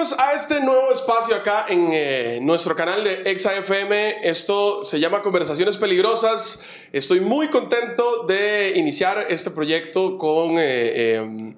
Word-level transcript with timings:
A 0.00 0.32
este 0.32 0.62
nuevo 0.62 0.90
espacio 0.92 1.36
acá 1.36 1.66
en 1.68 1.90
eh, 1.92 2.38
nuestro 2.40 2.74
canal 2.74 3.04
de 3.04 3.20
ExaFM. 3.26 4.26
Esto 4.26 4.82
se 4.82 4.98
llama 4.98 5.20
Conversaciones 5.20 5.76
Peligrosas. 5.76 6.64
Estoy 6.90 7.20
muy 7.20 7.48
contento 7.48 8.24
de 8.26 8.72
iniciar 8.76 9.26
este 9.28 9.50
proyecto 9.50 10.16
con 10.16 10.52
eh, 10.58 11.16
em, 11.16 11.54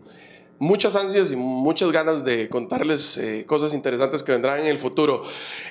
muchas 0.59 0.97
ansias 0.97 1.30
y 1.30 1.37
muchas 1.37 1.93
ganas 1.93 2.25
de 2.25 2.48
contarles 2.48 3.16
eh, 3.19 3.45
cosas 3.47 3.75
interesantes 3.75 4.25
que 4.25 4.33
vendrán 4.33 4.59
en 4.59 4.66
el 4.66 4.80
futuro. 4.80 5.23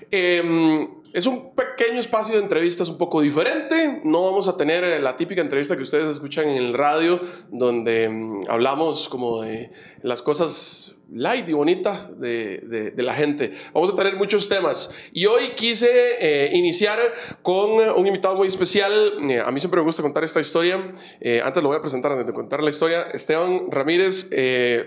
Em, 0.09 0.87
es 1.11 1.27
un 1.27 1.53
pequeño 1.53 1.99
espacio 1.99 2.35
de 2.35 2.41
entrevistas 2.41 2.87
un 2.87 2.97
poco 2.97 3.19
diferente. 3.19 3.99
No 4.05 4.23
vamos 4.23 4.47
a 4.47 4.55
tener 4.55 5.01
la 5.01 5.17
típica 5.17 5.41
entrevista 5.41 5.75
que 5.75 5.83
ustedes 5.83 6.09
escuchan 6.09 6.47
en 6.47 6.55
el 6.55 6.73
radio, 6.73 7.19
donde 7.49 8.05
em, 8.05 8.41
hablamos 8.47 9.09
como 9.09 9.41
de 9.41 9.73
las 10.03 10.21
cosas 10.21 11.00
light 11.13 11.47
y 11.49 11.53
bonitas 11.53 12.19
de, 12.19 12.91
de, 12.95 13.03
la 13.03 13.13
gente. 13.13 13.53
Vamos 13.73 13.93
a 13.93 13.95
tener 13.95 14.15
muchos 14.15 14.47
temas. 14.47 14.93
Y 15.11 15.25
hoy 15.25 15.55
quise 15.55 15.89
eh, 16.19 16.49
iniciar 16.53 16.99
con 17.41 17.71
un 17.71 18.07
invitado 18.07 18.35
muy 18.35 18.47
especial. 18.47 19.13
Eh, 19.29 19.41
a 19.43 19.51
mí 19.51 19.59
siempre 19.59 19.79
me 19.79 19.85
gusta 19.85 20.01
contar 20.01 20.23
esta 20.23 20.39
historia. 20.39 20.93
Eh, 21.19 21.41
antes 21.43 21.61
lo 21.61 21.69
voy 21.69 21.77
a 21.77 21.81
presentar 21.81 22.11
antes 22.11 22.27
de 22.27 22.33
contar 22.33 22.63
la 22.63 22.69
historia. 22.69 23.07
Esteban 23.13 23.69
Ramírez, 23.69 24.29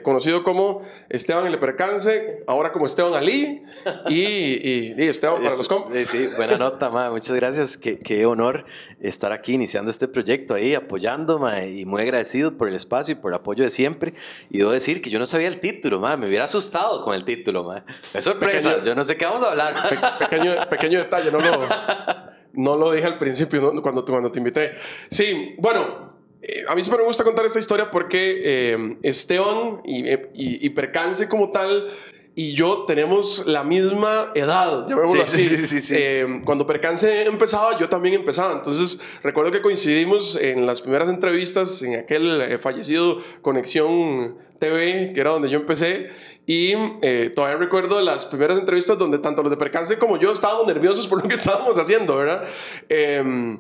conocido 0.03 0.43
como 0.45 0.83
Esteban 1.09 1.47
el 1.47 1.59
Percance, 1.59 2.43
ahora 2.47 2.73
como 2.73 2.87
Esteban 2.87 3.15
Ali. 3.15 3.63
Y, 4.09 4.23
y, 4.23 4.95
Esteban 4.99 5.43
para 5.43 5.57
los 5.57 5.69
compas. 5.69 5.99
Sí, 5.99 6.29
buena 6.37 6.57
nota, 6.57 6.91
ma. 6.91 7.11
muchas 7.11 7.37
gracias. 7.37 7.77
Qué, 7.77 7.99
qué, 7.99 8.25
honor 8.25 8.65
estar 9.01 9.33
aquí 9.33 9.55
iniciando 9.55 9.91
este 9.91 10.09
proyecto 10.09 10.55
ahí, 10.55 10.75
apoyando, 10.75 11.39
ma, 11.39 11.65
y 11.65 11.85
muy 11.85 12.03
agradecido 12.03 12.57
por 12.57 12.69
el 12.69 12.75
espacio 12.75 13.13
y 13.13 13.17
por 13.17 13.33
el 13.33 13.37
apoyo 13.37 13.65
de 13.65 13.71
siempre. 13.71 14.15
Y 14.51 14.59
debo 14.59 14.71
decir 14.71 15.03
que 15.03 15.11
yo 15.11 15.19
no 15.19 15.27
sabía 15.27 15.49
el 15.49 15.61
título, 15.61 16.01
ma 16.01 16.14
me 16.17 16.27
hubiera 16.29 16.45
asustado 16.45 17.03
con 17.03 17.15
el 17.15 17.25
título, 17.25 17.65
man. 17.65 17.85
Es 18.13 18.25
sorpresa, 18.25 18.83
yo 18.83 18.95
no 18.95 19.05
sé 19.05 19.17
qué 19.17 19.25
vamos 19.25 19.45
a 19.45 19.51
hablar. 19.51 20.19
pequeño, 20.19 20.55
pequeño 20.69 20.99
detalle, 20.99 21.31
no 21.31 21.39
lo, 21.39 21.69
no 22.55 22.77
lo 22.77 22.93
dije 22.93 23.07
al 23.07 23.19
principio 23.19 23.73
cuando, 23.83 24.05
cuando 24.05 24.31
te 24.31 24.39
invité. 24.39 24.75
Sí, 25.09 25.55
bueno, 25.59 26.15
eh, 26.43 26.65
a 26.69 26.75
mí 26.75 26.83
siempre 26.83 27.03
me 27.03 27.09
gusta 27.09 27.25
contar 27.25 27.45
esta 27.47 27.59
historia 27.59 27.91
porque 27.91 28.43
eh, 28.45 28.99
Esteban 29.03 29.81
y, 29.85 30.11
y, 30.11 30.27
y, 30.35 30.71
Percance 30.71 31.29
como 31.29 31.51
tal 31.51 31.91
y 32.37 32.53
yo 32.53 32.85
tenemos 32.87 33.47
la 33.47 33.63
misma 33.63 34.33
edad, 34.35 34.89
llamémoslo 34.89 35.23
así. 35.23 35.43
Sí, 35.45 35.67
sí, 35.67 35.81
sí, 35.81 35.95
eh, 35.97 36.43
cuando 36.45 36.67
Percance 36.67 37.27
empezaba, 37.27 37.79
yo 37.79 37.89
también 37.89 38.15
empezaba. 38.17 38.55
Entonces, 38.55 39.01
recuerdo 39.23 39.53
que 39.53 39.63
coincidimos 39.63 40.37
en 40.37 40.67
las 40.67 40.81
primeras 40.81 41.09
entrevistas 41.09 41.83
en 41.83 41.95
aquel 41.95 42.41
eh, 42.41 42.59
fallecido 42.59 43.19
Conexión 43.41 44.37
TV, 44.59 45.13
que 45.15 45.21
era 45.21 45.31
donde 45.31 45.49
yo 45.49 45.59
empecé. 45.59 46.11
Y 46.47 46.73
eh, 47.03 47.33
todavía 47.35 47.57
recuerdo 47.57 48.01
las 48.01 48.27
primeras 48.27 48.59
entrevistas 48.59 48.99
donde 48.99 49.19
tanto 49.19 49.43
los 49.43 49.51
de 49.51 49.57
Percance 49.57 49.99
como 49.99 50.19
yo 50.19 50.33
estábamos 50.33 50.67
nerviosos 50.67 51.07
por 51.07 51.23
lo 51.23 51.29
que 51.29 51.35
estábamos 51.37 51.79
haciendo, 51.79 52.17
¿verdad? 52.17 52.45
Que 52.89 53.59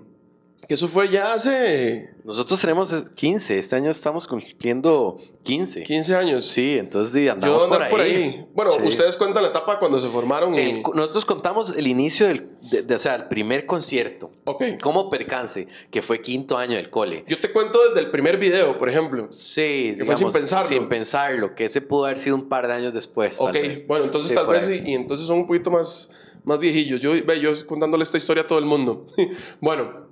eso 0.68 0.88
fue 0.88 1.10
ya 1.10 1.34
hace... 1.34 2.10
Nosotros 2.24 2.60
tenemos 2.60 2.92
15, 3.14 3.58
este 3.58 3.76
año 3.76 3.90
estamos 3.90 4.26
cumpliendo 4.26 5.18
15. 5.42 5.82
15 5.82 6.16
años. 6.16 6.46
Sí, 6.46 6.76
entonces 6.78 7.30
andamos 7.30 7.64
por 7.64 7.82
ahí. 7.82 7.90
por 7.90 8.00
ahí. 8.00 8.46
Bueno, 8.54 8.70
ustedes 8.84 9.16
cuentan 9.18 9.42
la 9.42 9.50
etapa 9.50 9.78
cuando 9.78 10.00
se 10.00 10.08
formaron. 10.08 10.54
nosotros 10.94 11.24
contamos 11.26 11.74
el 11.76 11.86
inicio 11.86 12.28
del, 12.28 12.48
de, 12.70 12.94
o 12.94 12.98
sea, 12.98 13.14
el 13.16 13.28
primer 13.28 13.66
concierto. 13.66 14.30
Ok. 14.44 14.64
Como 14.82 15.10
percance, 15.10 15.68
que 15.90 16.00
fue 16.00 16.22
quinto 16.22 16.56
año 16.56 16.76
del 16.76 16.88
cole. 16.88 17.24
Yo 17.28 17.38
te 17.38 17.52
cuento 17.52 17.78
desde 17.88 18.00
el 18.00 18.10
primer 18.10 18.38
video, 18.38 18.78
por 18.78 18.88
ejemplo. 18.88 19.28
Sí, 19.30 19.94
que 19.98 20.04
fue 20.04 20.16
sin 20.16 20.32
pensarlo. 20.32 20.66
Sin 20.66 20.88
pensarlo, 20.88 21.54
que 21.54 21.66
ese 21.66 21.80
pudo 21.82 22.06
haber 22.06 22.20
sido 22.20 22.36
un 22.36 22.48
par 22.48 22.66
de 22.66 22.74
años 22.74 22.94
después. 22.94 23.40
Ok, 23.40 23.56
bueno, 23.86 24.06
entonces 24.06 24.34
tal 24.34 24.46
vez, 24.46 24.70
y, 24.70 24.94
entonces 24.94 25.26
son 25.26 25.38
un 25.38 25.46
poquito 25.46 25.70
más, 25.70 26.10
más 26.44 26.58
viejillos. 26.58 27.00
Yo, 27.00 27.12
ve, 27.12 27.40
yo 27.40 27.52
contándole 27.66 28.02
esta 28.02 28.16
historia 28.16 28.44
a 28.44 28.46
todo 28.46 28.58
el 28.58 28.64
mundo. 28.64 29.06
bueno, 29.60 30.08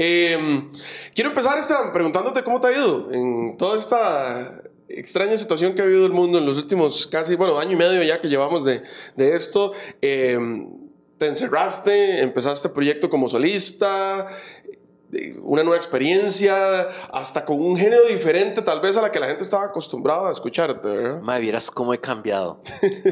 Em, 0.00 0.70
quiero 1.12 1.30
empezar 1.30 1.58
preguntándote 1.92 2.44
cómo 2.44 2.60
te 2.60 2.68
ha 2.68 2.72
ido 2.72 3.12
en 3.12 3.56
toda 3.58 3.76
esta 3.76 4.62
extraña 4.88 5.36
situación 5.36 5.74
que 5.74 5.82
ha 5.82 5.84
vivido 5.84 6.06
el 6.06 6.12
mundo 6.12 6.38
en 6.38 6.46
los 6.46 6.56
últimos 6.56 7.08
casi, 7.08 7.34
bueno, 7.34 7.58
año 7.58 7.72
y 7.72 7.76
medio 7.76 8.02
ya 8.04 8.20
que 8.20 8.28
llevamos 8.28 8.64
de, 8.64 8.82
de 9.16 9.34
esto. 9.34 9.72
Em, 10.00 10.68
te 11.18 11.26
encerraste, 11.26 12.22
empezaste 12.22 12.68
proyecto 12.68 13.10
como 13.10 13.28
solista, 13.28 14.28
una 15.42 15.64
nueva 15.64 15.76
experiencia, 15.76 16.82
hasta 17.12 17.44
con 17.44 17.60
un 17.60 17.76
género 17.76 18.06
diferente 18.06 18.62
tal 18.62 18.80
vez 18.80 18.96
a 18.96 19.02
la 19.02 19.10
que 19.10 19.18
la 19.18 19.26
gente 19.26 19.42
estaba 19.42 19.64
acostumbrada 19.64 20.28
a 20.28 20.32
escucharte. 20.32 20.88
¿verdad? 20.88 21.40
vieras 21.40 21.72
cómo 21.72 21.92
he 21.92 22.00
cambiado 22.00 22.62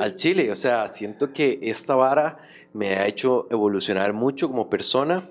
al 0.01 0.15
Chile. 0.15 0.53
O 0.53 0.57
sea, 0.57 0.87
siento 0.93 1.33
que 1.33 1.59
esta 1.63 1.97
vara 1.97 2.39
me 2.73 2.95
ha 2.95 3.09
hecho 3.09 3.49
evolucionar 3.51 4.13
mucho 4.13 4.47
como 4.47 4.71
persona. 4.71 5.29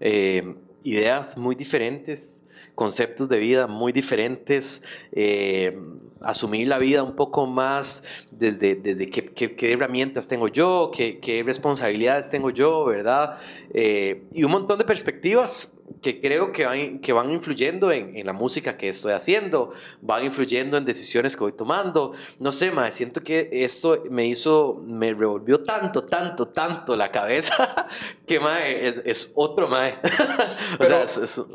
Eh, 0.00 0.54
ideas 0.84 1.36
muy 1.36 1.56
diferentes, 1.56 2.44
conceptos 2.74 3.28
de 3.28 3.38
vida 3.38 3.66
muy 3.66 3.92
diferentes, 3.92 4.82
eh, 5.12 5.76
asumir 6.24 6.68
la 6.68 6.78
vida 6.78 7.02
un 7.02 7.16
poco 7.16 7.46
más 7.46 8.04
desde, 8.30 8.74
desde 8.74 9.06
qué, 9.06 9.54
qué, 9.54 9.72
herramientas 9.72 10.28
tengo 10.28 10.48
yo, 10.48 10.90
qué, 10.94 11.18
qué, 11.20 11.42
responsabilidades 11.42 12.30
tengo 12.30 12.50
yo, 12.50 12.84
¿verdad? 12.84 13.38
Eh, 13.72 14.24
y 14.32 14.44
un 14.44 14.52
montón 14.52 14.78
de 14.78 14.84
perspectivas 14.84 15.78
que 16.02 16.20
creo 16.20 16.52
que 16.52 16.66
van, 16.66 16.98
que 16.98 17.12
van 17.12 17.30
influyendo 17.30 17.90
en, 17.90 18.16
en, 18.16 18.26
la 18.26 18.32
música 18.32 18.76
que 18.76 18.88
estoy 18.88 19.12
haciendo, 19.12 19.72
van 20.02 20.24
influyendo 20.24 20.76
en 20.76 20.84
decisiones 20.84 21.36
que 21.36 21.44
voy 21.44 21.52
tomando. 21.52 22.12
No 22.38 22.52
sé, 22.52 22.70
mae, 22.70 22.92
siento 22.92 23.22
que 23.22 23.48
esto 23.52 24.02
me 24.10 24.26
hizo, 24.26 24.82
me 24.86 25.12
revolvió 25.14 25.62
tanto, 25.62 26.04
tanto, 26.04 26.48
tanto 26.48 26.96
la 26.96 27.10
cabeza 27.10 27.86
que 28.26 28.38
mae, 28.40 28.86
es, 28.86 29.02
es 29.04 29.32
otro 29.34 29.68
mae. 29.68 29.98
o 30.78 30.84
sea, 30.84 31.04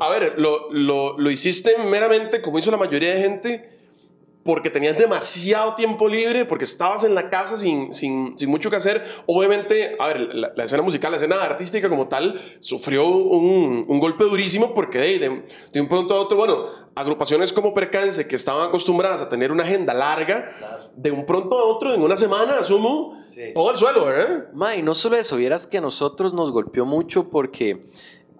A 0.00 0.10
ver, 0.10 0.34
lo, 0.36 0.70
lo, 0.72 1.18
lo 1.18 1.30
hiciste 1.30 1.76
meramente 1.78 2.42
como 2.42 2.58
hizo 2.58 2.70
la 2.70 2.76
mayoría 2.76 3.14
de 3.14 3.20
gente 3.20 3.69
porque 4.44 4.70
tenías 4.70 4.96
demasiado 4.96 5.74
tiempo 5.74 6.08
libre, 6.08 6.44
porque 6.46 6.64
estabas 6.64 7.04
en 7.04 7.14
la 7.14 7.28
casa 7.28 7.56
sin, 7.56 7.92
sin, 7.92 8.38
sin 8.38 8.48
mucho 8.48 8.70
que 8.70 8.76
hacer. 8.76 9.04
Obviamente, 9.26 9.96
a 9.98 10.08
ver, 10.08 10.20
la, 10.34 10.64
escena 10.64 10.82
musical, 10.82 11.12
la 11.12 11.18
escena 11.18 11.42
artística 11.42 11.88
como 11.88 12.08
tal, 12.08 12.40
sufrió 12.60 13.06
un, 13.06 13.84
un 13.86 14.00
golpe 14.00 14.24
durísimo 14.24 14.72
porque 14.72 14.98
de, 14.98 15.42
de, 15.72 15.80
un 15.80 15.88
pronto 15.88 16.14
a 16.14 16.20
otro, 16.20 16.38
bueno, 16.38 16.66
agrupaciones 16.94 17.52
como 17.52 17.74
Percance, 17.74 18.26
que 18.26 18.36
estaban 18.36 18.68
acostumbradas 18.68 19.20
a 19.20 19.28
tener 19.28 19.52
una 19.52 19.64
agenda 19.64 19.92
larga, 19.92 20.90
de 20.96 21.10
un 21.10 21.26
pronto 21.26 21.58
a 21.58 21.64
otro, 21.64 21.94
en 21.94 22.02
una 22.02 22.16
semana, 22.16 22.58
asumo, 22.58 23.22
todo 23.54 23.72
el 23.72 23.78
suelo, 23.78 24.06
¿verdad? 24.06 24.48
Ma, 24.52 24.74
y 24.74 24.82
no 24.82 24.94
solo 24.94 25.16
eso, 25.16 25.36
vieras 25.36 25.66
que 25.66 25.78
a 25.78 25.80
nosotros 25.80 26.32
nos 26.32 26.50
golpeó 26.50 26.84
mucho 26.86 27.28
porque 27.28 27.86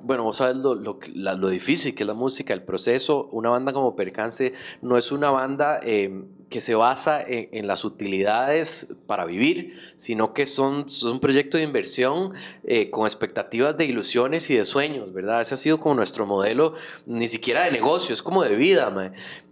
bueno, 0.02 0.24
vos 0.24 0.38
sabes 0.38 0.56
lo, 0.56 0.74
lo, 0.74 1.48
difícil 1.48 1.94
que 1.94 2.02
es 2.02 2.06
la 2.06 2.14
música, 2.14 2.54
el 2.54 2.62
proceso. 2.62 3.28
Una 3.32 3.50
banda 3.50 3.72
como 3.72 3.96
Percance 3.96 4.52
no 4.82 4.96
es 4.96 5.12
una 5.12 5.30
banda 5.30 5.80
eh, 5.82 6.24
que 6.50 6.60
se 6.60 6.74
basa 6.74 7.22
en, 7.24 7.68
las 7.68 7.84
utilidades 7.84 8.88
para 9.06 9.24
vivir, 9.24 9.78
sino 9.96 10.34
que 10.34 10.46
son, 10.46 10.90
son 10.90 11.12
un 11.12 11.20
proyecto 11.20 11.56
de 11.56 11.62
inversión 11.62 12.32
eh, 12.64 12.90
con 12.90 13.06
expectativas 13.06 13.76
de 13.76 13.84
ilusiones 13.84 14.50
y 14.50 14.56
de 14.56 14.64
sueños, 14.64 15.12
¿verdad? 15.12 15.42
Ese 15.42 15.54
ha 15.54 15.56
sido 15.56 15.78
como 15.78 15.94
nuestro 15.94 16.26
modelo, 16.26 16.74
ni 17.06 17.28
siquiera 17.28 17.64
de 17.64 17.70
negocio, 17.70 18.12
es 18.12 18.22
como 18.22 18.42
de 18.42 18.56
vida. 18.56 18.92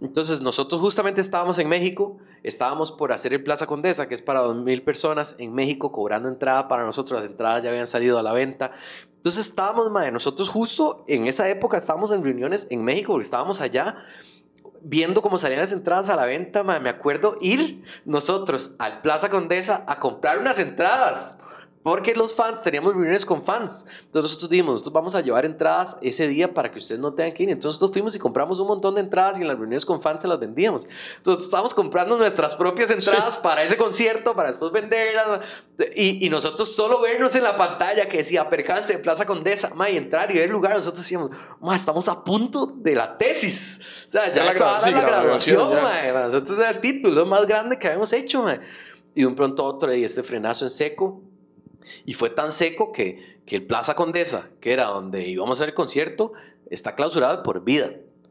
Entonces, 0.03 0.41
nosotros 0.41 0.81
justamente 0.81 1.21
estábamos 1.21 1.61
en 1.61 1.69
México, 1.69 2.19
estábamos 2.43 2.91
por 2.91 3.13
hacer 3.13 3.33
el 3.33 3.45
Plaza 3.45 3.67
Condesa, 3.67 4.09
que 4.09 4.17
es 4.17 4.23
para 4.23 4.43
2.000 4.43 4.83
personas 4.83 5.37
en 5.39 5.55
México, 5.55 5.93
cobrando 5.93 6.29
entrada 6.29 6.67
para 6.67 6.85
nosotros, 6.85 7.21
las 7.21 7.31
entradas 7.31 7.63
ya 7.63 7.71
habían 7.71 7.87
salido 7.87 8.19
a 8.19 8.25
la 8.25 8.33
venta. 8.33 8.73
Entonces 9.29 9.47
estábamos, 9.47 9.91
mae, 9.91 10.11
nosotros 10.11 10.49
justo 10.49 11.05
en 11.07 11.27
esa 11.27 11.47
época 11.51 11.77
estábamos 11.77 12.11
en 12.13 12.25
reuniones 12.25 12.67
en 12.71 12.83
México, 12.83 13.13
porque 13.13 13.25
estábamos 13.25 13.61
allá 13.61 13.97
viendo 14.81 15.21
cómo 15.21 15.37
salían 15.37 15.61
las 15.61 15.73
entradas 15.73 16.09
a 16.09 16.17
la 16.17 16.25
venta, 16.25 16.63
me 16.63 16.89
acuerdo 16.89 17.37
ir 17.43 17.85
nosotros 18.07 18.75
al 18.79 19.03
Plaza 19.03 19.29
Condesa 19.29 19.85
a 19.87 19.99
comprar 19.99 20.39
unas 20.39 20.59
entradas 20.59 21.37
porque 21.89 22.15
los 22.15 22.35
fans, 22.35 22.61
teníamos 22.61 22.93
reuniones 22.93 23.25
con 23.25 23.43
fans. 23.43 23.87
Entonces 24.05 24.33
nosotros 24.33 24.51
dijimos, 24.51 24.73
nosotros 24.73 24.93
vamos 24.93 25.15
a 25.15 25.23
llevar 25.23 25.47
entradas 25.47 25.97
ese 26.03 26.29
día 26.29 26.53
para 26.53 26.71
que 26.71 26.81
ustedes 26.81 27.01
no 27.01 27.15
tengan 27.15 27.33
que 27.33 27.45
ir. 27.45 27.49
Entonces 27.49 27.81
nosotros 27.81 27.93
fuimos 27.93 28.15
y 28.15 28.19
compramos 28.19 28.61
un 28.61 28.69
montón 28.69 28.95
de 28.97 29.01
entradas 29.01 29.39
y 29.39 29.41
en 29.41 29.49
las 29.49 29.57
reuniones 29.57 29.87
con 29.87 30.03
fans 30.03 30.21
se 30.21 30.29
las 30.29 30.39
vendíamos. 30.39 30.87
Entonces 31.17 31.47
estábamos 31.47 31.73
comprando 31.73 32.19
nuestras 32.19 32.55
propias 32.57 32.91
entradas 32.91 33.39
para 33.39 33.63
ese 33.63 33.79
concierto, 33.79 34.35
para 34.35 34.49
después 34.49 34.71
venderlas. 34.71 35.41
Y, 35.97 36.27
y, 36.27 36.29
nosotros 36.29 36.71
solo 36.77 37.01
vernos 37.01 37.35
en 37.37 37.45
la 37.45 37.57
pantalla 37.57 38.07
que 38.07 38.19
decía 38.19 38.51
Percance 38.51 38.93
de 38.93 38.99
Plaza 38.99 39.25
Condesa, 39.25 39.73
ma, 39.75 39.89
y 39.89 39.97
entrar 39.97 40.31
y 40.31 40.35
ver 40.35 40.45
el 40.45 40.51
lugar, 40.51 40.77
nosotros 40.77 41.03
decíamos, 41.03 41.31
ma, 41.59 41.75
estamos 41.75 42.07
a 42.11 42.23
punto 42.23 42.67
de 42.67 42.97
la 42.97 43.17
tesis. 43.17 43.81
O 44.07 44.11
sea, 44.11 44.31
ya, 44.31 44.45
la, 44.45 44.53
grabación, 44.53 44.95
la, 44.95 45.01
graduación, 45.01 45.75
ma, 45.75 46.25
nosotros 46.25 46.59
era 46.59 46.69
el 46.69 46.83
título 46.83 47.25
más 47.25 47.47
grande 47.47 47.79
que 47.79 47.87
habíamos 47.87 48.13
hecho, 48.13 48.43
ma. 48.43 48.61
Y 49.15 49.23
de 49.23 49.27
un 49.27 49.35
pronto 49.35 49.63
a 49.63 49.67
otro, 49.67 49.95
y 49.95 50.05
este 50.05 50.23
frenazo 50.23 50.67
en 50.67 50.71
seco 50.71 51.23
y 52.05 52.15
fue 52.15 52.31
tan 52.31 52.53
seco 52.53 52.93
que, 52.93 53.41
que 53.47 53.57
el 53.57 53.67
Plaza 53.67 53.95
Condesa, 53.95 54.51
que 54.61 54.73
era 54.73 54.87
donde 54.87 55.27
íbamos 55.27 55.59
a 55.59 55.63
hacer 55.63 55.71
el 55.71 55.75
concierto, 55.75 56.33
está 56.71 56.95
clausurado 56.95 57.43
por 57.43 57.65
vida. 57.65 57.91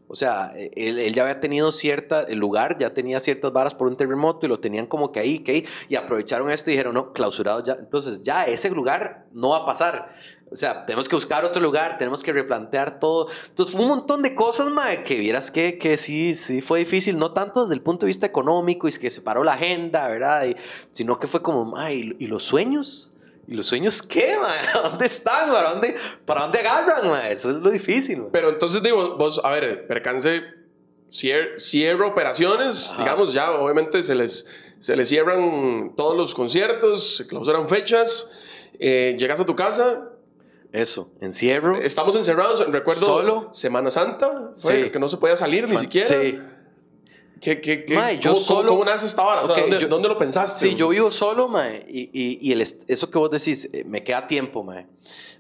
O 0.10 0.16
sea, 0.16 0.54
él, 0.56 1.00
él, 1.00 1.14
ya 1.14 1.24
había 1.24 1.42
tenido 1.42 1.72
cierta, 1.74 2.22
el 2.22 2.40
lugar 2.40 2.78
ya 2.78 2.94
tenía 2.94 3.20
ciertas 3.20 3.52
varas 3.52 3.74
por 3.74 3.88
un 3.88 3.98
terremoto 3.98 4.46
y 4.46 4.50
lo 4.50 4.60
tenían 4.60 4.88
como 4.88 5.12
que 5.12 5.20
ahí, 5.20 5.40
que 5.40 5.52
ahí, 5.52 5.66
y 5.90 5.96
aprovecharon 5.96 6.50
esto 6.50 6.70
y 6.70 6.74
dijeron, 6.74 6.94
no, 6.94 7.12
clausurado 7.12 7.62
ya. 7.62 7.74
Entonces 7.74 8.24
ya 8.24 8.46
ese 8.46 8.70
lugar 8.70 9.26
no 9.34 9.50
va 9.50 9.58
a 9.58 9.66
pasar. 9.66 10.14
O 10.50 10.56
sea, 10.56 10.86
tenemos 10.86 11.10
que 11.10 11.16
buscar 11.16 11.44
otro 11.44 11.62
lugar, 11.62 11.98
tenemos 11.98 12.24
que 12.24 12.32
replantear 12.32 13.02
todo. 13.02 13.28
Entonces, 13.50 13.76
fue 13.76 13.84
un 13.84 13.90
montón 13.90 14.24
de 14.24 14.34
cosas, 14.34 14.70
mae, 14.70 15.04
que 15.04 15.18
vieras 15.18 15.52
que, 15.52 15.78
que 15.78 15.98
sí, 15.98 16.34
sí 16.36 16.62
fue 16.62 16.80
difícil, 16.80 17.18
no 17.18 17.34
tanto 17.34 17.64
desde 17.64 17.74
el 17.74 17.82
punto 17.82 18.06
de 18.06 18.08
vista 18.08 18.26
económico 18.26 18.88
y 18.88 18.94
que 18.94 19.12
se 19.12 19.22
paró 19.22 19.44
la 19.44 19.54
agenda, 19.54 20.08
¿verdad? 20.08 20.48
Y, 20.48 20.56
sino 20.94 21.20
que 21.20 21.28
fue 21.28 21.42
como, 21.42 21.66
mae, 21.66 21.96
¿y, 21.96 22.16
y 22.20 22.28
los 22.28 22.46
sueños? 22.46 23.14
¿Y 23.48 23.56
los 23.56 23.68
sueños 23.68 24.02
qué, 24.02 24.38
mae? 24.38 24.74
¿Dónde 24.90 25.06
están? 25.06 25.52
¿Para 25.52 25.72
dónde, 25.72 25.96
para 26.26 26.42
dónde 26.44 26.60
agarran, 26.60 27.10
mae? 27.10 27.34
Eso 27.34 27.52
es 27.52 27.58
lo 27.58 27.70
difícil. 27.70 28.20
Mae. 28.20 28.30
Pero 28.32 28.50
entonces, 28.50 28.84
digo, 28.84 29.16
vos, 29.18 29.40
a 29.44 29.52
ver, 29.52 29.88
percance, 29.88 30.44
cier 31.10 31.60
cierra 31.60 32.08
operaciones, 32.08 32.92
Ajá. 32.94 33.04
digamos, 33.04 33.34
ya 33.34 33.52
obviamente 33.52 34.04
se 34.04 34.16
les, 34.16 34.48
se 34.80 34.96
les 34.96 35.08
cierran 35.08 35.94
todos 35.96 36.18
los 36.18 36.36
conciertos, 36.36 37.18
se 37.18 37.28
clausuran 37.28 37.70
fechas, 37.70 38.30
eh, 38.80 39.16
llegas 39.18 39.40
a 39.40 39.46
tu 39.46 39.56
casa, 39.56 40.10
eso, 40.74 41.10
encierro. 41.22 41.78
Estamos 41.78 42.16
encerrados, 42.18 42.70
recuerdo. 42.70 43.06
Solo. 43.06 43.50
Semana 43.54 43.90
Santa, 43.90 44.52
fue, 44.58 44.84
sí. 44.84 44.90
que 44.92 45.00
no 45.00 45.08
se 45.08 45.18
podía 45.18 45.38
salir 45.38 45.68
ni 45.68 45.78
siquiera. 45.78 46.08
Sí. 46.08 46.40
¿Qué, 47.42 47.62
qué, 47.62 47.86
qué? 47.86 47.96
Mae, 47.96 48.20
yo 48.20 48.34
¿Cómo, 48.34 48.44
solo, 48.44 48.72
¿Cómo, 48.72 48.86
nace 48.86 49.06
esta 49.06 49.24
vara? 49.24 49.42
O 49.42 49.46
sea, 49.46 49.54
okay, 49.54 49.64
¿dónde, 49.64 49.80
yo, 49.80 49.88
¿dónde, 49.88 50.10
lo 50.10 50.18
pensaste? 50.18 50.70
Sí, 50.70 50.76
yo 50.76 50.90
vivo 50.90 51.12
solo, 51.12 51.48
mae, 51.48 51.86
y, 51.88 52.10
y, 52.14 52.40
y 52.42 52.52
el, 52.52 52.62
eso 52.62 53.10
que 53.10 53.18
vos 53.18 53.30
decís, 53.30 53.70
eh, 53.74 53.84
me 53.86 54.04
queda 54.04 54.28
tiempo, 54.28 54.64
mae, 54.64 54.88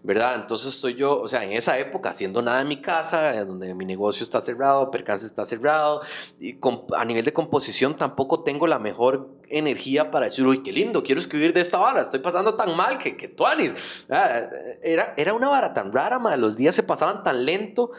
¿verdad? 0.04 0.36
Entonces 0.36 0.74
estoy 0.74 0.96
yo, 0.96 1.20
o 1.20 1.28
sea, 1.28 1.44
en 1.44 1.54
esa 1.54 1.78
época 1.80 2.10
haciendo 2.10 2.42
nada 2.42 2.62
en 2.62 2.68
mi 2.68 2.82
casa, 2.82 3.44
donde 3.46 3.74
mi 3.74 3.86
negocio 3.86 4.24
está 4.24 4.42
cerrado, 4.42 4.92
Percance 4.92 5.26
está 5.26 5.46
cerrado, 5.46 6.02
y 6.40 6.54
con, 6.54 6.84
a 6.96 7.06
nivel 7.06 7.26
de 7.26 7.34
composición 7.34 7.98
tampoco 7.98 8.44
tengo 8.44 8.68
la 8.68 8.80
mejor 8.80 9.30
energía 9.50 10.12
para 10.12 10.26
decir, 10.26 10.46
uy, 10.46 10.64
qué 10.64 10.72
lindo, 10.72 11.04
quiero 11.04 11.20
escribir 11.20 11.54
de 11.54 11.62
esta 11.62 11.78
vara, 11.78 12.02
estoy 12.02 12.20
pasando 12.20 12.56
tan 12.56 12.76
mal 12.76 12.98
que, 12.98 13.16
que 13.16 13.28
tuanis. 13.28 13.74
Era, 14.10 15.14
era 15.18 15.34
una 15.34 15.50
vara 15.50 15.74
tan 15.74 15.92
rara, 15.92 16.20
mae, 16.20 16.38
los 16.38 16.58
días 16.58 16.76
se 16.76 16.84
pasaban 16.84 17.24
tan 17.24 17.46
lento, 17.46 17.92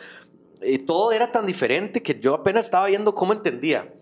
y 0.63 0.79
todo 0.79 1.13
era 1.13 1.33
tan 1.33 1.47
diferente 1.47 2.03
que 2.03 2.19
yo 2.19 2.35
apenas 2.35 2.67
estaba 2.67 2.87
viendo 2.87 3.15
cómo 3.15 3.33
entendía. 3.33 3.93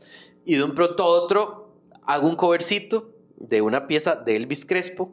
Y 0.44 0.56
de 0.56 0.64
un 0.64 0.74
pronto 0.74 1.02
a 1.02 1.06
otro 1.06 1.70
hago 2.04 2.28
un 2.28 2.36
covercito 2.36 3.10
de 3.36 3.62
una 3.62 3.86
pieza 3.86 4.14
de 4.16 4.36
Elvis 4.36 4.64
Crespo. 4.64 5.12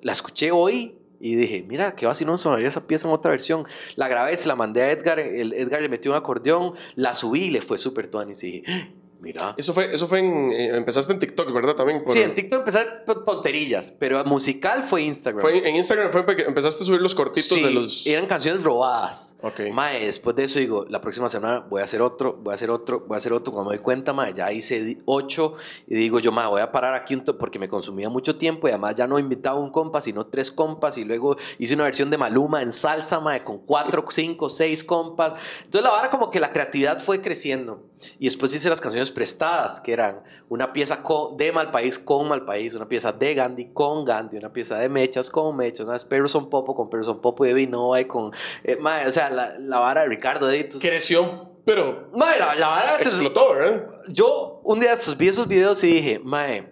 La 0.00 0.12
escuché 0.12 0.50
hoy 0.50 0.96
y 1.20 1.36
dije, 1.36 1.64
mira, 1.66 1.96
qué 1.96 2.06
vacilón 2.06 2.36
sonaría 2.36 2.68
esa 2.68 2.86
pieza 2.86 3.08
en 3.08 3.14
otra 3.14 3.30
versión. 3.30 3.64
La 3.96 4.08
grabé, 4.08 4.36
se 4.36 4.48
la 4.48 4.56
mandé 4.56 4.82
a 4.82 4.90
Edgar, 4.90 5.18
Edgar 5.18 5.80
le 5.80 5.88
metió 5.88 6.10
un 6.10 6.16
acordeón, 6.16 6.74
la 6.96 7.14
subí 7.14 7.44
y 7.44 7.50
le 7.50 7.60
fue 7.62 7.78
súper 7.78 8.08
tuanis. 8.08 8.44
Y 8.44 8.60
dije, 8.60 8.92
Mira. 9.20 9.54
Eso 9.56 9.72
fue, 9.72 9.94
eso 9.94 10.06
fue 10.06 10.20
en. 10.20 10.52
Eh, 10.52 10.76
empezaste 10.76 11.12
en 11.12 11.18
TikTok, 11.18 11.52
¿verdad? 11.52 11.74
También. 11.74 12.02
Por... 12.04 12.12
Sí, 12.12 12.20
en 12.20 12.34
TikTok 12.34 12.60
empezaste 12.60 12.90
tonterillas, 13.24 13.92
pero 13.92 14.24
musical 14.24 14.84
fue 14.84 15.02
Instagram. 15.02 15.40
Fue 15.40 15.68
en 15.68 15.76
Instagram 15.76 16.12
fue 16.12 16.24
porque 16.24 16.42
empezaste 16.42 16.82
a 16.82 16.86
subir 16.86 17.00
los 17.00 17.14
cortitos 17.14 17.58
sí, 17.58 17.62
de 17.62 17.70
los. 17.70 18.06
Eran 18.06 18.26
canciones 18.26 18.62
robadas. 18.62 19.36
Ok. 19.40 19.60
Mae, 19.72 20.06
después 20.06 20.36
de 20.36 20.44
eso 20.44 20.58
digo, 20.58 20.86
la 20.88 21.00
próxima 21.00 21.28
semana 21.28 21.60
voy 21.60 21.80
a 21.80 21.84
hacer 21.84 22.02
otro, 22.02 22.34
voy 22.34 22.52
a 22.52 22.54
hacer 22.54 22.70
otro, 22.70 23.00
voy 23.00 23.14
a 23.14 23.18
hacer 23.18 23.32
otro. 23.32 23.52
Cuando 23.52 23.70
me 23.70 23.76
doy 23.76 23.82
cuenta, 23.82 24.12
mae, 24.12 24.34
ya 24.34 24.52
hice 24.52 24.98
ocho 25.06 25.54
y 25.86 25.94
digo 25.94 26.18
yo, 26.20 26.30
mae, 26.30 26.46
voy 26.46 26.60
a 26.60 26.70
parar 26.70 26.94
aquí 26.94 27.14
un 27.14 27.24
porque 27.24 27.58
me 27.58 27.68
consumía 27.68 28.08
mucho 28.08 28.36
tiempo 28.36 28.68
y 28.68 28.70
además 28.70 28.94
ya 28.94 29.06
no 29.06 29.18
invitaba 29.18 29.58
un 29.58 29.70
compa, 29.70 30.00
sino 30.00 30.26
tres 30.26 30.52
compas 30.52 30.98
y 30.98 31.04
luego 31.04 31.36
hice 31.58 31.74
una 31.74 31.84
versión 31.84 32.10
de 32.10 32.18
Maluma 32.18 32.62
en 32.62 32.72
salsa, 32.72 33.20
mae, 33.20 33.42
con 33.42 33.58
cuatro, 33.58 34.04
cinco, 34.10 34.50
seis 34.50 34.84
compas. 34.84 35.34
Entonces 35.64 35.82
la 35.82 35.90
vara 35.90 36.10
como 36.10 36.30
que 36.30 36.40
la 36.40 36.52
creatividad 36.52 37.00
fue 37.00 37.20
creciendo. 37.20 37.82
Y 38.18 38.26
después 38.26 38.54
hice 38.54 38.70
las 38.70 38.80
canciones 38.80 39.10
prestadas, 39.10 39.80
que 39.80 39.92
eran 39.92 40.22
una 40.48 40.72
pieza 40.72 41.02
de 41.36 41.52
Malpaís 41.52 41.98
con 41.98 42.28
Malpaís, 42.28 42.74
una 42.74 42.88
pieza 42.88 43.12
de 43.12 43.34
Gandhi 43.34 43.70
con 43.72 44.04
Gandhi, 44.04 44.36
una 44.36 44.52
pieza 44.52 44.78
de 44.78 44.88
Mechas 44.88 45.30
con 45.30 45.56
Mechas, 45.56 45.86
una 45.86 45.98
Perro 46.08 46.28
son 46.28 46.50
Popo 46.50 46.74
con 46.74 47.04
son 47.04 47.20
Popo 47.20 47.44
y 47.44 47.48
de 47.48 47.54
Vinova 47.54 48.00
y 48.00 48.06
con... 48.06 48.32
Eh, 48.62 48.76
madre, 48.76 49.08
o 49.08 49.12
sea, 49.12 49.30
la, 49.30 49.58
la, 49.58 49.78
vara 49.78 50.02
de 50.02 50.08
Ricardo 50.08 50.50
Editos. 50.50 50.80
Creció, 50.80 51.50
pero... 51.64 52.08
Madre, 52.14 52.40
la, 52.40 52.54
la 52.54 52.68
vara... 52.68 52.96
Explotó, 52.96 53.54
¿verdad? 53.54 53.86
Yo 54.08 54.60
un 54.64 54.80
día 54.80 54.94
vi 55.16 55.28
esos 55.28 55.48
videos 55.48 55.82
y 55.84 55.88
dije, 55.88 56.18
madre, 56.18 56.70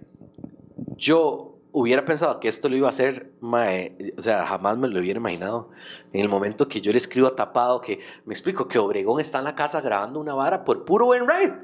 yo 0.96 1.51
hubiera 1.72 2.04
pensado 2.04 2.38
que 2.38 2.48
esto 2.48 2.68
lo 2.68 2.76
iba 2.76 2.86
a 2.86 2.90
hacer, 2.90 3.32
mae, 3.40 4.12
o 4.16 4.22
sea, 4.22 4.46
jamás 4.46 4.76
me 4.76 4.88
lo 4.88 5.00
hubiera 5.00 5.18
imaginado. 5.18 5.70
En 6.12 6.20
el 6.20 6.28
momento 6.28 6.68
que 6.68 6.80
yo 6.80 6.92
le 6.92 6.98
escribo 6.98 7.26
a 7.26 7.34
Tapado, 7.34 7.80
que 7.80 7.98
me 8.26 8.34
explico 8.34 8.68
que 8.68 8.78
Obregón 8.78 9.20
está 9.20 9.38
en 9.38 9.44
la 9.44 9.54
casa 9.54 9.80
grabando 9.80 10.20
una 10.20 10.34
vara 10.34 10.64
por 10.64 10.84
puro 10.84 11.06
buen 11.06 11.26
ride. 11.26 11.54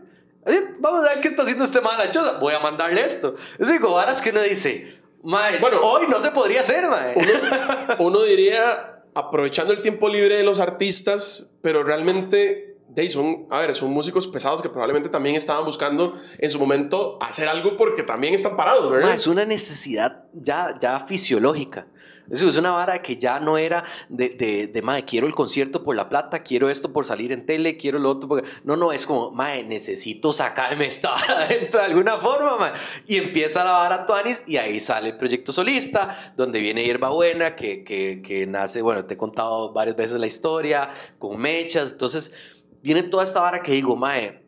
Vamos 0.80 1.04
a 1.06 1.14
ver 1.14 1.20
qué 1.20 1.28
está 1.28 1.42
haciendo 1.42 1.64
este 1.64 1.80
man 1.82 1.98
la 1.98 2.10
choza. 2.10 2.38
Voy 2.38 2.54
a 2.54 2.60
mandarle 2.60 3.04
esto. 3.04 3.36
Les 3.58 3.68
digo, 3.68 3.94
varas 3.94 4.22
que 4.22 4.30
uno 4.30 4.40
dice, 4.40 4.98
mae, 5.22 5.60
bueno, 5.60 5.78
hoy 5.82 6.06
no 6.08 6.20
se 6.22 6.30
podría 6.30 6.62
hacer, 6.62 6.88
mae. 6.88 7.14
Uno, 7.14 8.08
uno 8.08 8.22
diría, 8.22 9.02
aprovechando 9.14 9.74
el 9.74 9.82
tiempo 9.82 10.08
libre 10.08 10.36
de 10.36 10.42
los 10.42 10.58
artistas, 10.58 11.50
pero 11.60 11.82
realmente 11.82 12.67
de 12.88 13.08
son, 13.08 13.46
a 13.50 13.60
ver, 13.60 13.74
son 13.74 13.90
músicos 13.90 14.26
pesados 14.26 14.62
que 14.62 14.68
probablemente 14.68 15.08
también 15.08 15.36
estaban 15.36 15.64
buscando 15.64 16.20
en 16.38 16.50
su 16.50 16.58
momento 16.58 17.18
hacer 17.20 17.48
algo 17.48 17.76
porque 17.76 18.02
también 18.02 18.34
están 18.34 18.56
parados, 18.56 18.90
¿verdad? 18.90 19.08
Ma, 19.08 19.14
es 19.14 19.26
una 19.26 19.44
necesidad 19.44 20.24
ya, 20.32 20.76
ya 20.80 21.00
fisiológica. 21.00 21.86
Es 22.30 22.56
una 22.58 22.72
vara 22.72 23.00
que 23.00 23.16
ya 23.16 23.40
no 23.40 23.56
era 23.56 23.84
de, 24.10 24.28
de, 24.28 24.66
de, 24.66 24.82
mae, 24.82 25.04
quiero 25.06 25.26
el 25.26 25.34
concierto 25.34 25.82
por 25.82 25.96
la 25.96 26.10
plata, 26.10 26.40
quiero 26.40 26.68
esto 26.68 26.92
por 26.92 27.06
salir 27.06 27.32
en 27.32 27.46
tele, 27.46 27.78
quiero 27.78 27.98
lo 27.98 28.10
otro. 28.10 28.28
Porque... 28.28 28.46
No, 28.64 28.76
no, 28.76 28.92
es 28.92 29.06
como, 29.06 29.30
mae, 29.30 29.64
necesito 29.64 30.32
sacarme 30.32 30.86
esta 30.86 31.12
vara 31.12 31.48
dentro 31.48 31.80
de 31.80 31.86
alguna 31.86 32.18
forma, 32.18 32.56
mae. 32.58 32.72
Y 33.06 33.16
empieza 33.16 33.64
la 33.64 33.72
vara 33.72 34.04
Tuanis 34.04 34.44
y 34.46 34.58
ahí 34.58 34.78
sale 34.78 35.10
el 35.10 35.16
proyecto 35.16 35.52
solista, 35.52 36.34
donde 36.36 36.60
viene 36.60 36.84
Hierba 36.84 37.08
Buena, 37.08 37.56
que, 37.56 37.82
que, 37.82 38.20
que 38.22 38.46
nace, 38.46 38.82
bueno, 38.82 39.06
te 39.06 39.14
he 39.14 39.16
contado 39.16 39.72
varias 39.72 39.96
veces 39.96 40.20
la 40.20 40.26
historia, 40.26 40.90
con 41.18 41.38
mechas. 41.40 41.92
Entonces, 41.92 42.34
viene 42.82 43.02
toda 43.04 43.24
esta 43.24 43.40
vara 43.40 43.62
que 43.62 43.72
digo, 43.72 43.96
mae, 43.96 44.42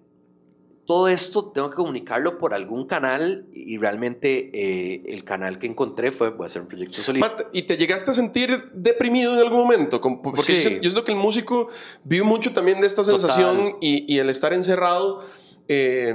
todo 0.90 1.06
esto 1.06 1.52
tengo 1.52 1.70
que 1.70 1.76
comunicarlo 1.76 2.36
por 2.36 2.52
algún 2.52 2.84
canal 2.84 3.46
y 3.52 3.78
realmente 3.78 4.50
eh, 4.52 5.02
el 5.06 5.22
canal 5.22 5.60
que 5.60 5.68
encontré 5.68 6.10
fue, 6.10 6.30
voy 6.30 6.42
a 6.42 6.46
hacer 6.46 6.62
un 6.62 6.68
proyecto 6.68 7.00
solista. 7.00 7.46
¿Y 7.52 7.62
te 7.62 7.76
llegaste 7.76 8.10
a 8.10 8.14
sentir 8.14 8.72
deprimido 8.74 9.34
en 9.34 9.38
algún 9.38 9.60
momento? 9.60 10.00
Porque 10.00 10.42
sí. 10.42 10.60
yo, 10.60 10.70
yo 10.70 10.90
siento 10.90 11.04
que 11.04 11.12
el 11.12 11.18
músico 11.18 11.68
vive 12.02 12.24
mucho 12.24 12.52
también 12.52 12.80
de 12.80 12.88
esta 12.88 13.04
sensación 13.04 13.76
y, 13.80 14.12
y, 14.12 14.18
el 14.18 14.30
estar 14.30 14.52
encerrado. 14.52 15.22
Eh, 15.68 16.12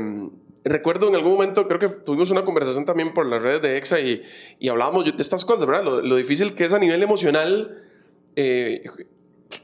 recuerdo 0.65 1.07
en 1.07 1.15
algún 1.15 1.31
momento, 1.31 1.69
creo 1.69 1.79
que 1.79 1.87
tuvimos 1.87 2.29
una 2.31 2.43
conversación 2.43 2.83
también 2.83 3.13
por 3.13 3.27
las 3.27 3.41
redes 3.41 3.61
de 3.61 3.77
EXA 3.77 4.01
y, 4.01 4.23
y 4.59 4.67
hablábamos 4.67 5.05
de 5.05 5.21
estas 5.21 5.45
cosas, 5.45 5.65
¿verdad? 5.65 5.85
Lo, 5.85 6.01
lo, 6.01 6.17
difícil 6.17 6.53
que 6.53 6.65
es 6.65 6.73
a 6.73 6.79
nivel 6.79 7.01
emocional. 7.01 7.81
Eh, 8.35 8.83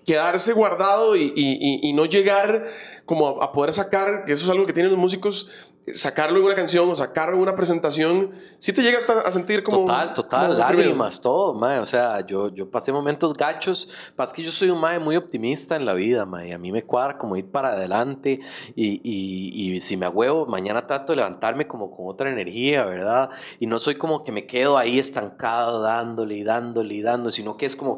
quedarse 0.06 0.54
guardado 0.54 1.16
y, 1.16 1.34
y, 1.36 1.80
y, 1.82 1.94
no 1.94 2.06
llegar 2.06 2.68
como 3.06 3.42
a, 3.42 3.52
poder 3.52 3.74
sacar, 3.74 4.26
que 4.26 4.34
eso 4.34 4.46
es 4.46 4.52
algo 4.52 4.66
que 4.66 4.74
tienen 4.74 4.92
los 4.92 5.00
músicos, 5.00 5.50
sacarlo 5.88 6.40
en 6.40 6.46
una 6.46 6.56
canción 6.56 6.90
o 6.90 6.96
sacarlo 6.96 7.36
en 7.36 7.42
una 7.42 7.56
presentación, 7.56 8.32
si 8.60 8.72
te 8.72 8.82
llegas 8.82 9.10
a 9.10 9.32
sentir 9.32 9.64
como... 9.64 9.80
Total, 9.80 10.14
total, 10.14 10.48
como 10.48 10.60
lágrimas, 10.60 11.20
todo, 11.22 11.54
mae. 11.54 11.80
O 11.80 11.86
sea, 11.86 12.26
yo, 12.26 12.50
yo 12.54 12.70
pasé 12.70 12.92
momentos 12.92 13.34
gachos, 13.34 13.90
pasa 14.16 14.36
que 14.36 14.44
yo 14.44 14.52
soy 14.52 14.70
un 14.70 14.80
mae 14.80 15.00
muy 15.00 15.16
optimista 15.16 15.76
en 15.76 15.86
la 15.86 15.94
vida, 15.94 16.26
mae. 16.26 16.54
A 16.54 16.58
mí 16.58 16.72
me 16.72 16.84
cuadra 16.84 17.18
como 17.18 17.36
ir 17.36 17.50
para 17.50 17.74
adelante 17.74 18.40
y, 18.76 19.02
y, 19.04 19.74
y 19.74 19.82
si 19.82 19.98
me 19.98 20.06
agüevo, 20.06 20.46
mañana 20.46 20.86
trato 20.86 21.14
de 21.14 21.18
levantarme 21.18 21.68
como 21.68 21.92
con 21.92 22.08
otra 22.08 22.30
energía, 22.30 22.86
¿verdad? 22.86 23.32
Y 23.60 23.66
no 23.66 23.80
soy 23.80 23.96
como 23.96 24.24
que 24.24 24.32
me 24.32 24.46
quedo 24.46 24.78
ahí 24.78 25.00
estancado 25.00 25.82
dándole 25.82 26.36
y 26.36 26.44
dándole 26.44 26.94
y 26.94 27.02
dándole, 27.02 27.32
sino 27.32 27.58
que 27.58 27.66
es 27.66 27.76
como, 27.76 27.98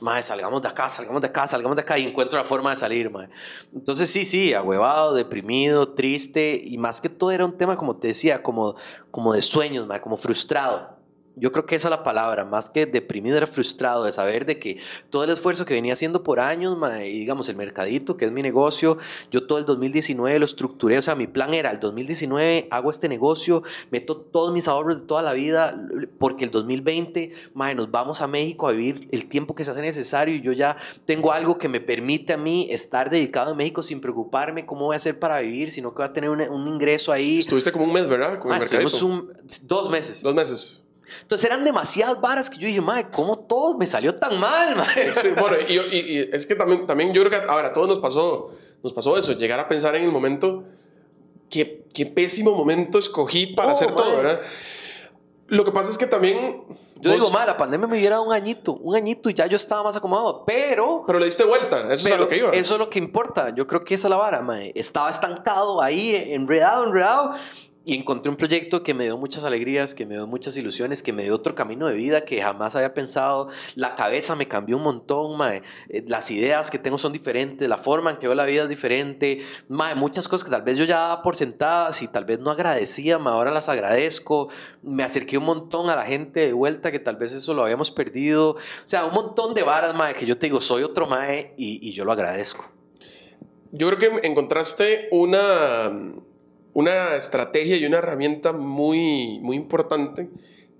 mae, 0.00 0.22
salgamos 0.22 0.62
de 0.62 0.68
acá, 0.68 0.88
salgamos 0.88 1.20
de 1.20 1.28
acá, 1.28 1.48
salgamos 1.48 1.76
de 1.76 1.82
acá 1.82 1.98
y 1.98 2.06
encuentro 2.06 2.38
la 2.38 2.44
forma 2.44 2.70
de 2.70 2.76
salir, 2.76 3.10
mae. 3.10 3.28
Entonces 3.74 4.08
sí, 4.08 4.24
sí, 4.24 4.54
agüevado, 4.54 5.14
deprimido, 5.14 5.94
triste 5.94 6.60
y 6.64 6.78
más 6.78 7.00
que 7.00 7.08
todo 7.08 7.23
era 7.30 7.44
un 7.44 7.56
tema, 7.56 7.76
como 7.76 7.96
te 7.96 8.08
decía, 8.08 8.42
como, 8.42 8.76
como 9.10 9.32
de 9.32 9.42
sueños, 9.42 9.88
como 10.02 10.16
frustrado. 10.16 10.93
Yo 11.36 11.50
creo 11.50 11.66
que 11.66 11.74
esa 11.74 11.88
es 11.88 11.90
la 11.90 12.04
palabra, 12.04 12.44
más 12.44 12.70
que 12.70 12.86
deprimido 12.86 13.36
era 13.36 13.46
frustrado 13.46 14.04
de 14.04 14.12
saber 14.12 14.46
de 14.46 14.58
que 14.58 14.78
todo 15.10 15.24
el 15.24 15.30
esfuerzo 15.30 15.64
que 15.64 15.74
venía 15.74 15.94
haciendo 15.94 16.22
por 16.22 16.38
años, 16.38 16.76
y 17.00 17.18
digamos 17.18 17.48
el 17.48 17.56
mercadito, 17.56 18.16
que 18.16 18.24
es 18.24 18.32
mi 18.32 18.42
negocio, 18.42 18.98
yo 19.30 19.46
todo 19.46 19.58
el 19.58 19.64
2019 19.64 20.38
lo 20.38 20.44
estructuré, 20.44 20.98
o 20.98 21.02
sea, 21.02 21.14
mi 21.16 21.26
plan 21.26 21.52
era 21.52 21.70
el 21.70 21.80
2019 21.80 22.68
hago 22.70 22.90
este 22.90 23.08
negocio, 23.08 23.62
meto 23.90 24.16
todos 24.16 24.52
mis 24.52 24.68
ahorros 24.68 25.00
de 25.00 25.06
toda 25.06 25.22
la 25.22 25.32
vida, 25.32 25.76
porque 26.18 26.44
el 26.44 26.50
2020, 26.50 27.32
mae, 27.54 27.74
nos 27.74 27.90
vamos 27.90 28.20
a 28.20 28.26
México 28.26 28.68
a 28.68 28.72
vivir 28.72 29.08
el 29.10 29.26
tiempo 29.26 29.54
que 29.54 29.64
se 29.64 29.72
hace 29.72 29.82
necesario 29.82 30.36
y 30.36 30.42
yo 30.42 30.52
ya 30.52 30.76
tengo 31.04 31.32
algo 31.32 31.58
que 31.58 31.68
me 31.68 31.80
permite 31.80 32.34
a 32.34 32.36
mí 32.36 32.68
estar 32.70 33.10
dedicado 33.10 33.52
a 33.52 33.54
México 33.54 33.82
sin 33.82 34.00
preocuparme 34.00 34.66
cómo 34.66 34.86
voy 34.86 34.94
a 34.94 34.98
hacer 34.98 35.18
para 35.18 35.40
vivir, 35.40 35.72
sino 35.72 35.92
que 35.92 36.02
voy 36.02 36.10
a 36.10 36.12
tener 36.12 36.30
un, 36.30 36.40
un 36.40 36.68
ingreso 36.68 37.12
ahí. 37.12 37.38
Estuviste 37.40 37.72
como 37.72 37.84
un 37.84 37.92
mes, 37.92 38.08
¿verdad? 38.08 38.38
Con 38.38 38.52
ah, 38.52 38.58
estuvimos 38.58 39.02
un, 39.02 39.32
dos 39.66 39.90
meses. 39.90 40.22
Dos 40.22 40.34
meses. 40.34 40.84
Entonces 41.22 41.48
eran 41.50 41.64
demasiadas 41.64 42.20
varas 42.20 42.50
que 42.50 42.58
yo 42.58 42.66
dije, 42.66 42.80
madre, 42.80 43.06
¿cómo 43.12 43.38
todo 43.38 43.76
me 43.78 43.86
salió 43.86 44.14
tan 44.14 44.38
mal, 44.38 44.76
madre? 44.76 45.14
Sí, 45.14 45.28
bueno, 45.38 45.56
y, 45.68 45.72
y, 45.74 45.98
y, 46.18 46.30
es 46.32 46.46
que 46.46 46.54
también, 46.54 46.86
también 46.86 47.12
yo 47.12 47.22
creo 47.24 47.30
que, 47.40 47.48
a 47.50 47.54
ver, 47.56 47.66
a 47.66 47.72
todos 47.72 47.88
nos 47.88 47.98
pasó, 47.98 48.50
nos 48.82 48.92
pasó 48.92 49.16
eso, 49.16 49.32
llegar 49.32 49.60
a 49.60 49.68
pensar 49.68 49.94
en 49.96 50.04
el 50.04 50.10
momento, 50.12 50.64
qué, 51.50 51.84
qué 51.94 52.06
pésimo 52.06 52.52
momento 52.54 52.98
escogí 52.98 53.48
para 53.48 53.68
Oh, 53.70 53.72
hacer 53.72 53.92
todo, 53.94 54.12
mae. 54.12 54.16
¿verdad? 54.22 54.40
Lo 55.48 55.64
que 55.64 55.72
pasa 55.72 55.90
es 55.90 55.98
que 55.98 56.06
también... 56.06 56.62
Yo 57.00 57.10
vos- 57.10 57.20
digo, 57.20 57.30
ma, 57.30 57.44
la 57.44 57.56
pandemia 57.58 57.86
me 57.86 57.98
hubiera 57.98 58.16
dado 58.16 58.26
un 58.28 58.32
añito, 58.32 58.72
un 58.76 58.96
añito 58.96 59.28
y 59.28 59.34
ya 59.34 59.46
yo 59.46 59.56
estaba 59.56 59.82
más 59.82 59.94
acomodado, 59.94 60.42
pero... 60.46 61.04
Pero 61.06 61.18
le 61.18 61.26
diste 61.26 61.44
vuelta, 61.44 61.92
eso 61.92 62.08
es 62.08 62.12
a 62.14 62.16
lo 62.16 62.28
que 62.28 62.38
iba. 62.38 62.50
eso 62.52 62.74
es 62.74 62.78
lo 62.78 62.88
que 62.88 62.98
importa. 62.98 63.54
Yo 63.54 63.66
creo 63.66 63.80
que 63.82 63.94
esa 63.94 64.06
es 64.08 64.10
la 64.10 64.16
vara, 64.16 64.40
mae. 64.40 64.72
Estaba 64.74 65.10
estancado 65.10 65.82
ahí, 65.82 66.14
enredado, 66.16 66.84
enredado. 66.84 67.34
Y 67.86 67.94
encontré 67.94 68.30
un 68.30 68.36
proyecto 68.36 68.82
que 68.82 68.94
me 68.94 69.04
dio 69.04 69.18
muchas 69.18 69.44
alegrías, 69.44 69.94
que 69.94 70.06
me 70.06 70.14
dio 70.14 70.26
muchas 70.26 70.56
ilusiones, 70.56 71.02
que 71.02 71.12
me 71.12 71.24
dio 71.24 71.34
otro 71.34 71.54
camino 71.54 71.86
de 71.86 71.94
vida 71.94 72.24
que 72.24 72.40
jamás 72.40 72.74
había 72.76 72.94
pensado. 72.94 73.48
La 73.74 73.94
cabeza 73.94 74.34
me 74.36 74.48
cambió 74.48 74.78
un 74.78 74.84
montón, 74.84 75.36
mae. 75.36 75.62
Eh, 75.90 76.02
Las 76.06 76.30
ideas 76.30 76.70
que 76.70 76.78
tengo 76.78 76.96
son 76.96 77.12
diferentes, 77.12 77.68
la 77.68 77.76
forma 77.76 78.10
en 78.12 78.16
que 78.16 78.26
veo 78.26 78.34
la 78.34 78.46
vida 78.46 78.62
es 78.62 78.70
diferente. 78.70 79.42
Mae, 79.68 79.94
muchas 79.94 80.28
cosas 80.28 80.44
que 80.44 80.50
tal 80.50 80.62
vez 80.62 80.78
yo 80.78 80.84
ya 80.86 80.98
daba 80.98 81.22
por 81.22 81.36
sentadas 81.36 82.00
y 82.00 82.08
tal 82.08 82.24
vez 82.24 82.38
no 82.40 82.50
agradecía, 82.50 83.18
mae, 83.18 83.34
ahora 83.34 83.50
las 83.50 83.68
agradezco. 83.68 84.48
Me 84.82 85.04
acerqué 85.04 85.36
un 85.36 85.44
montón 85.44 85.90
a 85.90 85.96
la 85.96 86.06
gente 86.06 86.40
de 86.40 86.52
vuelta 86.54 86.90
que 86.90 87.00
tal 87.00 87.16
vez 87.16 87.34
eso 87.34 87.52
lo 87.52 87.64
habíamos 87.64 87.90
perdido. 87.90 88.52
O 88.52 88.58
sea, 88.86 89.04
un 89.04 89.12
montón 89.12 89.52
de 89.52 89.62
varas, 89.62 89.94
mae, 89.94 90.14
que 90.14 90.24
yo 90.24 90.38
te 90.38 90.46
digo, 90.46 90.62
soy 90.62 90.84
otro 90.84 91.06
mae 91.06 91.52
y, 91.58 91.86
y 91.86 91.92
yo 91.92 92.06
lo 92.06 92.12
agradezco. 92.12 92.66
Yo 93.72 93.90
creo 93.90 93.98
que 93.98 94.26
encontraste 94.26 95.08
una, 95.10 95.92
una 96.74 97.16
estrategia 97.16 97.76
y 97.76 97.86
una 97.86 97.98
herramienta 97.98 98.52
muy, 98.52 99.40
muy 99.40 99.56
importante 99.56 100.28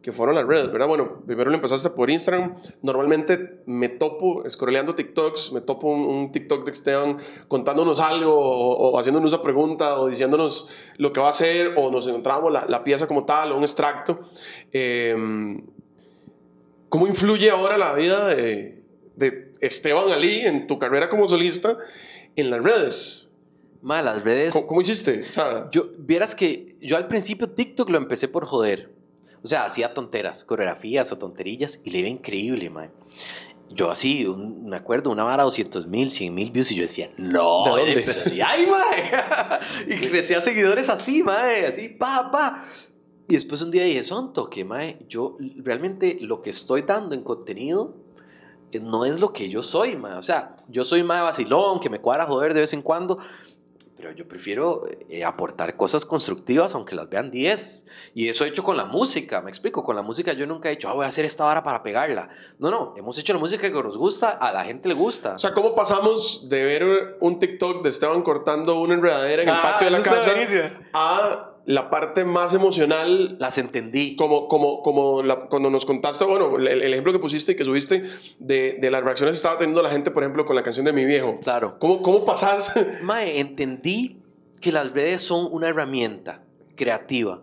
que 0.02 0.12
fueron 0.12 0.34
las 0.34 0.46
redes, 0.46 0.70
¿verdad? 0.70 0.86
Bueno, 0.86 1.22
primero 1.26 1.48
lo 1.48 1.56
empezaste 1.56 1.88
por 1.88 2.10
Instagram. 2.10 2.56
Normalmente 2.82 3.62
me 3.64 3.88
topo, 3.88 4.44
scrolleando 4.50 4.94
TikToks, 4.94 5.52
me 5.52 5.62
topo 5.62 5.86
un, 5.86 6.30
TikTok 6.30 6.66
de 6.66 6.72
Esteban 6.72 7.18
contándonos 7.48 8.00
algo 8.00 8.34
o, 8.34 8.90
o 8.90 8.98
haciéndonos 8.98 9.32
una 9.32 9.42
pregunta 9.42 9.98
o 9.98 10.08
diciéndonos 10.08 10.68
lo 10.98 11.10
que 11.14 11.20
va 11.20 11.28
a 11.28 11.30
hacer 11.30 11.72
o 11.78 11.90
nos 11.90 12.06
encontramos 12.06 12.52
la, 12.52 12.66
la 12.68 12.84
pieza 12.84 13.08
como 13.08 13.24
tal 13.24 13.52
o 13.52 13.56
un 13.56 13.62
extracto. 13.62 14.28
Eh, 14.72 15.16
¿Cómo 16.90 17.06
influye 17.06 17.48
ahora 17.48 17.78
la 17.78 17.94
vida 17.94 18.26
de, 18.26 18.82
de 19.16 19.52
Esteban 19.60 20.12
Ali 20.12 20.40
en 20.40 20.66
tu 20.66 20.78
carrera 20.78 21.08
como 21.08 21.26
solista 21.26 21.78
en 22.36 22.50
las 22.50 22.62
redes? 22.62 23.33
Ma, 23.84 24.00
las 24.02 24.24
redes. 24.24 24.54
¿Cómo, 24.54 24.66
cómo 24.66 24.80
hiciste? 24.80 25.26
O 25.28 25.32
sea, 25.32 25.68
Yo, 25.70 25.88
vieras 25.98 26.34
que 26.34 26.76
yo 26.80 26.96
al 26.96 27.06
principio 27.06 27.50
TikTok 27.50 27.90
lo 27.90 27.98
empecé 27.98 28.28
por 28.28 28.46
joder. 28.46 28.90
O 29.42 29.46
sea, 29.46 29.66
hacía 29.66 29.90
tonteras, 29.90 30.42
coreografías 30.44 31.12
o 31.12 31.18
tonterillas 31.18 31.80
y 31.84 31.90
le 31.90 31.98
iba 31.98 32.08
increíble, 32.08 32.70
mae. 32.70 32.90
Yo 33.70 33.90
así, 33.90 34.26
un- 34.26 34.66
me 34.68 34.76
acuerdo, 34.76 35.10
una 35.10 35.24
vara 35.24 35.42
200 35.42 35.86
mil, 35.86 36.10
100 36.10 36.34
mil 36.34 36.50
views 36.50 36.72
y 36.72 36.76
yo 36.76 36.82
decía, 36.82 37.10
no, 37.18 37.64
¿De 37.64 37.70
dónde? 37.94 38.02
pero 38.06 38.46
ahí, 38.46 38.66
mae. 38.66 39.10
y 39.86 40.00
crecía 40.08 40.40
seguidores 40.40 40.88
así, 40.88 41.22
mae, 41.22 41.66
así, 41.66 41.88
pa, 41.90 42.30
pa. 42.32 42.64
Y 43.28 43.34
después 43.34 43.60
un 43.60 43.70
día 43.70 43.84
dije, 43.84 44.02
son 44.02 44.32
toque, 44.32 44.64
mae, 44.64 44.98
yo 45.10 45.36
realmente 45.56 46.16
lo 46.20 46.40
que 46.40 46.48
estoy 46.50 46.82
dando 46.82 47.14
en 47.14 47.22
contenido 47.22 47.96
eh, 48.72 48.80
no 48.80 49.04
es 49.04 49.20
lo 49.20 49.32
que 49.34 49.50
yo 49.50 49.62
soy, 49.62 49.96
mae. 49.96 50.14
O 50.14 50.22
sea, 50.22 50.56
yo 50.68 50.86
soy 50.86 51.02
mae 51.02 51.20
vacilón, 51.20 51.80
que 51.80 51.90
me 51.90 52.00
cuadra 52.00 52.24
joder 52.26 52.54
de 52.54 52.60
vez 52.60 52.72
en 52.72 52.80
cuando, 52.82 53.18
pero 54.04 54.14
yo 54.14 54.28
prefiero 54.28 54.86
eh, 55.08 55.24
aportar 55.24 55.78
cosas 55.78 56.04
constructivas 56.04 56.74
aunque 56.74 56.94
las 56.94 57.08
vean 57.08 57.30
10. 57.30 57.86
Y 58.14 58.28
eso 58.28 58.44
he 58.44 58.48
hecho 58.48 58.62
con 58.62 58.76
la 58.76 58.84
música, 58.84 59.40
me 59.40 59.48
explico. 59.48 59.82
Con 59.82 59.96
la 59.96 60.02
música 60.02 60.34
yo 60.34 60.46
nunca 60.46 60.68
he 60.68 60.72
dicho, 60.72 60.90
ah, 60.90 60.92
voy 60.92 61.06
a 61.06 61.08
hacer 61.08 61.24
esta 61.24 61.44
vara 61.44 61.62
para 61.62 61.82
pegarla. 61.82 62.28
No, 62.58 62.70
no, 62.70 62.94
hemos 62.98 63.16
hecho 63.18 63.32
la 63.32 63.38
música 63.38 63.62
que 63.72 63.82
nos 63.82 63.96
gusta, 63.96 64.28
a 64.28 64.52
la 64.52 64.62
gente 64.64 64.88
le 64.88 64.94
gusta. 64.94 65.36
o 65.36 65.38
sea, 65.38 65.54
¿cómo 65.54 65.74
pasamos 65.74 66.50
de 66.50 66.64
ver 66.64 67.16
un 67.20 67.38
TikTok 67.38 67.82
de 67.82 67.88
Esteban 67.88 68.20
cortando 68.20 68.78
una 68.78 68.92
enredadera 68.92 69.42
en 69.42 69.48
el 69.48 69.54
Ah, 69.54 69.62
patio 69.62 69.86
de 69.86 69.90
la 69.92 70.02
casa 70.02 70.30
a 70.92 71.53
la 71.66 71.90
parte 71.90 72.24
más 72.24 72.54
emocional? 72.54 73.36
Las 73.38 73.58
entendí. 73.58 74.16
Como, 74.16 74.48
como, 74.48 74.82
como 74.82 75.22
la- 75.22 75.46
cuando 75.46 75.70
nos 75.70 75.86
contaste, 75.86 76.24
bueno, 76.24 76.56
el, 76.58 76.68
el 76.68 76.92
ejemplo 76.92 77.12
que 77.12 77.18
pusiste 77.18 77.52
y 77.52 77.56
que 77.56 77.64
subiste 77.64 78.04
de, 78.38 78.78
de 78.80 78.90
las 78.90 79.02
reacciones 79.02 79.32
que 79.32 79.36
estaba 79.36 79.58
teniendo 79.58 79.82
la 79.82 79.90
gente, 79.90 80.10
por 80.10 80.22
ejemplo, 80.22 80.44
con 80.46 80.56
la 80.56 80.62
canción 80.62 80.84
de 80.86 80.92
Mi 80.92 81.04
Viejo. 81.04 81.40
Claro. 81.40 81.78
¿Cómo, 81.78 82.02
cómo 82.02 82.24
pasas? 82.24 82.72
Mae, 83.02 83.40
entendí 83.40 84.18
que 84.60 84.72
las 84.72 84.92
redes 84.92 85.22
son 85.22 85.48
una 85.50 85.68
herramienta 85.68 86.42
creativa 86.74 87.42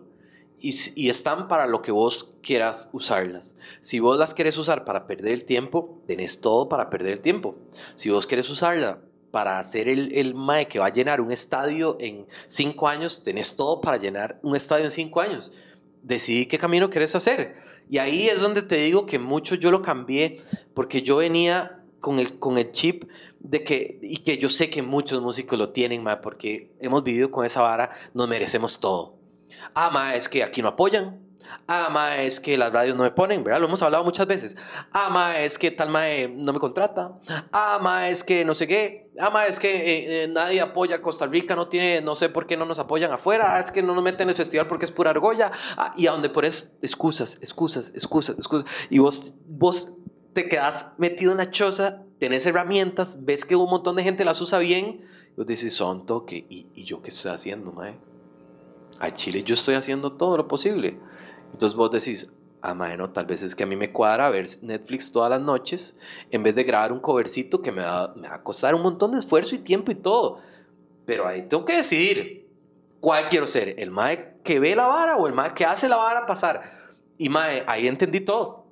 y, 0.60 0.74
y 0.96 1.08
están 1.08 1.48
para 1.48 1.66
lo 1.66 1.82
que 1.82 1.90
vos 1.92 2.30
quieras 2.42 2.90
usarlas. 2.92 3.56
Si 3.80 3.98
vos 4.00 4.18
las 4.18 4.34
quieres 4.34 4.56
usar 4.58 4.84
para 4.84 5.06
perder 5.06 5.32
el 5.32 5.44
tiempo, 5.44 5.98
tenés 6.06 6.40
todo 6.40 6.68
para 6.68 6.90
perder 6.90 7.14
el 7.14 7.20
tiempo. 7.20 7.56
Si 7.96 8.10
vos 8.10 8.26
quieres 8.26 8.48
usarla 8.50 8.98
para 9.32 9.58
hacer 9.58 9.88
el, 9.88 10.12
el 10.14 10.34
mae 10.34 10.68
que 10.68 10.78
va 10.78 10.86
a 10.86 10.92
llenar 10.92 11.20
un 11.20 11.32
estadio 11.32 11.96
en 11.98 12.26
cinco 12.46 12.86
años, 12.86 13.24
tenés 13.24 13.56
todo 13.56 13.80
para 13.80 13.96
llenar 13.96 14.38
un 14.42 14.54
estadio 14.54 14.84
en 14.84 14.92
cinco 14.92 15.20
años. 15.20 15.50
Decidí 16.02 16.46
qué 16.46 16.58
camino 16.58 16.90
querés 16.90 17.16
hacer. 17.16 17.56
Y 17.90 17.98
ahí 17.98 18.28
es 18.28 18.40
donde 18.40 18.62
te 18.62 18.76
digo 18.76 19.06
que 19.06 19.18
mucho 19.18 19.56
yo 19.56 19.70
lo 19.72 19.82
cambié 19.82 20.40
porque 20.74 21.02
yo 21.02 21.16
venía 21.16 21.80
con 22.00 22.18
el, 22.18 22.38
con 22.38 22.58
el 22.58 22.70
chip 22.72 23.04
de 23.40 23.64
que, 23.64 23.98
y 24.02 24.18
que 24.18 24.38
yo 24.38 24.50
sé 24.50 24.70
que 24.70 24.82
muchos 24.82 25.20
músicos 25.20 25.58
lo 25.58 25.70
tienen, 25.70 26.02
ma, 26.02 26.20
porque 26.20 26.70
hemos 26.80 27.02
vivido 27.02 27.30
con 27.30 27.44
esa 27.44 27.62
vara, 27.62 27.90
nos 28.14 28.28
merecemos 28.28 28.78
todo. 28.78 29.14
Ah, 29.74 29.90
ma, 29.90 30.14
es 30.14 30.28
que 30.28 30.42
aquí 30.42 30.62
no 30.62 30.68
apoyan. 30.68 31.18
Ah, 31.66 31.88
ma, 31.90 32.18
es 32.18 32.40
que 32.40 32.56
las 32.56 32.72
radios 32.72 32.96
no 32.96 33.04
me 33.04 33.10
ponen, 33.10 33.42
¿verdad? 33.44 33.60
Lo 33.60 33.66
hemos 33.66 33.82
hablado 33.82 34.04
muchas 34.04 34.26
veces. 34.26 34.56
Ah, 34.92 35.08
ma, 35.10 35.38
es 35.38 35.58
que 35.58 35.70
tal 35.70 35.88
ma 35.88 36.08
eh, 36.08 36.28
no 36.28 36.52
me 36.52 36.58
contrata. 36.58 37.18
Ah, 37.52 37.78
ma, 37.80 38.08
es 38.08 38.24
que 38.24 38.44
no 38.44 38.54
sé 38.54 38.66
qué. 38.66 39.10
Ah, 39.18 39.30
ma, 39.30 39.46
es 39.46 39.58
que 39.58 39.70
eh, 39.70 40.24
eh, 40.24 40.28
nadie 40.28 40.60
apoya 40.60 40.96
a 40.96 41.02
Costa 41.02 41.26
Rica, 41.26 41.54
no 41.54 41.68
tiene, 41.68 42.00
no 42.00 42.16
sé 42.16 42.28
por 42.28 42.46
qué 42.46 42.56
no 42.56 42.64
nos 42.64 42.78
apoyan 42.78 43.12
afuera. 43.12 43.56
Ah, 43.56 43.60
es 43.60 43.70
que 43.70 43.82
no 43.82 43.94
nos 43.94 44.04
meten 44.04 44.22
en 44.22 44.30
el 44.30 44.34
festival 44.36 44.68
porque 44.68 44.84
es 44.84 44.90
pura 44.90 45.10
argolla. 45.10 45.52
Ah, 45.76 45.94
y 45.96 46.06
a 46.06 46.12
donde 46.12 46.28
pones 46.30 46.76
excusas, 46.82 47.38
excusas, 47.40 47.90
excusas, 47.94 48.36
excusas. 48.36 48.70
Y 48.90 48.98
vos, 48.98 49.34
vos 49.46 49.94
te 50.32 50.48
quedas 50.48 50.92
metido 50.98 51.32
en 51.32 51.38
la 51.38 51.50
choza, 51.50 52.02
tenés 52.18 52.46
herramientas, 52.46 53.24
ves 53.24 53.44
que 53.44 53.56
un 53.56 53.68
montón 53.68 53.96
de 53.96 54.02
gente 54.02 54.24
las 54.24 54.40
usa 54.40 54.58
bien, 54.58 55.04
y 55.32 55.36
vos 55.36 55.46
dices, 55.46 55.74
son 55.74 56.06
toque, 56.06 56.46
¿y, 56.48 56.68
y 56.74 56.84
yo 56.84 57.02
qué 57.02 57.10
estoy 57.10 57.32
haciendo, 57.32 57.72
mae? 57.72 57.98
A 58.98 59.12
Chile 59.12 59.42
yo 59.42 59.54
estoy 59.54 59.74
haciendo 59.74 60.12
todo 60.12 60.36
lo 60.36 60.46
posible. 60.46 61.00
Entonces 61.52 61.76
vos 61.76 61.90
decís, 61.90 62.32
ah, 62.62 62.74
mae, 62.74 62.96
no, 62.96 63.10
tal 63.10 63.26
vez 63.26 63.42
es 63.42 63.54
que 63.54 63.64
a 63.64 63.66
mí 63.66 63.76
me 63.76 63.90
cuadra 63.90 64.30
ver 64.30 64.46
Netflix 64.62 65.12
todas 65.12 65.30
las 65.30 65.40
noches, 65.40 65.96
en 66.30 66.42
vez 66.42 66.54
de 66.54 66.64
grabar 66.64 66.92
un 66.92 67.00
covercito 67.00 67.60
que 67.60 67.72
me 67.72 67.82
va, 67.82 68.14
me 68.14 68.28
va 68.28 68.36
a 68.36 68.42
costar 68.42 68.74
un 68.74 68.82
montón 68.82 69.12
de 69.12 69.18
esfuerzo 69.18 69.54
y 69.54 69.58
tiempo 69.58 69.90
y 69.90 69.96
todo. 69.96 70.40
Pero 71.04 71.26
ahí 71.26 71.42
tengo 71.42 71.64
que 71.64 71.76
decidir 71.76 72.48
cuál 73.00 73.28
quiero 73.28 73.46
ser, 73.46 73.74
el 73.78 73.90
mae 73.90 74.36
que 74.44 74.60
ve 74.60 74.74
la 74.76 74.86
vara 74.86 75.16
o 75.16 75.26
el 75.26 75.34
mae 75.34 75.54
que 75.54 75.64
hace 75.64 75.88
la 75.88 75.96
vara 75.96 76.26
pasar. 76.26 76.62
Y 77.18 77.28
mae, 77.28 77.64
ahí 77.66 77.86
entendí 77.86 78.20
todo. 78.20 78.62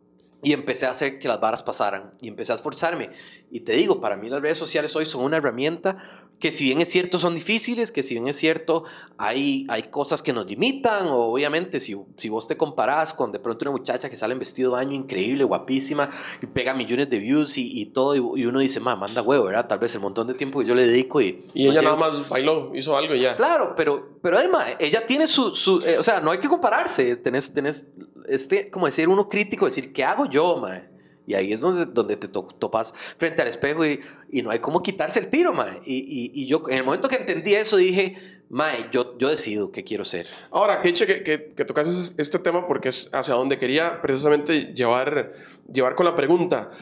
Y 0.43 0.53
empecé 0.55 0.87
a 0.87 0.91
hacer 0.91 1.19
que 1.19 1.29
las 1.29 1.39
varas 1.39 1.63
pasaran 1.63 2.15
y 2.21 2.29
empecé 2.29 2.53
a 2.53 2.55
esforzarme. 2.55 3.11
Y 3.51 3.61
te 3.61 3.73
digo, 3.73 4.01
para 4.01 4.17
mí 4.17 4.31
las 4.31 4.41
redes 4.41 4.57
sociales 4.57 4.97
hoy 4.97 5.05
son 5.05 5.23
una 5.23 5.37
herramienta 5.37 6.30
que 6.41 6.51
si 6.51 6.65
bien 6.65 6.81
es 6.81 6.89
cierto 6.89 7.19
son 7.19 7.35
difíciles, 7.35 7.93
que 7.93 8.03
si 8.03 8.15
bien 8.15 8.27
es 8.27 8.37
cierto 8.37 8.85
hay, 9.19 9.67
hay 9.69 9.85
cosas 9.85 10.23
que 10.23 10.33
nos 10.33 10.47
limitan, 10.47 11.07
o 11.09 11.33
obviamente 11.33 11.79
si, 11.81 11.95
si 12.17 12.29
vos 12.31 12.49
te 12.49 12.57
comparás 12.57 13.13
con 13.13 13.31
de 13.31 13.39
pronto 13.39 13.65
una 13.65 13.73
muchacha 13.73 14.09
que 14.09 14.17
sale 14.17 14.33
en 14.33 14.39
vestido 14.39 14.71
de 14.71 14.77
baño 14.77 14.95
increíble, 14.95 15.45
guapísima, 15.45 16.11
y 16.43 16.47
pega 16.47 16.73
millones 16.73 17.11
de 17.11 17.19
views 17.19 17.59
y, 17.59 17.81
y 17.81 17.87
todo, 17.87 18.15
y, 18.15 18.41
y 18.41 18.47
uno 18.47 18.61
dice, 18.61 18.81
ma, 18.81 18.97
manda 18.97 19.21
huevo, 19.21 19.45
¿verdad? 19.45 19.69
Tal 19.69 19.79
vez 19.79 19.95
el 19.95 20.01
montón 20.01 20.27
de 20.27 20.35
tiempo 20.35 20.61
que 20.61 20.67
yo 20.67 20.75
le 20.75 20.87
dedico 20.87 21.21
y... 21.21 21.45
Y 21.53 21.67
no 21.67 21.73
ella 21.73 21.81
llego". 21.81 21.97
nada 21.97 22.11
más 22.11 22.29
bailó, 22.29 22.73
hizo 22.75 22.97
algo 22.97 23.15
y 23.15 23.21
ya. 23.21 23.37
Claro, 23.37 23.75
pero, 23.77 24.19
pero 24.23 24.39
además, 24.39 24.69
ella 24.79 25.07
tiene 25.07 25.27
su, 25.27 25.55
su 25.55 25.83
eh, 25.83 25.99
o 25.99 26.03
sea, 26.03 26.21
no 26.21 26.31
hay 26.31 26.39
que 26.39 26.49
compararse, 26.49 27.17
tenés, 27.17 27.53
tenés, 27.53 27.87
este, 28.27 28.71
como 28.71 28.87
decir 28.87 29.09
uno 29.09 29.29
crítico, 29.29 29.67
decir, 29.67 29.93
¿qué 29.93 30.05
hago 30.05 30.25
yo, 30.25 30.57
mae? 30.57 30.89
Y 31.27 31.35
ahí 31.35 31.53
es 31.53 31.61
donde, 31.61 31.87
donde 31.87 32.17
te 32.17 32.27
to- 32.29 32.49
topas 32.59 32.95
frente 33.19 33.41
al 33.43 33.49
espejo 33.49 33.87
y, 33.87 34.01
y 34.33 34.43
no 34.43 34.51
hay 34.51 34.59
cómo 34.59 34.83
quitarse 34.83 35.21
el 35.21 35.29
tiro, 35.29 35.53
mae. 35.53 35.81
Y, 35.85 35.97
y, 35.97 36.33
y 36.43 36.47
yo, 36.47 36.63
en 36.69 36.79
el 36.79 36.85
momento 36.85 37.09
que 37.09 37.17
entendí 37.17 37.55
eso, 37.55 37.77
dije, 37.77 38.17
mae, 38.49 38.89
yo, 38.91 39.17
yo 39.19 39.29
decido 39.29 39.71
qué 39.71 39.85
quiero 39.85 40.05
ser. 40.05 40.27
Ahora, 40.51 40.83
Keiche, 40.83 41.07
que, 41.07 41.23
que, 41.23 41.53
que 41.55 41.65
tocases 41.65 42.15
este 42.19 42.39
tema 42.41 42.67
porque 42.67 42.89
es 42.89 43.11
hacia 43.15 43.35
donde 43.35 43.59
quería 43.59 44.03
precisamente 44.03 44.73
llevar, 44.75 45.35
llevar 45.73 45.95
con 45.95 46.07
la 46.07 46.17
pregunta. 46.17 46.73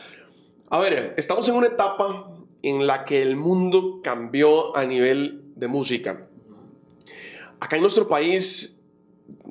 A 0.71 0.81
ver, 0.81 1.15
estamos 1.17 1.47
en 1.49 1.55
una 1.55 1.67
etapa 1.67 2.31
en 2.63 2.87
la 2.87 3.05
que 3.05 3.21
el 3.21 3.37
mundo 3.37 4.01
cambió 4.03 4.77
a 4.77 4.85
nivel 4.87 5.43
de 5.57 5.69
música. 5.69 6.27
Acá 7.61 7.77
en 7.77 7.83
nuestro 7.83 8.09
país, 8.09 8.78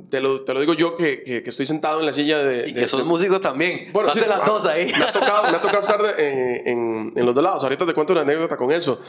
te 0.10 0.20
lo, 0.22 0.42
te 0.44 0.54
lo 0.54 0.60
digo 0.62 0.74
yo 0.74 0.96
que, 0.98 1.24
que, 1.24 1.44
que 1.44 1.50
estoy 1.50 1.66
sentado 1.66 2.00
en 2.00 2.06
la 2.06 2.14
silla 2.14 2.40
de... 2.40 2.70
Y 2.70 2.74
de- 2.74 2.82
que 2.82 2.88
sos 2.88 3.02
de- 3.02 3.06
músico 3.06 3.40
también. 3.42 3.90
Bueno, 3.94 4.12
sí, 4.14 4.20
las 4.28 4.42
ah, 4.42 4.46
dos 4.46 4.66
ahí. 4.66 4.92
Me 4.98 5.04
ha 5.06 5.12
tocado, 5.12 5.44
me 5.52 5.58
ha 5.58 5.62
tocado 5.62 5.80
estar 5.80 6.02
de- 6.02 6.28
en, 6.30 6.68
en- 6.68 7.14
en 7.16 7.26
los 7.26 7.36
dos 7.36 7.44
lados. 7.44 7.64
Ahorita 7.64 7.86
te 7.86 7.94
cuento 7.94 8.14
una 8.14 8.22
anécdota 8.22 8.56
con 8.58 8.72
eso. 8.72 9.02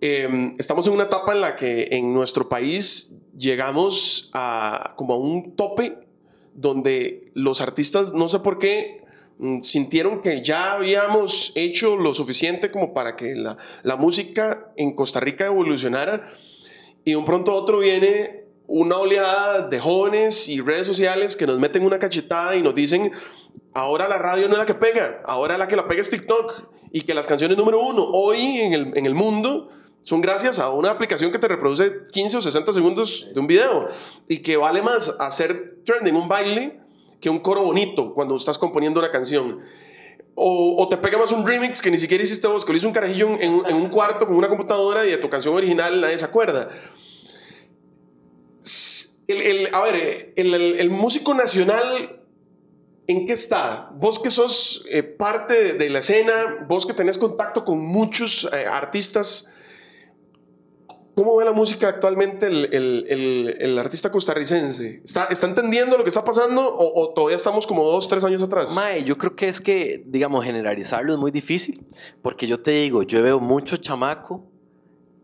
Eh, 0.00 0.54
estamos 0.58 0.86
en 0.86 0.94
una 0.94 1.04
etapa 1.04 1.32
en 1.34 1.40
la 1.42 1.56
que 1.56 1.88
en 1.90 2.12
nuestro 2.14 2.48
país 2.48 3.16
llegamos 3.36 4.30
a 4.32 4.94
como 4.96 5.14
a 5.14 5.16
un 5.18 5.56
tope 5.56 5.98
donde 6.54 7.30
los 7.34 7.60
artistas, 7.60 8.12
no 8.14 8.28
sé 8.28 8.38
por 8.40 8.58
qué, 8.58 9.02
mm, 9.38 9.60
sintieron 9.60 10.22
que 10.22 10.42
ya 10.42 10.72
habíamos 10.72 11.52
hecho 11.54 11.96
lo 11.96 12.14
suficiente 12.14 12.70
como 12.70 12.94
para 12.94 13.16
que 13.16 13.34
la, 13.34 13.56
la 13.82 13.96
música 13.96 14.72
en 14.76 14.94
Costa 14.94 15.20
Rica 15.20 15.46
evolucionara 15.46 16.30
y 17.04 17.10
de 17.10 17.16
un 17.16 17.24
pronto 17.24 17.50
a 17.52 17.54
otro 17.54 17.78
viene 17.80 18.44
una 18.72 18.98
oleada 18.98 19.66
de 19.66 19.80
jóvenes 19.80 20.48
y 20.48 20.60
redes 20.60 20.86
sociales 20.86 21.34
que 21.34 21.44
nos 21.44 21.58
meten 21.58 21.84
una 21.84 21.98
cachetada 21.98 22.54
y 22.54 22.62
nos 22.62 22.72
dicen, 22.72 23.10
ahora 23.74 24.08
la 24.08 24.16
radio 24.16 24.46
no 24.46 24.52
es 24.52 24.58
la 24.60 24.66
que 24.66 24.74
pega, 24.74 25.22
ahora 25.26 25.58
la 25.58 25.66
que 25.66 25.74
la 25.74 25.88
pega 25.88 26.00
es 26.00 26.08
TikTok 26.08 26.68
y 26.92 27.00
que 27.00 27.12
las 27.12 27.26
canciones 27.26 27.58
número 27.58 27.80
uno 27.80 28.04
hoy 28.04 28.60
en 28.60 28.72
el, 28.72 28.96
en 28.96 29.06
el 29.06 29.14
mundo 29.16 29.70
son 30.02 30.20
gracias 30.20 30.60
a 30.60 30.70
una 30.70 30.90
aplicación 30.90 31.32
que 31.32 31.40
te 31.40 31.48
reproduce 31.48 32.06
15 32.12 32.36
o 32.36 32.42
60 32.42 32.72
segundos 32.72 33.28
de 33.34 33.40
un 33.40 33.48
video 33.48 33.88
y 34.28 34.38
que 34.38 34.56
vale 34.56 34.82
más 34.82 35.16
hacer 35.18 35.82
trending 35.84 36.14
un 36.14 36.28
baile 36.28 36.78
que 37.20 37.28
un 37.28 37.40
coro 37.40 37.64
bonito 37.64 38.14
cuando 38.14 38.36
estás 38.36 38.56
componiendo 38.56 39.00
una 39.00 39.10
canción. 39.10 39.58
O, 40.36 40.86
te 40.88 40.96
pega 40.96 41.18
más 41.18 41.32
un 41.32 41.44
remix 41.44 41.82
que 41.82 41.90
ni 41.90 41.98
siquiera 41.98 42.22
hiciste 42.22 42.46
vos, 42.46 42.64
que 42.64 42.72
lo 42.72 42.78
hizo 42.78 42.86
un 42.86 42.94
carajillo 42.94 43.30
en, 43.40 43.62
en, 43.66 43.74
un 43.74 43.88
cuarto 43.88 44.26
con 44.26 44.36
una 44.36 44.48
computadora 44.48 45.04
y 45.04 45.10
de 45.10 45.18
tu 45.18 45.28
canción 45.28 45.54
original 45.56 46.00
nadie 46.00 46.18
se 46.18 46.24
acuerda. 46.24 46.70
El, 49.26 49.72
a 49.72 49.82
ver, 49.82 50.32
el, 50.36 50.54
el, 50.54 50.90
músico 50.90 51.34
nacional, 51.34 52.20
¿en 53.06 53.26
qué 53.26 53.32
está? 53.32 53.90
Vos 53.94 54.18
que 54.18 54.30
sos 54.30 54.84
eh, 54.90 55.02
parte 55.02 55.74
de, 55.74 55.90
la 55.90 56.00
escena, 56.00 56.66
vos 56.66 56.84
que 56.84 56.94
tenés 56.94 57.16
contacto 57.16 57.64
con 57.64 57.78
muchos 57.78 58.48
eh, 58.52 58.66
artistas 58.66 59.50
¿Cómo 61.20 61.36
ve 61.36 61.44
la 61.44 61.52
música 61.52 61.86
actualmente 61.86 62.46
el, 62.46 62.72
el, 62.72 63.56
el, 63.58 63.78
artista 63.78 64.10
costarricense? 64.10 65.02
¿Está, 65.04 65.24
¿Está 65.26 65.48
entendiendo 65.48 65.98
lo 65.98 66.02
que 66.02 66.08
está 66.08 66.24
pasando 66.24 66.62
o, 66.74 67.12
todavía 67.12 67.36
estamos 67.36 67.66
como 67.66 67.84
dos, 67.84 68.08
tres 68.08 68.24
años 68.24 68.42
atrás? 68.42 68.74
Mae, 68.74 69.04
yo 69.04 69.18
creo 69.18 69.36
que 69.36 69.50
es 69.50 69.60
que, 69.60 70.02
digamos, 70.06 70.42
generalizarlo 70.44 71.12
es 71.12 71.18
muy 71.18 71.30
difícil, 71.30 71.84
porque 72.22 72.46
yo 72.46 72.60
te 72.60 72.70
digo, 72.70 73.02
yo 73.02 73.22
veo 73.22 73.38
mucho 73.38 73.76
chamaco 73.76 74.46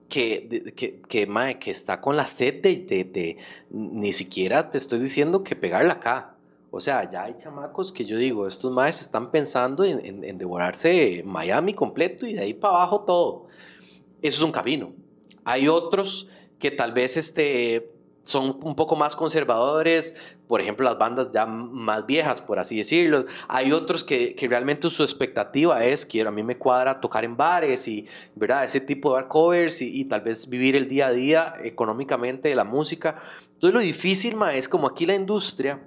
que, 0.08 0.72
que, 0.76 1.00
que, 1.00 1.26
mae, 1.26 1.58
que 1.58 1.70
está 1.70 2.00
con 2.00 2.16
la 2.16 2.26
sed 2.26 2.62
de, 2.62 2.76
de, 2.86 3.38
ni 3.70 4.12
siquiera 4.12 4.70
te 4.70 4.78
estoy 4.78 4.98
diciendo 5.00 5.42
que 5.42 5.56
pegarla 5.56 5.94
acá. 5.94 6.34
O 6.70 6.80
sea, 6.80 7.08
ya 7.08 7.24
hay 7.24 7.36
chamacos 7.38 7.92
que 7.92 8.04
yo 8.04 8.18
digo, 8.18 8.46
estos 8.46 8.72
maes 8.72 9.00
están 9.00 9.30
pensando 9.30 9.84
en, 9.84 10.04
en, 10.04 10.24
en 10.24 10.38
devorarse 10.38 11.22
Miami 11.24 11.74
completo 11.74 12.26
y 12.26 12.34
de 12.34 12.40
ahí 12.40 12.54
para 12.54 12.74
abajo 12.74 13.00
todo. 13.02 13.46
Eso 14.20 14.38
es 14.38 14.42
un 14.42 14.52
camino 14.52 14.92
hay 15.46 15.68
otros 15.68 16.28
que 16.58 16.72
tal 16.72 16.92
vez 16.92 17.16
este, 17.16 17.92
son 18.26 18.58
un 18.62 18.74
poco 18.74 18.96
más 18.96 19.14
conservadores, 19.14 20.16
por 20.48 20.60
ejemplo, 20.60 20.84
las 20.84 20.98
bandas 20.98 21.30
ya 21.30 21.46
más 21.46 22.06
viejas, 22.06 22.40
por 22.40 22.58
así 22.58 22.76
decirlo. 22.76 23.24
Hay 23.46 23.70
otros 23.70 24.02
que, 24.02 24.34
que, 24.34 24.48
realmente 24.48 24.90
su 24.90 25.04
expectativa 25.04 25.84
es, 25.84 26.04
quiero, 26.04 26.30
a 26.30 26.32
mí 26.32 26.42
me 26.42 26.58
cuadra 26.58 27.00
tocar 27.00 27.24
en 27.24 27.36
bares 27.36 27.86
y, 27.86 28.06
¿verdad? 28.34 28.64
Ese 28.64 28.80
tipo 28.80 29.10
de 29.10 29.14
bar 29.14 29.28
covers 29.28 29.80
y, 29.80 30.00
y 30.00 30.04
tal 30.06 30.22
vez 30.22 30.48
vivir 30.48 30.74
el 30.74 30.88
día 30.88 31.06
a 31.06 31.12
día 31.12 31.54
económicamente 31.62 32.48
de 32.48 32.56
la 32.56 32.64
música. 32.64 33.22
Entonces 33.54 33.74
lo 33.74 33.80
difícil, 33.80 34.34
ma, 34.34 34.54
es 34.54 34.68
como 34.68 34.88
aquí 34.88 35.06
la 35.06 35.14
industria 35.14 35.80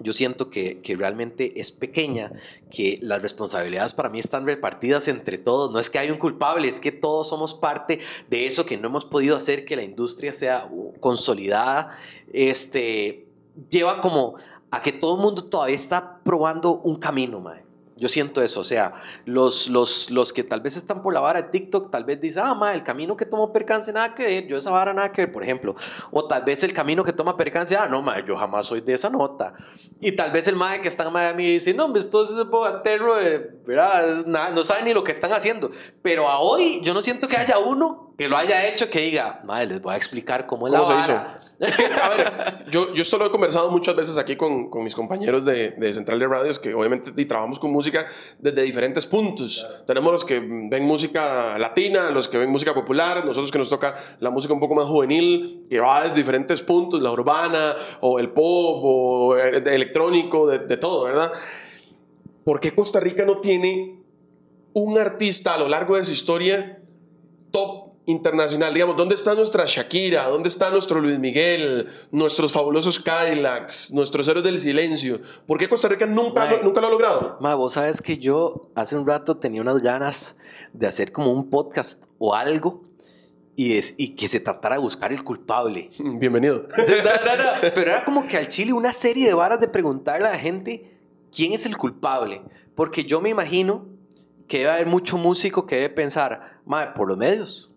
yo 0.00 0.12
siento 0.12 0.50
que, 0.50 0.80
que, 0.80 0.96
realmente 0.96 1.60
es 1.60 1.72
pequeña, 1.72 2.32
que 2.70 2.98
las 3.02 3.22
responsabilidades 3.22 3.94
para 3.94 4.08
mí 4.08 4.18
están 4.18 4.46
repartidas 4.46 5.08
entre 5.08 5.38
todos. 5.38 5.70
No 5.72 5.78
es 5.78 5.90
que 5.90 5.98
hay 5.98 6.10
un 6.10 6.18
culpable, 6.18 6.68
es 6.68 6.80
que 6.80 6.92
todos 6.92 7.28
somos 7.28 7.54
parte 7.54 8.00
de 8.28 8.46
eso 8.46 8.66
que 8.66 8.76
no 8.76 8.88
hemos 8.88 9.04
podido 9.04 9.36
hacer 9.36 9.64
que 9.64 9.76
la 9.76 9.82
industria 9.82 10.32
sea 10.32 10.68
uh, 10.70 10.92
consolidada. 11.00 11.96
Este, 12.32 13.26
lleva 13.70 14.00
como 14.00 14.36
a 14.70 14.82
que 14.82 14.92
todo 14.92 15.16
el 15.16 15.22
mundo 15.22 15.44
todavía 15.44 15.76
está 15.76 16.20
probando 16.22 16.72
un 16.72 16.96
camino, 16.96 17.40
mae. 17.40 17.65
Yo 17.96 18.08
siento 18.08 18.42
eso, 18.42 18.60
o 18.60 18.64
sea, 18.64 18.94
los, 19.24 19.68
los, 19.68 20.10
los 20.10 20.34
que 20.34 20.44
tal 20.44 20.60
vez 20.60 20.76
están 20.76 21.02
por 21.02 21.14
la 21.14 21.20
vara 21.20 21.40
de 21.40 21.48
TikTok, 21.48 21.90
tal 21.90 22.04
vez 22.04 22.20
dicen, 22.20 22.42
ah, 22.44 22.54
ma, 22.54 22.74
el 22.74 22.84
camino 22.84 23.16
que 23.16 23.24
tomó 23.24 23.54
percance 23.54 23.90
nada 23.90 24.14
que 24.14 24.22
ver, 24.22 24.46
yo 24.46 24.58
esa 24.58 24.70
vara 24.70 24.92
nada 24.92 25.10
que 25.12 25.22
ver, 25.22 25.32
por 25.32 25.42
ejemplo. 25.42 25.74
O 26.10 26.28
tal 26.28 26.44
vez 26.44 26.62
el 26.62 26.74
camino 26.74 27.02
que 27.02 27.14
toma 27.14 27.38
percance, 27.38 27.74
ah, 27.74 27.88
no, 27.88 28.02
ma, 28.02 28.22
yo 28.24 28.36
jamás 28.36 28.66
soy 28.66 28.82
de 28.82 28.92
esa 28.92 29.08
nota. 29.08 29.54
Y 29.98 30.12
tal 30.12 30.30
vez 30.30 30.46
el 30.46 30.56
ma 30.56 30.78
que 30.82 30.88
está 30.88 31.06
en 31.06 31.12
Miami 31.12 31.52
dice, 31.52 31.72
no, 31.72 31.94
esto 31.96 32.22
es 32.22 32.36
bogaterro, 32.50 33.16
de, 33.16 33.55
¿verdad? 33.66 34.24
no 34.26 34.64
sabe 34.64 34.84
ni 34.84 34.94
lo 34.94 35.04
que 35.04 35.12
están 35.12 35.32
haciendo. 35.32 35.70
Pero 36.02 36.28
a 36.28 36.40
hoy 36.40 36.80
yo 36.82 36.94
no 36.94 37.02
siento 37.02 37.28
que 37.28 37.36
haya 37.36 37.58
uno 37.58 38.06
que 38.16 38.28
lo 38.28 38.36
haya 38.36 38.66
hecho, 38.66 38.88
que 38.88 39.00
diga, 39.00 39.40
madre, 39.44 39.66
les 39.66 39.82
voy 39.82 39.92
a 39.92 39.96
explicar 39.96 40.46
cómo 40.46 40.66
es 40.66 40.72
la 40.72 40.86
se 40.86 40.98
hizo? 40.98 41.22
Es 41.58 41.76
que, 41.76 41.86
a 41.86 42.08
ver, 42.10 42.64
yo, 42.70 42.94
yo 42.94 43.02
esto 43.02 43.18
lo 43.18 43.26
he 43.26 43.30
conversado 43.30 43.70
muchas 43.70 43.94
veces 43.94 44.16
aquí 44.16 44.36
con, 44.36 44.70
con 44.70 44.84
mis 44.84 44.94
compañeros 44.94 45.44
de, 45.44 45.70
de, 45.70 45.92
Central 45.92 46.18
de 46.18 46.26
Radios, 46.26 46.58
que 46.58 46.74
obviamente 46.74 47.12
y 47.16 47.24
trabajamos 47.26 47.58
con 47.58 47.72
música 47.72 48.06
desde 48.38 48.62
diferentes 48.62 49.06
puntos. 49.06 49.66
Tenemos 49.86 50.12
los 50.12 50.24
que 50.24 50.38
ven 50.38 50.84
música 50.84 51.58
latina, 51.58 52.10
los 52.10 52.28
que 52.28 52.38
ven 52.38 52.50
música 52.50 52.74
popular, 52.74 53.24
nosotros 53.24 53.50
que 53.50 53.58
nos 53.58 53.68
toca 53.68 53.96
la 54.20 54.30
música 54.30 54.54
un 54.54 54.60
poco 54.60 54.74
más 54.74 54.86
juvenil, 54.86 55.66
que 55.68 55.80
va 55.80 56.02
desde 56.02 56.16
diferentes 56.16 56.62
puntos, 56.62 57.02
la 57.02 57.10
urbana, 57.10 57.76
o 58.00 58.18
el 58.18 58.30
pop, 58.30 58.80
o 58.82 59.36
el 59.36 59.66
electrónico, 59.66 60.46
de, 60.46 60.60
de 60.60 60.76
todo, 60.76 61.04
¿verdad? 61.04 61.32
¿Por 62.46 62.60
qué 62.60 62.72
Costa 62.72 63.00
Rica 63.00 63.24
no 63.24 63.40
tiene 63.40 63.98
un 64.72 64.96
artista 64.96 65.54
a 65.54 65.58
lo 65.58 65.68
largo 65.68 65.96
de 65.96 66.04
su 66.04 66.12
historia 66.12 66.80
top 67.50 67.94
internacional. 68.06 68.72
Digamos, 68.72 68.96
¿dónde 68.96 69.16
está 69.16 69.34
nuestra 69.34 69.64
Shakira? 69.66 70.28
¿Dónde 70.28 70.48
está 70.48 70.70
nuestro 70.70 71.00
Luis 71.00 71.18
Miguel? 71.18 71.88
Nuestros 72.12 72.52
fabulosos 72.52 73.00
Cadillacs, 73.00 73.92
nuestros 73.92 74.28
héroes 74.28 74.44
del 74.44 74.60
silencio. 74.60 75.20
¿Por 75.44 75.58
qué 75.58 75.68
Costa 75.68 75.88
Rica 75.88 76.06
nunca, 76.06 76.60
nunca 76.62 76.80
lo 76.80 76.86
ha 76.86 76.90
logrado? 76.90 77.36
Ma, 77.40 77.56
vos 77.56 77.72
sabes 77.72 78.00
que 78.00 78.16
yo 78.16 78.70
hace 78.76 78.96
un 78.96 79.08
rato 79.08 79.38
tenía 79.38 79.60
unas 79.60 79.82
ganas 79.82 80.36
de 80.72 80.86
hacer 80.86 81.10
como 81.10 81.32
un 81.32 81.50
podcast 81.50 82.04
o 82.18 82.32
algo 82.32 82.84
y, 83.56 83.76
es, 83.76 83.96
y 83.98 84.14
que 84.14 84.28
se 84.28 84.38
tratara 84.38 84.76
de 84.76 84.82
buscar 84.82 85.12
el 85.12 85.24
culpable. 85.24 85.90
Bienvenido. 85.98 86.68
Pero 86.76 87.90
era 87.90 88.04
como 88.04 88.28
que 88.28 88.36
al 88.36 88.46
Chile 88.46 88.72
una 88.72 88.92
serie 88.92 89.26
de 89.26 89.34
varas 89.34 89.58
de 89.58 89.66
preguntarle 89.66 90.28
a 90.28 90.30
la 90.30 90.38
gente 90.38 90.95
quién 91.36 91.52
es 91.52 91.66
el 91.66 91.76
culpable. 91.76 92.42
Porque 92.74 93.04
yo 93.04 93.20
me 93.20 93.28
imagino 93.28 93.86
que 94.48 94.60
debe 94.60 94.70
haber 94.70 94.86
mucho 94.86 95.18
músico 95.18 95.66
que 95.66 95.76
debe 95.76 95.90
pensar, 95.90 96.60
madre, 96.64 96.92
por 96.96 97.08
los 97.08 97.18
medios 97.18 97.70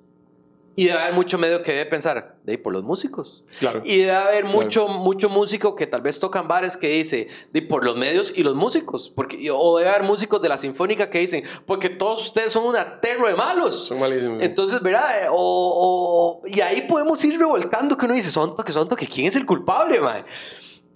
y 0.80 0.86
debe 0.86 1.00
haber 1.02 1.13
mucho 1.13 1.38
medio 1.38 1.62
que 1.62 1.74
debe 1.74 1.88
pensar, 1.88 2.38
de 2.45 2.54
ahí 2.54 2.58
por 2.58 2.72
los 2.72 2.86
músicos. 2.86 3.43
Claro. 3.60 3.82
Y 3.84 3.98
debe 3.98 4.13
haber 4.13 4.45
mucho, 4.45 4.88
mucho 4.88 5.28
músico 5.30 5.76
que 5.76 5.88
tal 5.88 6.00
vez 6.00 6.22
tocan 6.22 6.48
bares 6.48 6.78
que 6.78 6.88
dice, 6.88 7.28
de 7.52 7.62
por 7.62 7.84
los 7.84 7.98
medios 7.98 8.32
y 8.34 8.43
los 8.43 8.56
músicos. 8.56 9.12
Porque, 9.13 9.52
o 9.52 9.78
debe 9.78 9.89
haber 9.89 10.04
músicos 10.04 10.41
de 10.41 10.48
la 10.48 10.58
sinfónica 10.58 11.10
que 11.10 11.19
dicen, 11.19 11.43
porque 11.65 11.89
todos 11.89 12.28
ustedes 12.28 12.54
son 12.54 12.63
un 12.63 12.78
aterro 12.78 13.28
de 13.28 13.36
malos. 13.36 13.88
Son 13.88 14.00
malísimos. 14.00 14.41
Entonces, 14.41 14.82
¿verdad? 14.82 15.28
O, 15.32 16.43
y 16.45 16.62
ahí 16.62 16.84
podemos 16.88 17.22
ir 17.26 17.38
revolcando 17.38 17.98
que 17.98 18.06
uno 18.06 18.15
dice, 18.15 18.32
son 18.32 18.56
toque, 18.56 18.72
son 18.72 18.88
toque, 18.88 19.06
¿quién 19.06 19.28
es 19.28 19.36
el 19.36 19.45
culpable, 19.45 20.00
mae? 20.00 20.24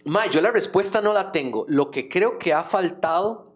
Mae, 0.06 0.30
yo 0.30 0.42
la 0.42 0.52
respuesta 0.52 1.02
no 1.02 1.14
la 1.14 1.32
tengo. 1.32 1.66
Lo 1.68 1.92
que 1.92 2.10
creo 2.10 2.38
que 2.38 2.54
ha 2.54 2.64
faltado, 2.64 3.54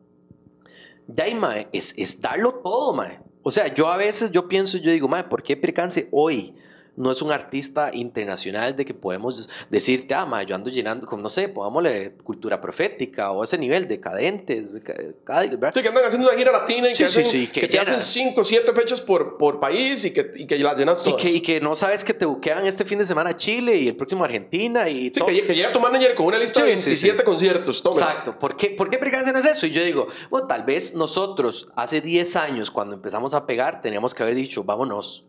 ya, 1.08 1.26
mae, 1.36 1.68
es, 1.72 1.94
es 1.98 2.22
darlo 2.22 2.56
todo, 2.56 2.94
mae. 2.94 3.20
O 3.44 3.52
sea, 3.52 3.74
yo 3.74 3.88
a 3.88 3.98
veces 3.98 4.32
yo 4.32 4.48
pienso, 4.48 4.78
yo 4.78 4.92
digo, 4.92 5.08
madre, 5.08 5.30
¿por 5.30 5.44
qué 5.44 5.56
Percance 5.56 6.08
hoy 6.12 6.56
no 6.98 7.12
es 7.12 7.22
un 7.22 7.32
artista 7.32 7.92
internacional 7.94 8.76
de 8.76 8.84
que 8.84 8.94
podemos 8.94 9.48
decirte, 9.70 10.16
ah, 10.16 10.26
ma, 10.26 10.42
yo 10.44 10.56
ando 10.56 10.70
llenando, 10.72 11.06
como 11.06 11.22
no 11.22 11.30
sé, 11.30 11.48
pongámosle 11.48 12.14
cultura 12.24 12.60
profética 12.60 13.32
o 13.32 13.44
ese 13.44 13.58
nivel, 13.58 13.88
decadentes, 13.88 14.74
Sí, 14.74 14.82
que 14.82 15.88
andan 15.88 16.06
haciendo 16.06 16.28
una 16.28 16.38
gira 16.38 16.52
latina 16.52 16.90
y 16.90 16.94
que, 16.94 17.06
hacen, 17.06 17.48
que, 17.52 17.68
te 17.68 17.80
hacen 17.80 18.00
cinco 18.02 18.42
o 18.42 18.44
siete 18.44 18.74
fechas 18.74 19.00
por, 19.00 19.38
por 19.38 19.60
país 19.60 20.04
y 20.06 20.12
que, 20.12 20.32
y 20.36 20.48
que 20.48 20.58
las 20.58 20.78
llenas 20.78 21.04
todas. 21.04 21.24
Y 21.24 21.26
que, 21.26 21.38
y 21.38 21.42
que 21.42 21.62
no 21.62 21.76
sabes 21.76 22.04
que 22.04 22.16
te 22.16 22.26
buquean 22.26 22.66
este 22.66 22.84
fin 22.84 22.98
de 22.98 23.06
semana 23.06 23.30
a 23.30 23.38
Chile 23.38 23.78
y 23.78 23.88
el 23.88 23.96
próximo 23.96 24.24
a 24.24 24.26
Argentina 24.26 24.90
y 24.90 25.14
sí, 25.14 25.22
que, 25.26 25.56
llega 25.56 25.72
tu 25.72 25.80
manager 25.80 26.16
con 26.16 26.26
una 26.26 26.40
lista 26.40 26.62
de 26.62 26.68
27 26.68 27.24
conciertos. 27.24 27.84
Toma. 27.84 27.96
Exacto. 27.96 28.40
¿Por 28.40 28.58
qué, 28.58 28.72
¿Por 28.72 28.90
qué 28.90 28.98
no 29.00 29.40
es 29.40 29.46
eso? 29.46 29.68
Y 29.68 29.72
yo 29.72 29.84
digo, 29.84 30.08
bueno, 30.32 30.48
tal 30.48 30.64
vez 30.64 30.96
nosotros 30.96 31.70
hace 31.76 32.02
10 32.02 32.36
años 32.38 32.72
cuando 32.72 32.96
empezamos 32.96 33.36
a 33.36 33.46
pegar 33.46 33.82
teníamos 33.82 34.16
que 34.16 34.24
haber 34.24 34.36
dicho, 34.36 34.64
vámonos. 34.64 35.26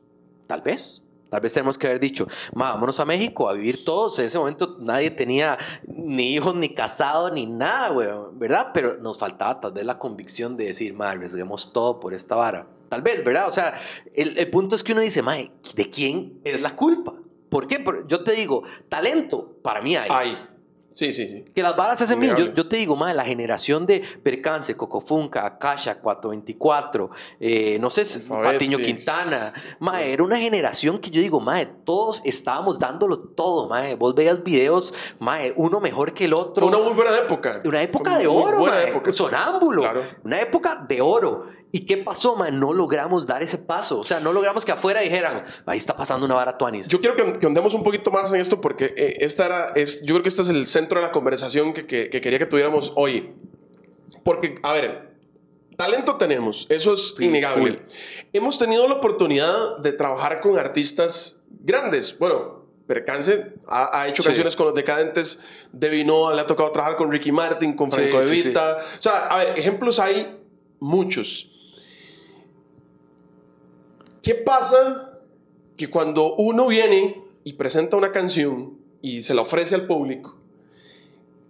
Tal 0.46 0.62
vez. 0.62 1.04
Tal 1.30 1.40
vez 1.40 1.52
tenemos 1.52 1.76
que 1.76 1.86
haber 1.86 2.00
dicho, 2.00 2.26
vámonos 2.52 3.00
a 3.00 3.04
México 3.04 3.48
a 3.48 3.52
vivir 3.52 3.84
todos. 3.84 4.18
En 4.18 4.26
ese 4.26 4.38
momento 4.38 4.76
nadie 4.80 5.10
tenía 5.10 5.58
ni 5.86 6.34
hijos, 6.34 6.54
ni 6.54 6.70
casado, 6.70 7.30
ni 7.30 7.46
nada, 7.46 7.90
güey, 7.90 8.08
¿verdad? 8.32 8.70
Pero 8.72 8.96
nos 8.98 9.18
faltaba 9.18 9.60
tal 9.60 9.72
vez 9.72 9.84
la 9.84 9.98
convicción 9.98 10.56
de 10.56 10.66
decir, 10.66 10.94
madre, 10.94 11.18
arriesguemos 11.18 11.72
todo 11.72 12.00
por 12.00 12.14
esta 12.14 12.34
vara. 12.34 12.66
Tal 12.88 13.02
vez, 13.02 13.22
¿verdad? 13.22 13.48
O 13.48 13.52
sea, 13.52 13.74
el, 14.14 14.38
el 14.38 14.50
punto 14.50 14.74
es 14.74 14.82
que 14.82 14.92
uno 14.92 15.02
dice, 15.02 15.20
madre, 15.20 15.52
¿de 15.74 15.90
quién 15.90 16.40
es 16.44 16.60
la 16.60 16.74
culpa? 16.74 17.14
¿Por 17.48 17.66
qué? 17.66 17.84
yo 18.06 18.24
te 18.24 18.32
digo, 18.32 18.62
talento, 18.88 19.56
para 19.62 19.80
mí. 19.80 19.96
Hay. 19.96 20.36
Sí, 20.98 21.12
sí, 21.12 21.28
sí. 21.28 21.44
Que 21.54 21.62
las 21.62 21.76
varas 21.76 21.96
se 21.96 22.06
hacen 22.06 22.18
bien. 22.18 22.36
Yo, 22.36 22.52
yo 22.52 22.68
te 22.68 22.76
digo, 22.76 22.96
madre, 22.96 23.14
la 23.14 23.24
generación 23.24 23.86
de 23.86 24.02
Percance, 24.20 24.76
Cocofunca, 24.76 25.46
Akasha, 25.46 26.00
424, 26.00 27.10
eh, 27.38 27.78
no 27.78 27.88
sé. 27.88 28.04
Patiño 28.28 28.78
Quintana. 28.78 29.52
Madre, 29.78 30.12
era 30.12 30.24
una 30.24 30.38
generación 30.38 30.98
que 30.98 31.10
yo 31.10 31.20
digo, 31.20 31.38
madre, 31.38 31.68
todos 31.84 32.20
estábamos 32.24 32.80
dándolo 32.80 33.16
todo, 33.16 33.68
madre. 33.68 33.94
Vos 33.94 34.12
veías 34.12 34.42
videos, 34.42 34.92
madre, 35.20 35.54
uno 35.54 35.78
mejor 35.78 36.14
que 36.14 36.24
el 36.24 36.34
otro. 36.34 36.66
Fue 36.66 36.76
una 36.76 36.84
muy 36.84 36.96
buena 36.96 37.16
época. 37.16 37.62
Una 37.64 37.80
época 37.80 38.10
Fue 38.10 38.18
de 38.18 38.26
oro, 38.26 38.76
época. 38.76 39.12
Sonámbulo. 39.12 39.82
Claro. 39.82 40.02
Una 40.24 40.40
época 40.40 40.84
de 40.88 41.00
oro. 41.00 41.46
¿Y 41.70 41.80
qué 41.80 41.98
pasó, 41.98 42.34
man? 42.34 42.58
No 42.58 42.72
logramos 42.72 43.26
dar 43.26 43.42
ese 43.42 43.58
paso. 43.58 43.98
O 44.00 44.04
sea, 44.04 44.20
no 44.20 44.32
logramos 44.32 44.64
que 44.64 44.72
afuera 44.72 45.00
dijeran, 45.00 45.44
ahí 45.66 45.76
está 45.76 45.94
pasando 45.96 46.24
una 46.24 46.34
vara 46.34 46.56
tuanis. 46.56 46.88
Yo 46.88 47.00
quiero 47.00 47.14
que, 47.16 47.38
que 47.38 47.46
andemos 47.46 47.74
un 47.74 47.84
poquito 47.84 48.10
más 48.10 48.32
en 48.32 48.40
esto 48.40 48.60
porque 48.60 48.94
eh, 48.96 49.16
esta 49.20 49.44
era, 49.46 49.72
es, 49.74 50.00
yo 50.02 50.14
creo 50.14 50.22
que 50.22 50.30
este 50.30 50.42
es 50.42 50.48
el 50.48 50.66
centro 50.66 50.98
de 51.00 51.06
la 51.06 51.12
conversación 51.12 51.74
que, 51.74 51.86
que- 51.86 52.08
que 52.08 52.20
quería 52.22 52.38
que 52.38 52.46
tuviéramos 52.46 52.92
hoy. 52.96 53.34
Porque, 54.24 54.58
a 54.62 54.72
ver, 54.72 55.10
talento 55.76 56.16
tenemos, 56.16 56.66
eso 56.70 56.94
es 56.94 57.14
Sí, 57.16 57.26
innegable. 57.26 57.72
full. 57.72 57.80
Hemos 58.32 58.58
tenido 58.58 58.88
la 58.88 58.94
oportunidad 58.94 59.76
de 59.78 59.92
trabajar 59.92 60.40
con 60.40 60.58
artistas 60.58 61.42
grandes. 61.50 62.18
Bueno, 62.18 62.64
Percance 62.86 63.52
ha, 63.66 64.00
ha 64.00 64.08
hecho 64.08 64.22
Sí. 64.22 64.28
canciones 64.28 64.56
con 64.56 64.64
los 64.66 64.74
decadentes 64.74 65.40
de 65.72 65.90
Vinoa, 65.90 66.32
le 66.34 66.40
ha 66.40 66.46
tocado 66.46 66.70
trabajar 66.72 66.96
con 66.96 67.10
Ricky 67.12 67.30
Martin, 67.30 67.74
con 67.76 67.92
Franco 67.92 68.22
sí, 68.22 68.30
De 68.30 68.36
sí. 68.36 68.48
Vita. 68.48 68.78
O 68.98 69.02
sea, 69.02 69.26
a 69.26 69.38
ver, 69.44 69.58
ejemplos 69.58 69.98
hay 69.98 70.34
muchos. 70.80 71.50
¿Qué 74.22 74.34
pasa 74.34 75.18
que 75.76 75.88
cuando 75.90 76.34
uno 76.36 76.66
viene 76.68 77.22
y 77.44 77.52
presenta 77.54 77.96
una 77.96 78.12
canción 78.12 78.74
y 79.00 79.22
se 79.22 79.34
la 79.34 79.42
ofrece 79.42 79.74
al 79.74 79.86
público, 79.86 80.34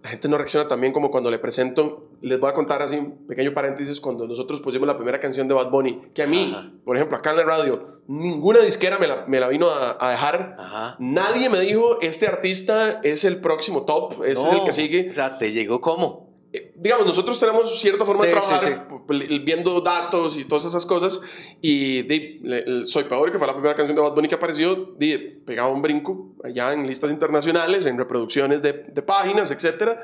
la 0.02 0.10
gente 0.10 0.28
no 0.28 0.36
reacciona 0.36 0.68
tan 0.68 0.80
bien 0.80 0.92
como 0.92 1.10
cuando 1.10 1.30
le 1.30 1.38
presento, 1.38 2.06
les 2.20 2.38
voy 2.38 2.50
a 2.50 2.54
contar 2.54 2.82
así 2.82 2.96
un 2.96 3.26
pequeño 3.26 3.52
paréntesis, 3.52 4.00
cuando 4.00 4.26
nosotros 4.28 4.60
pusimos 4.60 4.86
la 4.86 4.96
primera 4.96 5.18
canción 5.18 5.48
de 5.48 5.54
Bad 5.54 5.70
Bunny, 5.70 6.02
que 6.14 6.22
a 6.22 6.26
mí, 6.26 6.52
Ajá. 6.54 6.70
por 6.84 6.96
ejemplo, 6.96 7.16
acá 7.16 7.30
en 7.30 7.36
la 7.38 7.42
radio, 7.44 8.00
ninguna 8.06 8.60
disquera 8.60 8.98
me 8.98 9.08
la, 9.08 9.24
me 9.26 9.40
la 9.40 9.48
vino 9.48 9.68
a, 9.68 9.96
a 9.98 10.10
dejar. 10.12 10.56
Ajá. 10.58 10.96
Nadie 11.00 11.50
me 11.50 11.60
dijo, 11.60 11.98
este 12.00 12.26
artista 12.28 13.00
es 13.02 13.24
el 13.24 13.40
próximo 13.40 13.82
top, 13.84 14.24
este 14.24 14.46
es 14.46 14.52
el 14.54 14.64
que 14.64 14.72
sigue. 14.72 15.10
O 15.10 15.12
sea, 15.12 15.36
te 15.36 15.52
llegó 15.52 15.80
como. 15.80 16.28
Eh, 16.52 16.72
digamos, 16.76 17.06
nosotros 17.06 17.38
tenemos 17.40 17.78
cierta 17.80 18.06
forma 18.06 18.24
de 18.24 18.28
Sí, 18.32 18.38
trabajar 18.40 18.60
sí, 18.62 18.70
p- 18.88 18.97
viendo 19.08 19.80
datos 19.80 20.38
y 20.38 20.44
todas 20.44 20.64
esas 20.66 20.84
cosas. 20.86 21.20
Y 21.60 22.02
di, 22.02 22.40
le- 22.42 22.86
Soy 22.86 23.04
Peor, 23.04 23.32
que 23.32 23.38
fue 23.38 23.46
la 23.46 23.54
primera 23.54 23.74
canción 23.74 23.96
de 23.96 24.02
Bad 24.02 24.12
Bunny 24.14 24.28
que 24.28 24.34
apareció, 24.34 24.94
di, 24.98 25.16
pegaba 25.18 25.70
un 25.70 25.80
brinco 25.82 26.34
allá 26.44 26.72
en 26.72 26.86
listas 26.86 27.10
internacionales, 27.10 27.86
en 27.86 27.96
reproducciones 27.98 28.60
de, 28.62 28.72
de 28.72 29.02
páginas, 29.02 29.50
etc. 29.50 29.96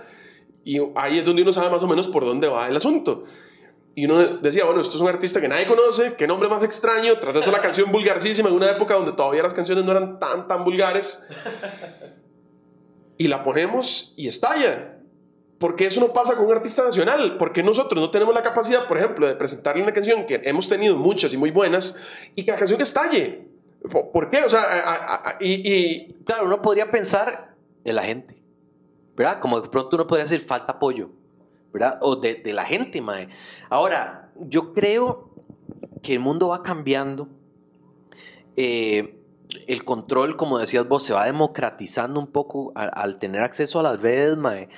Y 0.64 0.78
ahí 0.96 1.18
es 1.18 1.24
donde 1.24 1.42
uno 1.42 1.52
sabe 1.52 1.70
más 1.70 1.82
o 1.82 1.86
menos 1.86 2.06
por 2.06 2.24
dónde 2.24 2.48
va 2.48 2.68
el 2.68 2.76
asunto. 2.76 3.24
Y 3.96 4.06
uno 4.06 4.18
decía, 4.38 4.64
bueno, 4.64 4.80
esto 4.80 4.96
es 4.96 5.00
un 5.02 5.06
artista 5.08 5.40
que 5.40 5.46
nadie 5.46 5.66
conoce, 5.66 6.14
qué 6.18 6.26
nombre 6.26 6.48
más 6.48 6.64
extraño. 6.64 7.14
Tras 7.20 7.32
de 7.32 7.40
eso, 7.40 7.52
la 7.52 7.60
canción 7.60 7.92
vulgarcísima 7.92 8.48
en 8.48 8.56
una 8.56 8.68
época 8.70 8.94
donde 8.94 9.12
todavía 9.12 9.42
las 9.44 9.54
canciones 9.54 9.84
no 9.84 9.92
eran 9.92 10.18
tan, 10.18 10.48
tan 10.48 10.64
vulgares. 10.64 11.24
Y 13.16 13.28
la 13.28 13.44
ponemos 13.44 14.12
y 14.16 14.26
estalla. 14.26 14.93
Porque 15.58 15.86
eso 15.86 16.00
no 16.00 16.12
pasa 16.12 16.34
con 16.36 16.46
un 16.46 16.52
artista 16.52 16.84
nacional. 16.84 17.36
Porque 17.38 17.62
nosotros 17.62 18.00
no 18.00 18.10
tenemos 18.10 18.34
la 18.34 18.42
capacidad, 18.42 18.86
por 18.88 18.98
ejemplo, 18.98 19.26
de 19.26 19.36
presentarle 19.36 19.82
una 19.82 19.92
canción 19.92 20.26
que 20.26 20.40
hemos 20.44 20.68
tenido 20.68 20.96
muchas 20.96 21.32
y 21.32 21.36
muy 21.36 21.50
buenas 21.50 21.96
y 22.34 22.44
que 22.44 22.50
la 22.52 22.58
canción 22.58 22.80
estalle. 22.80 23.48
¿Por 24.12 24.30
qué? 24.30 24.42
O 24.44 24.48
sea, 24.48 24.60
a- 24.62 24.94
a- 24.94 25.28
a- 25.30 25.36
y, 25.40 25.52
y- 25.72 26.12
Claro, 26.24 26.46
uno 26.46 26.60
podría 26.62 26.90
pensar 26.90 27.54
en 27.84 27.94
la 27.96 28.02
gente. 28.04 28.36
¿Verdad? 29.16 29.38
Como 29.40 29.60
de 29.60 29.68
pronto 29.68 29.96
uno 29.96 30.06
podría 30.06 30.24
decir 30.24 30.40
falta 30.40 30.72
apoyo. 30.72 31.10
¿Verdad? 31.72 31.98
O 32.02 32.16
de, 32.16 32.34
de 32.36 32.52
la 32.52 32.64
gente, 32.64 33.00
mae. 33.00 33.28
Ahora, 33.70 34.30
yo 34.40 34.72
creo 34.72 35.30
que 36.02 36.14
el 36.14 36.20
mundo 36.20 36.48
va 36.48 36.62
cambiando. 36.62 37.28
Eh, 38.56 39.18
el 39.66 39.84
control, 39.84 40.36
como 40.36 40.58
decías 40.58 40.86
vos, 40.88 41.04
se 41.04 41.12
va 41.12 41.26
democratizando 41.26 42.18
un 42.18 42.26
poco 42.28 42.72
al, 42.74 42.90
al 42.94 43.18
tener 43.18 43.42
acceso 43.42 43.80
a 43.80 43.82
las 43.82 44.00
redes, 44.00 44.36
mae. 44.36 44.68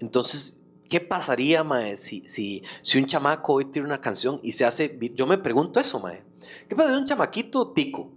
Entonces, 0.00 0.60
¿qué 0.88 1.00
pasaría, 1.00 1.64
mae, 1.64 1.96
si, 1.96 2.26
si, 2.26 2.62
un 2.96 3.06
chamaco 3.06 3.54
hoy 3.54 3.66
tiene 3.66 3.88
una 3.88 4.00
canción 4.00 4.40
y 4.42 4.52
se 4.52 4.64
hace... 4.64 4.98
Yo 5.14 5.26
me 5.26 5.38
pregunto 5.38 5.80
eso, 5.80 6.00
mae. 6.00 6.22
¿Qué 6.68 6.76
pasa 6.76 6.96
un 6.96 7.06
chamaquito 7.06 7.72
tico 7.72 8.15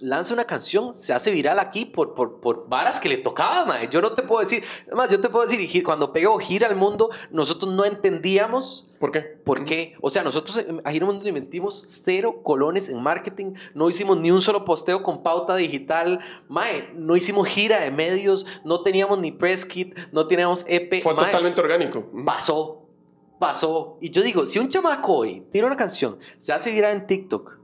lanza 0.00 0.34
una 0.34 0.44
canción, 0.44 0.94
se 0.94 1.12
hace 1.12 1.30
viral 1.30 1.58
aquí 1.58 1.84
por, 1.84 2.14
por, 2.14 2.40
por 2.40 2.68
varas 2.68 3.00
que 3.00 3.08
le 3.08 3.18
tocaba, 3.18 3.64
mae? 3.64 3.88
Yo 3.88 4.00
no 4.00 4.12
te 4.12 4.22
puedo 4.22 4.40
decir... 4.40 4.64
Además, 4.86 5.10
yo 5.10 5.20
te 5.20 5.28
puedo 5.28 5.46
decir, 5.46 5.82
cuando 5.84 6.12
pegó 6.12 6.38
Gira 6.38 6.68
al 6.68 6.76
Mundo, 6.76 7.10
nosotros 7.30 7.72
no 7.72 7.84
entendíamos 7.84 8.90
¿Por 9.00 9.12
qué? 9.12 9.20
¿Por 9.20 9.64
qué? 9.64 9.94
O 10.02 10.10
sea, 10.10 10.22
nosotros 10.22 10.62
a 10.84 10.90
Gira 10.90 11.06
al 11.06 11.12
Mundo 11.12 11.24
le 11.24 11.30
invertimos 11.30 11.82
cero 12.04 12.42
colones 12.42 12.90
en 12.90 13.02
marketing, 13.02 13.54
no 13.72 13.88
hicimos 13.88 14.18
ni 14.18 14.30
un 14.30 14.42
solo 14.42 14.66
posteo 14.66 15.02
con 15.02 15.22
pauta 15.22 15.56
digital, 15.56 16.20
mae, 16.48 16.90
no 16.94 17.16
hicimos 17.16 17.48
gira 17.48 17.80
de 17.80 17.90
medios, 17.90 18.46
no 18.62 18.82
teníamos 18.82 19.18
ni 19.18 19.32
press 19.32 19.64
kit, 19.64 19.96
no 20.12 20.26
teníamos 20.26 20.66
EP, 20.68 21.02
Fue 21.02 21.14
mae, 21.14 21.24
totalmente 21.24 21.62
orgánico. 21.62 22.10
pasó, 22.26 22.90
pasó. 23.38 23.96
Y 24.02 24.10
yo 24.10 24.20
digo, 24.20 24.44
si 24.44 24.58
un 24.58 24.68
chamaco 24.68 25.14
hoy 25.14 25.46
tiene 25.50 25.66
una 25.66 25.76
canción, 25.76 26.18
se 26.36 26.52
hace 26.52 26.70
viral 26.70 26.94
en 26.94 27.06
TikTok, 27.06 27.58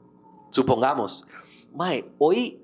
supongamos, 0.53 1.27
mae, 1.77 2.05
hoy 2.19 2.61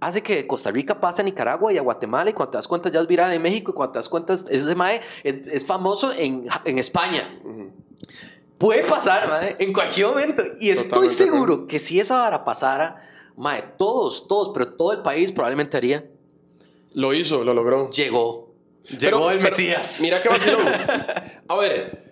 hace 0.00 0.22
que 0.22 0.36
de 0.36 0.46
Costa 0.46 0.70
Rica 0.70 0.98
pase 0.98 1.20
a 1.22 1.24
Nicaragua 1.24 1.72
y 1.72 1.78
a 1.78 1.82
Guatemala 1.82 2.30
y 2.30 2.32
cuando 2.32 2.52
te 2.52 2.58
das 2.58 2.66
cuenta 2.66 2.88
ya 2.90 3.00
es 3.00 3.06
viral 3.06 3.32
en 3.32 3.42
México 3.42 3.70
y 3.70 3.74
cuando 3.74 3.92
te 3.92 3.98
das 3.98 4.08
cuenta 4.08 4.32
es- 4.32 4.46
ese 4.48 4.74
mae 4.74 5.02
es, 5.22 5.46
es 5.46 5.66
famoso 5.66 6.10
en, 6.16 6.46
en 6.64 6.78
España. 6.78 7.38
Puede 8.58 8.84
pasar, 8.84 9.28
mae, 9.28 9.56
en 9.58 9.72
cualquier 9.72 10.06
momento. 10.08 10.42
Y 10.60 10.70
estoy 10.70 11.08
Totalmente 11.08 11.14
seguro 11.24 11.66
que 11.66 11.78
si 11.78 11.98
esa 12.00 12.18
vara 12.20 12.44
pasara, 12.44 13.02
mae, 13.36 13.62
todos, 13.78 14.26
todos, 14.28 14.50
pero 14.52 14.72
todo 14.74 14.92
el 14.92 15.00
país 15.02 15.32
probablemente 15.32 15.76
haría. 15.76 16.04
Lo 16.92 17.14
hizo, 17.14 17.42
lo 17.44 17.54
logró. 17.54 17.88
Llegó. 17.90 18.50
Llegó 18.88 18.98
Pero- 19.00 19.30
el 19.30 19.38
pero 19.38 19.50
Mesías. 19.50 20.00
Mira 20.02 20.22
qué 20.22 20.28
vacilón. 20.28 20.66
A 21.48 21.56
ver, 21.56 22.09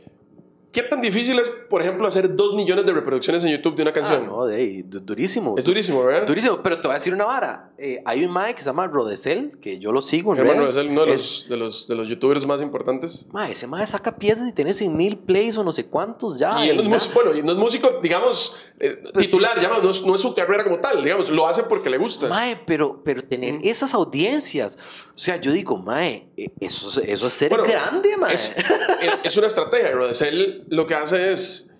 ¿qué 0.72 0.83
tan 0.83 1.00
difícil 1.00 1.38
es, 1.38 1.48
por 1.48 1.81
ejemplo, 1.83 2.07
hacer 2.07 2.35
dos 2.37 2.54
millones 2.54 2.85
de 2.87 2.92
reproducciones 2.92 3.42
en 3.44 3.50
YouTube 3.50 3.74
de 3.76 3.83
una 3.83 3.90
Ah, 3.90 3.94
canción? 3.94 4.26
no, 4.26 4.46
de 4.46 4.85
durísimo. 4.87 5.54
Es 5.59 5.64
durísimo, 5.64 6.04
¿verdad? 6.04 6.26
Durísimo, 6.26 6.61
pero 6.62 6.76
te 6.81 6.88
voy 6.88 6.92
a 6.92 6.94
decir 6.98 7.14
una 7.14 7.24
vara. 7.24 7.70
Eh, 7.78 8.02
hay 8.04 8.24
un 8.24 8.31
mae 8.33 8.54
que 8.54 8.61
se 8.61 8.66
llama 8.66 8.87
Rodecel, 8.87 9.52
que 9.61 9.78
yo 9.78 9.92
lo 9.92 10.02
sigo 10.02 10.33
en 10.33 10.38
Germán 10.38 10.59
redes. 10.59 10.76
es 10.76 10.87
uno 10.87 11.04
de 11.07 11.12
Es- 11.14 11.22
los, 11.22 11.48
de, 11.48 11.57
los, 11.57 11.88
de 11.88 11.94
los 11.94 12.09
youtubers 12.09 12.46
más 12.46 12.61
importantes. 12.62 13.28
Mae, 13.33 13.52
ese 13.52 13.66
mae 13.66 13.87
saca 13.87 14.16
piezas 14.16 14.48
y 14.48 14.52
tiene 14.52 14.74
100 14.74 14.96
mil 14.96 15.16
plays 15.18 15.57
o 15.59 15.64
no 15.64 15.72
sé 15.72 15.87
cuántos 15.87 16.38
ya. 16.38 16.64
y 16.64 16.70
él 16.70 16.88
no 16.88 16.96
es 16.96 17.12
bueno, 17.14 17.33
no 17.33 17.52
es 17.52 17.59
músico, 17.59 18.00
digamos, 18.02 18.57
eh, 18.81 19.00
titular, 19.16 19.61
llama, 19.61 19.78
no, 19.83 19.90
es, 19.90 20.04
no 20.04 20.14
es 20.14 20.20
su 20.20 20.35
carrera 20.35 20.64
como 20.64 20.78
tal, 20.81 21.02
digamos, 21.02 21.31
lo 21.31 21.46
hace 21.46 21.62
porque 21.64 21.88
le 21.90 21.98
gusta. 21.98 22.28
Mae, 22.28 22.61
pero, 22.66 23.00
pero 23.04 23.22
tener 23.22 23.54
Mm. 23.54 23.61
esas 23.64 23.94
audiencias. 23.94 24.78
O 25.14 25.18
sea, 25.18 25.37
yo 25.40 25.52
digo, 25.52 25.76
mae, 25.78 26.28
eh, 26.37 26.50
eso, 26.61 26.88
es- 27.00 27.09
eso 27.09 27.26
es 27.28 27.35
ser 27.35 27.48
Bueno, 27.50 27.64
grande, 27.64 28.16
mae. 28.16 28.35
Es 28.35 29.37
una 29.37 29.46
estrategia, 29.46 29.92
Rodesel 29.92 30.58
lo 30.68 30.87
que 30.87 30.94
hace 30.94 31.33
es 31.33 31.73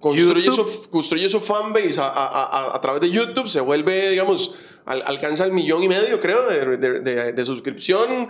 construye 0.00 0.44
YouTube. 0.46 0.68
su, 0.70 0.90
construye 0.90 1.28
su 1.28 1.40
fanbase 1.40 2.00
a, 2.00 2.06
a- 2.08 2.44
a- 2.72 2.76
a 2.76 2.80
través 2.80 3.00
de 3.02 3.10
YouTube, 3.10 3.48
se 3.48 3.60
vuelve, 3.60 4.10
digamos, 4.10 4.54
al- 4.84 5.02
alcanza 5.06 5.44
el 5.44 5.52
millón 5.52 5.82
y 5.82 5.88
medio, 5.88 6.18
creo, 6.20 6.48
de, 6.48 6.76
de- 6.76 7.00
de- 7.00 7.32
de 7.32 7.44
suscripción, 7.44 8.28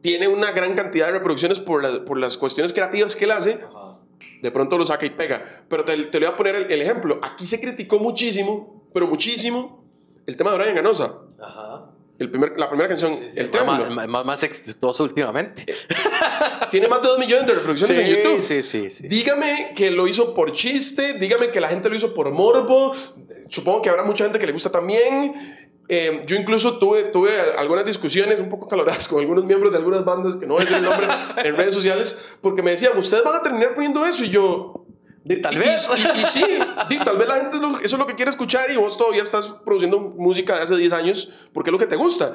tiene 0.00 0.28
una 0.28 0.52
gran 0.52 0.74
cantidad 0.76 1.06
de 1.06 1.12
reproducciones 1.14 1.58
por, 1.58 1.82
la- 1.82 2.04
por 2.04 2.18
las 2.18 2.38
cuestiones 2.38 2.72
creativas 2.72 3.16
que 3.16 3.24
él 3.24 3.32
hace, 3.32 3.58
de 4.42 4.50
pronto 4.52 4.78
lo 4.78 4.86
saca 4.86 5.06
y 5.06 5.10
pega. 5.10 5.64
Pero 5.68 5.84
te, 5.84 5.96
te 5.96 6.20
le 6.20 6.26
voy 6.26 6.34
a 6.34 6.36
poner 6.36 6.54
el, 6.54 6.70
el 6.72 6.82
ejemplo. 6.82 7.18
Aquí 7.22 7.46
se 7.46 7.60
criticó 7.60 7.98
muchísimo, 7.98 8.84
pero 8.94 9.06
muchísimo, 9.08 9.84
el 10.26 10.36
tema 10.36 10.52
de 10.52 10.58
Brian 10.58 10.74
Ganosa. 10.76 11.14
Ajá. 11.40 11.67
El 12.18 12.30
primer, 12.30 12.58
la 12.58 12.68
primera 12.68 12.88
canción, 12.88 13.12
Sí, 13.14 13.30
sí, 13.30 13.38
El 13.38 13.50
más, 13.50 13.52
Triángulo. 13.62 13.90
más- 13.90 14.08
más- 14.08 14.24
más 14.24 14.42
exitoso 14.42 15.04
últimamente. 15.04 15.64
Tiene 16.70 16.88
más 16.88 17.00
de 17.02 17.08
2 17.08 17.18
millones 17.18 17.46
de 17.46 17.54
reproducciones 17.54 17.96
en 17.98 18.06
YouTube. 18.16 18.42
sí, 18.42 18.62
sí, 18.62 18.90
sí. 18.90 19.08
Dígame 19.08 19.72
que 19.76 19.90
lo 19.90 20.06
hizo 20.08 20.34
por 20.34 20.52
chiste, 20.52 21.14
dígame 21.14 21.50
que 21.50 21.60
la 21.60 21.68
gente 21.68 21.88
lo 21.88 21.94
hizo 21.96 22.12
por 22.14 22.30
morbo. 22.32 22.94
Supongo 23.48 23.82
que 23.82 23.90
habrá 23.90 24.04
mucha 24.04 24.24
gente 24.24 24.38
que 24.38 24.46
le 24.46 24.52
gusta 24.52 24.70
también. 24.70 25.54
Eh, 25.90 26.24
yo 26.26 26.36
incluso 26.36 26.78
tuve, 26.78 27.04
tuve 27.04 27.30
algunas 27.56 27.86
discusiones 27.86 28.38
un 28.40 28.50
poco 28.50 28.68
caloradas 28.68 29.08
con 29.08 29.20
algunos 29.20 29.44
miembros 29.46 29.72
de 29.72 29.78
algunas 29.78 30.04
bandas, 30.04 30.36
que 30.36 30.44
no 30.46 30.54
voy 30.54 30.62
a 30.62 30.64
decir 30.66 30.76
el 30.78 30.84
nombre, 30.84 31.06
en 31.44 31.56
redes 31.56 31.72
sociales, 31.72 32.36
porque 32.42 32.62
me 32.62 32.72
decían, 32.72 32.92
ustedes 32.98 33.24
van 33.24 33.36
a 33.36 33.42
terminar 33.42 33.74
poniendo 33.74 34.04
eso. 34.04 34.22
Y 34.24 34.28
yo, 34.28 34.84
tal 35.36 35.58
vez. 35.58 35.90
Y, 35.96 36.20
y 36.20 36.24
sí, 36.24 36.44
tal 37.04 37.16
vez 37.18 37.28
la 37.28 37.34
gente 37.36 37.58
lo- 37.58 37.78
eso 37.78 37.96
es 37.96 37.98
lo 37.98 38.06
que 38.06 38.14
quiere 38.14 38.30
escuchar 38.30 38.70
y 38.70 38.76
vos 38.76 38.96
todavía 38.96 39.22
estás 39.22 39.48
produciendo 39.48 40.00
música 40.00 40.56
de 40.56 40.62
hace 40.62 40.76
10 40.76 40.92
años 40.92 41.30
porque 41.52 41.70
es 41.70 41.72
lo 41.72 41.78
que 41.78 41.86
te 41.86 41.96
gusta. 41.96 42.34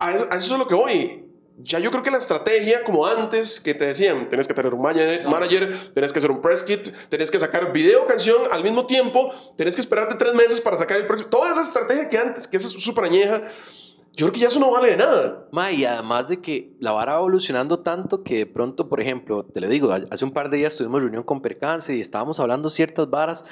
A 0.00 0.12
eso, 0.14 0.26
a 0.30 0.36
eso 0.36 0.52
es 0.54 0.58
lo 0.58 0.66
que 0.66 0.74
voy. 0.74 1.20
Ya 1.58 1.78
yo 1.78 1.92
creo 1.92 2.02
que 2.02 2.10
la 2.10 2.18
estrategia, 2.18 2.82
como 2.82 3.06
antes, 3.06 3.60
que 3.60 3.74
te 3.74 3.86
decían, 3.86 4.28
tenés 4.28 4.48
que 4.48 4.54
tener 4.54 4.74
un 4.74 4.82
manager, 4.82 5.22
No. 5.22 5.92
tenés 5.94 6.12
que 6.12 6.18
hacer 6.18 6.30
un 6.32 6.42
press 6.42 6.64
kit, 6.64 6.88
tenés 7.08 7.30
que 7.30 7.38
sacar 7.38 7.72
video, 7.72 8.06
canción 8.06 8.38
al 8.50 8.64
mismo 8.64 8.86
tiempo, 8.86 9.32
tenés 9.56 9.76
que 9.76 9.80
esperarte 9.80 10.16
tres 10.16 10.34
meses 10.34 10.60
para 10.60 10.76
sacar 10.76 10.96
el 10.98 11.06
próximo. 11.06 11.30
Toda 11.30 11.52
esa 11.52 11.62
estrategia 11.62 12.08
que 12.08 12.18
antes, 12.18 12.48
que 12.48 12.56
es 12.56 12.64
súper 12.68 13.04
añeja, 13.04 13.42
yo 14.16 14.26
creo 14.26 14.32
que 14.32 14.40
ya 14.40 14.48
eso 14.48 14.60
no 14.60 14.70
vale 14.70 14.90
de 14.90 14.96
nada. 14.96 15.48
Ma, 15.50 15.72
y 15.72 15.84
además 15.84 16.28
de 16.28 16.40
que 16.40 16.72
la 16.78 16.92
vara 16.92 17.14
va 17.14 17.18
evolucionando 17.18 17.80
tanto 17.80 18.22
que 18.22 18.36
de 18.36 18.46
pronto, 18.46 18.88
por 18.88 19.00
ejemplo, 19.00 19.44
te 19.44 19.60
lo 19.60 19.68
digo, 19.68 19.92
hace 19.92 20.24
un 20.24 20.30
par 20.30 20.50
de 20.50 20.58
días 20.58 20.76
tuvimos 20.76 21.00
reunión 21.00 21.24
con 21.24 21.42
Percance 21.42 21.96
y 21.96 22.00
estábamos 22.00 22.38
hablando 22.38 22.70
ciertas 22.70 23.10
varas 23.10 23.44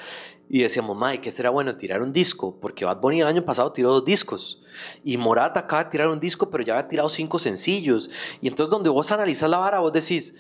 y 0.49 0.63
decíamos, 0.63 0.97
ma, 0.97 1.17
¿qué 1.17 1.33
será 1.33 1.51
bueno 1.51 1.77
tirar 1.77 2.01
un 2.01 2.13
disco? 2.13 2.61
Porque 2.61 2.85
Bad 2.85 3.01
Bunny 3.01 3.23
el 3.23 3.27
año 3.27 3.45
pasado 3.45 3.73
tiró 3.73 3.91
dos 3.91 4.05
discos 4.05 4.63
y 5.03 5.17
Morat 5.17 5.57
acaba 5.57 5.83
de 5.83 5.91
tirar 5.91 6.07
un 6.07 6.21
disco, 6.21 6.49
pero 6.49 6.63
ya 6.63 6.75
había 6.75 6.87
tirado 6.87 7.09
cinco 7.09 7.41
sencillos. 7.41 8.09
Y 8.41 8.47
entonces, 8.47 8.71
donde 8.71 8.89
vos 8.89 9.11
analizas 9.11 9.51
la 9.51 9.59
vara, 9.59 9.81
vos 9.81 9.93
decís, 9.93 10.37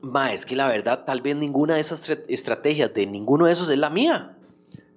ma, 0.00 0.32
es 0.32 0.44
que 0.46 0.56
la 0.56 0.66
verdad, 0.66 1.04
tal 1.04 1.20
vez 1.20 1.36
ninguna 1.36 1.76
de 1.76 1.80
esas 1.80 2.10
estrategias 2.26 2.92
de 2.92 3.06
ninguno 3.06 3.46
de 3.46 3.52
esos 3.52 3.68
es 3.68 3.78
la 3.78 3.90
mía. 3.90 4.37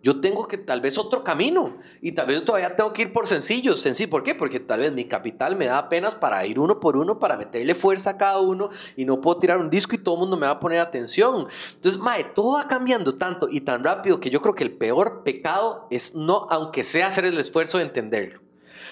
Yo 0.03 0.19
tengo 0.19 0.47
que 0.47 0.57
tal 0.57 0.81
vez 0.81 0.97
otro 0.97 1.23
camino 1.23 1.77
y 2.01 2.13
tal 2.13 2.25
vez 2.25 2.39
yo 2.39 2.45
todavía 2.45 2.75
tengo 2.75 2.91
que 2.91 3.03
ir 3.03 3.13
por 3.13 3.27
sencillos. 3.27 3.81
Sencillo, 3.81 4.09
¿por 4.09 4.23
qué? 4.23 4.33
Porque 4.33 4.59
tal 4.59 4.79
vez 4.79 4.91
mi 4.91 5.05
capital 5.05 5.55
me 5.55 5.65
da 5.65 5.77
apenas 5.77 6.15
para 6.15 6.43
ir 6.45 6.59
uno 6.59 6.79
por 6.79 6.97
uno, 6.97 7.19
para 7.19 7.37
meterle 7.37 7.75
fuerza 7.75 8.11
a 8.11 8.17
cada 8.17 8.39
uno 8.39 8.71
y 8.95 9.05
no 9.05 9.21
puedo 9.21 9.37
tirar 9.37 9.59
un 9.59 9.69
disco 9.69 9.93
y 9.95 9.99
todo 9.99 10.15
el 10.15 10.21
mundo 10.21 10.37
me 10.37 10.47
va 10.47 10.53
a 10.53 10.59
poner 10.59 10.79
atención. 10.79 11.47
Entonces, 11.75 12.01
mae, 12.01 12.23
todo 12.35 12.53
va 12.53 12.67
cambiando 12.67 13.15
tanto 13.15 13.47
y 13.49 13.61
tan 13.61 13.83
rápido 13.83 14.19
que 14.19 14.31
yo 14.31 14.41
creo 14.41 14.55
que 14.55 14.63
el 14.63 14.71
peor 14.71 15.21
pecado 15.23 15.87
es 15.91 16.15
no, 16.15 16.47
aunque 16.49 16.83
sea 16.83 17.07
hacer 17.07 17.25
el 17.25 17.37
esfuerzo 17.37 17.77
de 17.77 17.83
entenderlo. 17.83 18.39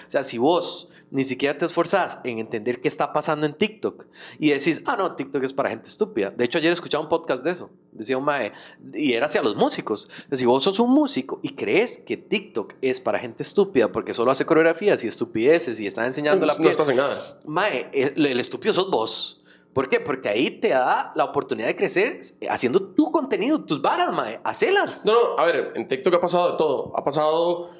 O 0.06 0.10
sea, 0.10 0.22
si 0.22 0.38
vos 0.38 0.90
ni 1.10 1.24
siquiera 1.24 1.58
te 1.58 1.66
esforzas 1.66 2.20
en 2.24 2.38
entender 2.38 2.80
qué 2.80 2.88
está 2.88 3.12
pasando 3.12 3.46
en 3.46 3.54
TikTok 3.54 4.06
y 4.38 4.50
decís, 4.50 4.82
ah, 4.86 4.96
no, 4.96 5.16
TikTok 5.16 5.42
es 5.42 5.52
para 5.52 5.70
gente 5.70 5.88
estúpida. 5.88 6.30
De 6.30 6.44
hecho, 6.44 6.58
ayer 6.58 6.72
escuchaba 6.72 7.02
un 7.02 7.08
podcast 7.08 7.44
de 7.44 7.50
eso, 7.50 7.70
decía 7.92 8.16
un 8.16 8.24
mae, 8.24 8.52
y 8.94 9.12
era 9.12 9.26
hacia 9.26 9.42
los 9.42 9.56
músicos. 9.56 10.08
Si 10.32 10.46
vos 10.46 10.62
sos 10.64 10.78
un 10.78 10.90
músico 10.90 11.40
y 11.42 11.54
crees 11.54 11.98
que 11.98 12.16
TikTok 12.16 12.74
es 12.80 13.00
para 13.00 13.18
gente 13.18 13.42
estúpida 13.42 13.90
porque 13.90 14.14
solo 14.14 14.30
hace 14.30 14.44
coreografías 14.46 15.04
y 15.04 15.08
estupideces 15.08 15.80
y 15.80 15.86
está 15.86 16.06
enseñando 16.06 16.46
la 16.46 16.54
No 16.58 16.70
estás 16.70 16.88
en 16.90 16.96
nada. 16.96 17.40
Mae, 17.44 17.90
el, 17.92 18.26
el 18.26 18.40
estúpido 18.40 18.72
sos 18.72 18.90
vos. 18.90 19.36
¿Por 19.72 19.88
qué? 19.88 20.00
Porque 20.00 20.28
ahí 20.28 20.50
te 20.50 20.70
da 20.70 21.12
la 21.14 21.24
oportunidad 21.24 21.68
de 21.68 21.76
crecer 21.76 22.20
haciendo 22.48 22.82
tu 22.82 23.12
contenido, 23.12 23.64
tus 23.64 23.80
varas, 23.80 24.12
mae. 24.12 24.40
Hacelas. 24.42 25.04
No, 25.04 25.12
no, 25.12 25.38
a 25.38 25.44
ver, 25.44 25.72
en 25.76 25.86
TikTok 25.86 26.14
ha 26.14 26.20
pasado 26.20 26.52
de 26.52 26.58
todo. 26.58 26.92
Ha 26.96 27.04
pasado 27.04 27.70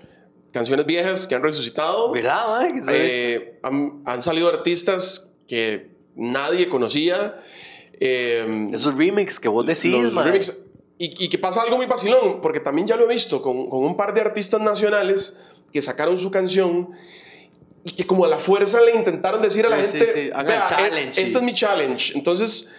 canciones 0.52 0.86
viejas 0.86 1.26
que 1.26 1.34
han 1.34 1.42
resucitado. 1.42 2.12
¿Verdad, 2.12 2.46
mae? 2.48 2.80
Eh, 2.90 3.58
han, 3.62 4.02
han, 4.04 4.22
salido 4.22 4.48
artistas 4.48 5.32
que 5.48 5.90
nadie 6.14 6.68
conocía. 6.68 7.40
Eh, 7.98 8.70
Esos 8.72 8.96
remix 8.96 9.38
que 9.38 9.48
vos 9.48 9.66
decís, 9.66 10.12
mae. 10.12 10.24
Remix, 10.24 10.66
y, 10.98 11.24
y, 11.24 11.28
que 11.30 11.38
pasa 11.38 11.62
algo 11.62 11.78
muy 11.78 11.86
vacilón, 11.86 12.40
porque 12.42 12.60
también 12.60 12.86
ya 12.86 12.96
lo 12.96 13.04
he 13.04 13.08
visto 13.08 13.40
con, 13.40 13.70
con 13.70 13.84
un 13.84 13.96
par 13.96 14.12
de 14.12 14.20
artistas 14.20 14.60
nacionales 14.60 15.38
que 15.72 15.80
sacaron 15.80 16.18
su 16.18 16.30
canción 16.30 16.90
y 17.84 17.92
que 17.92 18.06
como 18.06 18.24
a 18.26 18.28
la 18.28 18.38
fuerza 18.38 18.80
le 18.82 18.94
intentaron 18.94 19.40
decir 19.40 19.64
a 19.64 19.70
la 19.70 19.82
sí, 19.82 19.98
gente, 19.98 20.06
sí, 20.06 20.12
sí. 20.24 20.30
Hagan 20.34 20.68
challenge, 20.68 21.22
este 21.22 21.38
es 21.38 21.42
mi 21.42 21.54
challenge. 21.54 22.12
Entonces, 22.16 22.74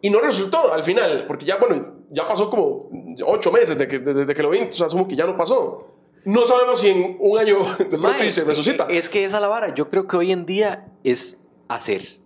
y 0.00 0.10
no 0.10 0.20
resultó 0.20 0.72
al 0.72 0.84
final, 0.84 1.26
porque 1.26 1.46
ya, 1.46 1.56
bueno, 1.56 1.94
ya 2.10 2.28
pasó 2.28 2.48
como 2.48 2.90
ocho 3.24 3.50
meses 3.50 3.70
desde 3.70 3.88
que, 3.88 3.98
desde 3.98 4.34
que 4.34 4.42
lo 4.42 4.50
vi, 4.50 4.60
o 4.60 4.72
sea, 4.72 4.86
como 4.86 5.08
que 5.08 5.16
ya 5.16 5.26
no 5.26 5.36
pasó. 5.36 5.93
No 6.24 6.42
sabemos 6.42 6.80
si 6.80 6.88
en 6.88 7.16
un 7.18 7.38
año 7.38 7.58
de 7.78 7.84
pronto 7.98 8.30
se 8.30 8.44
resucita. 8.44 8.86
Es 8.88 9.10
que 9.10 9.24
esa 9.24 9.40
la 9.40 9.48
vara, 9.48 9.74
yo 9.74 9.90
creo 9.90 10.06
que 10.06 10.16
hoy 10.16 10.32
en 10.32 10.46
día 10.46 10.86
es 11.02 11.44
hacer. 11.68 12.24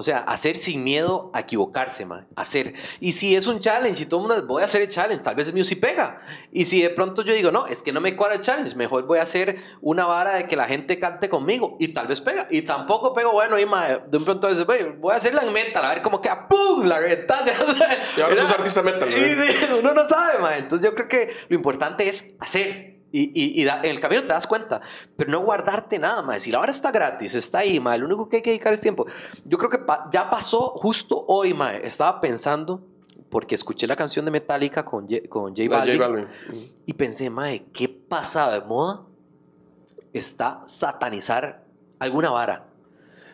O 0.00 0.02
sea, 0.02 0.20
hacer 0.20 0.56
sin 0.56 0.82
miedo 0.82 1.30
a 1.34 1.40
equivocarse, 1.40 2.06
man. 2.06 2.26
Hacer. 2.34 2.72
Y 3.00 3.12
si 3.12 3.36
es 3.36 3.46
un 3.46 3.60
challenge 3.60 4.04
y 4.04 4.06
todo 4.06 4.20
el 4.20 4.28
mundo 4.28 4.46
voy 4.46 4.62
a 4.62 4.64
hacer 4.64 4.80
el 4.80 4.88
challenge, 4.88 5.22
tal 5.22 5.34
vez 5.34 5.48
el 5.48 5.52
mío 5.52 5.62
sí 5.62 5.76
pega. 5.76 6.22
Y 6.52 6.64
si 6.64 6.80
de 6.80 6.88
pronto 6.88 7.20
yo 7.22 7.34
digo, 7.34 7.50
no, 7.50 7.66
es 7.66 7.82
que 7.82 7.92
no 7.92 8.00
me 8.00 8.16
cuadra 8.16 8.36
el 8.36 8.40
challenge, 8.40 8.74
mejor 8.76 9.04
voy 9.06 9.18
a 9.18 9.24
hacer 9.24 9.58
una 9.82 10.06
vara 10.06 10.36
de 10.36 10.48
que 10.48 10.56
la 10.56 10.64
gente 10.66 10.98
cante 10.98 11.28
conmigo 11.28 11.76
y 11.78 11.88
tal 11.88 12.06
vez 12.06 12.22
pega. 12.22 12.46
Y 12.50 12.62
tampoco 12.62 13.12
pego, 13.12 13.32
bueno, 13.32 13.58
y 13.58 13.66
man, 13.66 14.04
de 14.08 14.16
un 14.16 14.24
pronto 14.24 14.48
dice, 14.48 14.64
voy 14.64 15.12
a 15.12 15.16
hacer 15.16 15.34
la 15.34 15.42
metal, 15.50 15.84
a 15.84 15.90
ver 15.90 16.00
cómo 16.00 16.22
queda, 16.22 16.48
¡pum! 16.48 16.84
La 16.84 16.98
retalle. 16.98 17.52
Y 18.16 18.20
ahora 18.22 18.36
sos 18.36 18.58
artista 18.58 18.82
metal, 18.82 19.12
y, 19.12 19.20
sí, 19.20 19.66
uno 19.78 19.92
no 19.92 20.08
sabe, 20.08 20.38
man. 20.38 20.54
Entonces 20.54 20.88
yo 20.88 20.94
creo 20.94 21.08
que 21.08 21.30
lo 21.48 21.56
importante 21.56 22.08
es 22.08 22.36
hacer. 22.40 22.89
Y, 23.12 23.32
y, 23.34 23.60
y 23.60 23.64
da, 23.64 23.80
en 23.82 23.90
el 23.90 24.00
camino 24.00 24.22
te 24.22 24.28
das 24.28 24.46
cuenta, 24.46 24.80
pero 25.16 25.30
no 25.30 25.40
guardarte 25.40 25.98
nada 25.98 26.22
más. 26.22 26.42
Si 26.44 26.52
la 26.52 26.60
hora 26.60 26.70
está 26.70 26.92
gratis, 26.92 27.34
está 27.34 27.58
ahí, 27.58 27.80
ma, 27.80 27.96
lo 27.96 28.06
único 28.06 28.28
que 28.28 28.36
hay 28.36 28.42
que 28.42 28.50
dedicar 28.50 28.72
es 28.72 28.80
tiempo. 28.80 29.06
Yo 29.44 29.58
creo 29.58 29.68
que 29.68 29.78
pa, 29.78 30.08
ya 30.12 30.30
pasó 30.30 30.74
justo 30.76 31.24
hoy, 31.26 31.52
ma, 31.52 31.74
estaba 31.74 32.20
pensando, 32.20 32.80
porque 33.28 33.56
escuché 33.56 33.86
la 33.86 33.96
canción 33.96 34.24
de 34.24 34.30
Metallica 34.30 34.84
con, 34.84 35.08
J, 35.08 35.28
con 35.28 35.56
J 35.56 35.68
Balvin, 35.68 35.98
J 35.98 36.08
Balvin. 36.08 36.28
y 36.86 36.92
pensé, 36.92 37.30
ma, 37.30 37.50
¿qué 37.72 37.88
pasaba 37.88 38.52
de 38.52 38.60
moda? 38.60 39.02
Está 40.12 40.62
satanizar 40.66 41.64
alguna 41.98 42.30
vara. 42.30 42.69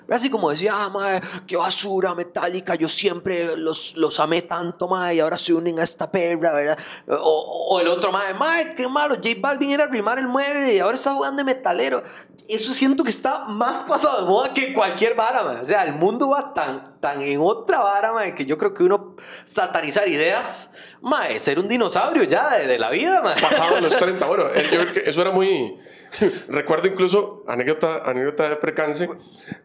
Así 0.08 0.30
como 0.30 0.50
decía, 0.50 0.72
ah, 0.74 0.88
madre, 0.88 1.20
qué 1.46 1.56
basura 1.56 2.14
metálica, 2.14 2.74
yo 2.76 2.88
siempre 2.88 3.56
los, 3.56 3.96
los 3.96 4.20
amé 4.20 4.42
tanto, 4.42 4.86
madre, 4.88 5.16
y 5.16 5.20
ahora 5.20 5.36
se 5.38 5.52
unen 5.52 5.80
a 5.80 5.82
esta 5.82 6.10
perra, 6.10 6.52
¿verdad? 6.52 6.78
O, 7.08 7.68
o 7.70 7.80
el 7.80 7.88
otro, 7.88 8.12
madre, 8.12 8.34
madre, 8.34 8.74
qué 8.76 8.88
malo, 8.88 9.16
J 9.16 9.28
Balvin 9.40 9.72
era 9.72 9.84
arrimar 9.84 10.18
el 10.18 10.28
mueble 10.28 10.74
y 10.74 10.78
ahora 10.78 10.94
está 10.94 11.12
jugando 11.12 11.38
de 11.38 11.44
metalero. 11.44 12.02
Eso 12.48 12.72
siento 12.72 13.02
que 13.02 13.10
está 13.10 13.46
más 13.46 13.82
pasado 13.88 14.22
de 14.22 14.28
moda 14.28 14.54
que 14.54 14.72
cualquier 14.72 15.16
vara, 15.16 15.42
madre. 15.42 15.62
O 15.62 15.66
sea, 15.66 15.82
el 15.82 15.94
mundo 15.94 16.30
va 16.30 16.54
tan, 16.54 17.00
tan 17.00 17.20
en 17.22 17.40
otra 17.40 17.80
vara, 17.80 18.12
madre, 18.12 18.36
que 18.36 18.46
yo 18.46 18.56
creo 18.56 18.72
que 18.72 18.84
uno 18.84 19.16
satanizar 19.44 20.08
ideas, 20.08 20.70
madre, 21.00 21.40
ser 21.40 21.58
un 21.58 21.66
dinosaurio 21.66 22.22
ya 22.22 22.56
de, 22.56 22.68
de 22.68 22.78
la 22.78 22.90
vida, 22.90 23.20
madre. 23.20 23.42
Pasado 23.42 23.80
los 23.80 23.96
30, 23.98 24.24
bueno, 24.26 24.44
yo 24.54 24.80
creo 24.80 24.92
que 24.92 25.10
eso 25.10 25.20
era 25.20 25.32
muy... 25.32 25.76
Recuerdo 26.48 26.88
incluso, 26.88 27.42
anécdota, 27.46 27.98
anécdota 28.04 28.48
de 28.48 28.56
percance, 28.56 29.08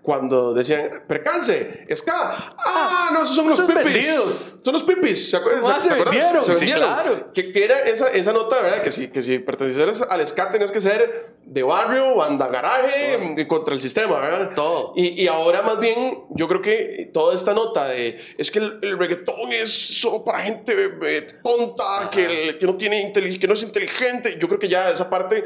cuando 0.02 0.54
decían, 0.54 0.90
percance, 1.08 1.86
ska, 1.96 2.54
ah, 2.58 3.10
no, 3.14 3.24
esos 3.24 3.36
son 3.36 3.48
los 3.48 3.60
pipis. 3.62 3.84
vendidos. 3.84 4.60
Son 4.64 4.74
los 4.74 4.84
pipis, 4.84 5.30
¿se 5.30 5.38
acuerdan? 5.38 5.64
Ah, 5.66 5.80
se 5.82 5.88
¿Te 5.90 5.94
acuerdas? 5.96 6.16
vendieron, 6.16 6.44
Se 6.46 6.56
sí, 6.56 6.66
vendieron. 6.66 6.94
claro. 6.94 7.34
Que, 7.34 7.52
que 7.52 7.66
era 7.66 7.80
esa, 7.80 8.08
esa 8.12 8.34
nota, 8.34 8.62
¿verdad? 8.62 8.82
Que 8.84 8.92
si, 8.92 9.08
que 9.10 9.24
si 9.24 9.40
pertenecieras 9.40 10.02
al 10.04 10.28
ska 10.28 10.52
tenías 10.52 10.72
que 10.72 10.82
ser 10.82 11.36
de 11.46 11.64
barrio, 11.64 12.16
banda 12.16 12.48
garaje, 12.48 13.18
Todo. 13.36 13.48
contra 13.48 13.74
el 13.74 13.82
sistema, 13.82 14.20
¿verdad? 14.20 14.52
Todo. 14.56 14.94
Y, 14.96 15.22
y 15.24 15.28
ahora 15.28 15.62
más 15.64 15.80
bien, 15.80 16.24
yo 16.32 16.48
creo 16.48 16.62
que 16.62 17.10
toda 17.14 17.34
esta 17.36 17.54
nota 17.54 17.88
de, 17.88 18.20
es 18.38 18.52
que 18.52 18.60
el, 18.60 18.80
el 18.82 18.98
reggaetón 18.98 19.52
es 19.52 19.72
solo 20.00 20.24
para 20.24 20.42
gente 20.44 20.74
eh, 21.04 21.40
tonta, 21.44 22.10
que, 22.12 22.50
el- 22.50 22.60
que, 22.60 22.66
no 22.66 22.76
tiene 22.78 23.12
que 23.14 23.48
no 23.48 23.54
es 23.54 23.64
inteligente, 23.64 24.38
yo 24.40 24.48
creo 24.48 24.60
que 24.60 24.68
ya 24.70 24.90
esa 24.92 25.10
parte 25.10 25.44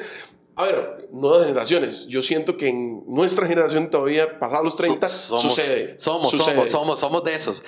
a 0.56 0.64
ver, 0.66 1.10
nuevas 1.12 1.46
generaciones. 1.46 2.08
Yo 2.08 2.22
siento 2.24 2.56
que 2.58 2.70
en 2.70 3.04
nuestra 3.08 3.46
generación 3.48 3.90
todavía, 3.90 4.40
pasados 4.40 4.66
los 4.66 4.76
30, 4.78 5.06
So- 5.08 5.38
somos, 5.38 5.42
sucede. 5.56 5.96
Somos, 6.00 6.32
sucede. 6.32 6.56
somos, 6.56 6.70
somos, 6.70 7.00
somos 7.00 7.24
de 7.24 7.36
esos. 7.36 7.64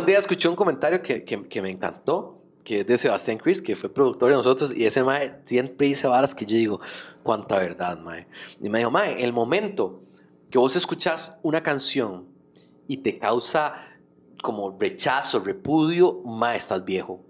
Un 0.00 0.06
día 0.06 0.18
escuché 0.18 0.48
un 0.48 0.56
comentario 0.56 1.00
que, 1.02 1.24
que, 1.24 1.46
que 1.48 1.62
me 1.62 1.70
encantó, 1.70 2.38
que 2.64 2.80
es 2.80 2.86
de 2.86 2.98
Sebastián 2.98 3.38
Chris, 3.38 3.60
que 3.62 3.76
fue 3.76 3.88
productor 3.92 4.30
de 4.30 4.36
nosotros, 4.36 4.72
y 4.76 4.84
ese 4.86 5.02
mae 5.02 5.36
siempre 5.44 5.86
dice 5.88 6.06
varas 6.08 6.34
que 6.34 6.44
yo 6.46 6.56
digo, 6.56 6.80
cuánta 7.22 7.58
verdad, 7.58 7.98
mae. 7.98 8.26
Y 8.60 8.68
me 8.68 8.78
dijo, 8.78 8.90
mae, 8.90 9.22
el 9.22 9.32
momento 9.32 10.00
que 10.50 10.58
vos 10.58 10.74
escuchás 10.76 11.38
una 11.42 11.62
canción 11.62 12.26
y 12.88 12.98
te 12.98 13.18
causa 13.18 13.74
como 14.42 14.76
rechazo, 14.78 15.40
repudio, 15.40 16.20
mae, 16.24 16.56
estás 16.56 16.84
viejo. 16.84 17.20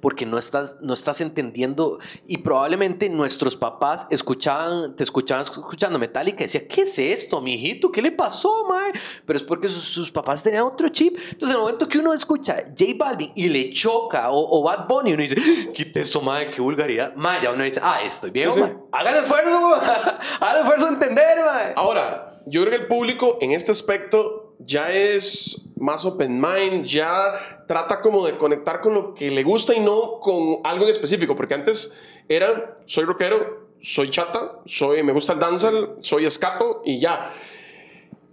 Porque 0.00 0.24
no 0.24 0.38
estás, 0.38 0.78
no 0.80 0.94
estás 0.94 1.20
entendiendo 1.20 1.98
y 2.26 2.38
probablemente 2.38 3.08
nuestros 3.08 3.56
papás 3.56 4.06
escuchaban, 4.10 4.94
te 4.96 5.02
escuchaban 5.02 5.44
escuchando 5.44 5.98
Metallica 5.98 6.42
y 6.42 6.46
decían, 6.46 6.64
¿qué 6.68 6.82
es 6.82 6.98
esto, 6.98 7.40
mijito? 7.40 7.90
¿Qué 7.90 8.00
le 8.00 8.12
pasó, 8.12 8.66
mae? 8.68 8.92
Pero 9.26 9.36
es 9.36 9.42
porque 9.42 9.68
sus, 9.68 9.82
sus 9.84 10.10
papás 10.12 10.42
tenían 10.42 10.62
otro 10.64 10.88
chip. 10.88 11.16
Entonces, 11.16 11.50
en 11.50 11.56
el 11.56 11.58
momento 11.58 11.88
que 11.88 11.98
uno 11.98 12.12
escucha 12.12 12.64
J 12.68 12.84
Balvin 12.96 13.32
y 13.34 13.48
le 13.48 13.70
choca 13.72 14.30
o, 14.30 14.58
o 14.58 14.62
Bad 14.62 14.86
Bunny, 14.86 15.12
uno 15.12 15.22
dice, 15.22 15.36
quite 15.74 16.00
eso, 16.00 16.20
mae, 16.22 16.50
qué 16.50 16.60
vulgaridad. 16.62 17.14
Mae, 17.16 17.42
ya 17.42 17.50
uno 17.52 17.64
dice, 17.64 17.80
ah, 17.82 18.00
estoy 18.04 18.30
viejo, 18.30 18.52
Sí, 18.52 18.60
sí. 18.60 18.66
mae. 18.66 18.76
Hagan 18.92 19.16
esfuerzo, 19.24 19.74
hagan 20.40 20.58
esfuerzo 20.60 20.86
de 20.86 20.92
entender, 20.92 21.44
mae. 21.44 21.72
Ahora, 21.76 22.40
yo 22.46 22.60
creo 22.62 22.70
que 22.76 22.82
el 22.82 22.86
público 22.88 23.38
en 23.40 23.52
este 23.52 23.72
aspecto 23.72 24.43
ya 24.64 24.90
es 24.90 25.70
más 25.76 26.04
open 26.04 26.40
mind, 26.40 26.84
ya 26.84 27.64
trata 27.66 28.00
como 28.00 28.26
de 28.26 28.36
conectar 28.36 28.80
con 28.80 28.94
lo 28.94 29.14
que 29.14 29.30
le 29.30 29.42
gusta 29.42 29.74
y 29.74 29.80
no 29.80 30.20
con 30.20 30.60
algo 30.64 30.84
en 30.84 30.90
específico, 30.90 31.36
porque 31.36 31.54
antes 31.54 31.94
era, 32.28 32.76
soy 32.86 33.04
rockero, 33.04 33.68
soy 33.80 34.10
chata, 34.10 34.60
soy, 34.64 35.02
me 35.02 35.12
gusta 35.12 35.34
el 35.34 35.40
dancehall, 35.40 35.96
soy 36.00 36.24
escato 36.24 36.82
y 36.84 37.00
ya. 37.00 37.32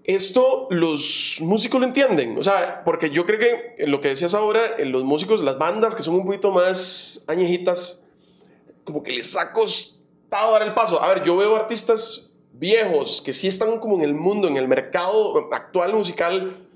Esto 0.03 0.67
los 0.71 1.39
músicos 1.41 1.79
lo 1.79 1.85
entienden, 1.85 2.37
o 2.37 2.43
sea, 2.43 2.83
porque 2.83 3.11
yo 3.11 3.25
creo 3.25 3.39
que 3.39 3.85
lo 3.85 4.01
que 4.01 4.09
decías 4.09 4.33
ahora, 4.33 4.61
en 4.77 4.91
los 4.91 5.03
músicos, 5.03 5.43
las 5.43 5.57
bandas 5.57 5.95
que 5.95 6.03
son 6.03 6.15
un 6.15 6.25
poquito 6.25 6.51
más 6.51 7.23
añejitas, 7.27 8.03
como 8.83 9.03
que 9.03 9.11
les 9.11 9.35
ha 9.37 9.53
costado 9.53 10.53
dar 10.53 10.63
el 10.63 10.73
paso. 10.73 11.01
A 11.01 11.13
ver, 11.13 11.23
yo 11.23 11.37
veo 11.37 11.55
artistas 11.55 12.30
viejos 12.61 13.23
que 13.25 13.33
sí 13.33 13.47
están 13.47 13.79
como 13.79 13.95
en 13.95 14.03
el 14.03 14.13
mundo, 14.13 14.47
en 14.47 14.55
el 14.55 14.67
mercado 14.67 15.49
actual 15.51 15.95
musical, 15.95 16.67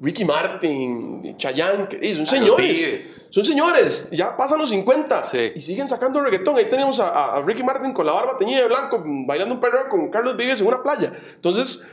Ricky 0.00 0.24
Martin, 0.24 1.36
Chayanne, 1.38 1.86
que, 1.88 2.14
son 2.16 2.26
señores. 2.26 3.10
Son 3.30 3.44
señores, 3.44 4.10
ya 4.10 4.36
pasan 4.36 4.58
los 4.58 4.70
50 4.70 5.22
y 5.54 5.60
siguen 5.60 5.86
sacando 5.86 6.20
reggaetón. 6.20 6.56
Ahí 6.56 6.68
tenemos 6.68 6.98
a, 6.98 7.40
Ricky 7.42 7.62
Martin 7.62 7.92
con 7.92 8.04
la 8.04 8.12
barba 8.12 8.36
teñida 8.36 8.62
de 8.62 8.66
blanco, 8.66 9.02
bailando 9.06 9.54
un 9.54 9.60
perro 9.60 9.88
con 9.88 10.10
Carlos 10.10 10.36
Vives 10.36 10.60
en 10.60 10.66
una 10.66 10.82
playa. 10.82 11.12
Entonces, 11.36 11.86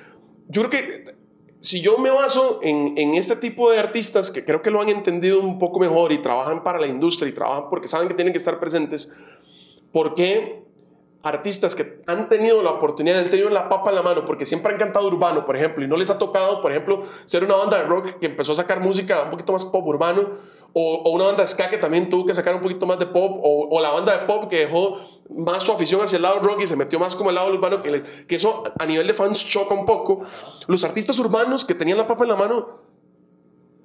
yo 0.49 0.63
creo 0.63 0.69
que 0.71 1.15
si 1.59 1.79
yo 1.79 1.99
me 1.99 2.09
baso 2.09 2.59
en, 2.63 2.97
en, 2.97 3.13
este 3.13 3.35
tipo 3.35 3.69
de 3.69 3.77
artistas 3.77 4.31
que 4.31 4.43
creo 4.43 4.63
que 4.63 4.71
lo 4.71 4.81
han 4.81 4.89
entendido 4.89 5.39
un 5.39 5.59
poco 5.59 5.79
mejor 5.79 6.11
y 6.11 6.23
trabajan 6.23 6.63
para 6.63 6.79
la 6.79 6.87
industria 6.87 7.29
y 7.29 7.33
trabajan 7.33 7.69
porque 7.69 7.87
saben 7.87 8.07
que 8.07 8.15
tienen 8.15 8.33
que 8.33 8.39
estar 8.39 8.59
presentes, 8.59 9.13
¿por 9.91 10.15
qué 10.15 10.60
artistas 11.23 11.75
que 11.75 12.01
han 12.07 12.29
tenido 12.29 12.63
la 12.63 12.71
oportunidad, 12.71 13.19
han 13.19 13.29
tenido 13.29 13.49
la 13.49 13.69
papa 13.69 13.89
en 13.89 13.95
la 13.95 14.01
mano, 14.01 14.25
porque 14.25 14.45
siempre 14.45 14.73
han 14.73 14.79
cantado 14.79 15.07
urbano, 15.07 15.45
por 15.45 15.55
ejemplo, 15.55 15.83
y 15.83 15.87
no 15.87 15.95
les 15.95 16.09
ha 16.09 16.17
tocado, 16.17 16.61
por 16.61 16.71
ejemplo, 16.71 17.03
ser 17.25 17.43
una 17.43 17.55
banda 17.55 17.77
de 17.77 17.83
rock 17.83 18.19
que 18.19 18.25
empezó 18.25 18.53
a 18.53 18.55
sacar 18.55 18.79
música 18.79 19.23
un 19.23 19.29
poquito 19.29 19.53
más 19.53 19.65
pop 19.65 19.85
urbano, 19.85 20.29
o, 20.73 21.09
una 21.11 21.25
banda 21.25 21.43
de 21.43 21.47
ska 21.47 21.69
que 21.69 21.77
también 21.77 22.09
tuvo 22.09 22.25
que 22.25 22.33
sacar 22.33 22.55
un 22.55 22.61
poquito 22.61 22.85
más 22.85 22.97
de 22.97 23.05
pop, 23.05 23.39
o, 23.43 23.79
la 23.81 23.91
banda 23.91 24.17
de 24.17 24.25
pop 24.25 24.49
que 24.49 24.59
dejó 24.59 24.97
más 25.29 25.63
su 25.63 25.71
afición 25.71 26.01
hacia 26.01 26.17
el 26.17 26.23
lado 26.23 26.39
rock 26.39 26.61
y 26.61 26.67
se 26.67 26.75
metió 26.75 26.99
más 26.99 27.15
como 27.15 27.29
el 27.29 27.35
lado 27.35 27.53
urbano, 27.53 27.81
que, 27.83 28.03
eso 28.29 28.63
a 28.79 28.85
nivel 28.85 29.05
de 29.05 29.13
fans 29.13 29.45
choca 29.45 29.75
un 29.75 29.85
poco. 29.85 30.21
Los 30.67 30.83
artistas 30.83 31.19
urbanos 31.19 31.65
que 31.65 31.75
tenían 31.75 31.97
la 31.97 32.07
papa 32.07 32.23
en 32.23 32.29
la 32.29 32.35
mano 32.35 32.79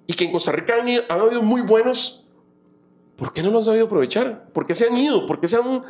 y 0.06 0.14
que 0.14 0.24
en 0.24 0.32
Costa 0.32 0.52
Rica 0.52 0.74
han, 0.76 0.88
han 0.88 1.20
habido 1.20 1.42
muy 1.42 1.60
buenos, 1.60 2.24
¿por 3.16 3.32
qué 3.32 3.42
no 3.42 3.50
los 3.50 3.58
han 3.58 3.64
sabido 3.64 3.86
aprovechar? 3.86 4.48
¿Por 4.52 4.66
qué 4.66 4.74
se 4.74 4.86
han 4.86 4.96
ido? 4.96 5.26
¿Por 5.26 5.40
qué 5.40 5.48
se 5.48 5.56
han 5.56 5.84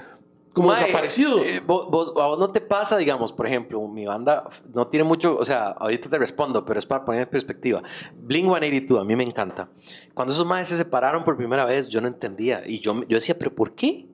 como 0.57 0.71
desaparecido. 0.71 1.45
Eh, 1.45 1.61
vos, 1.61 2.14
a 2.16 2.27
vos 2.29 2.38
no 2.38 2.51
te 2.51 2.62
pasa, 2.62 2.97
digamos, 2.97 3.31
por 3.31 3.47
ejemplo, 3.47 3.87
mi 3.88 4.07
banda 4.07 4.49
no 4.73 4.87
tiene 4.87 5.05
mucho, 5.05 5.37
o 5.37 5.45
sea, 5.45 5.66
ahorita 5.69 6.09
te 6.09 6.16
respondo, 6.16 6.64
pero 6.64 6.79
es 6.79 6.87
para 6.87 7.05
poner 7.05 7.21
en 7.25 7.29
perspectiva. 7.29 7.83
Blink 8.14 8.47
182, 8.47 9.03
a 9.03 9.05
mí 9.05 9.14
me 9.16 9.25
encanta. 9.25 9.69
Cuando 10.14 10.33
esos 10.33 10.47
maes 10.47 10.69
se 10.69 10.79
separaron 10.79 11.25
por 11.25 11.37
primera 11.37 11.66
vez, 11.66 11.88
yo 11.88 12.01
no 12.01 12.09
entendía. 12.09 12.66
Y 12.66 12.81
yo, 12.81 13.03
yo 13.07 13.16
decía, 13.16 13.37
¿pero 13.38 13.55
por 13.55 13.75
qué? 13.75 14.07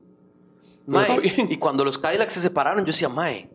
y 1.48 1.56
cuando 1.58 1.84
los 1.84 1.96
Cadillacs 1.96 2.32
se 2.32 2.40
separaron, 2.40 2.80
yo 2.80 2.86
decía, 2.86 3.08
mae, 3.08 3.48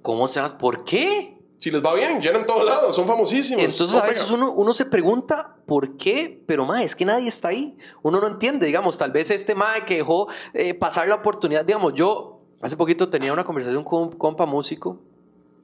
¿cómo 0.00 0.26
se? 0.26 0.40
¿Por 0.58 0.84
qué? 0.86 1.36
Si 1.60 1.70
les 1.70 1.84
va 1.84 1.94
bien, 1.94 2.22
llenan 2.22 2.46
todos 2.46 2.64
lados, 2.64 2.96
son 2.96 3.06
famosísimos. 3.06 3.62
Entonces 3.62 3.94
a 3.94 4.06
veces 4.06 4.30
uno, 4.30 4.50
uno, 4.50 4.72
se 4.72 4.86
pregunta 4.86 5.56
por 5.66 5.98
qué, 5.98 6.42
pero 6.46 6.64
mae, 6.64 6.86
es 6.86 6.96
que 6.96 7.04
nadie 7.04 7.28
está 7.28 7.48
ahí. 7.48 7.76
Uno 8.00 8.18
no 8.18 8.28
entiende, 8.28 8.64
digamos, 8.64 8.96
tal 8.96 9.10
vez 9.10 9.30
este 9.30 9.54
mae 9.54 9.84
que 9.84 9.96
dejó 9.96 10.28
eh, 10.54 10.72
pasar 10.72 11.06
la 11.06 11.16
oportunidad, 11.16 11.62
digamos, 11.62 11.92
yo 11.92 12.40
hace 12.62 12.78
poquito 12.78 13.10
tenía 13.10 13.30
una 13.30 13.44
conversación 13.44 13.84
con 13.84 14.04
un 14.04 14.12
compa 14.12 14.46
músico 14.46 15.02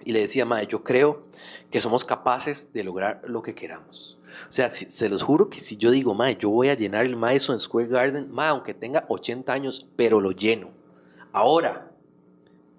y 0.05 0.13
le 0.13 0.21
decía, 0.21 0.45
mae, 0.45 0.67
yo 0.67 0.85
creo 0.85 1.23
que 1.71 1.81
somos 1.81 2.05
capaces 2.05 2.75
de 2.75 2.85
lograr 2.85 3.23
lo 3.27 3.41
que 3.41 3.55
queramos. 3.55 4.19
O 4.51 4.53
sea, 4.53 4.69
se 4.69 5.09
los 5.09 5.23
juro 5.23 5.49
que 5.49 5.61
si 5.61 5.79
yo 5.79 5.91
digo, 5.91 6.13
mae, 6.13 6.37
yo 6.37 6.51
voy 6.51 6.69
a 6.69 6.75
llenar 6.75 7.07
el 7.07 7.17
Madison 7.17 7.59
Square 7.59 7.89
Garden, 7.89 8.31
mae, 8.31 8.49
aunque 8.49 8.75
tenga 8.75 9.07
80 9.09 9.51
años, 9.51 9.87
pero 9.97 10.21
lo 10.21 10.33
lleno. 10.33 10.69
Ahora, 11.33 11.91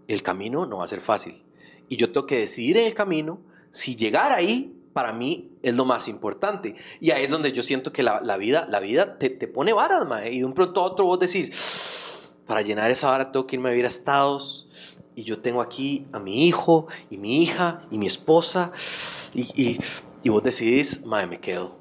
el 0.08 0.21
camino 0.21 0.67
no 0.67 0.77
va 0.77 0.86
a 0.86 0.88
ser 0.88 1.01
fácil 1.01 1.46
y 1.89 1.97
yo 1.97 2.12
tengo 2.12 2.26
que 2.26 2.39
decidir 2.39 2.78
en 2.78 2.88
el 2.88 2.93
camino 2.93 3.39
si 3.71 3.95
llegar 3.95 4.32
ahí 4.32 4.73
para 4.93 5.13
mí 5.13 5.52
es 5.62 5.76
lo 5.76 5.86
más 5.86 6.08
importante. 6.08 6.76
Y 7.00 7.12
ahí 7.12 7.26
es 7.26 7.30
donde 7.30 7.52
yo 7.52 7.62
siento 7.62 7.93
que 7.93 8.02
la, 8.02 8.38
vida, 8.38 8.65
la 8.67 8.80
vida 8.80 9.19
te, 9.19 9.30
te 9.30 9.47
pone 9.47 9.71
varas, 9.71 10.08
mae. 10.08 10.34
Y 10.34 10.39
de 10.39 10.45
un 10.45 10.54
pronto 10.54 10.82
a 10.82 10.86
otro 10.86 11.06
vos 11.06 11.19
decís, 11.19 12.39
para 12.47 12.62
llenar 12.62 12.89
esa 12.89 13.12
vara 13.12 13.32
tengo 13.32 13.45
que 13.45 13.58
irme 13.58 13.69
a 13.69 13.71
vivir 13.71 13.86
a 13.86 13.89
Estados. 13.89 14.67
Y 15.13 15.23
yo 15.23 15.39
tengo 15.39 15.62
aquí 15.62 16.08
a 16.12 16.19
mi 16.19 16.47
hijo 16.47 16.88
y 17.10 17.17
mi 17.17 17.43
hija 17.43 17.86
y 17.91 17.97
mi 18.00 18.08
esposa. 18.08 18.71
Y, 19.36 19.41
y, 19.62 19.80
y 20.23 20.30
vos 20.30 20.41
decidís, 20.41 21.06
mae, 21.06 21.28
me 21.28 21.39
quedo. 21.39 21.76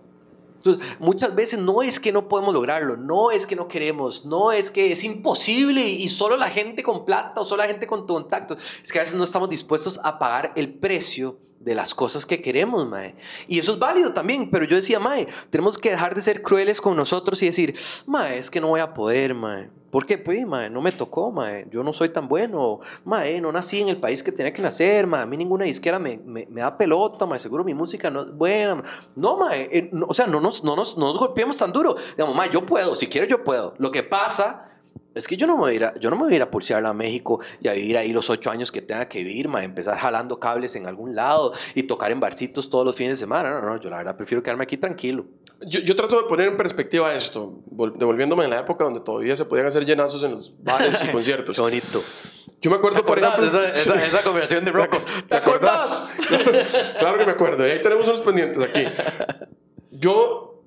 Muchas 0.99 1.35
veces 1.35 1.59
no 1.59 1.83
es 1.83 2.01
que 2.01 2.13
no 2.13 2.29
podemos 2.29 2.55
lograrlo, 2.55 2.97
no 2.97 3.31
es 3.31 3.47
que 3.47 3.57
no 3.57 3.69
queremos, 3.69 4.25
no 4.25 4.53
es 4.53 4.71
que 4.71 4.93
es 4.93 5.05
imposible 5.05 5.89
y 5.89 6.09
solo 6.09 6.37
la 6.37 6.51
gente 6.51 6.83
con 6.83 7.05
plata 7.05 7.41
o 7.41 7.45
solo 7.45 7.63
la 7.63 7.69
gente 7.69 7.87
con 7.87 8.07
contacto. 8.07 8.57
Es 8.83 8.93
que 8.93 8.99
a 8.99 9.03
veces 9.03 9.17
no 9.17 9.25
estamos 9.25 9.49
dispuestos 9.49 10.01
a 10.03 10.19
pagar 10.19 10.53
el 10.57 10.75
precio 10.75 11.39
de 11.61 11.75
las 11.75 11.95
cosas 11.95 12.27
que 12.27 12.41
queremos, 12.41 12.87
mae. 12.87 13.15
Y 13.49 13.59
eso 13.59 13.73
es 13.73 13.79
válido 13.79 14.13
también, 14.13 14.51
pero 14.51 14.65
yo 14.65 14.77
decía, 14.77 15.01
mae, 15.01 15.27
tenemos 15.51 15.79
que 15.79 15.91
dejar 15.91 16.15
de 16.15 16.23
ser 16.23 16.43
crueles 16.43 16.81
con 16.81 16.97
nosotros 16.97 17.43
y 17.43 17.47
decir, 17.47 17.75
mae, 18.07 18.39
es 18.39 18.51
que 18.51 18.61
no 18.61 18.69
voy 18.69 18.81
a 18.81 18.95
poder, 18.95 19.35
mae. 19.35 19.69
¿Por 19.91 20.05
qué? 20.05 20.19
Pues, 20.19 20.47
mae, 20.47 20.69
no 20.69 20.83
me 20.83 20.93
tocó, 20.93 21.31
mae. 21.31 21.67
Yo 21.71 21.83
no 21.83 21.93
soy 21.93 22.11
tan 22.11 22.29
bueno. 22.29 22.81
Mae, 23.05 23.41
no 23.41 23.51
nací 23.51 23.81
en 23.81 23.89
el 23.89 23.97
país 23.97 24.23
que 24.23 24.31
tenía 24.31 24.53
que 24.53 24.61
nacer, 24.61 25.07
mae. 25.07 25.23
A 25.23 25.27
mí 25.27 25.37
ninguna 25.37 25.65
disquera 25.65 25.99
me, 25.99 26.19
me, 26.19 26.47
me 26.51 26.61
da 26.61 26.77
pelota, 26.77 27.25
mae. 27.25 27.39
Seguro 27.39 27.65
mi 27.65 27.73
música 27.73 28.11
no 28.11 28.23
es 28.23 28.37
buena. 28.37 28.83
No, 29.15 29.39
mae. 29.39 29.69
Eh, 29.73 29.91
o 30.07 30.13
sea, 30.13 30.27
no 30.27 30.41
nos, 30.41 30.63
no, 30.63 30.77
nos, 30.77 30.99
no 30.99 31.07
nos 31.07 31.19
golpeemos 31.19 31.57
tan 31.57 31.73
duro. 31.73 31.97
Digamos, 32.17 32.37
mae, 32.37 32.51
yo 32.51 32.67
puedo. 32.67 32.95
Si 32.95 33.07
quiero, 33.07 33.27
yo 33.27 33.43
puedo. 33.43 33.75
Lo 33.79 33.91
que 33.91 34.03
pasa 34.03 34.69
es 35.17 35.27
que 35.27 35.37
yo 35.37 35.47
no 35.47 35.55
me 35.55 35.61
voy 35.61 35.73
a 35.73 35.75
ir 35.75 35.85
a, 35.85 35.99
yo 35.99 36.11
no 36.11 36.17
me 36.17 36.25
voy 36.25 36.35
a, 36.35 36.37
ir 36.37 36.43
a 36.43 36.51
pulsearla 36.51 36.91
a 36.91 36.95
México 36.95 37.41
y 37.61 37.69
a 37.69 37.73
vivir 37.73 37.97
ahí 37.97 38.13
los 38.13 38.29
ocho 38.29 38.51
años 38.51 38.71
que 38.71 38.83
tenga 38.83 39.09
que 39.09 39.25
vivir, 39.25 39.49
ma, 39.49 39.65
empezar 39.65 39.97
jalando 39.99 40.39
cables 40.39 40.77
en 40.77 40.87
algún 40.87 41.17
lado 41.17 41.53
y 41.75 41.85
tocar 41.85 42.13
en 42.13 42.21
barcitos 42.21 42.69
todos 42.69 42.85
los 42.85 42.95
fines 42.95 43.15
de 43.15 43.17
semana. 43.17 43.51
No, 43.51 43.63
no, 43.63 43.81
yo 43.81 43.89
la 43.89 43.97
verdad 43.97 44.17
prefiero 44.17 44.43
quedarme 44.43 44.65
aquí 44.65 44.77
tranquilo. 44.77 45.25
Yo, 45.63 45.81
yo 45.81 45.97
trato 45.97 46.21
de 46.21 46.29
poner 46.29 46.49
en 46.49 46.59
perspectiva 46.59 47.15
esto, 47.15 47.61
devolviéndome 47.67 48.45
en 48.45 48.51
la 48.51 48.61
época 48.61 48.85
donde 48.85 49.01
todavía 49.01 49.35
se 49.35 49.47
podían 49.47 49.67
hacer 49.67 49.87
llenazos 49.87 50.23
en 50.23 50.33
los 50.33 50.53
bares 50.63 51.03
y 51.03 51.09
conciertos. 51.13 51.57
Qué 51.57 51.63
bonito. 51.63 52.03
Yo 52.61 52.71
me 52.71 52.77
acuerdo, 52.77 53.05
por 53.05 53.19
ejemplo... 53.19 53.47
Esa, 53.47 53.71
esa, 53.71 53.95
esa 53.95 54.23
conversación 54.23 54.65
de 54.67 54.73
rocos. 54.73 55.07
¿Te, 55.29 55.37
acuerdas? 55.37 56.21
claro 56.99 57.19
que 57.19 57.25
me 57.25 57.33
acuerdo. 57.33 57.65
ahí 57.65 57.81
tenemos 57.83 58.07
unos 58.07 58.21
pendientes 58.21 58.63
aquí. 58.63 58.85
Yo 59.93 60.63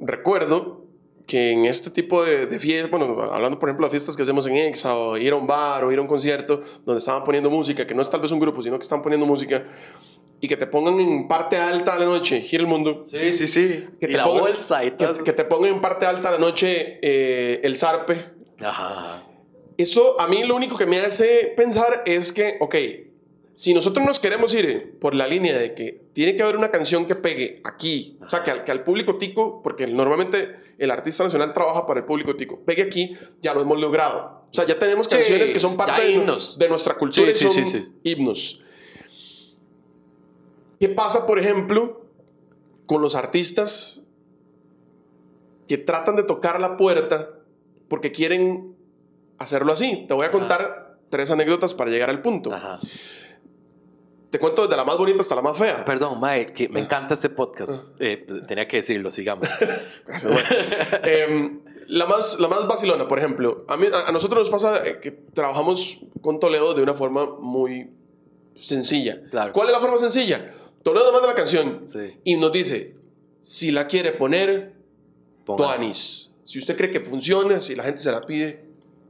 recuerdo 0.00 0.87
que 1.28 1.52
en 1.52 1.66
este 1.66 1.90
tipo 1.90 2.24
de, 2.24 2.46
de, 2.46 2.58
fiestas, 2.58 2.90
bueno, 2.90 3.22
hablando 3.30 3.58
por 3.58 3.68
ejemplo 3.68 3.86
de 3.86 3.90
fiestas 3.90 4.16
que 4.16 4.22
hacemos 4.22 4.46
en 4.46 4.56
Exa, 4.56 4.96
o 4.96 5.16
ir 5.18 5.34
a 5.34 5.36
un 5.36 5.46
bar, 5.46 5.84
o 5.84 5.92
ir 5.92 5.98
a 5.98 6.02
un 6.02 6.08
concierto, 6.08 6.62
donde 6.86 6.98
estaban 6.98 7.22
poniendo 7.22 7.50
música, 7.50 7.86
que 7.86 7.94
no 7.94 8.00
es 8.00 8.08
tal 8.08 8.22
vez 8.22 8.32
un 8.32 8.40
grupo, 8.40 8.62
sino 8.62 8.78
que 8.78 8.82
están 8.82 9.02
poniendo 9.02 9.26
música, 9.26 9.62
y 10.40 10.48
que 10.48 10.56
te 10.56 10.66
pongan 10.66 10.98
en 10.98 11.28
parte 11.28 11.58
alta 11.58 11.98
de 11.98 12.00
la 12.00 12.06
noche, 12.06 12.40
gira 12.40 12.62
el 12.62 12.68
mundo. 12.68 13.04
Sí, 13.04 13.30
sí, 13.32 13.46
sí. 13.46 13.86
Que 14.00 14.06
te 14.06 14.16
la 14.16 14.24
pongan, 14.24 14.40
bolsa 14.40 14.82
y 14.84 14.92
todo. 14.92 15.22
Que, 15.22 15.34
te 15.34 15.44
pongan 15.44 15.74
en 15.74 15.80
parte 15.82 16.06
alta 16.06 16.30
de 16.30 16.38
la 16.38 16.40
noche 16.40 16.98
eh, 17.02 17.60
el 17.62 17.76
zarpe. 17.76 18.24
Ajá. 18.60 19.24
Eso 19.76 20.18
a 20.18 20.28
mí 20.28 20.44
lo 20.44 20.56
único 20.56 20.78
que 20.78 20.86
me 20.86 20.98
hace 20.98 21.52
pensar 21.56 22.04
es 22.06 22.32
que, 22.32 22.56
ok, 22.60 22.74
si 23.58 23.74
nosotros 23.74 24.06
nos 24.06 24.20
queremos 24.20 24.54
ir 24.54 25.00
por 25.00 25.16
la 25.16 25.26
línea 25.26 25.58
de 25.58 25.74
que 25.74 26.04
tiene 26.12 26.36
que 26.36 26.42
haber 26.44 26.56
una 26.56 26.70
canción 26.70 27.08
que 27.08 27.16
pegue 27.16 27.60
aquí, 27.64 28.16
o 28.24 28.30
sea, 28.30 28.44
que 28.44 28.52
al, 28.52 28.62
que 28.62 28.70
al, 28.70 28.84
público 28.84 29.16
tico, 29.16 29.62
porque 29.64 29.88
normalmente 29.88 30.74
el 30.78 30.92
artista 30.92 31.24
nacional 31.24 31.52
trabaja 31.52 31.84
para 31.84 31.98
el 31.98 32.06
público 32.06 32.36
tico, 32.36 32.60
pegue 32.64 32.82
aquí, 32.84 33.16
ya 33.42 33.54
lo 33.54 33.62
hemos 33.62 33.80
logrado. 33.80 34.42
O 34.48 34.54
sea, 34.54 34.64
ya 34.64 34.78
tenemos 34.78 35.08
canciones 35.08 35.50
que 35.50 35.58
son 35.58 35.76
parte 35.76 36.02
de, 36.02 36.38
de, 36.56 36.68
nuestra 36.68 36.94
cultura 36.94 37.34
sí, 37.34 37.46
y 37.48 37.50
son 37.50 37.66
sí, 37.66 37.92
himnos. 38.04 38.62
¿Qué 40.78 40.88
pasa, 40.90 41.26
por 41.26 41.40
ejemplo, 41.40 42.06
con 42.86 43.02
los 43.02 43.16
artistas 43.16 44.06
que 45.66 45.78
tratan 45.78 46.14
de 46.14 46.22
tocar 46.22 46.60
la 46.60 46.76
puerta 46.76 47.30
porque 47.88 48.12
quieren 48.12 48.76
hacerlo 49.36 49.72
así? 49.72 50.04
Te 50.06 50.14
voy 50.14 50.26
a 50.26 50.30
contar 50.30 51.00
tres 51.10 51.32
anécdotas 51.32 51.74
para 51.74 51.90
llegar 51.90 52.08
al 52.08 52.22
punto. 52.22 52.54
Ajá. 52.54 52.78
Te 54.30 54.38
cuento 54.38 54.62
desde 54.62 54.76
la 54.76 54.84
más 54.84 54.98
bonita 54.98 55.20
hasta 55.20 55.34
la 55.34 55.42
más 55.42 55.56
fea. 55.56 55.84
Perdón, 55.84 56.20
Mae, 56.20 56.52
que 56.52 56.68
me 56.68 56.80
encanta 56.80 57.14
este 57.14 57.30
podcast. 57.30 57.84
Eh, 57.98 58.26
tenía 58.46 58.68
que 58.68 58.78
decirlo, 58.78 59.10
sigamos. 59.10 59.48
Gracias, 60.06 60.32
eh, 61.02 61.58
la, 61.86 62.06
más, 62.06 62.38
la 62.38 62.48
más 62.48 62.66
vacilona, 62.66 63.08
por 63.08 63.18
ejemplo. 63.18 63.64
A, 63.68 63.76
mí, 63.78 63.86
a, 63.92 64.12
nosotros 64.12 64.40
nos 64.40 64.50
pasa 64.50 64.86
eh, 64.86 65.00
que 65.00 65.12
trabajamos 65.12 66.00
con 66.20 66.38
Toledo 66.40 66.74
de 66.74 66.82
una 66.82 66.94
forma 66.94 67.38
muy 67.40 67.90
sencilla. 68.54 69.22
Claro. 69.30 69.52
¿Cuál 69.54 69.68
es 69.68 69.72
la 69.72 69.80
forma 69.80 69.98
sencilla? 69.98 70.52
Toledo 70.82 71.06
nos 71.06 71.14
manda 71.14 71.28
la 71.28 71.34
canción 71.34 71.86
y 72.22 72.36
nos 72.36 72.52
dice, 72.52 72.96
si 73.40 73.70
la 73.70 73.86
quiere 73.86 74.12
poner, 74.12 74.74
Tuanis. 75.44 76.34
Si 76.44 76.58
usted 76.58 76.76
cree 76.76 76.90
que 76.90 77.00
funciona, 77.00 77.60
si 77.60 77.74
la 77.74 77.84
gente 77.84 78.00
se 78.00 78.12
la 78.12 78.20
pide, 78.22 78.64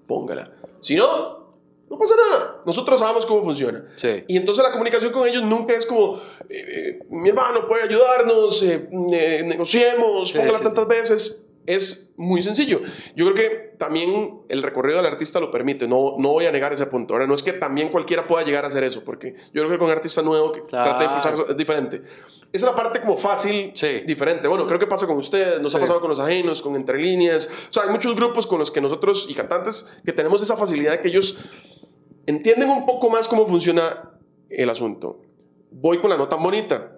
póngala. 0.06 0.52
Si 0.80 0.96
no, 0.96 1.54
no 1.90 1.98
pasa 1.98 2.14
nada. 2.16 2.47
Nosotros 2.68 3.00
sabemos 3.00 3.24
cómo 3.24 3.42
funciona. 3.44 3.82
Sí. 3.96 4.24
Y 4.28 4.36
entonces 4.36 4.62
la 4.62 4.70
comunicación 4.70 5.10
con 5.10 5.26
ellos 5.26 5.42
nunca 5.42 5.72
es 5.72 5.86
como, 5.86 6.20
eh, 6.50 6.98
mi 7.08 7.30
hermano 7.30 7.66
puede 7.66 7.84
ayudarnos, 7.84 8.62
eh, 8.62 8.90
eh, 9.10 9.42
negociemos, 9.42 10.28
sí, 10.28 10.36
póngala 10.36 10.58
tantas 10.58 10.86
veces. 10.86 11.46
Es 11.64 12.12
muy 12.18 12.42
sencillo. 12.42 12.82
Yo 13.16 13.24
creo 13.24 13.34
que 13.34 13.74
también 13.78 14.40
el 14.50 14.62
recorrido 14.62 14.98
del 14.98 15.06
artista 15.06 15.40
lo 15.40 15.50
permite. 15.50 15.88
No, 15.88 16.16
no 16.18 16.32
voy 16.32 16.44
a 16.44 16.52
negar 16.52 16.74
ese 16.74 16.84
punto. 16.84 17.14
Ahora, 17.14 17.26
no 17.26 17.34
es 17.34 17.42
que 17.42 17.54
también 17.54 17.88
cualquiera 17.88 18.26
pueda 18.26 18.44
llegar 18.44 18.66
a 18.66 18.68
hacer 18.68 18.84
eso, 18.84 19.02
porque 19.02 19.34
yo 19.54 19.62
creo 19.62 19.70
que 19.70 19.78
con 19.78 19.86
un 19.86 19.92
artista 19.92 20.20
nuevo 20.20 20.52
que 20.52 20.62
claro. 20.64 20.90
trata 20.90 20.98
de 20.98 21.04
impulsar 21.06 21.50
es 21.50 21.56
diferente. 21.56 22.02
Esa 22.52 22.66
es 22.66 22.70
la 22.70 22.74
parte 22.74 23.00
como 23.00 23.16
fácil, 23.16 23.72
sí. 23.74 24.00
diferente. 24.06 24.46
Bueno, 24.46 24.66
creo 24.66 24.78
que 24.78 24.86
pasa 24.86 25.06
con 25.06 25.16
ustedes, 25.16 25.60
nos 25.62 25.72
sí. 25.72 25.78
ha 25.78 25.80
pasado 25.80 26.00
con 26.00 26.10
los 26.10 26.20
ajenos, 26.20 26.60
con 26.60 26.76
Entre 26.76 26.98
Líneas. 26.98 27.48
O 27.68 27.72
sea, 27.72 27.84
hay 27.84 27.90
muchos 27.90 28.14
grupos 28.14 28.46
con 28.46 28.58
los 28.58 28.70
que 28.70 28.82
nosotros 28.82 29.26
y 29.26 29.34
cantantes 29.34 29.90
que 30.04 30.12
tenemos 30.12 30.42
esa 30.42 30.56
facilidad 30.56 30.92
de 30.92 31.00
que 31.00 31.08
ellos 31.08 31.38
entienden 32.28 32.68
un 32.68 32.84
poco 32.84 33.08
más 33.08 33.26
cómo 33.26 33.46
funciona 33.46 34.10
el 34.50 34.68
asunto. 34.68 35.22
Voy 35.70 35.98
con 35.98 36.10
la 36.10 36.18
nota 36.18 36.36
bonita. 36.36 36.92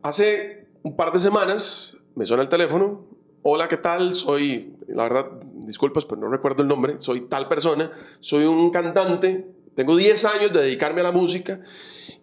Hace 0.00 0.68
un 0.84 0.94
par 0.94 1.12
de 1.12 1.18
semanas 1.18 1.98
me 2.14 2.24
suena 2.24 2.44
el 2.44 2.48
teléfono. 2.48 3.04
Hola, 3.42 3.66
¿qué 3.66 3.78
tal? 3.78 4.14
Soy, 4.14 4.76
la 4.86 5.02
verdad, 5.02 5.26
disculpas, 5.54 6.04
pero 6.04 6.20
no 6.20 6.28
recuerdo 6.28 6.62
el 6.62 6.68
nombre. 6.68 6.96
Soy 6.98 7.22
tal 7.22 7.48
persona. 7.48 7.90
Soy 8.20 8.44
un 8.44 8.70
cantante. 8.70 9.48
Tengo 9.74 9.96
10 9.96 10.24
años 10.24 10.52
de 10.52 10.62
dedicarme 10.62 11.00
a 11.00 11.04
la 11.04 11.12
música 11.12 11.60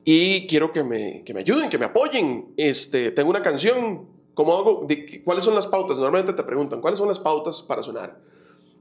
y 0.05 0.47
quiero 0.47 0.71
que 0.71 0.83
me, 0.83 1.23
que 1.25 1.33
me 1.33 1.41
ayuden, 1.41 1.69
que 1.69 1.77
me 1.77 1.85
apoyen. 1.85 2.53
Este, 2.55 3.11
tengo 3.11 3.29
una 3.29 3.41
canción. 3.41 4.07
¿Cómo 4.35 4.57
hago? 4.57 4.87
¿Cuáles 5.25 5.43
son 5.43 5.53
las 5.53 5.67
pautas? 5.67 5.97
Normalmente 5.97 6.31
te 6.31 6.43
preguntan, 6.43 6.79
¿cuáles 6.79 6.97
son 6.97 7.09
las 7.09 7.19
pautas 7.19 7.61
para 7.61 7.83
sonar? 7.83 8.21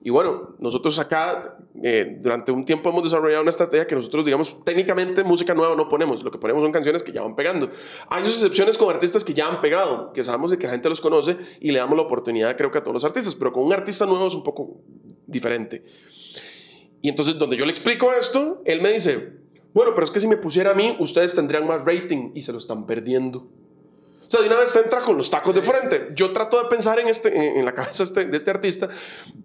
Y 0.06 0.10
bueno, 0.10 0.54
nosotros 0.60 1.00
acá 1.00 1.58
eh, 1.82 2.18
durante 2.20 2.52
un 2.52 2.64
tiempo 2.64 2.90
hemos 2.90 3.02
desarrollado 3.02 3.42
una 3.42 3.50
estrategia 3.50 3.88
que 3.88 3.96
nosotros, 3.96 4.24
digamos, 4.24 4.64
técnicamente 4.64 5.24
música 5.24 5.52
nueva 5.52 5.74
no 5.74 5.88
ponemos, 5.88 6.22
lo 6.22 6.30
que 6.30 6.38
ponemos 6.38 6.62
son 6.62 6.70
canciones 6.70 7.02
que 7.02 7.10
ya 7.10 7.22
van 7.22 7.34
pegando. 7.34 7.70
Hay 8.08 8.24
sus 8.24 8.34
excepciones 8.34 8.78
con 8.78 8.88
artistas 8.88 9.24
que 9.24 9.34
ya 9.34 9.48
han 9.48 9.60
pegado, 9.60 10.12
que 10.12 10.22
sabemos 10.22 10.52
de 10.52 10.58
que 10.58 10.66
la 10.68 10.74
gente 10.74 10.88
los 10.88 11.00
conoce 11.00 11.36
y 11.58 11.72
le 11.72 11.80
damos 11.80 11.96
la 11.96 12.04
oportunidad, 12.04 12.56
creo 12.56 12.70
que 12.70 12.78
a 12.78 12.84
todos 12.84 12.94
los 12.94 13.04
artistas, 13.04 13.34
pero 13.34 13.52
con 13.52 13.64
un 13.64 13.72
artista 13.72 14.06
nuevo 14.06 14.28
es 14.28 14.34
un 14.36 14.44
poco 14.44 14.76
diferente. 15.26 15.82
Y 17.02 17.08
entonces, 17.08 17.36
donde 17.36 17.56
yo 17.56 17.64
le 17.64 17.72
explico 17.72 18.12
esto, 18.12 18.62
él 18.64 18.82
me 18.82 18.92
dice, 18.92 19.40
bueno, 19.74 19.90
pero 19.96 20.04
es 20.04 20.12
que 20.12 20.20
si 20.20 20.28
me 20.28 20.36
pusiera 20.36 20.70
a 20.70 20.74
mí, 20.74 20.94
ustedes 21.00 21.34
tendrían 21.34 21.66
más 21.66 21.84
rating 21.84 22.30
y 22.32 22.42
se 22.42 22.52
lo 22.52 22.58
están 22.58 22.86
perdiendo. 22.86 23.48
O 24.26 24.30
sea, 24.30 24.40
de 24.40 24.48
una 24.48 24.56
vez 24.56 24.72
te 24.72 24.80
entra 24.80 25.02
con 25.02 25.16
los 25.16 25.30
tacos 25.30 25.54
de 25.54 25.62
frente. 25.62 26.08
Yo 26.14 26.32
trato 26.32 26.60
de 26.62 26.68
pensar 26.68 26.98
en, 26.98 27.08
este, 27.08 27.58
en 27.58 27.64
la 27.64 27.72
cabeza 27.72 28.02
este, 28.02 28.24
de 28.24 28.36
este 28.36 28.50
artista 28.50 28.88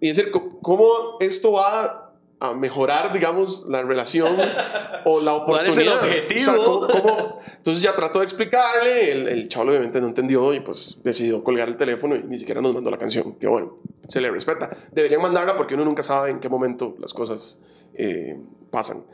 y 0.00 0.08
decir 0.08 0.30
cómo 0.30 1.16
esto 1.20 1.52
va 1.52 2.12
a 2.40 2.54
mejorar, 2.54 3.12
digamos, 3.12 3.66
la 3.68 3.82
relación 3.82 4.36
o 5.04 5.20
la 5.20 5.34
oportunidad. 5.34 6.02
objetivo? 6.02 7.40
entonces 7.56 7.84
ya 7.84 7.94
trato 7.94 8.18
de 8.18 8.24
explicarle, 8.24 9.12
el, 9.12 9.28
el 9.28 9.48
chaval 9.48 9.68
obviamente 9.68 10.00
no 10.00 10.08
entendió 10.08 10.52
y 10.52 10.58
pues 10.58 11.00
decidió 11.04 11.44
colgar 11.44 11.68
el 11.68 11.76
teléfono 11.76 12.16
y 12.16 12.24
ni 12.24 12.40
siquiera 12.40 12.60
nos 12.60 12.74
mandó 12.74 12.90
la 12.90 12.98
canción, 12.98 13.34
que 13.34 13.46
bueno, 13.46 13.78
se 14.08 14.20
le 14.20 14.28
respeta. 14.28 14.76
Deberían 14.90 15.22
mandarla 15.22 15.56
porque 15.56 15.74
uno 15.74 15.84
nunca 15.84 16.02
sabe 16.02 16.30
en 16.30 16.40
qué 16.40 16.48
momento 16.48 16.96
las 16.98 17.14
cosas 17.14 17.60
eh, 17.94 18.36
pasan. 18.72 19.04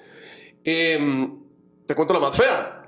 Em, 0.64 1.38
te 1.86 1.94
cuento 1.94 2.14
la 2.14 2.20
más 2.20 2.34
fea, 2.34 2.82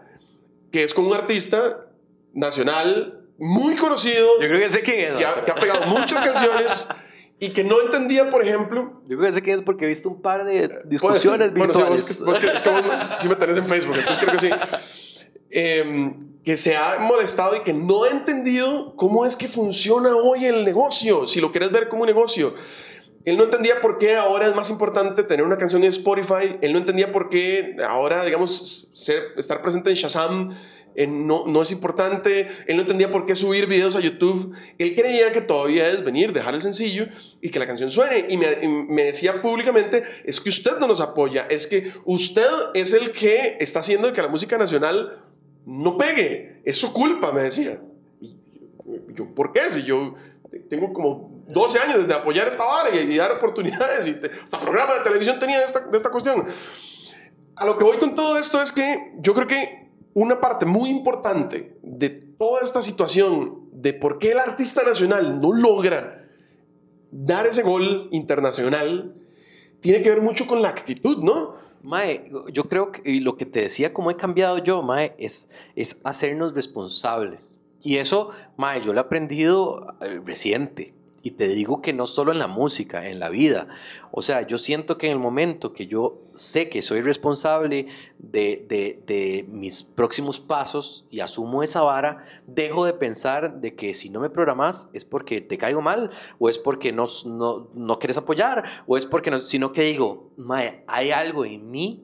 que 0.73 0.85
es 0.85 0.95
con 0.95 1.07
un 1.07 1.13
artista 1.13 1.87
nacional 2.33 3.21
muy 3.39 3.75
conocido. 3.77 4.29
Yo 4.41 4.49
creo 4.49 4.61
que 4.61 4.71
sé 4.71 4.83
quién 4.83 5.15
es. 5.15 5.17
Que 5.17 5.25
ha, 5.25 5.55
pegado 5.55 5.87
muchas 5.87 6.21
canciones 6.21 6.89
y 7.39 7.53
que 7.53 7.65
no 7.65 7.81
entendía, 7.81 8.31
por 8.31 8.43
ejemplo. 8.45 9.03
Yo 9.09 9.17
creo 9.17 9.31
que 9.31 9.33
sé 9.33 9.43
quién 9.43 9.57
es 9.57 9.63
porque 9.63 9.87
he 9.87 9.89
visto 9.89 10.11
un 10.11 10.21
par 10.21 10.45
de 10.45 10.81
discusiones 10.85 11.53
bueno. 11.55 11.73
Sí, 11.73 11.83
vos, 11.83 12.39
que, 12.39 12.49
es 12.49 12.63
que 12.63 12.71
vos 12.71 12.83
sí 13.19 13.29
me 13.29 13.37
tenés 13.37 13.57
en 13.57 13.67
Facebook, 13.67 13.97
entonces 13.97 14.25
creo 14.25 14.39
que 14.39 14.47
sí. 14.47 14.51
Em, 15.51 16.31
que 16.45 16.57
se 16.57 16.77
ha 16.77 16.99
molestado 17.01 17.57
y 17.57 17.61
que 17.61 17.73
no 17.73 18.05
ha 18.05 18.11
entendido 18.11 18.95
cómo 18.97 19.27
es 19.27 19.37
que 19.37 19.49
funciona 19.49 20.15
hoy 20.15 20.45
el 20.45 20.65
negocio, 20.65 21.27
si 21.27 21.41
lo 21.41 21.51
quieres 21.51 21.73
ver 21.73 21.89
como 21.89 22.03
un 22.03 22.09
negocio. 22.09 22.55
Él 23.25 23.37
no 23.37 23.45
entendía 23.45 23.83
por 23.83 23.99
qué 23.99 24.17
ahora 24.17 24.47
es 24.47 24.57
más 24.57 24.71
importante 24.71 25.23
tener 25.25 25.45
una 25.45 25.59
canción 25.59 25.83
en 25.83 25.91
Spotify. 25.91 26.57
Él 26.63 26.73
no 26.73 26.79
entendía 26.79 27.13
por 27.13 27.29
qué 27.29 27.77
ahora, 27.87 28.25
digamos, 28.25 28.91
ser, 28.95 29.35
estar 29.37 29.61
presente 29.61 29.91
en 29.91 29.97
Shazam 29.97 30.57
no, 31.07 31.47
no 31.47 31.63
es 31.63 31.71
importante, 31.73 32.49
él 32.67 32.77
no 32.77 32.83
entendía 32.83 33.11
por 33.11 33.27
qué 33.27 33.35
subir 33.35 33.67
videos 33.67 33.97
a 33.97 34.01
YouTube, 34.01 34.55
él 34.79 34.95
creía 34.95 35.33
que 35.33 35.41
todavía 35.41 35.89
es 35.89 36.05
venir, 36.05 36.33
dejar 36.33 36.55
el 36.55 36.61
sencillo 36.61 37.07
y 37.41 37.51
que 37.51 37.59
la 37.59 37.67
canción 37.67 37.91
suene. 37.91 38.27
Y 38.29 38.37
me, 38.37 39.05
decía 39.05 39.41
públicamente, 39.41 40.05
es 40.25 40.41
que 40.41 40.49
usted 40.49 40.79
no 40.79 40.87
nos 40.87 41.01
apoya, 41.01 41.47
es 41.49 41.67
que 41.67 41.93
usted 42.05 42.47
es 42.75 42.93
el 42.93 43.13
que 43.13 43.57
está 43.61 43.81
haciendo 43.81 44.13
que 44.13 44.23
la 44.23 44.29
música 44.29 44.59
nacional 44.59 45.23
no 45.67 45.97
pegue, 45.97 46.61
es 46.65 46.77
su 46.77 46.93
culpa, 46.93 47.33
me 47.33 47.43
decía. 47.43 47.81
Y 48.21 48.37
yo, 49.15 49.27
¿por 49.35 49.53
qué? 49.53 49.63
Si 49.71 49.83
yo 49.85 50.15
tengo 50.69 50.93
como 50.93 51.45
12 51.49 51.79
años 51.79 52.09
de 52.09 52.15
apoyar 52.15 52.49
esta 52.49 52.65
vara 52.65 52.95
y, 52.95 53.17
dar 53.17 53.33
oportunidades, 53.33 54.07
y 54.07 54.21
hasta 54.43 54.61
programa 54.61 54.95
de 54.95 55.05
televisión 55.05 55.39
tenía 55.39 55.65
esta, 55.65 55.81
de 55.81 55.97
esta 55.97 56.11
cuestión. 56.11 56.47
A 57.57 57.65
lo 57.67 57.77
que 57.77 57.85
voy 57.85 57.99
con 57.99 58.15
todo 58.15 58.39
esto 58.39 58.61
es 58.63 58.73
que 58.73 59.13
yo 59.19 59.35
creo 59.35 59.47
que 59.47 59.90
una 60.15 60.41
parte 60.41 60.67
muy 60.67 60.91
importante 60.91 61.77
de 61.83 62.11
toda 62.11 62.61
esta 62.63 62.83
situación 62.83 63.69
de 63.73 63.93
por 63.95 64.19
qué 64.19 64.33
el 64.33 64.39
artista 64.39 64.83
nacional 64.83 65.41
no 65.41 65.53
logra 65.53 66.29
dar 67.11 67.47
ese 67.47 67.63
gol 67.63 68.09
internacional 68.13 69.15
tiene 69.81 70.03
que 70.03 70.11
ver 70.11 70.21
mucho 70.21 70.47
con 70.47 70.63
la 70.63 70.69
actitud, 70.69 71.19
¿no? 71.19 71.55
Mae, 71.83 72.31
yo 72.53 72.65
creo 72.65 72.93
que 72.93 73.21
lo 73.21 73.37
que 73.37 73.47
te 73.47 73.61
decía, 73.61 73.95
como 73.95 74.11
he 74.11 74.17
cambiado 74.17 74.59
yo, 74.59 74.83
Mae, 74.83 75.15
es, 75.19 75.49
es 75.75 75.99
hacernos 76.05 76.55
responsables. 76.55 77.59
Y 77.83 77.97
eso, 77.97 78.31
Mae, 78.57 78.83
yo 78.83 78.93
lo 78.93 79.01
he 79.01 79.05
aprendido 79.05 79.97
eh, 80.03 80.21
reciente. 80.25 80.93
Y 81.23 81.33
te 81.33 81.49
digo 81.49 81.83
que 81.83 81.93
no 81.93 82.07
solo 82.07 82.33
en 82.33 82.39
la 82.39 82.47
música, 82.47 83.09
en 83.09 83.21
la 83.21 83.29
vida. 83.29 83.69
O 84.11 84.23
sea, 84.23 84.47
yo 84.47 84.57
siento 84.57 84.97
que 84.97 85.07
en 85.07 85.13
el 85.13 85.19
momento 85.19 85.75
que 85.75 85.87
yo 85.87 86.19
sé 86.35 86.71
que 86.71 86.81
soy 86.81 87.03
responsable 87.03 87.89
de, 88.19 88.65
de, 89.07 89.45
mis 89.49 89.83
próximos 89.83 90.41
pasos 90.41 91.05
y 91.11 91.21
asumo 91.21 91.63
esa 91.63 91.83
vara, 91.83 92.25
dejo 92.47 92.87
de 92.87 92.95
pensar 92.95 93.61
de 93.61 93.75
que 93.75 93.93
si 93.93 94.09
no 94.09 94.21
me 94.21 94.31
programas 94.31 94.89
es 94.95 95.05
porque 95.05 95.43
te 95.43 95.59
caigo 95.59 95.83
mal, 95.83 96.11
o 96.39 96.49
es 96.49 96.57
porque 96.57 96.91
no, 96.91 97.07
no, 97.27 97.69
no 97.75 97.99
quieres 97.99 98.17
apoyar, 98.17 98.65
o 98.87 98.97
es 98.97 99.05
porque 99.05 99.31
no, 99.31 99.41
sino 99.41 99.73
que 99.73 99.83
digo, 99.83 100.31
hay 100.87 101.11
algo 101.11 101.45
en 101.45 101.71
mí 101.71 102.03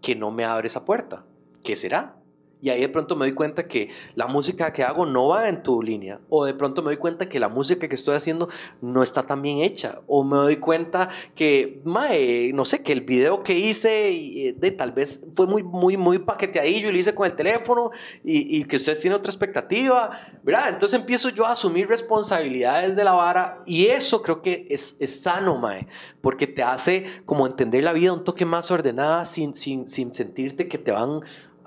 que 0.00 0.16
no 0.16 0.30
me 0.30 0.44
abre 0.44 0.68
esa 0.68 0.86
puerta. 0.86 1.26
¿Qué 1.62 1.76
será? 1.76 2.16
Y 2.64 2.70
ahí 2.70 2.80
de 2.80 2.88
pronto 2.88 3.14
me 3.14 3.26
doy 3.26 3.34
cuenta 3.34 3.68
que 3.68 3.90
la 4.14 4.26
música 4.26 4.72
que 4.72 4.82
hago 4.82 5.04
no 5.04 5.28
va 5.28 5.50
en 5.50 5.62
tu 5.62 5.82
línea. 5.82 6.18
O 6.30 6.46
de 6.46 6.54
pronto 6.54 6.80
me 6.80 6.86
doy 6.86 6.96
cuenta 6.96 7.28
que 7.28 7.38
la 7.38 7.50
música 7.50 7.86
que 7.86 7.94
estoy 7.94 8.16
haciendo 8.16 8.48
no 8.80 9.02
está 9.02 9.24
tan 9.24 9.42
bien 9.42 9.58
hecha. 9.58 10.00
O 10.06 10.24
me 10.24 10.38
doy 10.38 10.56
cuenta 10.56 11.10
que, 11.34 11.82
mae, 11.84 12.52
no 12.54 12.64
sé, 12.64 12.82
que 12.82 12.92
el 12.92 13.02
video 13.02 13.42
que 13.42 13.58
hice 13.58 14.08
eh, 14.12 14.54
de, 14.56 14.70
tal 14.70 14.92
vez 14.92 15.26
fue 15.34 15.46
muy, 15.46 15.62
muy, 15.62 15.98
muy 15.98 16.20
paqueteadillo 16.20 16.88
y 16.88 16.92
lo 16.92 16.96
hice 16.96 17.14
con 17.14 17.26
el 17.26 17.36
teléfono 17.36 17.90
y, 18.24 18.56
y 18.56 18.64
que 18.64 18.76
ustedes 18.76 18.98
tienen 18.98 19.18
otra 19.18 19.30
expectativa. 19.30 20.18
¿verdad? 20.42 20.70
Entonces 20.70 20.98
empiezo 20.98 21.28
yo 21.28 21.44
a 21.44 21.52
asumir 21.52 21.86
responsabilidades 21.86 22.96
de 22.96 23.04
la 23.04 23.12
vara 23.12 23.62
y 23.66 23.88
eso 23.88 24.22
creo 24.22 24.40
que 24.40 24.66
es, 24.70 24.96
es 25.00 25.20
sano, 25.20 25.58
mae. 25.58 25.86
Porque 26.22 26.46
te 26.46 26.62
hace 26.62 27.04
como 27.26 27.46
entender 27.46 27.84
la 27.84 27.92
vida 27.92 28.14
un 28.14 28.24
toque 28.24 28.46
más 28.46 28.70
ordenada 28.70 29.26
sin, 29.26 29.54
sin, 29.54 29.86
sin 29.86 30.14
sentirte 30.14 30.66
que 30.66 30.78
te 30.78 30.92
van 30.92 31.20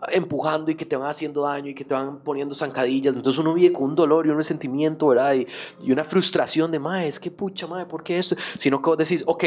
empujando 0.09 0.71
y 0.71 0.75
que 0.75 0.85
te 0.85 0.95
van 0.95 1.09
haciendo 1.09 1.41
daño 1.41 1.69
y 1.69 1.75
que 1.75 1.83
te 1.83 1.93
van 1.93 2.19
poniendo 2.19 2.53
zancadillas. 2.55 3.15
Entonces 3.15 3.39
uno 3.39 3.53
vive 3.53 3.73
con 3.73 3.83
un 3.83 3.95
dolor 3.95 4.25
y 4.25 4.29
un 4.29 4.37
resentimiento, 4.37 5.07
¿verdad? 5.07 5.33
Y, 5.35 5.47
y 5.81 5.91
una 5.91 6.03
frustración 6.03 6.71
de, 6.71 6.79
mae, 6.79 7.07
es 7.07 7.19
que 7.19 7.31
pucha, 7.31 7.67
mae, 7.67 7.85
¿por 7.85 8.03
qué 8.03 8.19
esto? 8.19 8.35
Sino 8.57 8.81
que 8.81 8.89
vos 8.89 8.97
decís, 8.97 9.23
ok, 9.25 9.43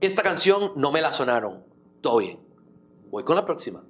esta 0.00 0.22
canción 0.22 0.72
no 0.76 0.92
me 0.92 1.00
la 1.00 1.12
sonaron, 1.12 1.62
todo 2.00 2.18
bien, 2.18 2.38
voy 3.10 3.24
con 3.24 3.36
la 3.36 3.44
próxima. 3.44 3.82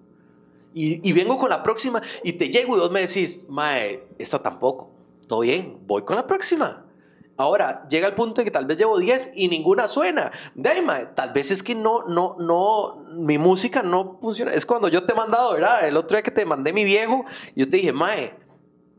Y, 0.74 1.08
y 1.08 1.12
vengo 1.12 1.38
con 1.38 1.48
la 1.48 1.62
próxima 1.62 2.02
y 2.22 2.34
te 2.34 2.50
llego 2.50 2.76
y 2.76 2.80
vos 2.80 2.90
me 2.90 3.00
decís, 3.00 3.46
mae, 3.48 4.06
esta 4.18 4.42
tampoco, 4.42 4.90
todo 5.26 5.40
bien, 5.40 5.78
voy 5.86 6.02
con 6.02 6.16
la 6.16 6.26
próxima. 6.26 6.85
Ahora, 7.36 7.86
llega 7.88 8.08
el 8.08 8.14
punto 8.14 8.40
en 8.40 8.46
que 8.46 8.50
tal 8.50 8.66
vez 8.66 8.78
llevo 8.78 8.98
10 8.98 9.32
y 9.34 9.48
ninguna 9.48 9.88
suena. 9.88 10.32
Daima, 10.54 11.14
tal 11.14 11.32
vez 11.32 11.50
es 11.50 11.62
que 11.62 11.74
no, 11.74 12.04
no, 12.06 12.36
no, 12.38 13.04
mi 13.10 13.36
música 13.38 13.82
no 13.82 14.18
funciona. 14.20 14.52
Es 14.52 14.64
cuando 14.64 14.88
yo 14.88 15.04
te 15.04 15.12
he 15.12 15.16
mandado, 15.16 15.52
¿verdad? 15.52 15.86
El 15.86 15.96
otro 15.96 16.16
día 16.16 16.22
que 16.22 16.30
te 16.30 16.46
mandé 16.46 16.72
mi 16.72 16.84
viejo, 16.84 17.24
yo 17.54 17.68
te 17.68 17.76
dije, 17.76 17.92
Mae, 17.92 18.34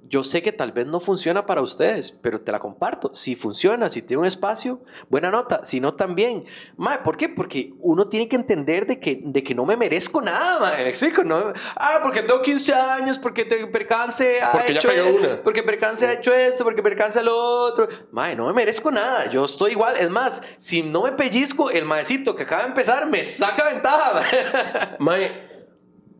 yo 0.09 0.23
sé 0.23 0.41
que 0.41 0.51
tal 0.51 0.71
vez 0.71 0.87
no 0.87 0.99
funciona 0.99 1.45
para 1.45 1.61
ustedes, 1.61 2.11
pero 2.11 2.39
te 2.39 2.51
la 2.51 2.59
comparto. 2.59 3.11
Si 3.13 3.35
funciona, 3.35 3.89
si 3.89 4.01
tiene 4.01 4.21
un 4.21 4.27
espacio, 4.27 4.79
buena 5.09 5.29
nota. 5.29 5.61
Si 5.65 5.79
no, 5.79 5.95
también. 5.95 6.45
Mae, 6.77 6.99
¿por 6.99 7.17
qué? 7.17 7.27
Porque 7.27 7.73
uno 7.79 8.07
tiene 8.07 8.29
que 8.29 8.37
entender 8.37 8.85
de 8.85 8.99
que, 8.99 9.19
de 9.23 9.43
que 9.43 9.53
no 9.53 9.65
me 9.65 9.75
merezco 9.75 10.21
nada, 10.21 10.59
mae. 10.59 10.83
¿Me 10.83 10.89
explico? 10.89 11.23
No? 11.23 11.51
Ah, 11.75 11.99
porque 12.01 12.21
tengo 12.21 12.41
15 12.41 12.73
años, 12.73 13.19
porque 13.19 13.43
te 13.43 13.67
percance 13.67 14.41
ha 14.41 14.51
porque 14.51 14.73
hecho 14.73 14.93
ya 14.93 15.03
una. 15.03 15.43
porque 15.43 15.63
percance 15.63 16.07
ha 16.07 16.13
hecho 16.13 16.33
esto, 16.33 16.63
porque 16.63 16.81
percance 16.81 17.21
lo 17.21 17.35
otro. 17.35 17.89
Mae, 18.11 18.35
no 18.35 18.47
me 18.47 18.53
merezco 18.53 18.89
nada. 18.91 19.29
Yo 19.29 19.43
estoy 19.45 19.71
igual. 19.71 19.97
Es 19.97 20.09
más, 20.09 20.41
si 20.57 20.83
no 20.83 21.03
me 21.03 21.11
pellizco, 21.11 21.69
el 21.69 21.85
maecito 21.85 22.35
que 22.35 22.43
acaba 22.43 22.63
de 22.63 22.69
empezar 22.69 23.07
me 23.07 23.25
saca 23.25 23.73
ventaja. 23.73 24.95
Mae, 24.99 25.65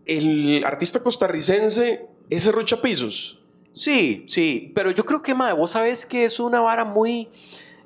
el 0.06 0.64
artista 0.66 1.02
costarricense 1.02 2.08
es 2.30 2.52
Rocha 2.52 2.82
Pisos. 2.82 3.47
Sí, 3.74 4.26
sí, 4.28 4.72
pero 4.74 4.92
yo 4.92 5.06
creo 5.06 5.22
que, 5.22 5.36
mae, 5.36 5.54
vos 5.54 5.72
sabes 5.72 6.06
que 6.06 6.26
es 6.26 6.40
una 6.40 6.62
vara 6.62 6.84
muy, 6.84 7.30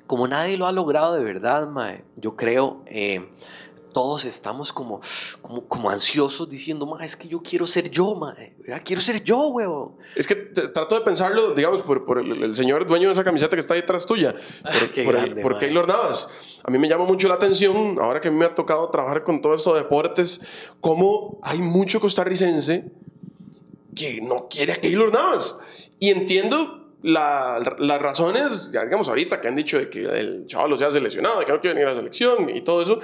como 0.06 0.26
nadie 0.26 0.56
lo 0.56 0.66
ha 0.66 0.72
logrado 0.72 1.14
de 1.14 1.22
verdad, 1.24 1.68
mae. 1.68 2.04
Yo 2.16 2.34
creo, 2.34 2.82
eh, 2.86 3.28
todos 3.92 4.24
estamos 4.24 4.72
como, 4.72 5.02
como, 5.42 5.66
como 5.66 5.90
ansiosos 5.90 6.48
diciendo, 6.48 6.86
mae, 6.86 7.04
es 7.04 7.14
que 7.14 7.28
yo 7.28 7.42
quiero 7.42 7.66
ser 7.66 7.90
yo, 7.90 8.14
mae, 8.14 8.54
¿verdad? 8.60 8.80
Quiero 8.82 9.02
ser 9.02 9.22
yo, 9.22 9.48
huevón. 9.48 9.96
Es 10.16 10.26
que 10.26 10.34
te- 10.34 10.68
trato 10.68 10.94
de 10.94 11.02
pensarlo, 11.02 11.52
digamos, 11.52 11.82
por, 11.82 12.06
por 12.06 12.18
el, 12.18 12.42
el 12.42 12.56
señor 12.56 12.86
dueño 12.86 13.08
de 13.08 13.12
esa 13.12 13.22
camiseta 13.24 13.54
que 13.54 13.60
está 13.60 13.74
detrás 13.74 14.06
tuya, 14.06 14.32
por, 14.32 14.72
Ah, 14.72 14.90
qué 14.94 15.04
por, 15.04 15.14
el- 15.16 15.20
grande, 15.24 15.42
por. 15.42 15.58
Keylor 15.58 15.86
Navas. 15.86 16.30
A 16.64 16.70
mí 16.70 16.78
me 16.78 16.88
llama 16.88 17.04
mucho 17.04 17.28
la 17.28 17.34
atención, 17.34 17.98
ahora 18.00 18.22
que 18.22 18.28
a 18.28 18.30
mí 18.30 18.38
me 18.38 18.46
ha 18.46 18.54
tocado 18.54 18.88
trabajar 18.88 19.24
con 19.24 19.42
todo 19.42 19.52
esto 19.54 19.74
de 19.74 19.80
deportes, 19.80 20.40
cómo 20.80 21.38
hay 21.42 21.58
mucho 21.58 22.00
costarricense 22.00 22.90
que 23.94 24.20
no 24.22 24.48
quiere 24.48 24.72
a 24.72 24.76
Keylor 24.80 25.12
Navas. 25.12 25.58
Y 25.98 26.10
entiendo 26.10 26.90
la- 27.02 27.76
las 27.78 28.00
razones, 28.00 28.70
digamos, 28.72 29.08
ahorita 29.08 29.40
que 29.40 29.48
han 29.48 29.56
dicho 29.56 29.78
de 29.78 29.90
que 29.90 30.00
el 30.04 30.46
chaval 30.46 30.78
se 30.78 30.84
ha 30.84 30.92
seleccionado, 30.92 31.40
de 31.40 31.46
que 31.46 31.52
no 31.52 31.60
quiere 31.60 31.74
venir 31.74 31.88
a 31.88 31.90
la 31.92 31.96
selección 31.96 32.48
y 32.54 32.60
todo 32.62 32.82
eso. 32.82 33.00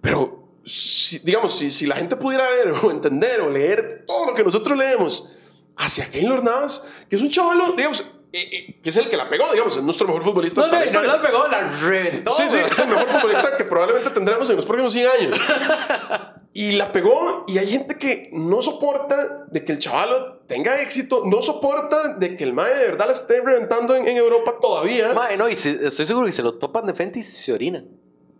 Pero, 0.00 0.48
si- 0.64 1.18
digamos, 1.20 1.56
si, 1.58 1.70
si 1.70 1.86
la 1.86 1.96
gente 1.96 2.16
pudiera 2.16 2.48
ver 2.50 2.68
o 2.72 2.90
entender 2.90 3.40
o 3.40 3.50
leer 3.50 4.04
todo 4.06 4.26
lo 4.26 4.34
que 4.34 4.44
nosotros 4.44 4.76
leemos 4.76 5.28
hacia 5.76 6.10
Keylor 6.10 6.42
Navas, 6.44 6.86
que 7.08 7.16
es 7.16 7.22
un 7.22 7.30
chaval, 7.30 7.74
digamos, 7.76 8.00
eh, 8.32 8.48
eh, 8.52 8.80
que 8.82 8.90
es 8.90 8.96
el 8.96 9.08
que 9.08 9.16
la 9.16 9.28
pegó, 9.30 9.50
digamos, 9.52 9.76
es 9.76 9.82
nuestro 9.82 10.06
mejor 10.06 10.22
futbolista. 10.24 10.60
No, 10.60 10.66
no, 10.68 10.90
no 10.90 11.02
la 11.02 11.22
pegó, 11.22 11.48
la 11.48 11.68
reventó. 11.80 12.30
Sí, 12.32 12.42
sí, 12.48 12.58
es 12.58 12.78
el 12.78 12.88
mejor 12.88 13.08
futbolista 13.08 13.56
que 13.56 13.64
probablemente 13.64 14.10
tendremos 14.10 14.48
en 14.50 14.56
los 14.56 14.66
próximos 14.66 14.92
100 14.92 15.06
años. 15.20 15.40
Y 16.58 16.72
la 16.72 16.90
pegó 16.90 17.44
y 17.46 17.58
hay 17.58 17.66
gente 17.66 17.96
que 17.98 18.30
no 18.32 18.62
soporta 18.62 19.44
de 19.50 19.62
que 19.62 19.72
el 19.72 19.78
chaval 19.78 20.40
tenga 20.46 20.80
éxito, 20.80 21.22
no 21.26 21.42
soporta 21.42 22.14
de 22.14 22.34
que 22.36 22.44
el 22.44 22.54
mae 22.54 22.72
de 22.74 22.86
verdad 22.86 23.06
la 23.08 23.12
esté 23.12 23.42
reventando 23.42 23.94
en, 23.94 24.08
en 24.08 24.16
Europa 24.16 24.54
todavía. 24.60 25.12
Mae, 25.12 25.36
no, 25.36 25.50
y 25.50 25.54
se- 25.54 25.86
estoy 25.86 26.06
seguro 26.06 26.24
que 26.24 26.32
se 26.32 26.42
lo 26.42 26.54
topan 26.54 26.86
de 26.86 26.94
frente 26.94 27.18
y 27.18 27.22
se 27.22 27.52
orinan. 27.52 27.86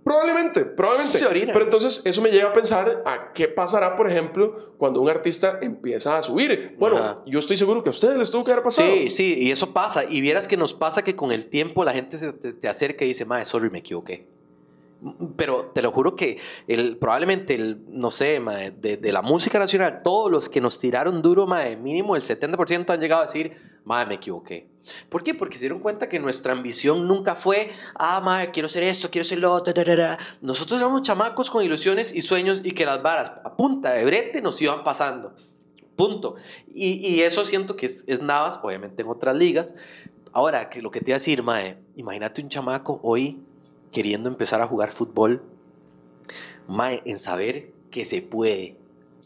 Probablemente, 0.02 0.64
probablemente. 0.64 1.18
Se 1.18 1.26
orina. 1.26 1.52
Pero 1.52 1.64
entonces 1.66 2.00
eso 2.06 2.22
me 2.22 2.30
lleva 2.30 2.50
a 2.50 2.52
pensar 2.54 3.02
a 3.04 3.32
qué 3.34 3.48
pasará, 3.48 3.96
por 3.96 4.08
ejemplo, 4.08 4.74
cuando 4.78 5.00
un 5.02 5.10
artista 5.10 5.58
empieza 5.60 6.16
a 6.16 6.22
subir. 6.22 6.74
Bueno, 6.78 6.96
Ajá. 6.96 7.16
yo 7.26 7.38
estoy 7.40 7.56
seguro 7.58 7.82
que 7.82 7.88
a 7.88 7.90
ustedes 7.90 8.16
les 8.16 8.30
tuvo 8.30 8.44
que 8.44 8.52
haber 8.52 8.64
pasado. 8.64 8.88
Sí, 8.88 9.10
sí, 9.10 9.34
y 9.40 9.50
eso 9.50 9.72
pasa. 9.74 10.04
Y 10.08 10.20
vieras 10.22 10.48
que 10.48 10.56
nos 10.56 10.72
pasa 10.72 11.02
que 11.02 11.16
con 11.16 11.32
el 11.32 11.46
tiempo 11.50 11.84
la 11.84 11.92
gente 11.92 12.16
se 12.18 12.32
te, 12.32 12.52
te 12.54 12.68
acerca 12.68 13.04
y 13.04 13.08
dice, 13.08 13.26
mae, 13.26 13.44
sorry, 13.44 13.68
me 13.68 13.80
equivoqué. 13.80 14.26
Pero 15.36 15.72
te 15.74 15.82
lo 15.82 15.92
juro 15.92 16.16
que 16.16 16.38
probablemente, 16.98 17.58
no 17.88 18.10
sé, 18.10 18.40
mae, 18.40 18.70
de, 18.70 19.12
la 19.12 19.22
música 19.22 19.58
nacional, 19.58 20.00
todos 20.02 20.30
los 20.30 20.48
que 20.48 20.60
nos 20.60 20.78
tiraron 20.78 21.20
duro, 21.20 21.46
mae, 21.46 21.76
mínimo 21.76 22.16
el 22.16 22.22
70% 22.22 22.90
han 22.90 23.00
llegado 23.00 23.22
a 23.22 23.26
decir, 23.26 23.56
mae, 23.84 24.06
me 24.06 24.14
equivoqué. 24.14 24.68
¿Por 25.08 25.22
qué? 25.22 25.34
Porque 25.34 25.58
se 25.58 25.64
dieron 25.64 25.80
cuenta 25.80 26.08
que 26.08 26.18
nuestra 26.18 26.52
ambición 26.52 27.06
nunca 27.06 27.34
fue, 27.34 27.72
ah, 27.94 28.20
mae, 28.20 28.50
quiero 28.50 28.68
ser 28.68 28.84
esto, 28.84 29.10
quiero 29.10 29.24
ser 29.24 29.38
lo 29.38 29.52
otro. 29.52 29.74
da, 29.74 29.84
da, 29.84 29.96
da". 29.96 30.18
Nosotros 30.40 30.80
éramos 30.80 31.02
chamacos 31.02 31.50
con 31.50 31.62
ilusiones 31.62 32.14
y 32.14 32.22
sueños 32.22 32.62
y 32.64 32.72
que 32.72 32.86
las 32.86 33.02
varas 33.02 33.32
a 33.44 33.54
punta 33.54 33.92
de 33.92 34.04
brete 34.04 34.40
nos 34.40 34.60
iban 34.62 34.82
pasando. 34.82 35.34
Punto. 35.96 36.36
Y, 36.74 37.20
eso 37.20 37.44
siento 37.44 37.76
que 37.76 37.86
es, 37.86 38.04
es 38.06 38.20
Navas, 38.22 38.60
obviamente 38.62 39.02
en 39.02 39.08
otras 39.08 39.34
ligas. 39.34 39.74
Ahora, 40.32 40.68
que 40.68 40.82
lo 40.82 40.90
que 40.90 41.00
te 41.00 41.10
iba 41.10 41.16
a 41.16 41.18
decir, 41.18 41.42
Mae, 41.42 41.78
imagínate 41.96 42.42
un 42.42 42.50
chamaco 42.50 43.00
hoy 43.02 43.40
queriendo 43.96 44.28
empezar 44.28 44.60
a 44.60 44.66
jugar 44.66 44.92
fútbol, 44.92 45.40
Mae, 46.68 47.00
en 47.06 47.18
saber 47.18 47.70
que 47.90 48.04
se 48.04 48.20
puede. 48.20 48.76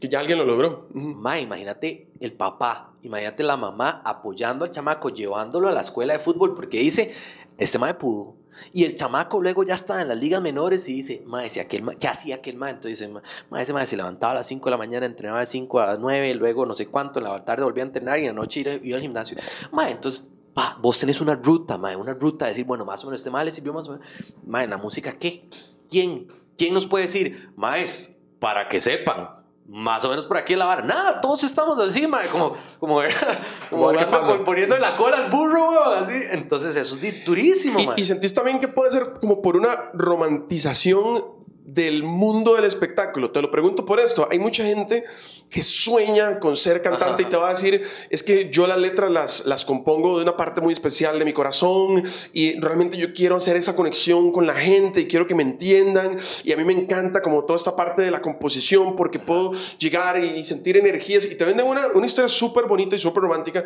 Que 0.00 0.08
ya 0.08 0.20
alguien 0.20 0.38
lo 0.38 0.44
logró. 0.44 0.86
Mae, 0.94 1.40
imagínate 1.42 2.06
el 2.20 2.32
papá, 2.34 2.92
imagínate 3.02 3.42
la 3.42 3.56
mamá 3.56 4.00
apoyando 4.04 4.64
al 4.64 4.70
chamaco, 4.70 5.08
llevándolo 5.08 5.68
a 5.68 5.72
la 5.72 5.80
escuela 5.80 6.12
de 6.12 6.20
fútbol, 6.20 6.54
porque 6.54 6.78
dice, 6.78 7.12
este 7.58 7.78
Mae 7.80 7.94
pudo. 7.94 8.36
Y 8.72 8.84
el 8.84 8.94
chamaco 8.94 9.40
luego 9.42 9.64
ya 9.64 9.74
está 9.74 10.00
en 10.02 10.06
las 10.08 10.18
ligas 10.18 10.40
menores 10.40 10.88
y 10.88 10.94
dice, 10.94 11.22
Mae, 11.26 11.50
si 11.50 11.58
aquel 11.58 11.82
mae, 11.82 11.96
¿qué 11.96 12.06
hacía 12.06 12.36
aquel 12.36 12.56
Mae? 12.56 12.70
Entonces 12.72 12.98
dice, 13.00 13.10
"Ma- 13.10 13.22
Mae, 13.50 13.62
ese 13.64 13.72
Mae 13.72 13.86
se 13.88 13.96
levantaba 13.96 14.32
a 14.32 14.36
las 14.36 14.46
5 14.46 14.66
de 14.66 14.70
la 14.70 14.76
mañana, 14.76 15.04
entrenaba 15.06 15.40
de 15.40 15.46
5 15.46 15.80
a 15.80 15.96
9, 15.96 16.34
luego 16.36 16.64
no 16.66 16.74
sé 16.74 16.86
cuánto, 16.86 17.18
en 17.18 17.24
la 17.24 17.44
tarde 17.44 17.64
volvía 17.64 17.82
a 17.82 17.86
entrenar 17.86 18.18
y 18.18 18.22
en 18.22 18.28
la 18.28 18.32
noche 18.42 18.60
iba, 18.60 18.72
iba 18.74 18.96
al 18.96 19.02
gimnasio. 19.02 19.36
Mae, 19.72 19.92
entonces, 19.92 20.30
pa, 20.54 20.76
vos 20.80 20.98
tenés 20.98 21.20
una 21.20 21.34
ruta, 21.34 21.78
Mae, 21.78 21.96
una 21.96 22.14
ruta 22.14 22.44
de 22.46 22.50
decir, 22.52 22.64
bueno, 22.64 22.84
más 22.84 23.02
o 23.04 23.06
menos 23.06 23.20
este 23.20 23.30
Mae 23.30 23.44
le 23.44 23.50
sirvió 23.52 23.72
más 23.72 23.88
o 23.88 23.92
menos. 23.92 24.06
Mae, 24.46 24.64
¿en 24.64 24.70
la 24.70 24.76
música 24.78 25.12
qué? 25.18 25.48
¿Quién? 25.90 26.28
¿Quién 26.56 26.74
nos 26.74 26.86
puede 26.86 27.04
decir, 27.06 27.52
Maes, 27.56 28.18
para 28.38 28.68
que 28.68 28.80
sepan? 28.80 29.30
Más 29.72 30.04
o 30.04 30.08
menos 30.08 30.24
por 30.24 30.36
aquí 30.36 30.54
es 30.54 30.58
la 30.58 30.64
vara. 30.64 30.82
Nada, 30.82 31.20
todos 31.20 31.44
estamos 31.44 31.78
así, 31.78 32.04
mae, 32.08 32.28
como, 32.28 32.54
como, 32.80 33.00
como 33.70 33.92
pon- 34.10 34.44
poniendo 34.44 34.74
en 34.74 34.82
la 34.82 34.96
cola 34.96 35.18
al 35.26 35.30
burro, 35.30 35.84
así. 35.84 36.14
Entonces 36.32 36.74
eso 36.74 36.96
es 37.00 37.24
durísimo. 37.24 37.78
Y, 37.96 38.00
y 38.00 38.04
sentís 38.04 38.34
también 38.34 38.58
que 38.60 38.66
puede 38.66 38.90
ser 38.90 39.12
como 39.20 39.40
por 39.40 39.56
una 39.56 39.90
romantización 39.94 41.24
del 41.64 42.02
mundo 42.02 42.54
del 42.54 42.64
espectáculo. 42.64 43.30
Te 43.30 43.42
lo 43.42 43.50
pregunto 43.50 43.84
por 43.84 44.00
esto. 44.00 44.26
Hay 44.30 44.38
mucha 44.38 44.64
gente 44.64 45.04
que 45.48 45.62
sueña 45.62 46.38
con 46.38 46.56
ser 46.56 46.82
cantante 46.82 47.22
Ajá. 47.22 47.28
y 47.28 47.30
te 47.30 47.36
va 47.36 47.48
a 47.48 47.52
decir, 47.52 47.82
es 48.08 48.22
que 48.22 48.50
yo 48.50 48.66
las 48.66 48.78
letras 48.78 49.10
las, 49.10 49.46
las 49.46 49.64
compongo 49.64 50.18
de 50.18 50.24
una 50.24 50.36
parte 50.36 50.60
muy 50.60 50.72
especial 50.72 51.18
de 51.18 51.24
mi 51.24 51.32
corazón 51.32 52.04
y 52.32 52.58
realmente 52.60 52.96
yo 52.96 53.12
quiero 53.14 53.36
hacer 53.36 53.56
esa 53.56 53.76
conexión 53.76 54.32
con 54.32 54.46
la 54.46 54.54
gente 54.54 55.00
y 55.02 55.06
quiero 55.08 55.26
que 55.26 55.34
me 55.34 55.42
entiendan. 55.42 56.18
Y 56.44 56.52
a 56.52 56.56
mí 56.56 56.64
me 56.64 56.72
encanta 56.72 57.22
como 57.22 57.44
toda 57.44 57.56
esta 57.56 57.76
parte 57.76 58.02
de 58.02 58.10
la 58.10 58.22
composición 58.22 58.96
porque 58.96 59.18
puedo 59.18 59.52
llegar 59.78 60.22
y 60.22 60.44
sentir 60.44 60.76
energías 60.76 61.24
y 61.26 61.36
te 61.36 61.44
venden 61.44 61.66
una, 61.66 61.88
una 61.94 62.06
historia 62.06 62.28
súper 62.28 62.66
bonita 62.66 62.96
y 62.96 62.98
súper 62.98 63.22
romántica. 63.22 63.64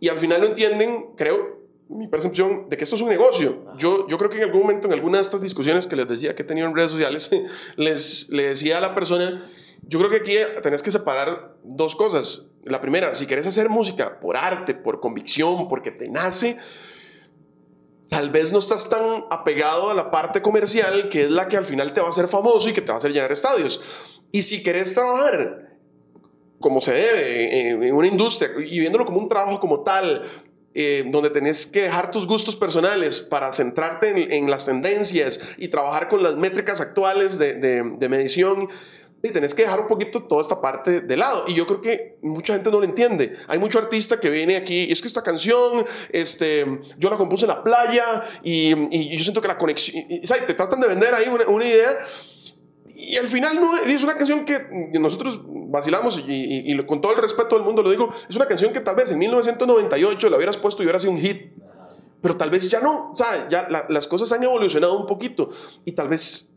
Y 0.00 0.08
al 0.08 0.18
final 0.18 0.40
no 0.40 0.46
entienden, 0.48 1.06
creo, 1.16 1.63
mi 1.88 2.08
percepción 2.08 2.68
de 2.68 2.76
que 2.76 2.84
esto 2.84 2.96
es 2.96 3.02
un 3.02 3.08
negocio. 3.08 3.64
Yo, 3.76 4.06
yo 4.08 4.18
creo 4.18 4.30
que 4.30 4.38
en 4.38 4.44
algún 4.44 4.62
momento, 4.62 4.86
en 4.86 4.94
alguna 4.94 5.18
de 5.18 5.22
estas 5.22 5.40
discusiones 5.40 5.86
que 5.86 5.96
les 5.96 6.08
decía 6.08 6.34
que 6.34 6.42
he 6.42 6.44
tenido 6.44 6.66
en 6.66 6.74
redes 6.74 6.90
sociales, 6.90 7.30
les, 7.76 8.28
le 8.30 8.44
decía 8.44 8.78
a 8.78 8.80
la 8.80 8.94
persona, 8.94 9.50
yo 9.86 9.98
creo 9.98 10.10
que 10.10 10.16
aquí 10.16 10.62
tenés 10.62 10.82
que 10.82 10.90
separar 10.90 11.56
dos 11.62 11.94
cosas. 11.94 12.50
La 12.64 12.80
primera, 12.80 13.14
si 13.14 13.26
querés 13.26 13.46
hacer 13.46 13.68
música 13.68 14.18
por 14.20 14.36
arte, 14.36 14.74
por 14.74 15.00
convicción, 15.00 15.68
porque 15.68 15.90
te 15.90 16.08
nace, 16.08 16.56
tal 18.08 18.30
vez 18.30 18.50
no 18.50 18.60
estás 18.60 18.88
tan 18.88 19.26
apegado 19.30 19.90
a 19.90 19.94
la 19.94 20.10
parte 20.10 20.40
comercial, 20.40 21.10
que 21.10 21.24
es 21.24 21.30
la 21.30 21.48
que 21.48 21.58
al 21.58 21.66
final 21.66 21.92
te 21.92 22.00
va 22.00 22.06
a 22.06 22.10
hacer 22.10 22.28
famoso 22.28 22.68
y 22.70 22.72
que 22.72 22.80
te 22.80 22.88
va 22.88 22.94
a 22.94 22.98
hacer 22.98 23.12
llenar 23.12 23.32
estadios. 23.32 23.82
Y 24.32 24.42
si 24.42 24.62
querés 24.62 24.94
trabajar 24.94 25.64
como 26.60 26.80
se 26.80 26.94
debe 26.94 27.68
en, 27.68 27.82
en 27.82 27.94
una 27.94 28.06
industria 28.06 28.50
y 28.56 28.80
viéndolo 28.80 29.04
como 29.04 29.18
un 29.18 29.28
trabajo 29.28 29.60
como 29.60 29.82
tal, 29.82 30.22
eh, 30.74 31.04
donde 31.10 31.30
tenés 31.30 31.66
que 31.66 31.82
dejar 31.82 32.10
tus 32.10 32.26
gustos 32.26 32.56
personales 32.56 33.20
para 33.20 33.52
centrarte 33.52 34.08
en, 34.10 34.32
en 34.32 34.50
las 34.50 34.66
tendencias 34.66 35.40
y 35.56 35.68
trabajar 35.68 36.08
con 36.08 36.22
las 36.22 36.36
métricas 36.36 36.80
actuales 36.80 37.38
de, 37.38 37.54
de- 37.54 37.94
de 37.98 38.08
medición, 38.08 38.68
y 39.22 39.30
tenés 39.30 39.54
que 39.54 39.62
dejar 39.62 39.80
un 39.80 39.86
poquito 39.88 40.24
toda 40.24 40.42
esta 40.42 40.60
parte 40.60 41.00
de 41.00 41.16
lado. 41.16 41.44
Y 41.48 41.54
yo 41.54 41.66
creo 41.66 41.80
que 41.80 42.18
mucha 42.20 42.52
gente 42.52 42.70
no 42.70 42.78
lo 42.80 42.84
entiende. 42.84 43.34
Hay 43.48 43.58
mucho 43.58 43.78
artista 43.78 44.20
que 44.20 44.28
viene 44.28 44.54
aquí, 44.54 44.86
es 44.92 45.00
que 45.00 45.08
esta 45.08 45.22
canción, 45.22 45.86
este, 46.10 46.66
yo 46.98 47.08
la 47.08 47.16
compuse 47.16 47.46
en 47.46 47.48
la 47.48 47.64
playa 47.64 48.22
y, 48.42 48.74
y 48.94 49.16
yo 49.16 49.24
siento 49.24 49.40
que 49.40 49.48
la 49.48 49.56
conexión, 49.56 50.04
y, 50.10 50.16
y, 50.16 50.26
te 50.26 50.52
tratan 50.52 50.78
de 50.78 50.88
vender 50.88 51.14
ahí 51.14 51.28
una, 51.28 51.46
una 51.46 51.64
idea. 51.64 51.96
Y 52.94 53.16
al 53.16 53.26
final 53.28 53.58
no 53.58 53.76
es 53.78 54.02
una 54.02 54.14
canción 54.18 54.44
que 54.44 54.60
nosotros 55.00 55.40
vacilamos 55.74 56.18
y, 56.26 56.32
y- 56.32 56.72
y 56.72 56.86
con 56.86 57.00
todo 57.00 57.12
el 57.12 57.18
respeto 57.18 57.56
del 57.56 57.64
mundo 57.64 57.82
lo 57.82 57.90
digo, 57.90 58.08
es 58.28 58.34
una 58.36 58.46
canción 58.46 58.72
que 58.72 58.80
tal 58.80 58.96
vez 58.96 59.10
en 59.10 59.18
1998 59.18 60.30
la 60.30 60.36
hubieras 60.36 60.56
puesto 60.56 60.82
y 60.82 60.86
hubiera 60.86 60.98
sido 60.98 61.12
un 61.12 61.20
hit, 61.20 61.52
pero 62.22 62.36
tal 62.36 62.50
vez 62.50 62.70
ya 62.70 62.80
no, 62.80 63.10
o 63.12 63.16
sea, 63.16 63.48
ya 63.50 63.68
la- 63.68 63.86
las 63.88 64.08
cosas 64.08 64.32
han 64.32 64.42
evolucionado 64.42 64.98
un 64.98 65.06
poquito 65.06 65.50
y 65.84 65.92
tal 65.92 66.08
vez, 66.08 66.54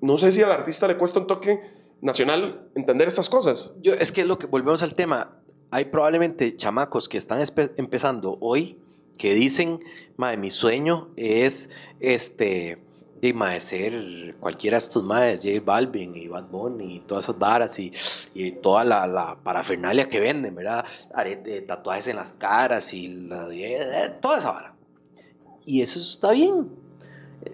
no 0.00 0.18
sé 0.18 0.30
si 0.32 0.42
al 0.42 0.52
artista 0.52 0.86
le 0.86 0.96
cuesta 0.96 1.20
un 1.20 1.26
toque 1.26 1.60
nacional 2.00 2.68
entender 2.74 3.08
estas 3.08 3.28
cosas. 3.28 3.74
Yo, 3.82 3.94
es 3.94 4.12
que 4.12 4.24
lo 4.24 4.38
que 4.38 4.46
volvemos 4.46 4.82
al 4.82 4.94
tema, 4.94 5.36
hay 5.70 5.86
probablemente 5.86 6.56
chamacos 6.56 7.08
que 7.08 7.18
están 7.18 7.42
empezando 7.76 8.38
hoy 8.40 8.78
que 9.16 9.34
dicen, 9.34 9.80
mae, 10.16 10.36
mi 10.36 10.50
sueño 10.50 11.08
es 11.16 11.70
este 12.00 12.78
de 13.20 13.32
mae, 13.34 13.60
ser 13.60 14.36
cualquiera 14.38 14.76
de 14.76 14.78
estos 14.78 15.02
maes, 15.02 15.42
J 15.42 15.60
Balvin 15.64 16.14
y 16.16 16.28
Bad 16.28 16.44
Bunny 16.50 16.96
y 16.96 17.00
todas 17.00 17.24
esas 17.24 17.38
varas 17.38 17.78
y, 17.78 17.92
y 18.34 18.52
toda 18.52 18.84
la, 18.84 19.36
parafernalia 19.42 20.08
que 20.08 20.20
venden, 20.20 20.54
¿verdad? 20.54 20.84
Are- 21.12 21.42
eh, 21.44 21.62
tatuajes 21.62 22.06
en 22.08 22.16
las 22.16 22.32
caras 22.34 22.94
y 22.94 23.08
la- 23.08 23.48
eh, 23.52 24.14
toda 24.20 24.38
esa 24.38 24.52
vara. 24.52 24.74
Y 25.66 25.82
eso 25.82 26.00
está 26.00 26.30
bien. 26.32 26.68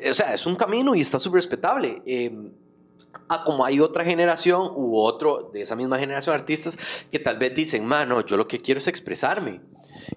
Eh, 0.00 0.10
O 0.10 0.14
sea, 0.14 0.34
es 0.34 0.44
un 0.46 0.54
camino 0.56 0.94
y 0.94 1.00
está 1.00 1.18
súper 1.18 1.38
respetable. 1.38 2.02
Eh, 2.06 2.30
a 3.28 3.42
como 3.44 3.64
hay 3.64 3.80
otra 3.80 4.04
generación 4.04 4.70
u 4.74 4.98
otro 4.98 5.50
de 5.52 5.62
esa 5.62 5.74
misma 5.76 5.98
generación 5.98 6.36
de 6.36 6.40
artistas 6.40 6.78
que 7.10 7.18
tal 7.18 7.38
vez 7.38 7.54
dicen, 7.54 7.86
mano, 7.86 8.20
yo 8.26 8.36
lo 8.36 8.46
que 8.46 8.58
quiero 8.60 8.78
es 8.78 8.86
expresarme. 8.88 9.60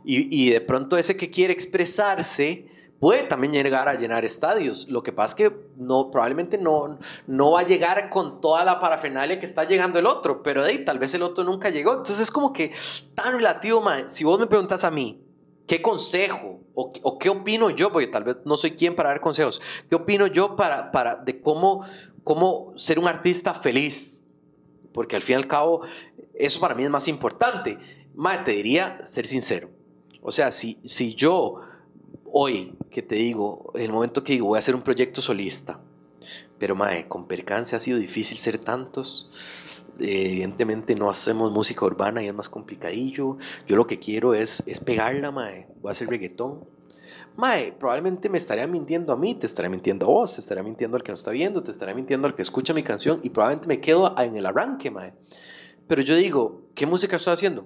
Y, 0.04 0.45
y 0.45 0.50
de 0.50 0.60
pronto 0.62 0.98
ese 0.98 1.16
que 1.16 1.30
quiere 1.32 1.54
expresarse 1.54 2.66
puede 3.00 3.24
también 3.24 3.54
llegar 3.54 3.88
a 3.88 3.95
llenar 3.95 4.26
estadios. 4.26 4.88
Lo 4.88 5.04
que 5.04 5.12
pasa 5.12 5.32
es 5.32 5.36
que 5.36 5.58
no, 5.76 6.10
probablemente 6.12 6.58
no, 6.58 6.98
no 7.28 7.52
va 7.52 7.62
a 7.62 7.64
llegar 7.64 8.10
con 8.10 8.41
toda 8.41 8.64
la 8.66 8.80
parafernalia 8.80 9.39
que 9.39 9.45
está 9.45 9.66
llegando 9.66 10.00
el 10.00 10.06
otro, 10.06 10.41
pero 10.41 10.64
de 10.64 10.72
ahí 10.72 10.86
tal 10.86 11.00
vez 11.00 11.14
el 11.14 11.24
otro 11.24 11.43
nunca 11.43 11.70
llegó. 11.70 11.91
Entonces 11.91 12.20
es 12.20 12.32
como 12.32 12.54
que 12.54 12.72
tan 13.16 13.34
relativo, 13.34 13.82
man. 13.82 14.10
Si 14.10 14.24
vos 14.24 14.39
me 14.39 14.48
preguntas 14.48 14.84
a 14.84 14.91
mí, 14.91 15.22
¿qué 15.68 15.82
consejo 15.82 16.62
o, 16.74 17.20
qué 17.20 17.30
opino 17.30 17.70
yo? 17.70 17.91
Porque 17.91 18.08
tal 18.08 18.24
vez 18.24 18.38
no 18.45 18.58
soy 18.58 18.72
quien 18.72 18.95
para 18.95 19.10
dar 19.10 19.22
consejos. 19.22 19.62
¿Qué 19.89 19.95
opino 19.95 20.28
yo 20.28 20.56
para, 20.56 20.91
para 20.91 21.16
de 21.16 21.41
cómo, 21.41 21.84
cómo 22.24 22.74
ser 22.76 23.00
un 23.00 23.08
artista 23.08 23.54
feliz? 23.54 24.32
Porque 24.91 25.16
al 25.16 25.22
fin 25.22 25.34
y 25.34 25.38
al 25.38 25.48
cabo, 25.48 25.82
eso 26.34 26.60
para 26.60 26.74
mí 26.74 26.84
es 26.84 26.89
más 26.89 27.08
importante. 27.08 27.78
Mae, 28.16 28.39
te 28.39 28.52
diría 28.52 29.06
ser 29.06 29.28
sincero. 29.28 29.70
O 30.24 30.32
sea, 30.32 30.52
si, 30.52 30.80
si 30.84 31.14
yo 31.14 31.62
hoy, 32.32 32.74
que 32.92 33.02
te 33.02 33.16
digo, 33.16 33.72
el 33.76 33.92
momento 33.92 34.24
que 34.24 34.34
digo 34.34 34.48
voy 34.48 34.58
a 34.58 34.60
hacer 34.60 34.76
un 34.76 34.82
proyecto 34.82 35.22
solista, 35.22 35.80
pero 36.58 36.76
mae, 36.76 37.08
con 37.08 37.28
percance 37.28 37.76
ha 37.76 37.80
sido 37.80 37.98
difícil 37.98 38.38
ser 38.38 38.58
tantos, 38.58 39.30
evidentemente 40.00 40.96
no 40.96 41.10
hacemos 41.10 41.52
música 41.52 41.86
urbana 41.86 42.24
y 42.24 42.28
es 42.28 42.34
más 42.34 42.50
complicadillo. 42.50 43.38
Yo 43.68 43.76
lo 43.76 43.88
que 43.88 43.98
quiero 43.98 44.34
es, 44.34 44.64
es 44.68 44.80
pegarla, 44.80 45.32
mae. 45.32 45.68
Voy 45.82 45.90
a 45.90 45.92
hacer 45.94 46.08
reggaetón. 46.08 46.66
Mae, 47.36 47.72
probablemente 47.72 48.30
me 48.30 48.38
estaría 48.38 48.66
mintiendo 48.68 49.14
a 49.14 49.18
mí, 49.18 49.36
te 49.36 49.46
estaría 49.46 49.70
mintiendo 49.70 50.06
a 50.08 50.10
vos, 50.10 50.36
te 50.36 50.42
estaría 50.42 50.64
mintiendo 50.64 50.98
al 50.98 51.04
que 51.04 51.12
nos 51.12 51.22
está 51.22 51.32
viendo, 51.32 51.62
te 51.62 51.72
estaría 51.72 51.94
mintiendo 51.94 52.28
al 52.28 52.36
que 52.36 52.42
escucha 52.42 52.74
mi 52.74 52.84
canción 52.84 53.20
y 53.24 53.30
probablemente 53.30 53.68
me 53.68 53.80
quedo 53.80 54.18
en 54.20 54.36
el 54.36 54.46
arranque, 54.46 54.90
mae. 54.90 55.14
Pero 55.88 56.02
yo 56.02 56.16
digo, 56.16 56.64
¿qué 56.74 56.86
música 56.86 57.16
estoy 57.16 57.34
haciendo? 57.34 57.66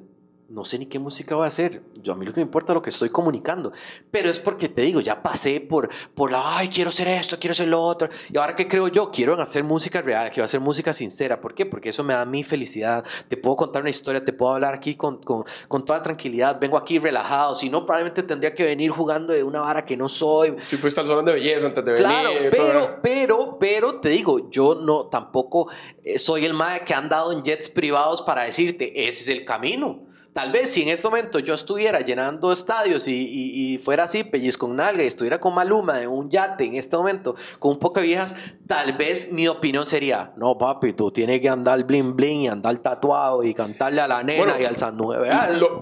No 0.53 0.65
sé 0.65 0.77
ni 0.77 0.85
qué 0.85 0.99
música 0.99 1.35
voy 1.35 1.45
a 1.45 1.47
hacer. 1.47 1.81
Yo 2.01 2.11
a 2.11 2.15
mí 2.15 2.25
lo 2.25 2.33
que 2.33 2.41
me 2.41 2.45
importa 2.45 2.73
es 2.73 2.75
lo 2.75 2.81
que 2.81 2.89
estoy 2.89 3.09
comunicando. 3.09 3.71
Pero 4.11 4.29
es 4.29 4.39
porque 4.39 4.67
te 4.67 4.81
digo, 4.81 4.99
ya 4.99 5.23
pasé 5.23 5.61
por, 5.61 5.89
por 6.13 6.29
la, 6.29 6.57
ay, 6.57 6.67
quiero 6.67 6.89
hacer 6.89 7.07
esto, 7.07 7.39
quiero 7.39 7.53
hacer 7.53 7.69
lo 7.69 7.81
otro. 7.81 8.09
Y 8.29 8.37
ahora 8.37 8.55
qué 8.55 8.67
creo 8.67 8.89
yo, 8.89 9.11
quiero 9.11 9.39
hacer 9.41 9.63
música 9.63 10.01
real, 10.01 10.29
quiero 10.29 10.45
hacer 10.45 10.59
música 10.59 10.91
sincera. 10.91 11.39
¿Por 11.39 11.53
qué? 11.53 11.65
Porque 11.65 11.89
eso 11.89 12.03
me 12.03 12.13
da 12.13 12.25
mi 12.25 12.43
felicidad. 12.43 13.05
Te 13.29 13.37
puedo 13.37 13.55
contar 13.55 13.81
una 13.81 13.91
historia, 13.91 14.25
te 14.25 14.33
puedo 14.33 14.53
hablar 14.53 14.73
aquí 14.73 14.95
con, 14.95 15.21
con, 15.21 15.45
con 15.69 15.85
toda 15.85 16.03
tranquilidad. 16.03 16.59
Vengo 16.59 16.77
aquí 16.77 16.99
relajado. 16.99 17.55
Si 17.55 17.69
no, 17.69 17.85
probablemente 17.85 18.23
tendría 18.23 18.53
que 18.53 18.63
venir 18.63 18.91
jugando 18.91 19.31
de 19.31 19.43
una 19.43 19.61
vara 19.61 19.85
que 19.85 19.95
no 19.95 20.09
soy. 20.09 20.55
Si 20.67 20.75
fuiste 20.75 20.99
al 20.99 21.07
salón 21.07 21.25
de 21.25 21.33
belleza 21.33 21.67
antes 21.67 21.85
de 21.85 21.95
claro, 21.95 22.33
venir. 22.33 22.51
Pero, 22.51 22.99
pero, 23.01 23.57
pero, 23.57 23.99
te 24.01 24.09
digo, 24.09 24.49
yo 24.49 24.75
no 24.75 25.07
tampoco 25.07 25.69
eh, 26.03 26.19
soy 26.19 26.45
el 26.45 26.53
mae 26.53 26.83
que 26.83 26.93
ha 26.93 26.97
andado 26.97 27.31
en 27.31 27.41
jets 27.41 27.69
privados 27.69 28.21
para 28.21 28.43
decirte, 28.43 29.07
ese 29.07 29.21
es 29.23 29.29
el 29.29 29.45
camino. 29.45 30.11
Tal 30.34 30.53
vez 30.53 30.71
si 30.71 30.84
en 30.84 30.89
este 30.89 31.09
momento 31.09 31.39
yo 31.39 31.53
estuviera 31.53 31.99
llenando 31.99 32.53
estadios 32.53 33.07
y, 33.09 33.73
y, 33.73 33.77
fuera 33.79 34.05
así, 34.05 34.23
pellizco 34.23 34.67
con 34.67 34.77
nalga 34.77 35.03
y 35.03 35.07
estuviera 35.07 35.39
con 35.39 35.53
Maluma 35.53 36.01
en 36.01 36.09
un 36.09 36.29
yate 36.29 36.63
en 36.63 36.75
este 36.75 36.95
momento, 36.95 37.36
con 37.59 37.71
un 37.71 37.79
poco 37.79 37.99
de 37.99 38.05
viejas, 38.05 38.36
tal 38.65 38.95
vez 38.95 39.29
mi 39.32 39.49
opinión 39.49 39.86
sería, 39.86 40.32
no 40.38 40.57
papi, 40.57 40.93
tú 40.93 41.11
tienes 41.11 41.41
que 41.41 41.49
andar 41.49 41.84
bling 41.84 42.15
bling 42.15 42.41
y 42.41 42.47
andar 42.47 42.77
tatuado 42.77 43.43
y 43.43 43.53
cantarle 43.53 43.99
a 43.99 44.07
la 44.07 44.23
nena 44.23 44.59
y 44.61 44.63
al 44.63 44.77
San 44.77 44.97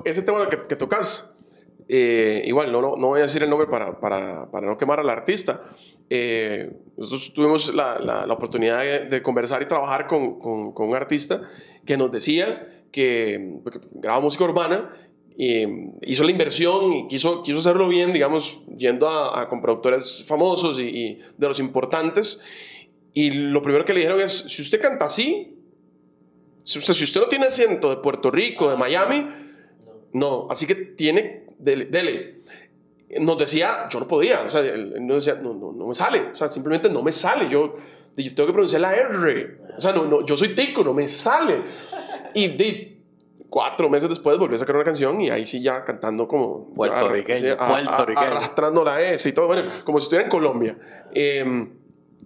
ese 0.05 0.23
tema 0.23 0.49
que, 0.49 0.65
que 0.65 0.75
tocas, 0.75 1.35
eh, 1.87 2.41
igual, 2.45 2.71
no, 2.71 2.81
no, 2.81 2.95
no, 2.95 3.07
voy 3.07 3.19
a 3.19 3.23
decir 3.23 3.43
el 3.43 3.49
nombre 3.49 3.67
para, 3.67 3.99
para, 3.99 4.49
para 4.49 4.65
no 4.65 4.77
quemar 4.77 4.99
al 4.99 5.09
artista. 5.09 5.63
Eh, 6.09 6.71
nosotros 6.97 7.33
tuvimos 7.35 7.73
la, 7.75 7.99
la, 7.99 8.25
la 8.25 8.33
oportunidad 8.33 8.79
de, 8.79 9.05
de, 9.05 9.21
conversar 9.21 9.61
y 9.61 9.67
trabajar 9.67 10.07
con, 10.07 10.39
con, 10.39 10.73
con 10.73 10.89
un 10.89 10.95
artista 10.95 11.41
que 11.85 11.97
nos 11.97 12.11
decía 12.11 12.78
que, 12.91 13.59
graba 13.91 14.19
música 14.19 14.43
urbana, 14.43 14.91
y 15.41 15.65
hizo 16.01 16.25
la 16.25 16.31
inversión 16.31 16.91
y 16.91 17.07
quiso, 17.07 17.43
quiso 17.43 17.59
hacerlo 17.59 17.87
bien, 17.87 18.11
digamos, 18.11 18.59
yendo 18.77 19.07
a, 19.07 19.47
con 19.47 19.61
productores 19.61 20.25
famosos 20.27 20.81
y, 20.81 21.17
de 21.37 21.47
los 21.47 21.61
importantes. 21.61 22.41
Y 23.13 23.31
lo 23.31 23.61
primero 23.61 23.85
que 23.85 23.93
le 23.93 24.01
dijeron 24.01 24.19
es, 24.19 24.33
si 24.33 24.61
usted 24.61 24.81
canta 24.81 25.05
así, 25.05 25.55
si 26.65 26.77
usted, 26.79 26.93
si 26.93 27.05
usted 27.05 27.21
no 27.21 27.27
tiene 27.27 27.45
acento 27.45 27.89
de 27.89 27.97
Puerto 28.01 28.29
Rico, 28.29 28.69
de 28.69 28.75
Miami, 28.75 29.27
no, 30.11 30.47
así 30.49 30.67
que 30.67 30.75
tiene, 30.75 31.45
dele, 31.57 31.85
dele. 31.85 32.41
Nos 33.21 33.37
decía, 33.37 33.87
yo 33.89 34.01
no 34.01 34.09
podía, 34.09 34.41
o 34.41 34.49
sea, 34.49 34.59
él 34.59 34.95
nos 35.07 35.25
decía, 35.25 35.41
no, 35.41 35.53
no, 35.53 35.71
no 35.71 35.87
me 35.87 35.95
sale, 35.95 36.31
o 36.33 36.35
sea, 36.35 36.49
simplemente 36.49 36.89
no 36.89 37.01
me 37.01 37.13
sale, 37.13 37.49
yo, 37.49 37.77
yo 38.17 38.35
tengo 38.35 38.47
que 38.47 38.53
pronunciar 38.53 38.81
la 38.81 38.93
R, 38.93 39.57
o 39.77 39.79
sea, 39.79 39.93
no, 39.93 40.03
no, 40.03 40.25
yo 40.25 40.37
soy 40.37 40.49
tico, 40.49 40.83
no 40.83 40.93
me 40.93 41.07
sale. 41.07 41.63
Y 42.33 42.47
de 42.49 43.01
cuatro 43.49 43.89
meses 43.89 44.09
después 44.09 44.37
volvió 44.37 44.55
a 44.55 44.59
sacar 44.59 44.75
una 44.75 44.85
canción 44.85 45.19
y 45.21 45.29
ahí 45.29 45.45
sí 45.45 45.61
ya 45.61 45.83
cantando 45.83 46.27
como... 46.27 46.71
Puertorriqueño, 46.73 47.55
arrastrando 47.59 48.83
la 48.83 49.01
S 49.01 49.27
y 49.27 49.33
todo, 49.33 49.47
bueno, 49.47 49.69
como 49.83 49.99
si 49.99 50.05
estuviera 50.05 50.25
en 50.25 50.29
Colombia. 50.29 50.77
Eh, 51.11 51.67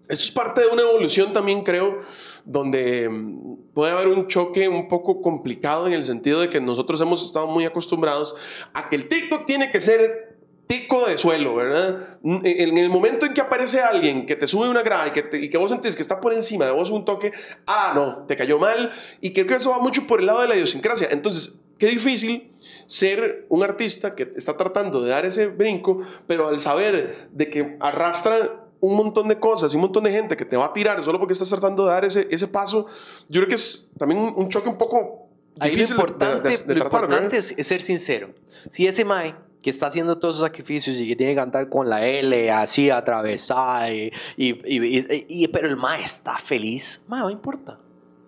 esto 0.09 0.25
es 0.25 0.31
parte 0.31 0.61
de 0.61 0.67
una 0.67 0.81
evolución 0.81 1.31
también, 1.31 1.63
creo, 1.63 2.01
donde 2.43 3.05
em, 3.05 3.55
puede 3.73 3.93
haber 3.93 4.09
un 4.09 4.27
choque 4.27 4.67
un 4.67 4.89
poco 4.89 5.21
complicado 5.21 5.87
en 5.87 5.93
el 5.93 6.03
sentido 6.03 6.41
de 6.41 6.49
que 6.49 6.59
nosotros 6.59 6.99
hemos 6.99 7.23
estado 7.23 7.47
muy 7.47 7.65
acostumbrados 7.65 8.35
a 8.73 8.89
que 8.89 8.97
el 8.97 9.07
TikTok 9.07 9.45
tiene 9.45 9.71
que 9.71 9.79
ser 9.79 10.32
tico 10.67 11.05
de 11.05 11.17
suelo, 11.17 11.55
¿verdad? 11.55 12.17
En 12.23 12.77
el 12.77 12.89
momento 12.89 13.25
en 13.25 13.33
que 13.33 13.41
aparece 13.41 13.81
alguien 13.81 14.25
que 14.25 14.35
te 14.35 14.47
sube 14.47 14.69
una 14.69 14.81
grada 14.81 15.07
y 15.07 15.11
que, 15.11 15.37
y 15.37 15.49
que 15.49 15.57
vos 15.57 15.71
sentís 15.71 15.95
que 15.95 16.01
está 16.01 16.19
por 16.19 16.33
encima 16.33 16.65
de 16.65 16.71
vos 16.71 16.89
un 16.89 17.05
toque, 17.05 17.31
ah, 17.65 17.91
no, 17.95 18.25
te 18.27 18.35
cayó 18.35 18.59
mal. 18.59 18.91
Y 19.21 19.33
creo 19.33 19.45
que 19.45 19.55
eso 19.55 19.71
va 19.71 19.79
mucho 19.79 20.07
por 20.07 20.19
el 20.19 20.25
lado 20.25 20.41
de 20.41 20.47
la 20.47 20.55
idiosincrasia. 20.55 21.09
Entonces, 21.11 21.59
qué 21.77 21.87
difícil 21.87 22.51
ser 22.87 23.45
un 23.49 23.63
artista 23.63 24.15
que 24.15 24.33
está 24.35 24.55
tratando 24.57 25.01
de 25.01 25.09
dar 25.09 25.25
ese 25.25 25.47
brinco, 25.47 26.01
pero 26.27 26.47
al 26.47 26.59
saber 26.59 27.27
de 27.31 27.49
que 27.49 27.77
arrastra 27.79 28.63
un 28.79 28.97
montón 28.97 29.29
de 29.29 29.39
cosas 29.39 29.73
y 29.73 29.77
un 29.77 29.81
montón 29.83 30.03
de 30.03 30.11
gente 30.11 30.35
que 30.35 30.43
te 30.43 30.57
va 30.57 30.65
a 30.65 30.73
tirar 30.73 31.03
solo 31.03 31.17
porque 31.17 31.33
estás 31.33 31.49
tratando 31.49 31.85
de 31.85 31.91
dar 31.91 32.03
ese, 32.03 32.27
ese 32.29 32.47
paso, 32.47 32.85
yo 33.29 33.39
creo 33.39 33.47
que 33.47 33.55
es 33.55 33.89
también 33.97 34.33
un, 34.35 34.49
choque 34.49 34.67
un 34.67 34.77
poco 34.77 35.29
difícil 35.55 35.95
lo 35.95 36.01
importante, 36.01 36.49
de, 36.49 36.57
de, 36.57 36.75
lo 36.75 36.83
importante 36.83 37.37
es, 37.37 37.55
ser 37.61 37.81
sincero. 37.81 38.31
Si 38.69 38.85
ese 38.85 39.05
Mae 39.05 39.35
que 39.63 39.69
está 39.69 39.87
haciendo 39.87 40.19
todos 40.19 40.35
esos 40.35 40.45
sacrificios 40.45 40.99
y 40.99 41.07
que 41.07 41.15
tiene 41.15 41.31
que 41.31 41.37
cantar 41.37 41.69
con 41.69 41.89
la 41.89 42.05
L 42.05 42.51
así 42.51 42.89
atravesada 42.89 43.91
y, 43.91 44.11
y, 44.37 45.47
pero 45.47 45.67
el 45.67 45.77
ma 45.77 45.97
está 45.99 46.37
feliz, 46.37 47.03
ma, 47.07 47.21
no 47.21 47.29
importa. 47.29 47.79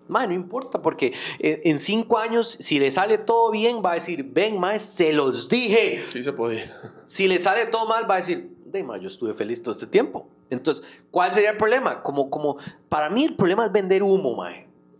Ma, 0.08 0.24
no 0.24 0.34
importa, 0.34 0.80
porque 0.80 1.12
en, 1.40 1.80
cinco 1.80 2.18
años, 2.18 2.48
si 2.48 2.78
le 2.78 2.92
sale 2.92 3.18
todo 3.18 3.50
bien, 3.50 3.82
va 3.84 3.90
a 3.90 3.94
decir, 3.94 4.22
ven, 4.24 4.58
ma, 4.58 4.78
se 4.78 5.12
los 5.12 5.48
dije. 5.48 6.04
Sí, 6.08 6.22
se 6.22 6.32
podía. 6.32 6.72
Si 7.06 7.26
le 7.26 7.40
sale 7.40 7.66
todo 7.66 7.86
mal, 7.86 8.08
va 8.08 8.14
a 8.14 8.18
decir, 8.18 8.56
de 8.64 8.84
ma, 8.84 8.98
yo 8.98 9.08
estuve 9.08 9.34
feliz 9.34 9.62
todo 9.62 9.72
este 9.72 9.88
tiempo. 9.88 10.28
Entonces, 10.48 10.86
¿cuál 11.10 11.32
sería 11.32 11.50
el 11.50 11.56
problema? 11.56 12.02
Como, 12.02 12.30
como, 12.30 12.56
para 12.88 13.10
mí 13.10 13.24
el 13.24 13.34
problema 13.34 13.66
es 13.66 13.72
vender 13.72 14.04
humo, 14.04 14.36
ma. 14.36 14.52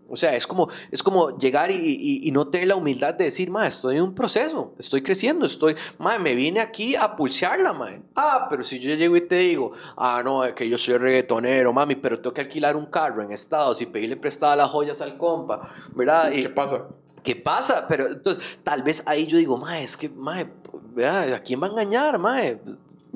O 0.09 0.16
sea, 0.16 0.36
es 0.36 0.46
como, 0.46 0.68
es 0.90 1.02
como 1.02 1.36
llegar 1.36 1.70
y, 1.70 2.20
y, 2.22 2.30
no 2.30 2.46
tener 2.48 2.68
la 2.68 2.76
humildad 2.76 3.14
de 3.14 3.24
decir, 3.24 3.50
ma, 3.50 3.66
estoy 3.66 3.96
en 3.96 4.02
un 4.02 4.14
proceso, 4.14 4.74
estoy 4.78 5.02
creciendo, 5.02 5.46
estoy, 5.46 5.74
ma, 5.98 6.18
me 6.18 6.34
vine 6.34 6.61
aquí 6.61 6.94
a 6.94 7.16
pulsearla, 7.16 7.72
ma. 7.72 7.90
Ah, 8.14 8.46
pero 8.48 8.62
si 8.62 8.78
yo 8.78 8.94
llego 8.94 9.16
y 9.16 9.22
te 9.22 9.36
digo, 9.36 9.72
ah, 9.96 10.22
no, 10.24 10.44
es 10.44 10.54
que 10.54 10.68
yo 10.68 10.78
soy 10.78 10.96
reggaetonero, 10.98 11.72
mami, 11.72 11.96
pero 11.96 12.18
tengo 12.18 12.32
que 12.32 12.42
alquilar 12.42 12.76
un 12.76 12.86
carro 12.86 13.22
en 13.22 13.32
Estados 13.32 13.82
y 13.82 13.86
pedirle 13.86 14.16
prestada 14.16 14.54
las 14.54 14.70
joyas 14.70 15.00
al 15.00 15.16
compa, 15.16 15.72
¿verdad? 15.94 16.30
¿Qué 16.30 16.48
pasa? 16.48 16.86
¿Qué 17.22 17.34
pasa? 17.34 17.86
Pero 17.88 18.07
entonces, 18.07 18.44
tal 18.62 18.84
vez 18.84 19.02
ahí 19.07 19.26
yo 19.26 19.38
digo, 19.38 19.57
ma, 19.57 19.80
es 19.80 19.96
que, 19.96 20.09
ma, 20.09 20.40
¿a 20.40 21.40
quién 21.40 21.61
va 21.61 21.66
a 21.66 21.70
engañar, 21.70 22.18
ma? 22.18 22.40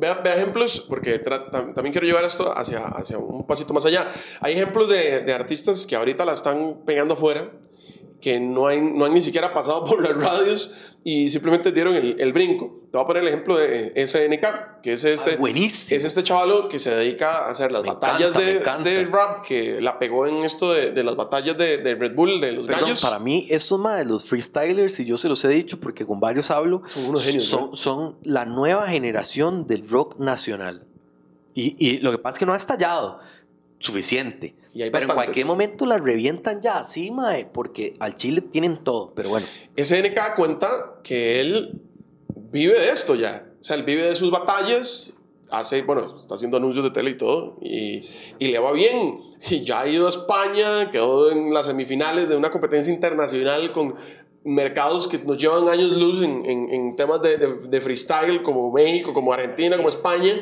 Vea, 0.00 0.22
ejemplos, 0.34 0.80
porque 0.88 1.18
también 1.18 1.92
quiero 1.92 2.06
llevar 2.06 2.24
esto 2.24 2.56
hacia, 2.56 2.86
hacia 2.86 3.18
un 3.18 3.46
pasito 3.46 3.74
más 3.74 3.84
allá. 3.84 4.10
Hay 4.40 4.54
ejemplos 4.54 4.88
de, 4.88 5.20
de 5.20 5.32
artistas 5.34 5.86
que 5.86 5.94
ahorita 5.94 6.24
la 6.24 6.32
están 6.32 6.84
pegando 6.86 7.14
afuera, 7.14 7.52
que 8.20 8.38
no, 8.38 8.66
hay, 8.66 8.80
no 8.80 9.04
han 9.04 9.14
ni 9.14 9.22
siquiera 9.22 9.52
pasado 9.52 9.84
por 9.86 10.02
las 10.02 10.22
radios 10.22 10.74
y 11.02 11.30
simplemente 11.30 11.72
dieron 11.72 11.94
el, 11.94 12.20
el, 12.20 12.32
brinco. 12.32 12.80
Te 12.90 12.98
voy 12.98 13.04
a 13.04 13.06
poner 13.06 13.22
el 13.22 13.28
ejemplo 13.28 13.56
de 13.56 13.92
SNK, 14.06 14.82
que 14.82 14.92
es 14.92 15.04
este, 15.04 15.38
ah, 15.40 15.48
es 15.48 15.90
este 15.90 16.22
chavalo 16.22 16.68
que 16.68 16.78
se 16.78 16.94
dedica 16.94 17.46
a 17.46 17.50
hacer 17.50 17.72
las 17.72 17.82
batallas 17.84 18.34
de, 18.34 18.58
de, 18.58 19.04
rap, 19.06 19.44
que 19.46 19.80
la 19.80 19.98
pegó 19.98 20.26
en 20.26 20.44
esto 20.44 20.72
de, 20.72 20.90
de 20.90 21.02
las 21.02 21.16
batallas 21.16 21.56
de, 21.56 21.78
de, 21.78 21.94
Red 21.94 22.14
Bull, 22.14 22.40
de 22.40 22.52
los 22.52 22.66
Perdón, 22.66 22.84
gallos. 22.84 23.00
Para 23.00 23.18
mí, 23.18 23.46
estos 23.48 23.78
más 23.78 24.06
los 24.06 24.26
freestylers, 24.26 25.00
y 25.00 25.06
yo 25.06 25.16
se 25.16 25.28
los 25.28 25.42
he 25.44 25.48
dicho 25.48 25.80
porque 25.80 26.04
con 26.04 26.20
varios 26.20 26.50
hablo, 26.50 26.82
son 26.88 27.06
unos 27.06 27.24
genios. 27.24 27.44
Son, 27.44 27.76
son 27.76 28.16
la 28.22 28.44
nueva 28.44 28.88
generación 28.88 29.66
del 29.66 29.88
rock 29.88 30.18
nacional. 30.18 30.84
Y, 31.54 31.74
y, 31.78 31.98
lo 31.98 32.12
que 32.12 32.18
pasa 32.18 32.36
es 32.36 32.38
que 32.40 32.46
no 32.46 32.52
ha 32.52 32.56
estallado 32.56 33.20
suficiente. 33.80 34.54
Y 34.72 34.82
hay 34.82 34.90
pero 34.90 35.04
en 35.06 35.14
cualquier 35.14 35.46
momento 35.46 35.84
la 35.84 35.98
revientan 35.98 36.60
ya, 36.60 36.84
sí, 36.84 37.10
mae, 37.10 37.46
porque 37.46 37.96
al 37.98 38.14
Chile 38.14 38.40
tienen 38.40 38.84
todo, 38.84 39.12
pero 39.16 39.30
bueno. 39.30 39.46
SNK 39.76 40.36
cuenta 40.36 41.00
que 41.02 41.40
él 41.40 41.80
vive 42.36 42.78
de 42.78 42.90
esto 42.90 43.16
ya. 43.16 43.46
O 43.60 43.64
sea, 43.64 43.74
él 43.76 43.82
vive 43.82 44.02
de 44.02 44.14
sus 44.14 44.30
batallas, 44.30 45.14
hace, 45.50 45.82
bueno, 45.82 46.18
está 46.20 46.36
haciendo 46.36 46.58
anuncios 46.58 46.84
de 46.84 46.90
tele 46.92 47.10
y 47.10 47.18
todo, 47.18 47.56
y, 47.60 48.08
y 48.38 48.48
le 48.48 48.58
va 48.60 48.70
bien. 48.72 49.28
Y 49.50 49.64
ya 49.64 49.80
ha 49.80 49.88
ido 49.88 50.04
a 50.04 50.10
España, 50.10 50.90
quedó 50.90 51.30
en 51.30 51.54
las 51.54 51.66
semifinales 51.66 52.28
de 52.28 52.36
una 52.36 52.50
competencia 52.50 52.92
internacional 52.92 53.72
con 53.72 53.96
mercados 54.44 55.06
que 55.06 55.18
nos 55.18 55.38
llevan 55.38 55.68
años 55.68 55.90
luz 55.90 56.22
en, 56.22 56.44
en, 56.46 56.70
en 56.70 56.96
temas 56.96 57.20
de, 57.22 57.36
de, 57.36 57.54
de 57.68 57.80
freestyle, 57.80 58.42
como 58.42 58.72
México, 58.72 59.12
como 59.12 59.32
Argentina, 59.32 59.76
como 59.76 59.88
España. 59.88 60.40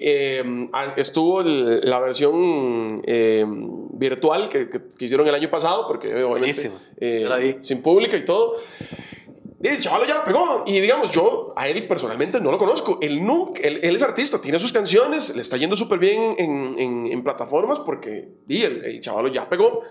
Eh, 0.00 0.68
estuvo 0.96 1.40
el, 1.40 1.80
la 1.80 1.98
versión 1.98 3.02
eh, 3.04 3.44
virtual 3.92 4.48
que, 4.48 4.68
que, 4.70 4.80
que, 4.96 5.04
hicieron 5.04 5.26
el 5.26 5.34
año 5.34 5.50
pasado, 5.50 5.88
porque 5.88 6.22
obviamente 6.22 6.70
eh, 6.98 7.58
sin 7.62 7.82
pública 7.82 8.16
y 8.16 8.24
todo. 8.24 8.56
Y 9.60 9.66
el 9.66 9.80
chaval 9.80 10.06
ya 10.06 10.14
la 10.14 10.24
pegó. 10.24 10.62
Y 10.66 10.78
digamos, 10.78 11.10
yo 11.10 11.52
a 11.56 11.68
él 11.68 11.88
personalmente 11.88 12.40
no 12.40 12.52
lo 12.52 12.58
conozco. 12.58 12.98
Él, 13.02 13.26
nunca, 13.26 13.60
él, 13.62 13.80
él 13.82 13.96
es 13.96 14.02
artista, 14.02 14.40
tiene 14.40 14.60
sus 14.60 14.72
canciones, 14.72 15.34
le 15.34 15.42
está 15.42 15.56
yendo 15.56 15.76
súper 15.76 15.98
bien 15.98 16.36
en, 16.38 16.78
en, 16.78 17.06
en, 17.08 17.24
plataformas 17.24 17.80
porque 17.80 18.28
y 18.46 18.62
el, 18.62 18.84
el 18.84 19.00
chaval 19.00 19.32
ya 19.32 19.48
pegó. 19.48 19.82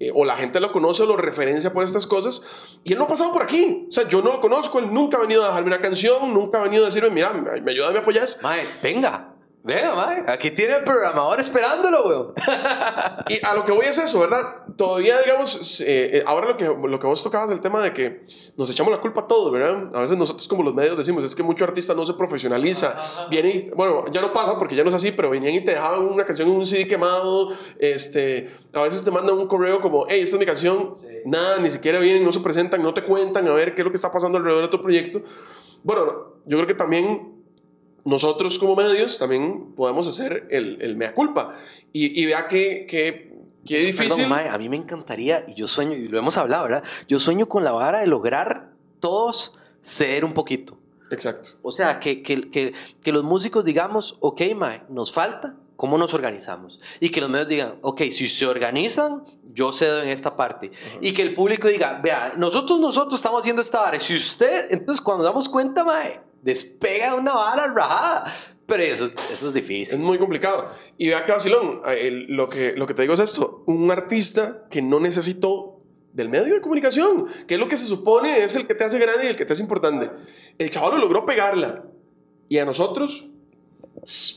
Eh, 0.00 0.10
o 0.12 0.24
la 0.24 0.36
gente 0.36 0.60
lo 0.60 0.72
conoce, 0.72 1.06
lo 1.06 1.16
referencia 1.16 1.72
por 1.72 1.84
estas 1.84 2.06
cosas, 2.06 2.42
y 2.82 2.92
él 2.92 2.98
no 2.98 3.04
ha 3.04 3.08
pasado 3.08 3.32
por 3.32 3.42
aquí. 3.42 3.86
O 3.88 3.92
sea, 3.92 4.08
yo 4.08 4.22
no 4.22 4.32
lo 4.32 4.40
conozco, 4.40 4.78
él 4.78 4.92
nunca 4.92 5.18
ha 5.18 5.20
venido 5.20 5.44
a 5.44 5.48
dejarme 5.48 5.68
una 5.68 5.80
canción, 5.80 6.34
nunca 6.34 6.58
ha 6.58 6.62
venido 6.64 6.82
a 6.82 6.86
decirme, 6.86 7.10
mira, 7.10 7.32
me 7.32 7.70
ayuda, 7.70 7.92
me 7.92 7.98
apoyas. 7.98 8.38
Mae, 8.42 8.66
venga. 8.82 9.33
Venga, 9.66 9.94
mae, 9.94 10.24
aquí 10.26 10.50
tiene 10.50 10.76
el 10.76 10.84
programador 10.84 11.40
esperándolo, 11.40 12.06
weón. 12.06 12.34
Y 13.30 13.42
a 13.42 13.54
lo 13.54 13.64
que 13.64 13.72
voy 13.72 13.86
es 13.86 13.96
eso, 13.96 14.20
¿verdad? 14.20 14.66
Todavía, 14.76 15.18
digamos, 15.22 15.80
eh, 15.80 16.18
eh, 16.18 16.22
ahora 16.26 16.48
lo 16.48 16.58
que, 16.58 16.66
lo 16.66 17.00
que 17.00 17.06
vos 17.06 17.22
tocabas 17.22 17.50
el 17.50 17.62
tema 17.62 17.80
de 17.80 17.94
que 17.94 18.26
nos 18.58 18.70
echamos 18.70 18.92
la 18.92 19.00
culpa 19.00 19.22
a 19.22 19.26
todo, 19.26 19.50
¿verdad? 19.50 19.88
A 19.94 20.02
veces 20.02 20.18
nosotros 20.18 20.46
como 20.48 20.62
los 20.62 20.74
medios 20.74 20.98
decimos, 20.98 21.24
es 21.24 21.34
que 21.34 21.42
mucho 21.42 21.64
artista 21.64 21.94
no 21.94 22.04
se 22.04 22.12
profesionaliza. 22.12 22.94
Viene 23.30 23.48
y, 23.48 23.70
bueno, 23.70 24.04
ya 24.12 24.20
no 24.20 24.34
pasa 24.34 24.58
porque 24.58 24.76
ya 24.76 24.84
no 24.84 24.90
es 24.90 24.96
así, 24.96 25.12
pero 25.12 25.30
venían 25.30 25.54
y 25.54 25.64
te 25.64 25.70
dejaban 25.70 26.04
una 26.04 26.26
canción 26.26 26.50
en 26.50 26.56
un 26.56 26.66
CD 26.66 26.86
quemado, 26.86 27.54
este, 27.78 28.54
a 28.74 28.82
veces 28.82 29.02
te 29.02 29.10
mandan 29.10 29.38
un 29.38 29.48
correo 29.48 29.80
como, 29.80 30.04
hey, 30.06 30.20
esta 30.20 30.36
es 30.36 30.40
mi 30.40 30.46
canción, 30.46 30.94
nada, 31.24 31.56
ni 31.60 31.70
siquiera 31.70 32.00
vienen, 32.00 32.22
no 32.22 32.34
se 32.34 32.40
presentan, 32.40 32.82
no 32.82 32.92
te 32.92 33.02
cuentan 33.02 33.48
a 33.48 33.54
ver 33.54 33.74
qué 33.74 33.80
es 33.80 33.84
lo 33.86 33.90
que 33.90 33.96
está 33.96 34.12
pasando 34.12 34.36
alrededor 34.36 34.64
de 34.64 34.68
tu 34.68 34.82
proyecto. 34.82 35.22
Bueno, 35.82 36.34
yo 36.44 36.58
creo 36.58 36.66
que 36.66 36.74
también 36.74 37.33
nosotros 38.04 38.58
como 38.58 38.76
medios 38.76 39.18
también 39.18 39.74
podemos 39.74 40.06
hacer 40.06 40.46
el, 40.50 40.78
el 40.80 40.96
mea 40.96 41.14
culpa. 41.14 41.56
Y, 41.92 42.20
y 42.20 42.26
vea 42.26 42.46
que, 42.48 42.86
que, 42.86 43.32
Eso, 43.68 43.86
difícil. 43.86 44.08
perdón, 44.08 44.28
mae, 44.28 44.48
a 44.48 44.58
mí 44.58 44.68
me 44.68 44.76
encantaría, 44.76 45.44
y 45.48 45.54
yo 45.54 45.66
sueño, 45.66 45.94
y 45.94 46.08
lo 46.08 46.18
hemos 46.18 46.36
hablado, 46.36 46.64
¿verdad? 46.64 46.84
Yo 47.08 47.18
sueño 47.18 47.48
con 47.48 47.64
la 47.64 47.72
vara 47.72 48.00
de 48.00 48.06
lograr 48.06 48.70
todos 49.00 49.54
ceder 49.82 50.24
un 50.24 50.34
poquito. 50.34 50.78
Exacto. 51.10 51.50
O 51.62 51.70
sea, 51.72 52.00
que, 52.00 52.22
que, 52.22 52.50
que, 52.50 52.72
que 53.02 53.12
los 53.12 53.22
músicos 53.22 53.64
digamos, 53.64 54.16
ok, 54.20 54.42
mae, 54.56 54.82
nos 54.88 55.12
falta, 55.12 55.54
¿cómo 55.76 55.98
nos 55.98 56.14
organizamos? 56.14 56.80
Y 57.00 57.10
que 57.10 57.20
los 57.20 57.30
medios 57.30 57.48
digan, 57.48 57.74
ok, 57.82 58.02
si 58.10 58.28
se 58.28 58.46
organizan, 58.46 59.22
yo 59.52 59.72
cedo 59.72 60.02
en 60.02 60.08
esta 60.08 60.36
parte. 60.36 60.72
Y 61.00 61.12
que 61.12 61.22
el 61.22 61.34
público 61.34 61.68
diga, 61.68 62.00
vea, 62.02 62.34
nosotros, 62.36 62.80
nosotros 62.80 63.14
estamos 63.14 63.40
haciendo 63.40 63.62
esta 63.62 63.80
vara. 63.80 64.00
Si 64.00 64.14
usted, 64.14 64.72
entonces 64.72 65.02
cuando 65.02 65.24
damos 65.24 65.48
cuenta, 65.48 65.84
mae, 65.84 66.20
despega 66.44 67.14
una 67.14 67.34
vara 67.34 67.66
rajada. 67.66 68.36
Pero 68.66 68.82
eso, 68.82 69.10
eso 69.30 69.48
es 69.48 69.54
difícil. 69.54 69.94
Es 69.96 70.00
muy 70.00 70.18
complicado. 70.18 70.70
Y 70.96 71.08
vea 71.08 71.26
que 71.26 71.32
vacilón, 71.32 71.82
eh, 71.86 72.10
lo, 72.28 72.48
que, 72.48 72.72
lo 72.72 72.86
que 72.86 72.94
te 72.94 73.02
digo 73.02 73.14
es 73.14 73.20
esto, 73.20 73.62
un 73.66 73.90
artista 73.90 74.66
que 74.70 74.80
no 74.80 75.00
necesitó 75.00 75.80
del 76.12 76.28
medio 76.28 76.54
de 76.54 76.60
comunicación, 76.60 77.26
que 77.46 77.54
es 77.54 77.60
lo 77.60 77.68
que 77.68 77.76
se 77.76 77.86
supone 77.86 78.38
es 78.38 78.54
el 78.54 78.66
que 78.66 78.74
te 78.74 78.84
hace 78.84 78.98
grande 78.98 79.24
y 79.24 79.28
el 79.28 79.36
que 79.36 79.44
te 79.44 79.52
hace 79.52 79.62
importante. 79.62 80.10
El 80.58 80.70
chaval 80.70 80.92
lo 80.92 80.98
logró 80.98 81.26
pegarla. 81.26 81.84
Y 82.48 82.58
a 82.58 82.64
nosotros 82.64 83.26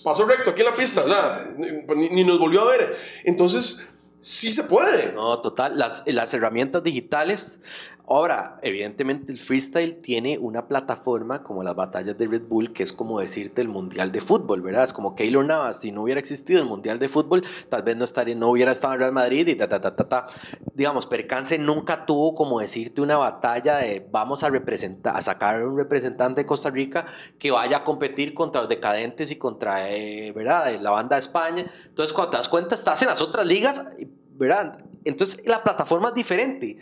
pasó 0.03 0.26
recto 0.26 0.49
aquí 0.49 0.62
en 0.62 0.68
la 0.68 0.76
pista, 0.76 1.03
o 1.03 1.08
sea, 1.08 1.53
ni, 1.58 2.10
ni 2.10 2.24
nos 2.24 2.39
volvió 2.39 2.62
a 2.62 2.72
ver. 2.72 2.97
Entonces, 3.26 3.88
sí 4.20 4.51
se 4.51 4.64
puede. 4.64 5.14
No, 5.14 5.39
total. 5.39 5.78
Las, 5.78 6.03
las 6.05 6.34
herramientas 6.34 6.84
digitales. 6.84 7.62
Ahora, 8.10 8.58
evidentemente 8.62 9.34
el 9.34 9.38
freestyle 9.38 9.99
tiene 10.01 10.38
una 10.38 10.70
plataforma 10.70 11.43
como 11.43 11.62
las 11.62 11.76
batallas 11.76 12.18
de 12.18 12.26
Red 12.26 12.43
Bull, 12.43 12.72
que 12.72 12.84
es 12.84 12.93
como 12.93 13.20
decirte 13.20 13.62
el 13.62 13.68
Mundial 13.68 14.14
de 14.14 14.22
Fútbol, 14.22 14.62
¿verdad? 14.62 14.86
Es 14.86 14.93
como 14.93 15.14
Keylor 15.14 15.43
Navas, 15.43 15.82
si 15.82 15.91
no 15.91 16.03
hubiera 16.03 16.18
existido 16.18 16.62
el 16.62 16.66
Mundial 16.66 16.99
de 16.99 17.10
Fútbol, 17.10 17.43
tal 17.68 17.84
vez 17.84 17.97
no, 17.97 18.05
estaría, 18.05 18.34
no 18.34 18.47
hubiera 18.47 18.72
estado 18.72 18.93
en 18.93 19.01
Real 19.01 19.12
Madrid 19.12 19.45
y 19.49 19.55
ta, 19.55 19.68
ta, 19.68 19.82
ta, 19.82 19.93
ta, 19.93 20.08
ta. 20.08 20.28
Digamos, 20.74 21.05
Percance 21.05 21.60
nunca 21.60 22.05
tuvo 22.05 22.34
como 22.34 22.62
decirte 22.62 23.01
una 23.01 23.18
batalla 23.18 23.76
de 23.80 24.08
vamos 24.10 24.41
a 24.41 24.49
representar, 24.49 25.18
a 25.18 25.22
sacar 25.22 25.62
un 25.66 25.76
representante 25.76 26.41
de 26.41 26.45
Costa 26.45 26.70
Rica 26.70 27.08
que 27.38 27.51
vaya 27.51 27.80
a 27.80 27.84
competir 27.84 28.34
contra 28.34 28.62
los 28.62 28.70
decadentes 28.70 29.32
y 29.32 29.36
contra, 29.36 29.91
eh, 29.91 30.32
¿verdad? 30.32 30.80
La 30.80 30.91
banda 30.91 31.18
de 31.18 31.20
España. 31.20 31.70
Entonces, 31.86 32.14
cuando 32.14 32.32
te 32.32 32.38
das 32.38 32.47
cuenta, 32.47 32.74
estás 32.74 33.01
en 33.01 33.10
las 33.10 33.22
otras 33.22 33.45
ligas, 33.45 33.86
¿verdad? 34.32 34.80
Entonces, 35.03 35.45
la 35.45 35.62
plataforma 35.62 36.08
es 36.10 36.16
diferente. 36.16 36.78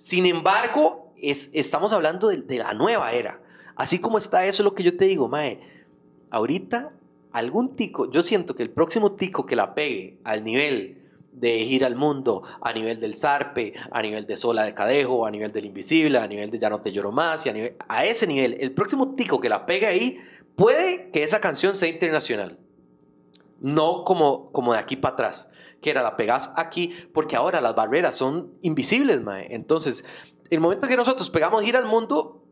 Sin 0.00 0.24
embargo, 0.24 1.12
es, 1.20 1.50
estamos 1.52 1.92
hablando 1.92 2.28
de, 2.28 2.56
la 2.56 2.72
nueva 2.72 3.12
era. 3.12 3.38
Así 3.76 3.98
como 3.98 4.16
está 4.16 4.46
eso, 4.46 4.62
es 4.62 4.64
lo 4.64 4.74
que 4.74 4.82
yo 4.82 4.96
te 4.96 5.04
digo, 5.04 5.28
Mae. 5.28 5.60
Ahorita, 6.30 6.92
algún 7.32 7.76
tico, 7.76 8.10
yo 8.10 8.22
siento 8.22 8.54
que 8.54 8.62
el 8.62 8.70
próximo 8.70 9.12
tico 9.12 9.44
que 9.44 9.56
la 9.56 9.74
pegue 9.74 10.16
al 10.24 10.42
nivel 10.42 11.02
de 11.32 11.66
Gira 11.66 11.86
al 11.86 11.96
Mundo, 11.96 12.42
a 12.62 12.72
nivel 12.72 12.98
del 12.98 13.14
Zarpe, 13.14 13.74
a 13.90 14.00
nivel 14.00 14.26
de 14.26 14.38
Sola 14.38 14.64
de 14.64 14.72
Cadejo, 14.72 15.26
a 15.26 15.30
nivel 15.30 15.52
del 15.52 15.66
Invisible, 15.66 16.18
a 16.18 16.26
nivel 16.26 16.50
de 16.50 16.58
Ya 16.58 16.70
no 16.70 16.80
te 16.80 16.92
lloro 16.92 17.12
más, 17.12 17.44
y 17.44 17.50
a 17.86 18.04
ese 18.06 18.26
nivel, 18.26 18.56
el 18.58 18.72
próximo 18.72 19.14
tico 19.14 19.38
que 19.38 19.50
la 19.50 19.66
pegue 19.66 19.86
ahí, 19.86 20.18
puede 20.56 21.10
que 21.10 21.24
esa 21.24 21.42
canción 21.42 21.76
sea 21.76 21.90
internacional. 21.90 22.56
No 23.60 24.04
como, 24.04 24.50
como 24.50 24.72
de 24.72 24.78
aquí 24.78 24.96
para 24.96 25.12
atrás, 25.12 25.50
que 25.80 25.90
era 25.90 26.02
la 26.02 26.16
pegas 26.16 26.52
aquí, 26.56 26.94
porque 27.12 27.36
ahora 27.36 27.60
las 27.60 27.74
barreras 27.74 28.16
son 28.16 28.52
invisibles, 28.62 29.22
mae. 29.22 29.54
Entonces, 29.54 30.04
el 30.50 30.60
momento 30.60 30.88
que 30.88 30.96
nosotros 30.96 31.30
pegamos 31.30 31.62
Gira 31.62 31.78
al 31.78 31.86
Mundo, 31.86 32.42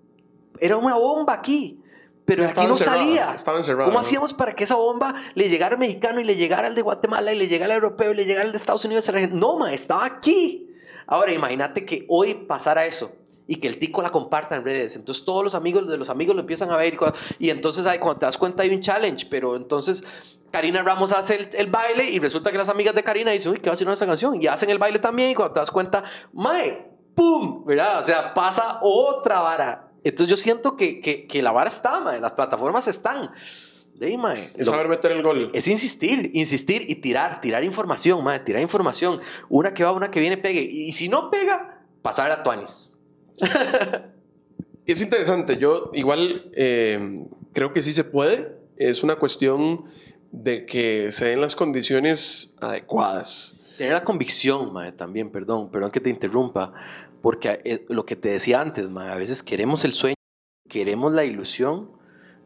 era 0.61 0.76
una 0.76 0.95
bomba 0.95 1.35
aquí, 1.35 1.81
pero 2.24 2.45
aquí 2.45 2.66
no 2.66 2.72
encerrada, 2.72 2.99
salía. 2.99 3.35
Estaba 3.35 3.59
encerrada. 3.59 3.85
¿Cómo 3.87 3.95
¿no? 3.95 4.01
hacíamos 4.01 4.35
para 4.35 4.55
que 4.55 4.64
esa 4.64 4.76
bomba 4.76 5.14
le 5.35 5.49
llegara 5.49 5.74
al 5.74 5.81
mexicano 5.81 6.20
y 6.20 6.24
le 6.24 6.37
llegara 6.37 6.66
al 6.66 6.74
de 6.74 6.83
Guatemala 6.83 7.33
y 7.33 7.39
le 7.39 7.49
llegara 7.49 7.74
al 7.74 7.83
europeo 7.83 8.12
y 8.12 8.16
le 8.16 8.24
llegara 8.24 8.45
al 8.45 8.53
de 8.53 8.59
Estados 8.59 8.85
Unidos? 8.85 9.11
No, 9.33 9.59
ma, 9.59 9.72
estaba 9.72 10.05
aquí. 10.05 10.68
Ahora, 11.07 11.33
imagínate 11.33 11.87
que 11.87 12.05
hoy 12.09 12.35
pasara 12.47 12.85
eso 12.85 13.18
y 13.49 13.57
que 13.57 13.66
el 13.66 13.78
tico 13.78 14.03
la 14.03 14.11
comparta 14.11 14.55
en 14.55 14.62
redes. 14.64 14.94
Entonces, 14.94 15.24
todos 15.24 15.42
los 15.42 15.57
amigos 15.57 15.88
de 15.88 15.96
los 15.96 16.11
amigos 16.11 16.36
lo 16.36 16.42
empiezan 16.42 16.70
a 16.70 16.76
ver 16.76 16.94
y, 16.94 17.46
y 17.46 17.51
entonces 17.51 17.84
ahí, 17.86 17.99
cuando 17.99 18.20
te 18.20 18.26
das 18.26 18.38
cuenta 18.38 18.62
hay 18.62 18.70
un 18.70 18.80
challenge, 18.80 19.26
pero 19.28 19.57
entonces 19.57 20.05
Karina 20.53 20.82
Ramos 20.82 21.12
hace 21.12 21.34
el, 21.34 21.49
el 21.55 21.66
baile 21.66 22.09
y 22.11 22.18
resulta 22.20 22.53
que 22.53 22.59
las 22.59 22.68
amigas 22.68 22.94
de 22.94 23.03
Karina 23.03 23.32
dicen, 23.32 23.53
uy, 23.53 23.59
¿qué 23.59 23.70
va 23.70 23.72
a 23.72 23.74
hacer 23.74 23.88
esa 23.88 24.07
canción? 24.07 24.40
Y 24.40 24.46
hacen 24.46 24.70
el 24.70 24.78
baile 24.78 24.99
también 24.99 25.30
y 25.30 25.34
cuando 25.34 25.55
te 25.55 25.61
das 25.61 25.70
cuenta, 25.70 26.05
mae, 26.32 26.86
¡pum! 27.14 27.64
¿Verdad? 27.64 28.01
O 28.01 28.05
sea, 28.05 28.32
pasa 28.34 28.78
otra 28.82 29.40
vara. 29.40 29.88
Entonces 30.05 30.30
yo 30.30 30.36
siento 30.36 30.76
que, 30.76 31.01
que, 31.01 31.26
que 31.26 31.42
la 31.42 31.51
vara 31.53 31.68
está, 31.68 32.01
mae, 32.01 32.20
las 32.20 32.34
plataformas 32.34 32.86
están. 32.86 33.30
De 33.94 34.16
mae, 34.16 34.51
Es 34.55 34.66
lo- 34.66 34.72
saber 34.72 34.88
meter 34.88 35.11
el 35.11 35.22
gol. 35.22 35.51
es 35.55 35.66
insistir, 35.66 36.30
insistir 36.34 36.84
y 36.88 36.96
tirar, 36.96 37.40
tirar 37.40 37.64
información, 37.64 38.22
mae, 38.22 38.38
tirar 38.40 38.62
información. 38.62 39.20
Una 39.49 39.74
que 39.74 39.82
va, 39.84 39.90
una 39.92 40.11
que 40.11 40.20
viene, 40.20 40.36
pegue. 40.36 40.61
Y 40.61 40.92
si 40.92 41.09
no 41.09 41.30
pega, 41.30 41.80
pasar 42.01 42.30
a 42.30 42.42
Tuanis. 42.44 42.97
Es 44.89 45.03
interesante, 45.03 45.59
yo 45.59 45.91
igual 45.93 46.51
eh, 46.55 47.26
creo 47.53 47.74
que 47.74 47.82
sí 47.82 47.93
se 47.93 48.05
puede, 48.05 48.57
es 48.78 49.03
una 49.03 49.16
cuestión 49.16 49.84
de 50.32 50.64
que 50.64 51.12
se 51.12 51.26
den 51.26 51.43
las 51.43 51.55
condiciones 51.55 52.57
adecuadas. 52.62 53.61
Tener 53.76 53.93
la 53.93 54.03
convicción, 54.03 54.72
mae, 54.72 54.93
también, 54.93 55.30
perdón, 55.30 55.70
perdón 55.70 55.91
que 55.91 56.01
te 56.01 56.09
interrumpa, 56.09 56.72
porque 57.20 57.61
eh, 57.64 57.84
lo 57.91 58.07
que 58.07 58.16
te 58.16 58.30
decía 58.30 58.62
antes, 58.62 58.89
mae, 58.89 59.12
a 59.12 59.16
veces 59.16 59.43
queremos 59.43 59.84
el 59.84 59.93
sueño, 59.93 60.14
queremos 60.70 61.12
la 61.12 61.26
ilusión, 61.26 61.91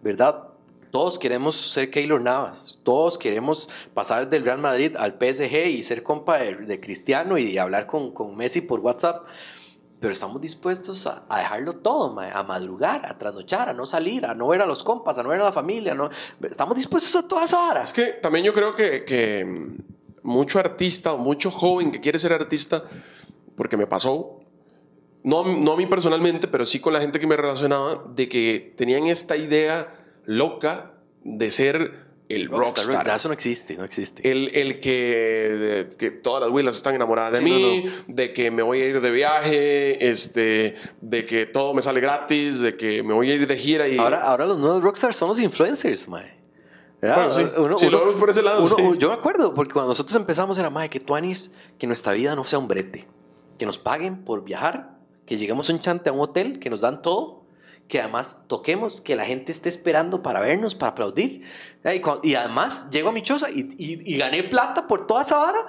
¿verdad? 0.03 0.49
Todos 0.91 1.21
queremos 1.21 1.55
ser 1.55 1.91
Keylor 1.91 2.21
Navas, 2.21 2.81
todos 2.83 3.19
queremos 3.19 3.71
pasar 3.95 4.29
del 4.29 4.45
Real 4.45 4.59
Madrid 4.59 4.97
al 4.99 5.13
PSG 5.13 5.69
y 5.69 5.85
ser 5.85 6.03
compa 6.03 6.39
de, 6.39 6.81
Cristiano 6.81 7.39
y 7.39 7.57
hablar 7.57 7.87
con 7.87 8.37
Messi 8.37 8.63
por 8.63 8.81
WhatsApp, 8.81 9.25
pero 10.03 10.13
estamos 10.13 10.41
dispuestos 10.41 11.07
a, 11.07 11.23
dejarlo 11.39 11.77
todo, 11.77 12.19
a 12.19 12.43
madrugar, 12.43 13.07
a 13.07 13.17
trasnochar, 13.17 13.69
a 13.69 13.73
no 13.73 13.87
salir, 13.87 14.27
a 14.27 14.35
no 14.35 14.49
ver 14.49 14.61
a 14.61 14.67
los 14.67 14.83
compas, 14.83 15.17
a 15.17 15.23
no 15.23 15.29
ver 15.29 15.41
a 15.41 15.45
la 15.45 15.53
familia, 15.53 15.95
no, 15.95 16.11
estamos 16.43 16.75
dispuestos 16.75 17.15
a 17.15 17.29
todas 17.29 17.55
horas. 17.55 17.91
Es 17.91 17.93
que 17.93 18.13
también 18.15 18.45
yo 18.45 18.53
creo 18.53 18.75
que, 18.75 19.05
que 19.05 19.47
mucho 20.25 20.59
artista 20.59 21.13
o 21.13 21.19
mucho 21.19 21.53
joven 21.53 21.93
que 21.93 22.01
quiere 22.01 22.19
ser 22.19 22.33
artista, 22.33 22.83
porque 23.55 23.77
me 23.77 23.87
pasó, 23.87 24.41
no, 25.23 25.45
no 25.45 25.75
a 25.75 25.77
mí 25.77 25.87
personalmente, 25.87 26.49
pero 26.49 26.67
sí 26.67 26.81
con 26.81 26.93
la 26.93 27.01
gente 27.01 27.21
que 27.21 27.29
me 27.29 27.37
relacionaba, 27.37 28.03
de 28.13 28.29
que 28.29 28.75
tenían 28.77 29.07
esta 29.07 29.37
idea 29.37 30.05
loca 30.25 30.95
de 31.23 31.49
ser 31.53 32.12
el 32.29 32.49
rockstar. 32.49 33.09
Eso 33.15 33.29
no 33.29 33.35
existe, 33.35 33.77
no 33.77 33.85
existe. 33.85 34.29
El, 34.31 34.49
el 34.55 34.81
que, 34.81 35.91
que 35.99 36.11
todas 36.11 36.43
las 36.43 36.51
huilas 36.51 36.77
están 36.77 36.95
enamoradas 36.95 37.33
de 37.33 37.39
Sí, 37.41 37.45
mí, 37.45 37.85
de 38.09 38.33
que 38.33 38.51
me 38.51 38.63
voy 38.63 38.81
a 38.81 38.87
ir 38.87 39.01
de 39.01 39.11
viaje, 39.11 40.09
este, 40.11 40.77
de 41.01 41.27
que 41.27 41.47
todo 41.47 41.75
me 41.75 41.83
sale 41.83 42.01
gratis, 42.01 42.61
de 42.61 42.77
que 42.77 43.03
me 43.03 43.13
voy 43.15 43.31
a 43.31 43.35
ir 43.35 43.47
de 43.47 43.57
gira 43.57 43.87
y... 43.89 43.99
Ahora, 43.99 44.23
ahora 44.23 44.47
los 44.47 44.59
nuevos 44.59 44.83
rockstars 44.83 45.17
son 45.17 45.29
los 45.29 45.41
influencers, 45.41 46.09
mae. 46.09 46.41
Bueno, 47.01 47.33
sí. 47.33 47.43
Uno- 47.59 47.77
Si 47.77 47.87
lo 47.91 47.99
uno- 47.99 48.07
vemos 48.07 48.21
por 48.21 48.31
ese 48.31 48.43
lado, 48.43 48.63
uno- 48.65 48.77
sí. 48.77 48.99
Yo 48.99 49.09
me 49.09 49.15
acuerdo, 49.15 49.53
porque 49.55 49.73
cuando 49.73 49.89
nosotros 49.91 50.15
empezamos 50.17 50.57
era, 50.59 50.71
mae, 50.71 50.89
que 50.89 51.01
tuanis, 51.01 51.53
que 51.79 51.87
nuestra 51.87 52.13
vida 52.13 52.35
no 52.37 52.45
sea 52.45 52.59
un 52.61 52.69
brete. 52.69 53.09
Que 53.59 53.67
nos 53.67 53.77
paguen 53.79 54.25
por 54.25 54.45
viajar, 54.45 54.97
que 55.27 55.37
lleguemos 55.37 55.69
un 55.69 55.81
chante 55.81 56.11
a 56.11 56.13
un 56.13 56.21
hotel, 56.21 56.59
que 56.61 56.71
nos 56.71 56.81
dan 56.81 57.03
todo, 57.03 57.42
que 57.89 58.01
además 58.01 58.45
toquemos, 58.49 59.01
que 59.01 59.17
la 59.17 59.25
gente 59.25 59.53
esté 59.53 59.69
esperando 59.69 60.23
para 60.23 60.41
vernos, 60.41 60.75
para 60.75 60.93
aplaudir. 60.93 61.43
Y, 62.23 62.35
además 62.35 62.89
llego 62.91 63.11
a 63.11 63.13
mi 63.13 63.23
choza 63.23 63.51
y, 63.51 63.69
y- 63.77 64.15
y 64.15 64.17
gané 64.17 64.45
plata 64.45 64.87
por 64.87 65.07
toda 65.07 65.23
esa 65.23 65.37
vara. 65.39 65.65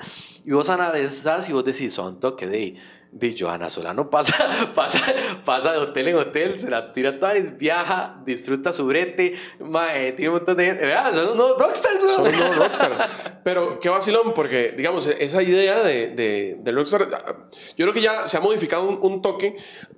Y 0.45 0.51
vos 0.51 0.69
analizás 0.69 1.49
y 1.49 1.53
vos 1.53 1.65
decís, 1.65 1.93
son 1.93 2.19
toque 2.19 2.47
de... 2.47 2.75
de 3.13 3.35
Johanna 3.37 3.69
Solano 3.69 4.09
pasa, 4.09 4.35
pasa, 4.75 4.99
pasa 5.45 5.73
de 5.73 5.77
hotel 5.77 6.07
en 6.09 6.15
hotel, 6.15 6.59
se 6.59 6.69
la 6.69 6.91
tira 6.93 7.19
toda, 7.19 7.33
viaja, 7.33 8.21
disfruta 8.25 8.73
su 8.73 8.87
brete, 8.87 9.35
mae, 9.59 10.13
tiene 10.13 10.29
un 10.29 10.35
montón 10.37 10.57
de 10.57 10.65
gente, 10.65 10.85
¿verdad? 10.85 11.13
Son 11.13 11.29
unos 11.29 11.57
rockstars, 11.57 11.99
Son 12.11 12.27
unos 12.27 12.55
rockstars. 12.55 12.95
Pero 13.43 13.79
qué 13.79 13.89
vacilón, 13.89 14.33
porque, 14.33 14.73
digamos, 14.75 15.05
esa 15.05 15.43
idea 15.43 15.83
de, 15.83 16.07
de, 16.07 16.57
de 16.59 16.71
rockstar, 16.71 17.07
yo 17.77 17.85
creo 17.85 17.93
que 17.93 18.01
ya 18.01 18.27
se 18.27 18.37
ha 18.37 18.39
modificado 18.39 18.87
un, 18.87 18.99
un 19.01 19.21
toque, 19.21 19.57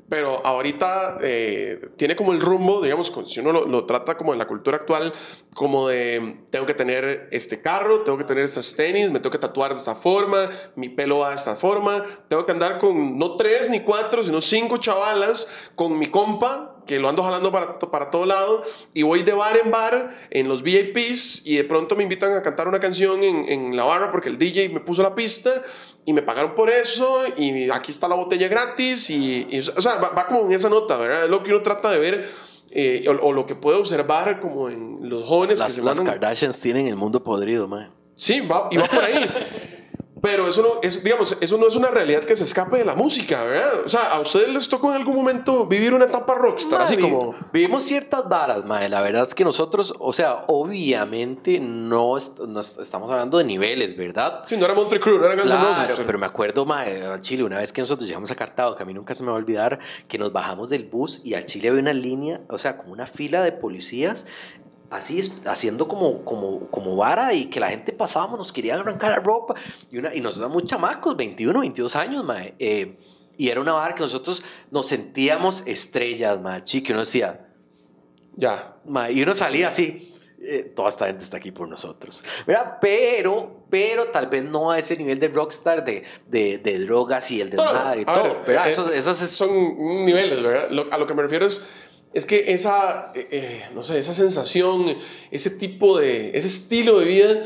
pero 0.09 0.45
ahorita 0.45 1.17
eh, 1.21 1.89
tiene 1.97 2.15
como 2.15 2.31
el 2.31 2.39
rumbo, 2.39 2.81
digamos, 2.81 3.11
si 3.25 3.39
uno 3.39 3.51
lo, 3.51 3.65
lo, 3.65 3.85
trata 3.85 4.17
como 4.17 4.33
en 4.33 4.39
la 4.39 4.47
cultura 4.47 4.77
actual, 4.77 5.13
como 5.53 5.87
de, 5.87 6.41
tengo 6.51 6.65
que 6.65 6.75
tener 6.75 7.27
este 7.31 7.61
carro, 7.61 8.01
tengo 8.01 8.17
que 8.17 8.23
tener 8.23 8.43
estas 8.43 8.75
tenis, 8.75 9.11
me 9.11 9.19
tengo 9.19 9.31
que 9.31 9.39
tatuar 9.39 9.71
de 9.71 9.77
esta 9.77 9.95
forma, 9.95 10.49
mi 10.75 10.89
pelo 10.89 11.19
va 11.19 11.29
de 11.29 11.35
esta 11.35 11.55
forma, 11.55 12.03
tengo 12.27 12.45
que 12.45 12.51
andar 12.51 12.77
con 12.77 13.04
no 13.05 13.37
tres 13.37 13.69
ni 13.69 13.81
cuatro, 13.81 14.23
sino 14.23 14.41
cinco 14.41 14.77
chavalas, 14.77 15.47
con 15.75 15.97
mi 15.97 16.09
compa, 16.09 16.75
que 16.85 16.99
lo 16.99 17.09
ando 17.09 17.23
jalando 17.23 17.51
para, 17.51 17.79
para 17.79 18.11
todo 18.11 18.25
lado 18.25 18.63
y 18.93 19.03
voy 19.03 19.23
de 19.23 19.33
bar 19.33 19.57
en 19.63 19.71
bar 19.71 20.15
en 20.29 20.47
los 20.47 20.61
VIPs 20.61 21.45
y 21.45 21.55
de 21.57 21.63
pronto 21.63 21.95
me 21.95 22.03
invitan 22.03 22.33
a 22.33 22.41
cantar 22.41 22.67
una 22.67 22.79
canción 22.79 23.23
en, 23.23 23.49
en, 23.49 23.75
la 23.75 23.83
barra 23.83 24.11
porque 24.11 24.29
el 24.29 24.37
DJ 24.37 24.69
me 24.69 24.79
puso 24.79 25.01
la 25.01 25.15
pista 25.15 25.63
y 26.05 26.13
me 26.13 26.21
pagaron 26.21 26.55
por 26.55 26.69
eso 26.69 27.23
y 27.37 27.69
aquí 27.71 27.91
está 27.91 28.07
la 28.07 28.15
botella 28.15 28.47
gratis 28.47 29.09
y, 29.09 29.47
y 29.49 29.59
o 29.59 29.81
sea, 29.81 29.95
va, 29.95 30.09
va, 30.09 30.27
como 30.27 30.45
en 30.45 30.53
esa 30.53 30.69
nota, 30.69 30.97
¿verdad? 30.97 31.25
Es 31.25 31.29
lo 31.29 31.43
que 31.43 31.51
uno 31.51 31.63
trata 31.63 31.89
de 31.89 31.99
ver 31.99 32.29
eh, 32.71 33.05
o, 33.07 33.27
o, 33.27 33.33
lo 33.33 33.45
que 33.45 33.55
puede 33.55 33.77
observar 33.77 34.39
como 34.39 34.69
en 34.69 35.09
los 35.09 35.25
jóvenes 35.25 35.59
las, 35.59 35.69
que 35.69 35.73
se 35.73 35.81
Las 35.81 35.97
mandan... 35.97 36.19
Kardashians 36.19 36.59
tienen 36.59 36.87
el 36.87 36.95
mundo 36.95 37.23
podrido, 37.23 37.67
man. 37.67 37.91
Sí, 38.15 38.41
va, 38.41 38.69
y 38.71 38.77
va 38.77 38.85
por 38.85 39.03
ahí. 39.03 39.29
Pero 40.21 40.47
eso 40.47 40.61
no, 40.61 40.69
es, 40.81 41.03
digamos, 41.03 41.37
eso 41.41 41.57
no 41.57 41.67
es 41.67 41.75
una 41.75 41.89
realidad 41.89 42.23
que 42.23 42.35
se 42.35 42.45
escape 42.45 42.77
de 42.77 42.85
la 42.85 42.95
música, 42.95 43.43
¿verdad? 43.43 43.81
O 43.85 43.89
sea, 43.89 44.13
¿a 44.13 44.21
ustedes 44.21 44.47
les 44.47 44.69
tocó 44.69 44.89
en 44.89 44.95
algún 44.95 45.15
momento 45.15 45.67
vivir 45.67 45.93
una 45.93 46.05
etapa 46.05 46.35
rockstar? 46.35 46.79
Ma, 46.79 46.85
así 46.85 46.95
vi, 46.95 47.01
como... 47.03 47.35
Vivimos 47.51 47.83
ciertas 47.83 48.27
varas, 48.27 48.65
mae. 48.65 48.87
La 48.87 49.01
verdad 49.01 49.23
es 49.23 49.35
que 49.35 49.43
nosotros, 49.43 49.93
o 49.99 50.13
sea, 50.13 50.45
obviamente 50.47 51.59
no, 51.59 52.17
est 52.17 52.39
no 52.39 52.61
est 52.61 52.79
estamos 52.79 53.11
hablando 53.11 53.37
de 53.37 53.43
niveles, 53.43 53.95
¿verdad? 53.97 54.43
Sí, 54.47 54.55
no 54.57 54.65
era 54.65 54.73
Monte 54.73 54.99
Crew, 54.99 55.17
no 55.19 55.25
era 55.25 55.35
Guns 55.35 55.47
Claro, 55.53 55.89
Roses. 55.89 56.03
pero 56.05 56.17
me 56.17 56.25
acuerdo, 56.25 56.65
mae, 56.65 57.03
al 57.03 57.19
Chile, 57.21 57.43
una 57.43 57.59
vez 57.59 57.73
que 57.73 57.81
nosotros 57.81 58.07
llegamos 58.07 58.31
a 58.31 58.35
Cartago, 58.35 58.75
que 58.75 58.83
a 58.83 58.85
mí 58.85 58.93
nunca 58.93 59.13
se 59.15 59.23
me 59.23 59.29
va 59.29 59.35
a 59.35 59.37
olvidar, 59.39 59.79
que 60.07 60.17
nos 60.17 60.31
bajamos 60.31 60.69
del 60.69 60.85
bus 60.85 61.21
y 61.25 61.33
al 61.33 61.45
Chile 61.45 61.69
había 61.69 61.81
una 61.81 61.93
línea, 61.93 62.41
o 62.49 62.57
sea, 62.57 62.77
como 62.77 62.93
una 62.93 63.05
fila 63.05 63.43
de 63.43 63.51
policías 63.51 64.25
así 64.95 65.21
haciendo 65.45 65.87
como, 65.87 66.23
como, 66.25 66.67
como 66.69 66.95
vara 66.95 67.33
y 67.33 67.45
que 67.45 67.59
la 67.59 67.69
gente 67.69 67.91
pasábamos, 67.93 68.37
nos 68.39 68.51
querían 68.53 68.79
arrancar 68.79 69.11
la 69.11 69.19
ropa 69.19 69.53
y, 69.91 69.97
una, 69.97 70.13
y 70.15 70.21
nos 70.21 70.37
daban 70.37 70.51
muy 70.53 70.63
chamacos, 70.63 71.15
21, 71.15 71.59
22 71.59 71.95
años, 71.95 72.23
mae. 72.23 72.55
Eh, 72.59 72.97
y 73.37 73.49
era 73.49 73.59
una 73.61 73.73
vara 73.73 73.93
que 73.95 74.01
nosotros 74.01 74.43
nos 74.71 74.87
sentíamos 74.87 75.63
estrellas, 75.67 76.39
mae, 76.41 76.63
chique, 76.63 76.91
uno 76.93 77.01
decía, 77.01 77.47
ya. 78.35 78.75
Mae, 78.85 79.13
y 79.13 79.23
uno 79.23 79.35
salía 79.35 79.69
así. 79.69 80.11
Eh, 80.47 80.73
toda 80.75 80.89
esta 80.89 81.07
gente 81.07 81.23
está 81.23 81.37
aquí 81.37 81.51
por 81.51 81.67
nosotros, 81.67 82.23
¿verdad? 82.45 82.77
Pero, 82.79 83.65
pero 83.69 84.09
tal 84.09 84.27
vez 84.27 84.43
no 84.43 84.69
a 84.69 84.77
ese 84.77 84.95
nivel 84.95 85.19
de 85.19 85.29
rockstar 85.29 85.83
de, 85.83 86.03
de, 86.27 86.59
de 86.59 86.79
drogas 86.81 87.31
y 87.31 87.41
el 87.41 87.49
desmadre 87.49 88.01
y 88.01 88.03
a 88.03 88.13
todo, 88.13 88.43
ver, 88.45 88.57
eh, 88.57 88.69
Esos, 88.69 88.91
esos 88.91 89.21
es- 89.23 89.31
Son 89.31 89.49
niveles, 90.05 90.43
¿verdad? 90.43 90.69
Lo- 90.69 90.91
a 90.93 90.97
lo 90.99 91.07
que 91.07 91.15
me 91.15 91.23
refiero 91.23 91.47
es, 91.47 91.65
es 92.15 92.25
que 92.25 92.51
esa, 92.53 93.11
eh, 93.13 93.27
eh, 93.29 93.61
no 93.75 93.83
sé, 93.83 93.99
esa 93.99 94.13
sensación, 94.15 94.85
ese 95.29 95.51
tipo 95.51 95.99
de, 95.99 96.35
ese 96.35 96.47
estilo 96.47 96.99
de 96.99 97.05
vida, 97.05 97.43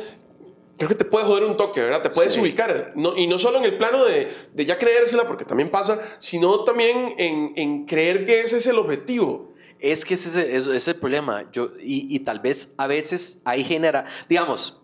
creo 0.77 0.87
que 0.87 0.95
te 0.95 1.03
puede 1.03 1.25
joder 1.25 1.43
un 1.43 1.57
toque, 1.57 1.81
¿verdad? 1.81 2.01
Te 2.01 2.09
puedes 2.09 2.31
Sí. 2.33 2.39
ubicar, 2.39 2.93
no, 2.95 3.17
y 3.17 3.27
no 3.27 3.37
solo 3.37 3.57
en 3.57 3.65
el 3.65 3.77
plano 3.77 4.05
de, 4.05 4.31
de 4.53 4.65
ya 4.65 4.77
creérsela, 4.79 5.27
porque 5.27 5.43
también 5.43 5.69
pasa, 5.69 5.99
sino 6.19 6.63
también 6.63 7.15
en, 7.17 7.51
en 7.57 7.85
creer 7.85 8.25
que 8.25 8.39
ese 8.41 8.57
es 8.57 8.67
el 8.67 8.77
objetivo. 8.77 9.53
Es 9.79 10.05
que 10.05 10.13
ese, 10.13 10.29
es- 10.55 10.67
ese 10.67 10.75
es 10.77 10.87
el 10.87 10.95
problema. 10.95 11.49
Yo, 11.51 11.69
y, 11.81 12.13
y 12.15 12.19
tal 12.19 12.39
vez 12.39 12.73
a 12.77 12.85
veces 12.87 13.41
hay 13.45 13.63
genera, 13.63 14.05
digamos, 14.29 14.79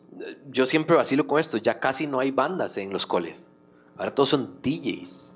yo 0.50 0.66
siempre 0.66 0.96
vacilo 0.96 1.28
con 1.28 1.40
esto, 1.40 1.58
ya 1.58 1.80
casi 1.80 2.08
no 2.08 2.20
hay 2.20 2.32
bandas 2.32 2.78
en 2.78 2.92
los 2.92 3.06
coles. 3.06 3.52
Ahora 3.98 4.16
todos 4.16 4.30
son 4.30 4.60
DJs. 4.64 5.35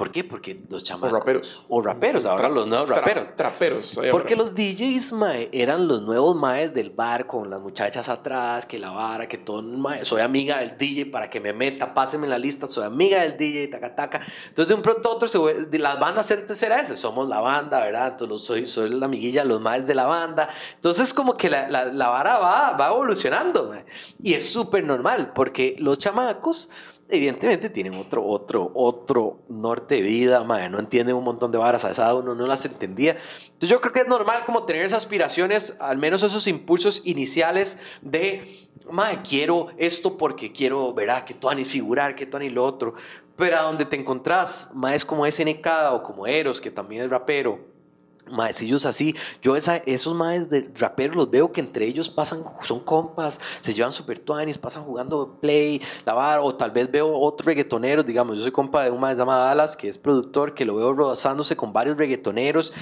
¿Por 0.00 0.10
qué? 0.10 0.24
Porque 0.24 0.62
los 0.70 0.82
O 0.82 0.86
chamacos... 0.86 1.12
raperos. 1.12 1.64
O 1.68 1.82
raperos, 1.82 2.24
ahora 2.24 2.48
Tra- 2.48 2.54
los 2.54 2.66
nuevos 2.66 2.88
tra- 2.88 2.94
raperos. 2.96 3.36
traperos. 3.36 4.00
Porque 4.10 4.32
ahora. 4.34 4.44
los 4.46 4.54
DJs, 4.54 5.12
mae, 5.12 5.50
eran 5.52 5.86
los 5.86 6.00
nuevos 6.00 6.34
maes 6.34 6.72
del 6.72 6.88
bar 6.88 7.26
con 7.26 7.50
las 7.50 7.60
muchachas 7.60 8.08
atrás, 8.08 8.64
que 8.64 8.78
la 8.78 8.90
vara, 8.92 9.28
que 9.28 9.36
todo, 9.36 9.62
mae, 9.62 10.06
soy 10.06 10.22
amiga 10.22 10.60
del 10.60 10.78
DJ 10.78 11.06
para 11.10 11.28
que 11.28 11.38
me 11.38 11.52
meta, 11.52 11.92
páseme 11.92 12.26
la 12.26 12.38
lista, 12.38 12.66
soy 12.66 12.86
amiga 12.86 13.20
del 13.20 13.36
DJ, 13.36 13.68
taca, 13.68 13.94
taca. 13.94 14.22
Entonces, 14.48 14.68
de 14.68 14.74
un 14.74 14.80
pronto 14.82 15.06
a 15.10 15.12
otro, 15.12 15.28
se, 15.28 15.38
las 15.78 16.00
bandas 16.00 16.30
antes 16.30 16.62
era 16.62 16.80
ese, 16.80 16.96
somos 16.96 17.28
la 17.28 17.40
banda, 17.40 17.80
¿verdad? 17.84 18.16
Entonces, 18.18 18.42
soy, 18.46 18.66
soy 18.66 18.88
la 18.88 19.04
amiguilla, 19.04 19.44
los 19.44 19.60
maes 19.60 19.86
de 19.86 19.94
la 19.94 20.06
banda. 20.06 20.48
Entonces, 20.76 21.12
como 21.12 21.36
que 21.36 21.50
la, 21.50 21.68
la, 21.68 21.84
la 21.84 22.08
vara 22.08 22.38
va, 22.38 22.72
va 22.72 22.86
evolucionando, 22.88 23.68
mae. 23.68 23.84
Y 24.22 24.32
es 24.32 24.50
súper 24.50 24.82
normal, 24.82 25.32
porque 25.34 25.76
los 25.78 25.98
chamacos 25.98 26.70
evidentemente 27.10 27.70
tienen 27.70 27.94
otro, 27.94 28.24
otro, 28.24 28.70
otro 28.74 29.40
norte 29.48 29.96
de 29.96 30.02
vida, 30.02 30.44
mae, 30.44 30.68
no 30.68 30.78
entienden 30.78 31.16
un 31.16 31.24
montón 31.24 31.50
de 31.50 31.58
varas, 31.58 31.84
a 31.84 31.90
esa 31.90 32.14
uno 32.14 32.34
no 32.34 32.46
las 32.46 32.64
entendía. 32.64 33.16
Entonces 33.44 33.68
yo 33.68 33.80
creo 33.80 33.92
que 33.92 34.00
es 34.00 34.08
normal 34.08 34.44
como 34.46 34.64
tener 34.64 34.84
esas 34.84 35.04
aspiraciones, 35.04 35.76
al 35.80 35.98
menos 35.98 36.22
esos 36.22 36.46
impulsos 36.46 37.02
iniciales 37.04 37.78
de, 38.02 38.68
mae, 38.90 39.22
quiero 39.22 39.68
esto 39.78 40.16
porque 40.16 40.52
quiero, 40.52 40.94
verá, 40.94 41.24
que 41.24 41.34
tú 41.34 41.50
ni 41.54 41.64
figurar, 41.64 42.14
que 42.14 42.26
tú 42.26 42.38
ni 42.38 42.50
lo 42.50 42.64
otro. 42.64 42.94
Pero 43.36 43.56
a 43.56 43.62
donde 43.62 43.84
te 43.84 43.96
encontrás, 43.96 44.70
maes 44.74 45.04
como 45.04 45.26
SNK 45.26 45.66
o 45.92 46.02
como 46.02 46.26
Eros, 46.26 46.60
que 46.60 46.70
también 46.70 47.04
es 47.04 47.10
rapero, 47.10 47.58
maecillos 48.30 48.86
así, 48.86 49.14
yo 49.42 49.56
esa, 49.56 49.76
esos 49.76 50.14
maes 50.14 50.48
de 50.50 50.70
raperos 50.76 51.16
los 51.16 51.30
veo 51.30 51.52
que 51.52 51.60
entre 51.60 51.86
ellos 51.86 52.08
pasan, 52.08 52.44
son 52.62 52.80
compas, 52.80 53.40
se 53.60 53.74
llevan 53.74 53.92
super 53.92 54.18
tuanis, 54.18 54.58
pasan 54.58 54.84
jugando 54.84 55.38
play, 55.40 55.80
la 56.04 56.14
vara, 56.14 56.42
o 56.42 56.54
tal 56.54 56.70
vez 56.70 56.90
veo 56.90 57.12
otros 57.12 57.46
reggaetoneros, 57.46 58.06
digamos, 58.06 58.36
yo 58.36 58.42
soy 58.42 58.52
compa 58.52 58.84
de 58.84 58.90
un 58.90 59.00
mae 59.00 59.14
llamado 59.14 59.44
Dallas, 59.44 59.76
que 59.76 59.88
es 59.88 59.98
productor, 59.98 60.54
que 60.54 60.64
lo 60.64 60.76
veo 60.76 60.92
rozándose 60.92 61.56
con 61.56 61.72
varios 61.72 61.96
reggaetoneros, 61.96 62.72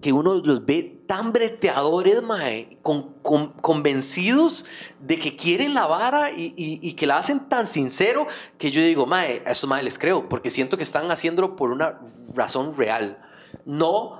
que 0.00 0.14
uno 0.14 0.36
los 0.36 0.64
ve 0.64 1.02
tan 1.06 1.30
breteadores, 1.30 2.22
mae, 2.22 2.78
con, 2.80 3.12
con- 3.20 3.52
convencidos 3.60 4.64
de 4.98 5.18
que 5.18 5.36
quieren 5.36 5.74
la 5.74 5.86
vara 5.86 6.30
y, 6.30 6.54
y- 6.56 6.78
y 6.80 6.94
que 6.94 7.06
la 7.06 7.18
hacen 7.18 7.40
tan 7.50 7.66
sincero 7.66 8.26
que 8.56 8.70
yo 8.70 8.80
digo, 8.80 9.04
mae, 9.04 9.42
a 9.44 9.50
estos 9.50 9.68
mae 9.68 9.82
les 9.82 9.98
creo, 9.98 10.26
porque 10.28 10.48
siento 10.48 10.78
que 10.78 10.84
están 10.84 11.10
haciéndolo 11.10 11.54
por 11.54 11.70
una 11.70 12.00
razón 12.34 12.74
real, 12.78 13.18
no 13.66 14.19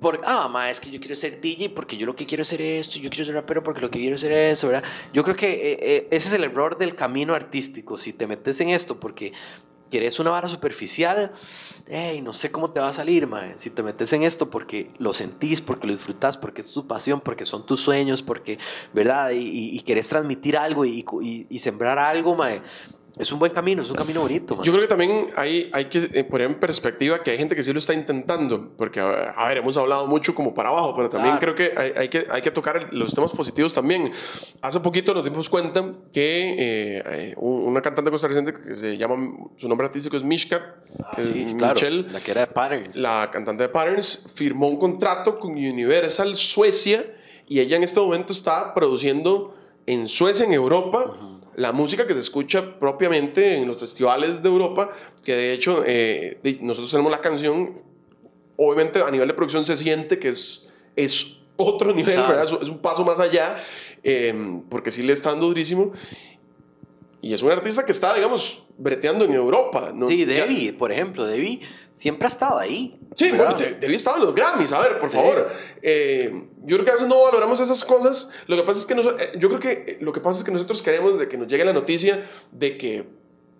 por, 0.00 0.20
ah, 0.24 0.48
ma, 0.48 0.70
es 0.70 0.80
que 0.80 0.90
yo 0.90 1.00
quiero 1.00 1.16
ser 1.16 1.40
DJ 1.40 1.70
porque 1.70 1.96
yo 1.96 2.06
lo 2.06 2.14
que 2.14 2.26
quiero 2.26 2.42
es 2.42 2.52
hacer 2.52 2.60
esto, 2.62 2.98
yo 2.98 3.10
quiero 3.10 3.24
ser 3.24 3.34
rapero 3.34 3.62
porque 3.62 3.80
lo 3.80 3.90
que 3.90 3.98
quiero 3.98 4.16
es 4.16 4.24
hacer 4.24 4.52
eso, 4.52 4.68
¿verdad? 4.68 4.84
Yo 5.12 5.24
creo 5.24 5.36
que 5.36 5.50
eh, 5.50 5.78
eh, 5.80 6.08
ese 6.10 6.28
es 6.28 6.34
el 6.34 6.44
error 6.44 6.78
del 6.78 6.94
camino 6.94 7.34
artístico, 7.34 7.98
si 7.98 8.12
te 8.12 8.26
metes 8.26 8.60
en 8.60 8.70
esto 8.70 9.00
porque 9.00 9.32
quieres 9.90 10.20
una 10.20 10.30
vara 10.30 10.48
superficial, 10.48 11.32
hey, 11.88 12.22
no 12.22 12.32
sé 12.32 12.50
cómo 12.52 12.70
te 12.70 12.80
va 12.80 12.88
a 12.88 12.92
salir, 12.92 13.26
ma. 13.26 13.56
Si 13.56 13.70
te 13.70 13.82
metes 13.82 14.12
en 14.12 14.22
esto 14.22 14.48
porque 14.48 14.90
lo 14.98 15.12
sentís, 15.12 15.60
porque 15.60 15.86
lo 15.86 15.92
disfrutás, 15.92 16.36
porque 16.36 16.60
es 16.62 16.72
tu 16.72 16.86
pasión, 16.86 17.20
porque 17.20 17.44
son 17.44 17.66
tus 17.66 17.80
sueños, 17.80 18.22
porque, 18.22 18.58
¿verdad? 18.92 19.30
Y, 19.30 19.38
y, 19.38 19.76
y 19.76 19.82
transmitir 19.82 20.56
algo 20.56 20.84
y, 20.84 21.04
y 21.50 21.58
sembrar 21.58 21.98
algo, 21.98 22.36
ma. 22.36 22.62
Es 23.20 23.30
un 23.32 23.38
buen 23.38 23.52
camino, 23.52 23.82
es 23.82 23.90
un 23.90 23.96
camino 23.96 24.22
bonito, 24.22 24.56
ma. 24.56 24.62
Yo 24.64 24.72
creo 24.72 24.82
que 24.82 24.88
también 24.88 25.28
hay, 25.36 25.68
hay 25.72 25.84
que 25.86 25.98
eh, 26.14 26.24
poner 26.24 26.46
en 26.48 26.54
perspectiva 26.58 27.22
que 27.22 27.30
hay 27.32 27.38
gente 27.38 27.54
que 27.54 27.62
sí 27.62 27.72
lo 27.72 27.78
está 27.78 27.92
intentando, 27.92 28.70
porque, 28.76 28.98
a 29.00 29.48
ver, 29.48 29.58
hemos 29.58 29.76
hablado 29.76 30.06
mucho 30.06 30.34
como 30.34 30.54
para 30.54 30.70
abajo, 30.70 30.94
pero 30.96 31.10
también 31.10 31.36
Claro. 31.38 31.54
creo 31.54 31.70
que 31.72 31.78
hay, 31.78 31.92
hay 31.96 32.08
que 32.08 32.26
hay 32.30 32.40
que 32.42 32.50
tocar 32.50 32.88
los 32.92 33.14
temas 33.14 33.30
positivos 33.32 33.74
también. 33.74 34.10
Hace 34.62 34.80
poquito 34.80 35.12
nos 35.12 35.22
dimos 35.24 35.48
cuenta 35.50 35.84
que 36.12 36.50
eh, 36.52 37.02
eh, 37.06 37.34
un- 37.36 37.64
una 37.68 37.82
cantante 37.82 38.10
costarricense 38.10 38.54
que 38.54 38.74
se 38.74 38.96
llama, 38.96 39.16
su 39.56 39.68
nombre 39.68 39.86
artístico 39.86 40.16
es 40.16 40.24
Mishka, 40.24 40.76
que 41.14 41.20
Ah, 41.20 41.22
Sí, 41.22 41.42
es 41.46 41.54
claro, 41.54 41.74
Michelle, 41.74 42.06
la 42.10 42.20
que 42.20 42.30
era 42.30 42.40
de 42.42 42.46
Patterns. 42.48 42.96
la 42.96 43.28
cantante 43.30 43.64
de 43.64 43.68
Patterns, 43.68 44.26
firmó 44.34 44.66
un 44.68 44.78
contrato 44.78 45.38
con 45.38 45.50
Universal 45.52 46.34
Suecia 46.36 47.04
y 47.46 47.60
ella 47.60 47.76
en 47.76 47.82
este 47.82 48.00
momento 48.00 48.32
está 48.32 48.72
produciendo 48.74 49.54
en 49.86 50.08
Suecia, 50.08 50.46
en 50.46 50.52
Europa, 50.52 51.16
la 51.56 51.72
música 51.72 52.06
que 52.06 52.14
se 52.14 52.20
escucha 52.20 52.78
propiamente 52.78 53.58
en 53.58 53.66
los 53.68 53.80
festivales 53.80 54.42
de 54.42 54.48
Europa, 54.48 54.90
que 55.24 55.34
de 55.34 55.52
hecho 55.52 55.82
eh, 55.86 56.38
nosotros 56.60 56.90
tenemos 56.90 57.10
la 57.10 57.20
canción, 57.20 57.82
obviamente 58.56 59.00
a 59.02 59.10
nivel 59.10 59.28
de 59.28 59.34
producción 59.34 59.64
se 59.64 59.76
siente 59.76 60.18
que 60.18 60.28
es, 60.28 60.68
es 60.96 61.38
otro 61.56 61.92
nivel, 61.94 62.14
Claro. 62.14 62.28
¿verdad? 62.28 62.44
Es, 62.44 62.62
es 62.62 62.68
un 62.68 62.78
paso 62.78 63.04
más 63.04 63.20
allá, 63.20 63.62
eh, 64.02 64.34
porque 64.70 64.90
sí 64.90 65.02
le 65.02 65.12
está 65.12 65.30
dando 65.30 65.46
durísimo. 65.46 65.92
Y 67.22 67.34
es 67.34 67.42
un 67.42 67.52
artista 67.52 67.84
que 67.84 67.92
está, 67.92 68.14
digamos, 68.14 68.62
breteando 68.78 69.26
en 69.26 69.34
Europa. 69.34 69.92
¿no? 69.94 70.08
Sí, 70.08 70.24
Debbie, 70.24 70.72
por 70.72 70.90
ejemplo, 70.90 71.26
Debbie 71.26 71.60
siempre 71.92 72.24
ha 72.24 72.28
estado 72.28 72.58
ahí. 72.58 72.98
Sí, 73.14 73.30
¿verdad? 73.30 73.56
bueno, 73.56 73.58
de- 73.58 73.74
debí 73.74 73.94
estar 73.94 74.16
en 74.16 74.24
los 74.24 74.34
Grammys, 74.34 74.72
a 74.72 74.80
ver, 74.80 74.98
por 74.98 75.10
Sí. 75.10 75.16
favor. 75.18 75.48
Eh, 75.82 76.44
yo 76.64 76.76
creo 76.76 76.84
que 76.84 76.90
a 76.92 76.94
veces 76.94 77.08
no 77.08 77.22
valoramos 77.22 77.60
esas 77.60 77.84
cosas. 77.84 78.30
Lo 78.46 78.56
que 78.56 78.62
pasa 78.62 78.80
es 78.80 78.86
que 78.86 78.94
nos- 78.94 79.06
eh, 79.06 79.32
yo 79.38 79.48
creo 79.48 79.60
que 79.60 79.98
lo 80.00 80.12
que 80.12 80.20
pasa 80.20 80.38
es 80.38 80.44
que 80.44 80.50
nosotros 80.50 80.82
queremos 80.82 81.18
de 81.18 81.28
que 81.28 81.36
nos 81.36 81.46
llegue 81.46 81.64
la 81.64 81.74
noticia 81.74 82.24
de 82.52 82.78
que 82.78 83.04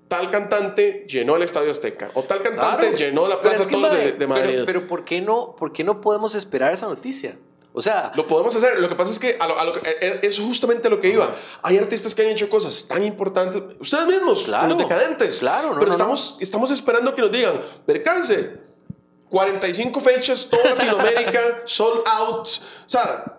tal 0.08 0.30
cantante 0.30 1.04
llenó 1.06 1.36
el 1.36 1.42
Estadio 1.42 1.70
Azteca 1.70 2.10
o 2.14 2.24
tal 2.24 2.42
cantante 2.42 2.96
llenó 2.96 3.28
la 3.28 3.40
Plaza 3.40 3.68
Toros 3.68 3.92
de, 3.92 4.12
de, 4.12 4.26
Madrid. 4.26 4.52
Pero, 4.54 4.64
pero, 4.66 4.86
¿por, 4.86 5.04
qué 5.04 5.20
no, 5.20 5.54
¿por 5.56 5.72
qué 5.72 5.84
no 5.84 6.00
podemos 6.00 6.34
esperar 6.34 6.72
esa 6.72 6.86
noticia? 6.88 7.36
O 7.72 7.82
sea, 7.82 8.10
lo 8.16 8.26
podemos 8.26 8.54
hacer. 8.56 8.80
Lo 8.80 8.88
que 8.88 8.96
pasa 8.96 9.12
es 9.12 9.18
que 9.18 9.36
a 9.38 9.46
lo, 9.46 9.58
a 9.58 9.64
lo, 9.64 9.76
eh, 9.76 9.82
eh, 10.00 10.20
es 10.22 10.38
justamente 10.38 10.90
lo 10.90 11.00
que 11.00 11.10
iba. 11.10 11.36
Hay 11.62 11.78
artistas 11.78 12.14
que 12.14 12.22
han 12.22 12.28
hecho 12.28 12.48
cosas 12.48 12.88
tan 12.88 13.04
importantes. 13.04 13.62
Ustedes 13.78 14.06
mismos, 14.06 14.44
claro, 14.44 14.68
los 14.68 14.78
decadentes. 14.78 15.38
Claro, 15.38 15.76
Pero 15.78 15.90
estamos, 15.90 16.36
estamos 16.40 16.70
esperando 16.70 17.14
que 17.14 17.22
nos 17.22 17.30
digan, 17.30 17.60
percance, 17.86 18.58
45 19.28 20.00
fechas, 20.00 20.48
toda 20.50 20.74
Latinoamérica, 20.74 21.62
sold 21.64 22.02
out. 22.06 22.48
O 22.48 22.88
sea, 22.88 23.36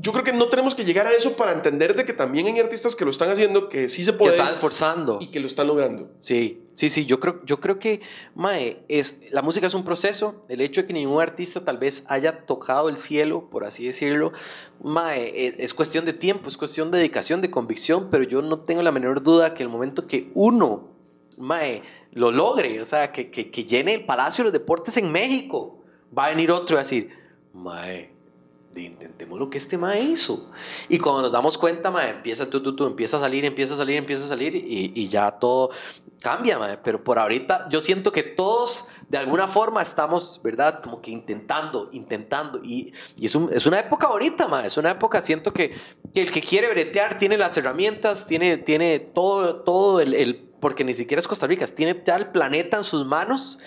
yo 0.00 0.12
creo 0.12 0.24
que 0.24 0.32
no 0.32 0.46
tenemos 0.46 0.76
que 0.76 0.84
llegar 0.84 1.08
a 1.08 1.12
eso 1.12 1.36
para 1.36 1.52
entender 1.52 1.96
de 1.96 2.04
que 2.04 2.12
también 2.12 2.46
hay 2.46 2.60
artistas 2.60 2.94
que 2.94 3.04
lo 3.04 3.10
están 3.10 3.30
haciendo, 3.30 3.68
que 3.68 3.88
sí 3.88 4.04
se 4.04 4.12
puede. 4.12 4.30
Que 4.30 4.38
están 4.38 4.54
esforzando. 4.54 5.18
Y 5.20 5.26
que 5.26 5.40
lo 5.40 5.48
están 5.48 5.66
logrando. 5.66 6.10
Sí, 6.20 6.62
sí, 6.74 6.88
sí. 6.88 7.04
Yo 7.04 7.18
creo, 7.18 7.44
yo 7.44 7.58
creo 7.58 7.80
que, 7.80 8.00
Mae, 8.36 8.84
es, 8.88 9.32
la 9.32 9.42
música 9.42 9.66
es 9.66 9.74
un 9.74 9.84
proceso. 9.84 10.44
El 10.48 10.60
hecho 10.60 10.82
de 10.82 10.86
que 10.86 10.92
ningún 10.92 11.20
artista 11.20 11.64
tal 11.64 11.78
vez 11.78 12.04
haya 12.08 12.46
tocado 12.46 12.88
el 12.88 12.96
cielo, 12.96 13.50
por 13.50 13.64
así 13.64 13.86
decirlo, 13.86 14.32
Mae, 14.80 15.48
es, 15.48 15.54
es 15.58 15.74
cuestión 15.74 16.04
de 16.04 16.12
tiempo, 16.12 16.48
es 16.48 16.56
cuestión 16.56 16.92
de 16.92 16.98
dedicación, 16.98 17.40
de 17.40 17.50
convicción, 17.50 18.08
pero 18.08 18.22
yo 18.22 18.40
no 18.40 18.60
tengo 18.60 18.82
la 18.82 18.92
menor 18.92 19.24
duda 19.24 19.52
que 19.52 19.64
el 19.64 19.68
momento 19.68 20.06
que 20.06 20.30
uno, 20.34 20.90
Mae, 21.38 21.82
lo 22.12 22.30
logre, 22.30 22.80
o 22.80 22.84
sea, 22.84 23.10
que, 23.10 23.32
que, 23.32 23.50
que 23.50 23.64
llene 23.64 23.94
el 23.94 24.06
Palacio 24.06 24.44
de 24.44 24.50
los 24.50 24.52
Deportes 24.52 24.96
en 24.96 25.10
México, 25.10 25.82
va 26.16 26.26
a 26.26 26.30
venir 26.30 26.52
otro 26.52 26.76
a 26.76 26.80
decir, 26.80 27.10
Mae 27.52 28.17
intentemos 28.76 29.38
lo 29.38 29.50
que 29.50 29.58
este 29.58 29.78
mae 29.78 30.02
hizo. 30.02 30.50
Y 30.88 30.98
cuando 30.98 31.22
nos 31.22 31.32
damos 31.32 31.58
cuenta, 31.58 31.90
mae, 31.90 32.10
empieza 32.10 32.48
tú, 32.48 32.62
tú, 32.62 32.76
tú, 32.76 32.86
empieza 32.86 33.16
a 33.16 33.20
salir, 33.20 33.44
empieza 33.44 33.74
a 33.74 33.76
salir, 33.76 33.96
empieza 33.96 34.24
a 34.24 34.28
salir 34.28 34.54
y, 34.54 34.92
y 34.94 35.08
ya 35.08 35.30
todo 35.32 35.70
cambia, 36.20 36.58
mae. 36.58 36.78
Pero 36.78 37.02
por 37.02 37.18
ahorita 37.18 37.68
yo 37.70 37.80
siento 37.80 38.12
que 38.12 38.22
todos 38.22 38.88
de 39.08 39.18
alguna 39.18 39.48
forma 39.48 39.82
estamos, 39.82 40.40
¿verdad? 40.42 40.82
Como 40.82 41.00
que 41.00 41.10
intentando, 41.10 41.88
intentando. 41.92 42.60
Y, 42.62 42.92
y 43.16 43.26
es, 43.26 43.34
un, 43.34 43.50
es, 43.52 43.66
una 43.66 43.80
época 43.80 44.08
bonita, 44.08 44.48
mae. 44.48 44.66
Es 44.66 44.76
una 44.76 44.90
época, 44.90 45.20
siento 45.22 45.52
que, 45.52 45.74
que, 46.14 46.22
el 46.22 46.30
que 46.30 46.40
quiere 46.40 46.68
bretear 46.70 47.18
tiene 47.18 47.36
las 47.36 47.56
herramientas, 47.56 48.26
tiene, 48.26 48.58
tiene 48.58 49.00
todo, 49.00 49.62
todo 49.62 50.00
el, 50.00 50.14
el, 50.14 50.36
porque 50.60 50.84
ni 50.84 50.94
siquiera 50.94 51.20
es 51.20 51.28
Costa 51.28 51.46
Rica, 51.46 51.66
tiene 51.66 52.02
ya 52.06 52.16
el 52.16 52.28
planeta 52.28 52.76
en 52.76 52.84
sus 52.84 53.04
manos 53.04 53.58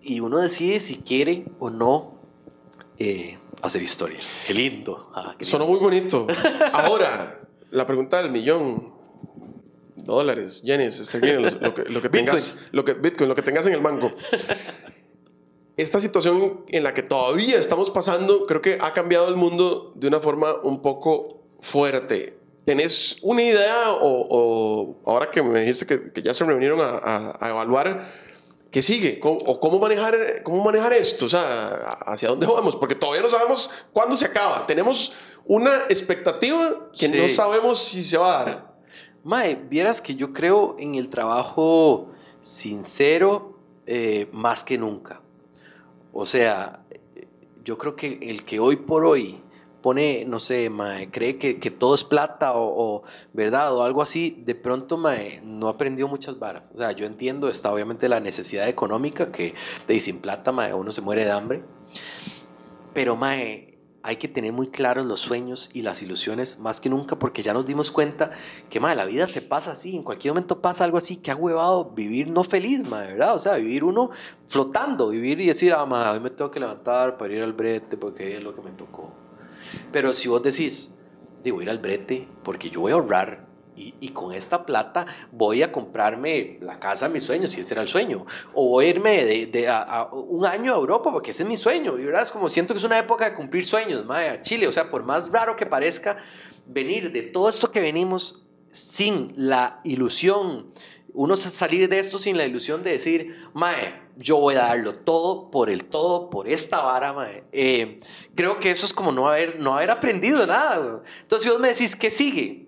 y 0.00 0.20
uno 0.20 0.38
decide 0.38 0.80
si 0.80 1.02
quiere 1.02 1.44
o 1.58 1.70
no. 1.70 2.20
Eh, 2.98 3.38
hacer 3.62 3.82
historia. 3.82 4.18
Qué 4.46 4.52
lindo. 4.52 5.10
Ah, 5.14 5.34
qué 5.38 5.44
Sonó 5.44 5.66
muy 5.66 5.78
bonito. 5.78 6.26
Ahora, 6.72 7.40
la 7.70 7.86
pregunta 7.86 8.20
del 8.20 8.30
millón. 8.30 8.92
Dólares, 9.96 10.62
yenes, 10.62 10.98
esterlinas, 10.98 11.60
lo, 11.60 11.74
que, 11.74 11.84
lo 11.84 12.02
que 12.02 12.08
tengas, 12.08 12.58
lo 12.72 12.84
que, 12.84 12.94
Bitcoin, 12.94 13.28
lo 13.28 13.36
que 13.36 13.42
tengas 13.42 13.66
en 13.68 13.74
el 13.74 13.80
banco. 13.80 14.12
Esta 15.76 16.00
situación 16.00 16.64
en 16.68 16.82
la 16.82 16.92
que 16.92 17.04
todavía 17.04 17.56
estamos 17.56 17.88
pasando, 17.90 18.46
creo 18.46 18.60
que 18.60 18.78
ha 18.80 18.94
cambiado 18.94 19.28
el 19.28 19.36
mundo 19.36 19.92
de 19.94 20.08
una 20.08 20.18
forma 20.18 20.56
un 20.64 20.82
poco 20.82 21.44
fuerte. 21.60 22.36
¿Tenés 22.64 23.18
una 23.22 23.44
idea 23.44 23.92
o, 23.92 24.26
o 24.28 25.00
ahora 25.08 25.30
que 25.30 25.40
me 25.40 25.60
dijiste 25.60 25.86
que, 25.86 26.10
que 26.10 26.22
ya 26.22 26.34
se 26.34 26.44
reunieron 26.44 26.80
a, 26.80 26.98
a, 26.98 27.38
a 27.38 27.50
evaluar 27.50 28.04
¿Qué 28.72 28.80
sigue? 28.80 29.20
¿Cómo, 29.20 29.36
¿O 29.40 29.60
cómo 29.60 29.78
manejar, 29.78 30.42
cómo 30.42 30.64
manejar 30.64 30.94
esto? 30.94 31.26
O 31.26 31.28
sea, 31.28 31.74
¿hacia 32.06 32.30
dónde 32.30 32.46
vamos? 32.46 32.74
Porque 32.74 32.94
todavía 32.94 33.20
no 33.20 33.28
sabemos 33.28 33.70
cuándo 33.92 34.16
se 34.16 34.24
acaba. 34.24 34.66
Tenemos 34.66 35.12
una 35.44 35.76
expectativa 35.90 36.88
que 36.98 37.08
sí. 37.08 37.18
no 37.18 37.28
sabemos 37.28 37.84
si 37.84 38.02
se 38.02 38.16
va 38.16 38.40
a 38.40 38.44
dar. 38.44 38.74
Mae, 39.24 39.56
vieras 39.56 40.00
que 40.00 40.14
yo 40.14 40.32
creo 40.32 40.76
en 40.78 40.94
el 40.94 41.10
trabajo 41.10 42.08
sincero 42.40 43.58
eh, 43.86 44.28
más 44.32 44.64
que 44.64 44.78
nunca. 44.78 45.20
O 46.14 46.24
sea, 46.24 46.82
yo 47.62 47.76
creo 47.76 47.94
que 47.94 48.18
el 48.22 48.46
que 48.46 48.58
hoy 48.58 48.76
por 48.76 49.04
hoy 49.04 49.41
pone, 49.82 50.24
no 50.24 50.40
sé, 50.40 50.70
mae, 50.70 51.10
cree 51.10 51.36
que, 51.36 51.58
que 51.58 51.70
todo 51.70 51.94
es 51.94 52.04
plata 52.04 52.52
o, 52.54 53.02
¿verdad? 53.32 53.74
O 53.74 53.82
algo 53.82 54.00
así, 54.00 54.42
de 54.44 54.54
pronto, 54.54 54.96
mae, 54.96 55.40
no 55.44 55.68
aprendió 55.68 56.08
muchas 56.08 56.38
varas. 56.38 56.70
O 56.74 56.78
sea, 56.78 56.92
yo 56.92 57.04
entiendo, 57.04 57.50
está 57.50 57.72
obviamente 57.72 58.08
la 58.08 58.20
necesidad 58.20 58.68
económica, 58.68 59.32
que 59.32 59.54
de 59.86 60.00
sin 60.00 60.20
plata, 60.20 60.52
mae, 60.52 60.72
uno 60.72 60.92
se 60.92 61.02
muere 61.02 61.24
de 61.24 61.32
hambre. 61.32 61.64
Pero, 62.94 63.16
mae, 63.16 63.78
hay 64.04 64.16
que 64.16 64.28
tener 64.28 64.52
muy 64.52 64.68
claros 64.68 65.06
los 65.06 65.20
sueños 65.20 65.70
y 65.74 65.82
las 65.82 66.02
ilusiones 66.02 66.58
más 66.58 66.80
que 66.80 66.88
nunca, 66.88 67.18
porque 67.18 67.42
ya 67.42 67.52
nos 67.52 67.66
dimos 67.66 67.90
cuenta 67.90 68.32
que, 68.70 68.80
mae, 68.80 68.96
la 68.96 69.04
vida 69.04 69.28
se 69.28 69.42
pasa 69.42 69.72
así, 69.72 69.96
en 69.96 70.02
cualquier 70.02 70.34
momento 70.34 70.60
pasa 70.60 70.84
algo 70.84 70.98
así, 70.98 71.16
que 71.16 71.30
ha 71.30 71.36
huevado 71.36 71.90
vivir 71.90 72.30
no 72.30 72.44
feliz, 72.44 72.86
mae, 72.86 73.08
¿verdad? 73.12 73.34
O 73.34 73.38
sea, 73.38 73.54
vivir 73.54 73.84
uno 73.84 74.10
flotando, 74.46 75.10
vivir 75.10 75.40
y 75.40 75.48
decir, 75.48 75.72
ah, 75.72 75.86
mae, 75.86 76.12
hoy 76.12 76.20
me 76.20 76.30
tengo 76.30 76.50
que 76.50 76.60
levantar 76.60 77.16
para 77.16 77.32
ir 77.32 77.42
al 77.42 77.52
brete 77.52 77.96
porque 77.96 78.36
es 78.36 78.42
lo 78.42 78.54
que 78.54 78.62
me 78.62 78.70
tocó 78.70 79.21
pero 79.90 80.14
si 80.14 80.28
vos 80.28 80.42
decís, 80.42 80.98
debo 81.42 81.62
ir 81.62 81.70
al 81.70 81.78
brete 81.78 82.28
porque 82.42 82.70
yo 82.70 82.80
voy 82.80 82.92
a 82.92 82.94
ahorrar 82.94 83.46
y, 83.74 83.94
y, 84.00 84.10
con 84.10 84.34
esta 84.34 84.66
plata 84.66 85.06
voy 85.30 85.62
a 85.62 85.72
comprarme 85.72 86.58
la 86.60 86.78
casa 86.78 87.08
de 87.08 87.14
mis 87.14 87.24
sueños, 87.24 87.52
si 87.52 87.62
ese 87.62 87.72
era 87.72 87.82
el 87.82 87.88
sueño, 87.88 88.26
o 88.52 88.82
irme 88.82 89.24
de, 89.24 89.46
de 89.46 89.66
a, 89.66 90.08
un 90.12 90.44
año 90.44 90.74
a 90.74 90.76
Europa 90.76 91.10
porque 91.10 91.30
ese 91.30 91.42
es 91.42 91.48
mi 91.48 91.56
sueño, 91.56 91.98
y 91.98 92.04
verdad 92.04 92.22
es 92.22 92.30
como 92.30 92.50
siento 92.50 92.74
que 92.74 92.78
es 92.78 92.84
una 92.84 92.98
época 92.98 93.24
de 93.24 93.34
cumplir 93.34 93.64
sueños, 93.64 94.04
madre, 94.04 94.42
Chile, 94.42 94.68
o 94.68 94.72
sea, 94.72 94.90
por 94.90 95.04
más 95.04 95.30
raro 95.30 95.56
que 95.56 95.64
parezca 95.64 96.18
venir 96.66 97.12
de 97.12 97.22
todo 97.22 97.48
esto 97.48 97.72
que 97.72 97.80
venimos 97.80 98.42
sin 98.70 99.32
la 99.36 99.80
ilusión, 99.84 100.72
uno 101.14 101.36
salir 101.36 101.88
de 101.88 101.98
esto 101.98 102.18
sin 102.18 102.36
la 102.36 102.44
ilusión 102.44 102.82
de 102.82 102.92
decir, 102.92 103.36
mae, 103.54 104.01
yo 104.16 104.36
voy 104.36 104.54
a 104.54 104.62
darlo 104.62 104.94
todo 104.96 105.50
por 105.50 105.70
el 105.70 105.84
todo, 105.84 106.30
por 106.30 106.48
esta 106.48 106.80
vara, 106.80 107.12
mae. 107.12 107.44
Eh, 107.52 108.00
creo 108.34 108.60
que 108.60 108.70
eso 108.70 108.86
es 108.86 108.92
como 108.92 109.12
no 109.12 109.28
haber, 109.28 109.58
no 109.58 109.74
haber 109.74 109.90
aprendido 109.90 110.46
nada. 110.46 111.02
Entonces, 111.22 111.44
si 111.44 111.50
vos 111.50 111.60
me 111.60 111.68
decís, 111.68 111.96
¿qué 111.96 112.10
sigue? 112.10 112.61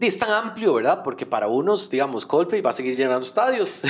Es 0.00 0.18
tan 0.18 0.30
amplio, 0.30 0.74
¿verdad? 0.74 1.02
Porque 1.02 1.24
para 1.24 1.46
unos, 1.46 1.88
digamos, 1.88 2.26
Coldplay 2.26 2.60
va 2.60 2.70
a 2.70 2.72
seguir 2.72 2.96
llenando 2.96 3.24
estadios. 3.24 3.82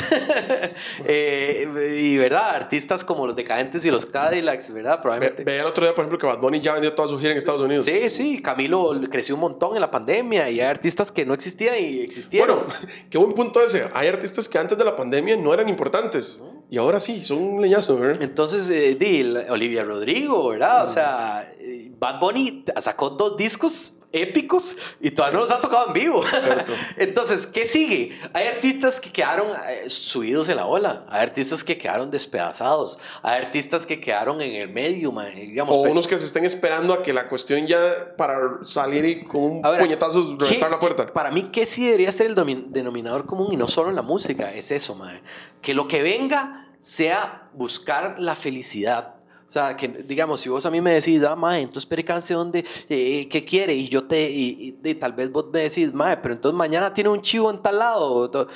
eh, 1.05 1.99
y, 2.01 2.17
¿verdad? 2.17 2.51
Artistas 2.51 3.05
como 3.05 3.27
los 3.27 3.35
Decadentes 3.35 3.85
y 3.85 3.91
los 3.91 4.07
Cadillacs, 4.07 4.73
¿verdad? 4.73 5.01
Probablemente. 5.03 5.43
Ve, 5.43 5.53
veía 5.53 5.63
el 5.63 5.69
otro 5.69 5.85
día, 5.85 5.95
por 5.95 6.05
ejemplo, 6.05 6.19
que 6.19 6.27
Bad 6.27 6.41
Bunny 6.41 6.61
ya 6.61 6.75
vendió 6.75 6.95
toda 6.95 7.09
su 7.09 7.19
gira 7.19 7.33
en 7.33 7.39
Estados 7.39 7.63
Unidos. 7.63 7.85
Sí, 7.85 8.09
sí. 8.09 8.41
Camilo 8.41 8.93
creció 9.11 9.35
un 9.35 9.41
montón 9.41 9.75
en 9.75 9.81
la 9.81 9.91
pandemia 9.91 10.49
y 10.49 10.61
hay 10.61 10.69
artistas 10.69 11.11
que 11.11 11.27
no 11.27 11.35
existían 11.35 11.75
y 11.79 12.01
existieron. 12.01 12.67
Bueno, 12.67 12.73
qué 13.11 13.19
buen 13.19 13.33
punto 13.33 13.61
ese. 13.61 13.89
Hay 13.93 14.07
artistas 14.09 14.49
que 14.49 14.59
antes 14.59 14.79
de 14.79 14.85
la 14.85 14.95
pandemia 14.95 15.37
no 15.37 15.53
eran 15.53 15.69
importantes. 15.69 16.41
¿No? 16.41 16.66
Y 16.69 16.79
ahora 16.79 16.99
sí, 16.99 17.23
son 17.25 17.43
un 17.43 17.63
leñazo, 17.63 17.99
¿verdad? 17.99 18.23
Entonces, 18.23 18.69
eh, 18.71 18.97
di, 18.97 19.23
Olivia 19.49 19.85
Rodrigo, 19.85 20.49
¿verdad? 20.49 20.85
O 20.85 20.87
sea, 20.87 21.53
Bad 21.99 22.21
Bunny 22.21 22.65
sacó 22.81 23.11
dos 23.11 23.37
discos 23.37 23.97
épicos 24.13 24.77
y 25.01 25.11
todavía 25.11 25.39
no 25.39 25.45
los 25.45 25.53
ha 25.53 25.61
tocado 25.61 25.89
en 25.89 25.93
vivo. 25.93 26.23
Entonces, 26.97 27.47
¿qué 27.47 27.67
sigue? 27.67 28.19
Hay 28.33 28.47
artistas 28.47 29.01
que 29.01 29.11
quedaron 29.11 29.49
eh, 29.69 29.89
subidos 29.89 30.49
en 30.49 30.57
la 30.57 30.67
ola, 30.67 31.05
hay 31.09 31.23
artistas 31.23 31.63
que 31.63 31.77
quedaron 31.77 32.11
despedazados, 32.11 32.99
hay 33.23 33.43
artistas 33.43 33.87
que 33.87 34.01
quedaron 34.01 34.41
en 34.41 34.55
el 34.55 34.69
medio, 34.69 35.13
man, 35.13 35.29
digamos. 35.35 35.77
O 35.77 35.81
unos 35.81 36.07
que 36.07 36.19
se 36.19 36.27
estén 36.27 36.45
esperando 36.45 36.93
a 36.95 37.03
que 37.03 37.13
la 37.13 37.29
cuestión 37.29 37.67
ya 37.67 38.15
para 38.17 38.39
salir 38.63 39.05
y 39.05 39.25
con 39.25 39.43
un 39.43 39.67
Ahora, 39.67 39.81
puñetazo 39.81 40.37
reventar 40.39 40.71
la 40.71 40.81
puerta. 40.81 41.07
Para 41.07 41.31
mí, 41.31 41.51
¿qué 41.53 41.67
sí 41.67 41.85
debería 41.85 42.13
ser 42.13 42.27
el 42.27 42.35
denominador 42.71 43.27
común 43.27 43.53
y 43.53 43.57
no 43.57 43.69
solo 43.69 43.91
en 43.91 43.97
la 43.97 44.03
música? 44.03 44.53
Es 44.53 44.71
eso, 44.71 44.95
man. 44.95 45.21
Que 45.61 45.75
lo 45.75 45.89
que 45.89 46.03
venga 46.03 46.56
sea 46.87 47.51
buscar 47.55 48.17
la 48.19 48.37
felicidad 48.37 49.17
o 49.49 49.51
sea, 49.51 49.77
que 49.77 49.87
digamos, 49.89 50.41
si 50.41 50.49
vos 50.49 50.67
a 50.67 50.71
mí 50.71 50.81
me 50.81 50.95
decís, 50.95 51.23
ah, 51.23 51.37
mae, 51.37 51.63
entonces 51.63 51.87
percance 51.87 52.35
dónde, 52.35 52.65
eh, 52.89 53.29
¿qué 53.29 53.45
quiere? 53.45 53.75
Y 53.75 53.89
yo 53.89 54.05
te, 54.05 54.29
y, 54.29 54.73
tal 54.99 55.13
vez 55.13 55.31
vos 55.31 55.47
me 55.53 55.61
decís, 55.61 55.95
mae, 55.95 56.17
pero 56.17 56.35
entonces 56.35 56.57
mañana 56.57 56.93
tiene 56.93 57.11
un 57.11 57.23
chivo 57.23 57.51
en 57.51 57.63
tal 57.63 57.79
lado. 57.79 58.49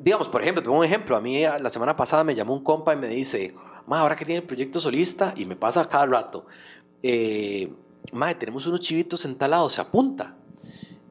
Digamos, 0.00 0.28
por 0.28 0.42
ejemplo, 0.42 0.60
te 0.60 0.66
pongo 0.66 0.80
un 0.80 0.84
ejemplo. 0.84 1.16
A 1.16 1.20
mí 1.20 1.42
la 1.42 1.70
semana 1.70 1.96
pasada 1.96 2.24
me 2.24 2.34
llamó 2.34 2.54
un 2.54 2.64
compa 2.64 2.92
y 2.92 2.96
me 2.96 3.06
dice, 3.06 3.54
mae, 3.86 4.00
ahora 4.00 4.16
que 4.16 4.24
tiene 4.24 4.40
el 4.40 4.46
proyecto 4.46 4.80
solista, 4.80 5.32
y 5.36 5.46
me 5.46 5.54
pasa 5.54 5.84
cada 5.84 6.06
rato, 6.06 6.44
eh, 7.04 7.72
mae, 8.12 8.34
tenemos 8.34 8.66
unos 8.66 8.80
chivitos 8.80 9.24
en 9.24 9.36
tal 9.36 9.52
lado, 9.52 9.70
se 9.70 9.80
apunta. 9.80 10.36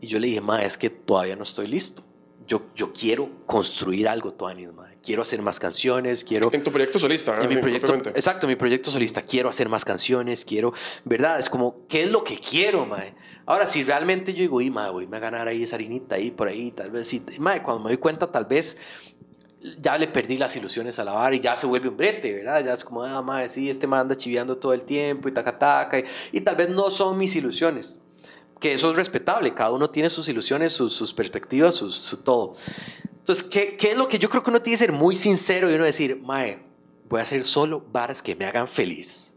Y 0.01 0.07
yo 0.07 0.19
le 0.19 0.27
dije, 0.27 0.41
mae, 0.41 0.65
es 0.65 0.77
que 0.77 0.89
todavía 0.89 1.37
no 1.37 1.43
estoy 1.43 1.67
listo. 1.67 2.03
Yo, 2.51 2.63
yo 2.75 2.91
quiero 2.91 3.29
construir 3.45 4.09
algo, 4.09 4.33
Tuanis, 4.33 4.67
quiero 5.01 5.21
hacer 5.21 5.41
más 5.41 5.57
canciones, 5.57 6.25
quiero... 6.25 6.49
En 6.51 6.65
tu 6.65 6.69
proyecto 6.69 6.99
solista, 6.99 7.41
en 7.41 7.47
mi 7.47 7.55
proyecto, 7.55 7.95
Exacto, 8.09 8.45
mi 8.45 8.57
proyecto 8.57 8.91
solista, 8.91 9.21
quiero 9.21 9.47
hacer 9.47 9.69
más 9.69 9.85
canciones, 9.85 10.43
quiero, 10.43 10.73
¿verdad? 11.05 11.39
Es 11.39 11.49
como, 11.49 11.87
¿qué 11.87 12.03
es 12.03 12.11
lo 12.11 12.25
que 12.25 12.37
quiero, 12.37 12.85
mae? 12.85 13.13
Ahora, 13.45 13.65
si 13.65 13.85
realmente 13.85 14.33
yo 14.33 14.41
digo, 14.41 14.59
y 14.59 14.69
mae, 14.69 14.91
voy 14.91 15.07
a 15.09 15.19
ganar 15.19 15.47
ahí 15.47 15.63
esa 15.63 15.77
harinita 15.77 16.15
ahí, 16.15 16.29
por 16.29 16.49
ahí, 16.49 16.71
tal 16.71 16.91
vez, 16.91 17.07
sí, 17.07 17.23
mae, 17.39 17.63
cuando 17.63 17.85
me 17.85 17.91
doy 17.91 17.97
cuenta, 17.97 18.29
tal 18.29 18.43
vez 18.43 18.77
ya 19.79 19.97
le 19.97 20.09
perdí 20.09 20.37
las 20.37 20.53
ilusiones 20.57 20.99
a 20.99 21.05
la 21.05 21.13
vara 21.13 21.33
y 21.33 21.39
ya 21.39 21.55
se 21.55 21.67
vuelve 21.67 21.87
un 21.87 21.95
brete, 21.95 22.33
¿verdad? 22.33 22.65
Ya 22.65 22.73
es 22.73 22.83
como, 22.83 23.01
ah, 23.01 23.21
mae, 23.21 23.47
sí, 23.47 23.69
este 23.69 23.87
me 23.87 23.95
anda 23.95 24.13
chiviando 24.13 24.57
todo 24.57 24.73
el 24.73 24.83
tiempo 24.83 25.29
y 25.29 25.31
taca, 25.31 25.57
taca, 25.57 25.99
y, 25.99 26.03
y 26.33 26.41
tal 26.41 26.57
vez 26.57 26.67
no 26.67 26.91
son 26.91 27.17
mis 27.17 27.33
ilusiones 27.33 28.01
que 28.61 28.73
eso 28.75 28.91
es 28.91 28.95
respetable, 28.95 29.53
cada 29.53 29.71
uno 29.71 29.89
tiene 29.89 30.09
sus 30.09 30.29
ilusiones, 30.29 30.71
sus, 30.71 30.93
sus 30.93 31.13
perspectivas, 31.13 31.75
su 31.75 32.23
todo. 32.23 32.53
Entonces, 33.17 33.43
¿qué, 33.43 33.75
¿qué 33.75 33.91
es 33.91 33.97
lo 33.97 34.07
que 34.07 34.19
yo 34.19 34.29
creo 34.29 34.43
que 34.43 34.51
uno 34.51 34.61
tiene 34.61 34.75
que 34.75 34.85
ser 34.85 34.91
muy 34.93 35.15
sincero 35.15 35.69
y 35.69 35.73
uno 35.73 35.83
decir, 35.83 36.21
mae, 36.21 36.63
voy 37.09 37.19
a 37.19 37.23
hacer 37.23 37.43
solo 37.43 37.83
varas 37.91 38.21
que 38.21 38.35
me 38.35 38.45
hagan 38.45 38.67
feliz? 38.67 39.35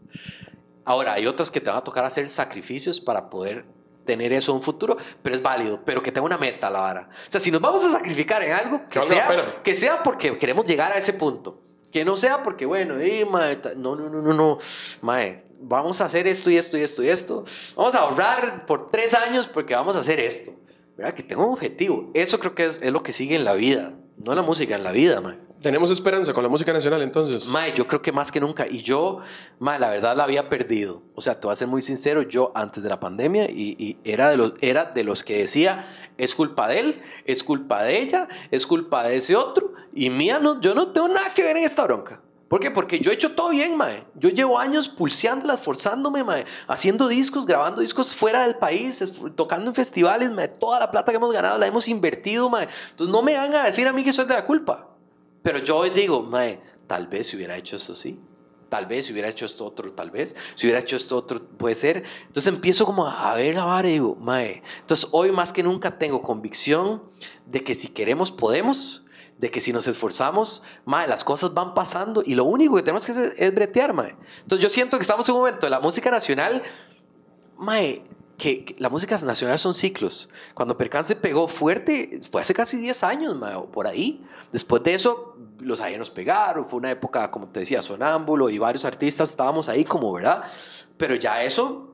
Ahora, 0.85 1.13
hay 1.13 1.25
otras 1.25 1.49
que 1.49 1.59
te 1.59 1.69
van 1.69 1.79
a 1.79 1.83
tocar 1.83 2.05
hacer 2.05 2.29
sacrificios 2.29 3.01
para 3.01 3.29
poder 3.29 3.65
tener 4.05 4.31
eso 4.31 4.51
en 4.51 4.57
un 4.57 4.63
futuro, 4.63 4.97
pero 5.23 5.35
es 5.35 5.41
válido, 5.41 5.81
pero 5.83 6.03
que 6.03 6.11
tenga 6.11 6.25
una 6.25 6.37
meta 6.37 6.69
la 6.69 6.79
vara. 6.79 7.09
O 7.27 7.31
sea, 7.31 7.41
si 7.41 7.49
nos 7.49 7.59
vamos 7.59 7.83
a 7.83 7.91
sacrificar 7.91 8.43
en 8.43 8.51
algo, 8.51 8.87
que, 8.87 9.01
sea, 9.01 9.61
que 9.63 9.75
sea 9.75 10.03
porque 10.03 10.37
queremos 10.37 10.65
llegar 10.65 10.91
a 10.91 10.97
ese 10.97 11.13
punto. 11.13 11.61
Que 11.91 12.05
no 12.05 12.17
sea 12.17 12.43
porque, 12.43 12.65
bueno, 12.65 12.99
eh, 12.99 13.25
mae, 13.25 13.57
no, 13.77 13.95
no, 13.95 14.09
no, 14.09 14.21
no, 14.21 14.33
no, 14.33 14.59
mae, 15.01 15.44
vamos 15.59 16.01
a 16.01 16.05
hacer 16.05 16.27
esto 16.27 16.49
y 16.49 16.57
esto 16.57 16.77
y 16.77 16.81
esto 16.81 17.03
y 17.03 17.09
esto. 17.09 17.43
Vamos 17.75 17.95
a 17.95 17.99
ahorrar 17.99 18.65
por 18.65 18.87
tres 18.87 19.13
años 19.13 19.47
porque 19.47 19.75
vamos 19.75 19.95
a 19.95 19.99
hacer 19.99 20.19
esto. 20.19 20.53
¿Verdad? 20.97 21.13
Que 21.13 21.23
tenga 21.23 21.45
un 21.45 21.53
objetivo. 21.53 22.09
Eso 22.13 22.39
creo 22.39 22.55
que 22.55 22.65
es, 22.65 22.79
es 22.81 22.91
lo 22.91 23.03
que 23.03 23.11
sigue 23.11 23.35
en 23.35 23.43
la 23.43 23.53
vida. 23.53 23.93
No 24.17 24.31
en 24.31 24.37
la 24.37 24.43
música, 24.43 24.75
en 24.75 24.83
la 24.83 24.91
vida, 24.91 25.19
mae. 25.19 25.37
Tenemos 25.61 25.89
esperanza 25.89 26.31
con 26.31 26.43
la 26.43 26.49
música 26.49 26.71
nacional 26.71 27.01
entonces. 27.01 27.47
Mae, 27.47 27.73
yo 27.73 27.87
creo 27.87 28.01
que 28.01 28.11
más 28.11 28.31
que 28.31 28.39
nunca. 28.39 28.67
Y 28.67 28.81
yo, 28.83 29.19
mae, 29.59 29.79
la 29.79 29.89
verdad 29.89 30.15
la 30.15 30.23
había 30.23 30.47
perdido. 30.47 31.01
O 31.15 31.21
sea, 31.21 31.39
te 31.39 31.47
voy 31.47 31.53
a 31.53 31.55
ser 31.55 31.67
muy 31.67 31.81
sincero, 31.81 32.21
yo 32.21 32.51
antes 32.53 32.83
de 32.83 32.89
la 32.89 32.99
pandemia 32.99 33.49
y, 33.49 33.75
y 33.79 33.97
era, 34.03 34.29
de 34.29 34.37
los, 34.37 34.53
era 34.61 34.85
de 34.85 35.03
los 35.03 35.23
que 35.23 35.39
decía, 35.39 35.87
es 36.17 36.35
culpa 36.35 36.67
de 36.67 36.79
él, 36.79 37.01
es 37.25 37.43
culpa 37.43 37.83
de 37.83 37.99
ella, 37.99 38.27
es 38.51 38.67
culpa 38.67 39.07
de 39.07 39.17
ese 39.17 39.35
otro. 39.35 39.73
Y 39.93 40.09
mía, 40.09 40.39
no, 40.39 40.61
yo 40.61 40.75
no 40.75 40.91
tengo 40.91 41.07
nada 41.07 41.33
que 41.33 41.43
ver 41.43 41.57
en 41.57 41.63
esta 41.63 41.83
bronca. 41.85 42.21
¿Por 42.47 42.59
qué? 42.59 42.69
Porque 42.69 42.99
yo 42.99 43.09
he 43.09 43.15
hecho 43.15 43.33
todo 43.33 43.49
bien, 43.49 43.75
mae. 43.75 44.05
Yo 44.13 44.29
llevo 44.29 44.59
años 44.59 44.87
pulseándola, 44.87 45.55
esforzándome, 45.55 46.23
mae. 46.23 46.45
Haciendo 46.67 47.07
discos, 47.07 47.45
grabando 47.45 47.81
discos 47.81 48.13
fuera 48.15 48.43
del 48.43 48.55
país, 48.55 49.03
tocando 49.35 49.71
en 49.71 49.75
festivales, 49.75 50.31
mae. 50.31 50.47
Toda 50.47 50.79
la 50.79 50.91
plata 50.91 51.11
que 51.11 51.17
hemos 51.17 51.33
ganado 51.33 51.57
la 51.57 51.65
hemos 51.65 51.87
invertido, 51.87 52.49
mae. 52.49 52.67
Entonces 52.91 53.11
no 53.11 53.23
me 53.23 53.35
van 53.35 53.55
a 53.55 53.63
decir 53.63 53.87
a 53.87 53.93
mí 53.93 54.03
que 54.03 54.13
soy 54.13 54.25
de 54.25 54.35
la 54.35 54.45
culpa. 54.45 54.89
Pero 55.41 55.57
yo 55.59 55.83
digo, 55.85 56.21
mae, 56.21 56.61
tal 56.85 57.07
vez 57.07 57.27
si 57.27 57.35
hubiera 57.35 57.57
hecho 57.57 57.77
esto 57.77 57.95
sí. 57.95 58.21
Tal 58.69 58.87
vez 58.87 59.05
si 59.05 59.13
hubiera 59.13 59.29
hecho 59.29 59.45
esto 59.45 59.65
otro, 59.65 59.93
tal 59.93 60.11
vez. 60.11 60.35
Si 60.55 60.67
hubiera 60.67 60.79
hecho 60.79 60.97
esto 60.97 61.17
otro, 61.17 61.41
puede 61.41 61.75
ser. 61.75 62.03
Entonces 62.27 62.53
empiezo 62.53 62.85
como 62.85 63.07
a 63.07 63.33
ver 63.35 63.55
la 63.55 63.65
vara 63.65 63.87
y 63.87 63.93
digo, 63.93 64.15
mae. 64.15 64.61
Entonces 64.81 65.07
hoy 65.11 65.31
más 65.31 65.51
que 65.51 65.63
nunca 65.63 65.97
tengo 65.97 66.21
convicción 66.21 67.03
de 67.45 67.63
que 67.63 67.73
si 67.73 67.89
queremos, 67.89 68.31
podemos. 68.31 69.04
De 69.37 69.51
que 69.51 69.59
si 69.59 69.73
nos 69.73 69.87
esforzamos, 69.87 70.63
mae, 70.85 71.07
las 71.07 71.23
cosas 71.23 71.53
van 71.53 71.73
pasando 71.73 72.23
y 72.25 72.35
lo 72.35 72.45
único 72.45 72.75
que 72.75 72.83
tenemos 72.83 73.05
que 73.05 73.11
hacer 73.11 73.35
es 73.37 73.53
bretear, 73.53 73.93
mae. 73.93 74.15
Entonces 74.41 74.63
yo 74.63 74.69
siento 74.69 74.97
que 74.97 75.01
estamos 75.01 75.27
en 75.27 75.35
un 75.35 75.41
momento 75.41 75.65
de 75.65 75.69
la 75.69 75.79
música 75.79 76.09
nacional, 76.09 76.63
mae, 77.57 78.03
que, 78.37 78.65
que 78.65 78.75
la 78.79 78.89
música 78.89 79.17
nacional 79.17 79.59
son 79.59 79.73
ciclos. 79.73 80.29
Cuando 80.53 80.77
Percance 80.77 81.15
pegó 81.15 81.47
fuerte, 81.47 82.19
fue 82.31 82.41
hace 82.41 82.53
casi 82.53 82.77
10 82.77 83.03
años, 83.03 83.35
mae, 83.35 83.59
por 83.73 83.87
ahí. 83.87 84.25
Después 84.53 84.83
de 84.83 84.93
eso, 84.93 85.35
los 85.59 85.81
ajenos 85.81 86.09
pegaron, 86.09 86.67
fue 86.67 86.77
una 86.77 86.91
época, 86.91 87.29
como 87.31 87.47
te 87.47 87.61
decía, 87.61 87.81
sonámbulo 87.81 88.49
y 88.49 88.57
varios 88.57 88.85
artistas 88.85 89.29
estábamos 89.29 89.69
ahí 89.69 89.83
como, 89.83 90.11
¿verdad? 90.13 90.43
Pero 90.97 91.15
ya 91.15 91.43
eso 91.43 91.93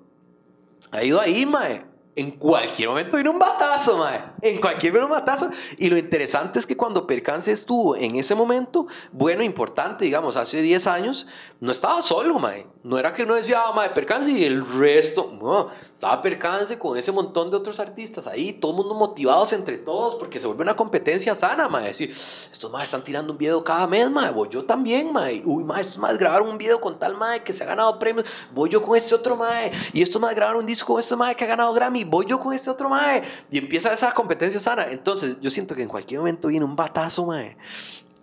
ha 0.92 1.04
ido 1.04 1.20
ahí, 1.20 1.46
mae. 1.46 1.86
En 2.16 2.32
cualquier 2.32 2.89
momento 2.89 3.18
vino 3.18 3.32
un 3.32 3.39
batazo, 3.39 3.98
mae. 3.98 4.22
En 4.42 4.60
cualquier 4.60 4.94
batazo. 5.08 5.50
Y 5.78 5.89
lo 5.89 5.98
interesante 5.98 6.60
es 6.60 6.66
que 6.66 6.76
cuando 6.76 7.06
Percance 7.06 7.52
estuvo 7.52 7.96
en 7.96 8.16
ese 8.16 8.36
momento, 8.36 8.88
bueno, 9.12 9.44
importante, 9.44 10.06
digamos, 10.06 10.36
hace 10.38 10.62
10 10.62 10.88
años, 10.88 11.28
no 11.60 11.72
estaba 11.72 12.02
solo, 12.02 12.39
mae. 12.39 12.66
No 12.84 12.98
era 12.98 13.14
que 13.14 13.24
uno 13.24 13.36
decía, 13.36 13.62
ah, 13.64 13.74
mae, 13.74 13.92
Percance 13.92 14.32
y 14.32 14.44
el 14.44 14.66
resto. 14.66 15.32
No, 15.39 15.68
estaba 15.94 16.22
Percance 16.22 16.80
con 16.80 16.98
ese 16.98 17.12
montón 17.12 17.52
de 17.52 17.58
otros 17.58 17.80
artistas 17.80 18.26
ahí, 18.26 18.54
todo 18.54 18.72
el 18.72 18.78
mundo 18.78 18.96
motivados 18.96 19.54
entre 19.54 19.78
todos, 19.78 20.16
porque 20.16 20.39
se 20.39 20.48
vuelve 20.48 20.64
una 20.64 20.76
competencia 20.76 21.36
sana, 21.36 21.70
mae. 21.70 21.89
Decir, 21.89 22.10
estos 22.10 22.72
mae 22.72 22.84
están 22.84 23.04
tirando 23.04 23.34
un 23.34 23.38
video 23.38 23.64
cada 23.64 23.86
mes, 23.86 24.10
mae. 24.10 24.32
Voy 24.32 24.50
yo 24.50 24.66
también, 24.66 25.14
mae. 25.14 25.44
Uy, 25.46 25.64
mae, 25.64 25.82
estos 25.82 25.98
mae 25.98 26.18
grabaron 26.18 26.50
un 26.50 26.58
video 26.58 26.82
con 26.82 26.98
tal 26.98 27.16
mae 27.16 27.44
que 27.44 27.54
se 27.54 27.64
ha 27.64 27.68
ganado 27.68 28.00
premios. 28.00 28.26
Voy 28.54 28.70
yo 28.70 28.82
con 28.82 28.98
este 28.98 29.14
otro 29.14 29.36
mae. 29.36 29.72
Y 29.94 30.02
estos 30.02 30.20
mae 30.20 30.34
grabaron 30.34 30.62
un 30.62 30.66
disco 30.66 30.94
con 30.94 31.00
este 31.00 31.16
mae 31.16 31.36
que 31.36 31.44
ha 31.44 31.48
ganado 31.48 31.74
Grammy. 31.74 32.04
Voy 32.04 32.26
yo 32.26 32.39
con 32.39 32.54
este 32.54 32.70
otro 32.70 32.89
mae. 32.89 33.22
Y 33.52 33.60
empieza 33.60 33.94
esa 33.94 34.12
competencia 34.12 34.31
sana. 34.60 34.88
Entonces, 34.92 35.40
yo 35.42 35.50
siento 35.50 35.76
que 35.76 35.84
en 35.84 35.90
cualquier 35.90 36.20
momento 36.20 36.48
viene 36.48 36.66
un 36.66 36.76
batazo, 36.76 37.26
mae. 37.26 37.58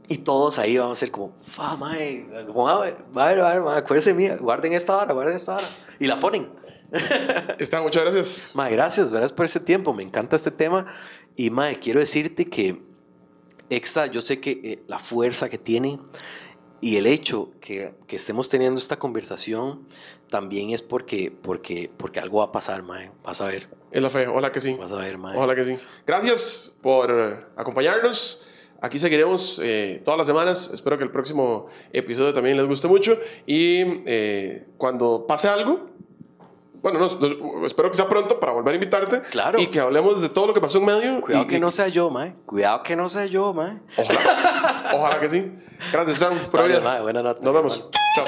Y 0.08 0.18
todos 0.18 0.58
ahí 0.58 0.78
vamos 0.78 0.98
a 0.98 1.00
ser 1.00 1.10
como, 1.10 1.34
fa, 1.42 1.76
mae, 1.76 2.26
como, 2.46 2.68
a 2.68 2.80
ver, 2.80 2.96
a 3.14 3.26
ver, 3.26 3.40
a 3.40 3.48
ver, 3.54 3.62
mae, 3.62 3.78
acuérdense 3.78 4.14
mía, 4.14 4.36
guarden 4.40 4.72
esta 4.72 4.96
hora, 4.96 5.12
guarden 5.12 5.36
esta 5.36 5.56
hora. 5.56 5.68
Y 6.00 6.06
la 6.06 6.18
ponen. 6.18 6.48
Está, 7.58 7.82
muchas 7.82 8.04
gracias. 8.04 8.52
Mae, 8.54 8.72
gracias, 8.72 9.12
gracias 9.12 9.32
por 9.32 9.44
ese 9.44 9.60
tiempo, 9.60 9.92
me 9.92 10.02
encanta 10.02 10.36
este 10.36 10.50
tema. 10.50 10.86
Y 11.36 11.50
mae, 11.50 11.78
quiero 11.78 12.00
decirte 12.00 12.46
que 12.46 12.88
Exa, 13.70 14.06
yo 14.06 14.22
sé 14.22 14.40
que 14.40 14.60
eh, 14.64 14.82
la 14.86 14.98
fuerza 14.98 15.48
que 15.48 15.58
tiene 15.58 15.98
y 16.80 16.96
el 16.96 17.06
hecho 17.06 17.50
que, 17.60 17.94
que 18.06 18.16
estemos 18.16 18.48
teniendo 18.48 18.78
esta 18.78 18.98
conversación 18.98 19.86
también 20.30 20.70
es 20.70 20.82
porque, 20.82 21.30
porque, 21.30 21.90
porque 21.96 22.20
algo 22.20 22.38
va 22.38 22.44
a 22.44 22.52
pasar, 22.52 22.82
mae. 22.82 23.10
Vas 23.24 23.40
a 23.40 23.46
ver, 23.46 23.68
Es 23.90 24.02
la 24.02 24.10
fe, 24.10 24.26
ojalá 24.26 24.52
que 24.52 24.60
sí. 24.60 24.74
vas 24.78 24.92
a 24.92 24.96
ver, 24.96 25.18
mae. 25.18 25.36
Ojalá 25.36 25.54
que 25.54 25.64
sí. 25.64 25.78
Gracias 26.06 26.76
por 26.82 27.48
acompañarnos. 27.56 28.44
Aquí 28.80 28.98
seguiremos 28.98 29.60
eh, 29.62 30.00
todas 30.04 30.18
las 30.18 30.26
semanas. 30.26 30.70
Espero 30.72 30.96
que 30.98 31.04
el 31.04 31.10
próximo 31.10 31.66
episodio 31.92 32.32
también 32.32 32.56
les 32.56 32.66
guste 32.66 32.86
mucho. 32.86 33.18
Y 33.44 33.80
eh, 34.06 34.68
cuando 34.76 35.26
pase 35.26 35.48
algo, 35.48 35.90
bueno, 36.82 37.06
espero 37.66 37.90
que 37.90 37.96
sea 37.96 38.08
pronto 38.08 38.38
para 38.38 38.52
volver 38.52 38.72
a 38.72 38.76
invitarte. 38.76 39.22
Claro. 39.30 39.60
Y 39.60 39.66
que 39.68 39.80
hablemos 39.80 40.20
de 40.20 40.28
todo 40.28 40.46
lo 40.46 40.54
que 40.54 40.60
pasó 40.60 40.78
en 40.78 40.86
medio. 40.86 41.20
Cuidado 41.20 41.46
que 41.46 41.58
no 41.58 41.70
sea 41.70 41.88
yo, 41.88 42.10
mae. 42.10 42.34
Cuidado 42.46 42.82
que 42.82 42.96
no 42.96 43.08
sea 43.08 43.26
yo, 43.26 43.52
mae. 43.52 43.78
Ojalá. 43.96 45.20
que 45.20 45.30
sí. 45.30 45.52
Gracias, 45.92 46.18
Sam. 46.18 46.38
Por 46.50 46.68
no. 46.68 47.22
Nos 47.22 47.54
vemos. 47.54 47.90
Chao. 48.14 48.26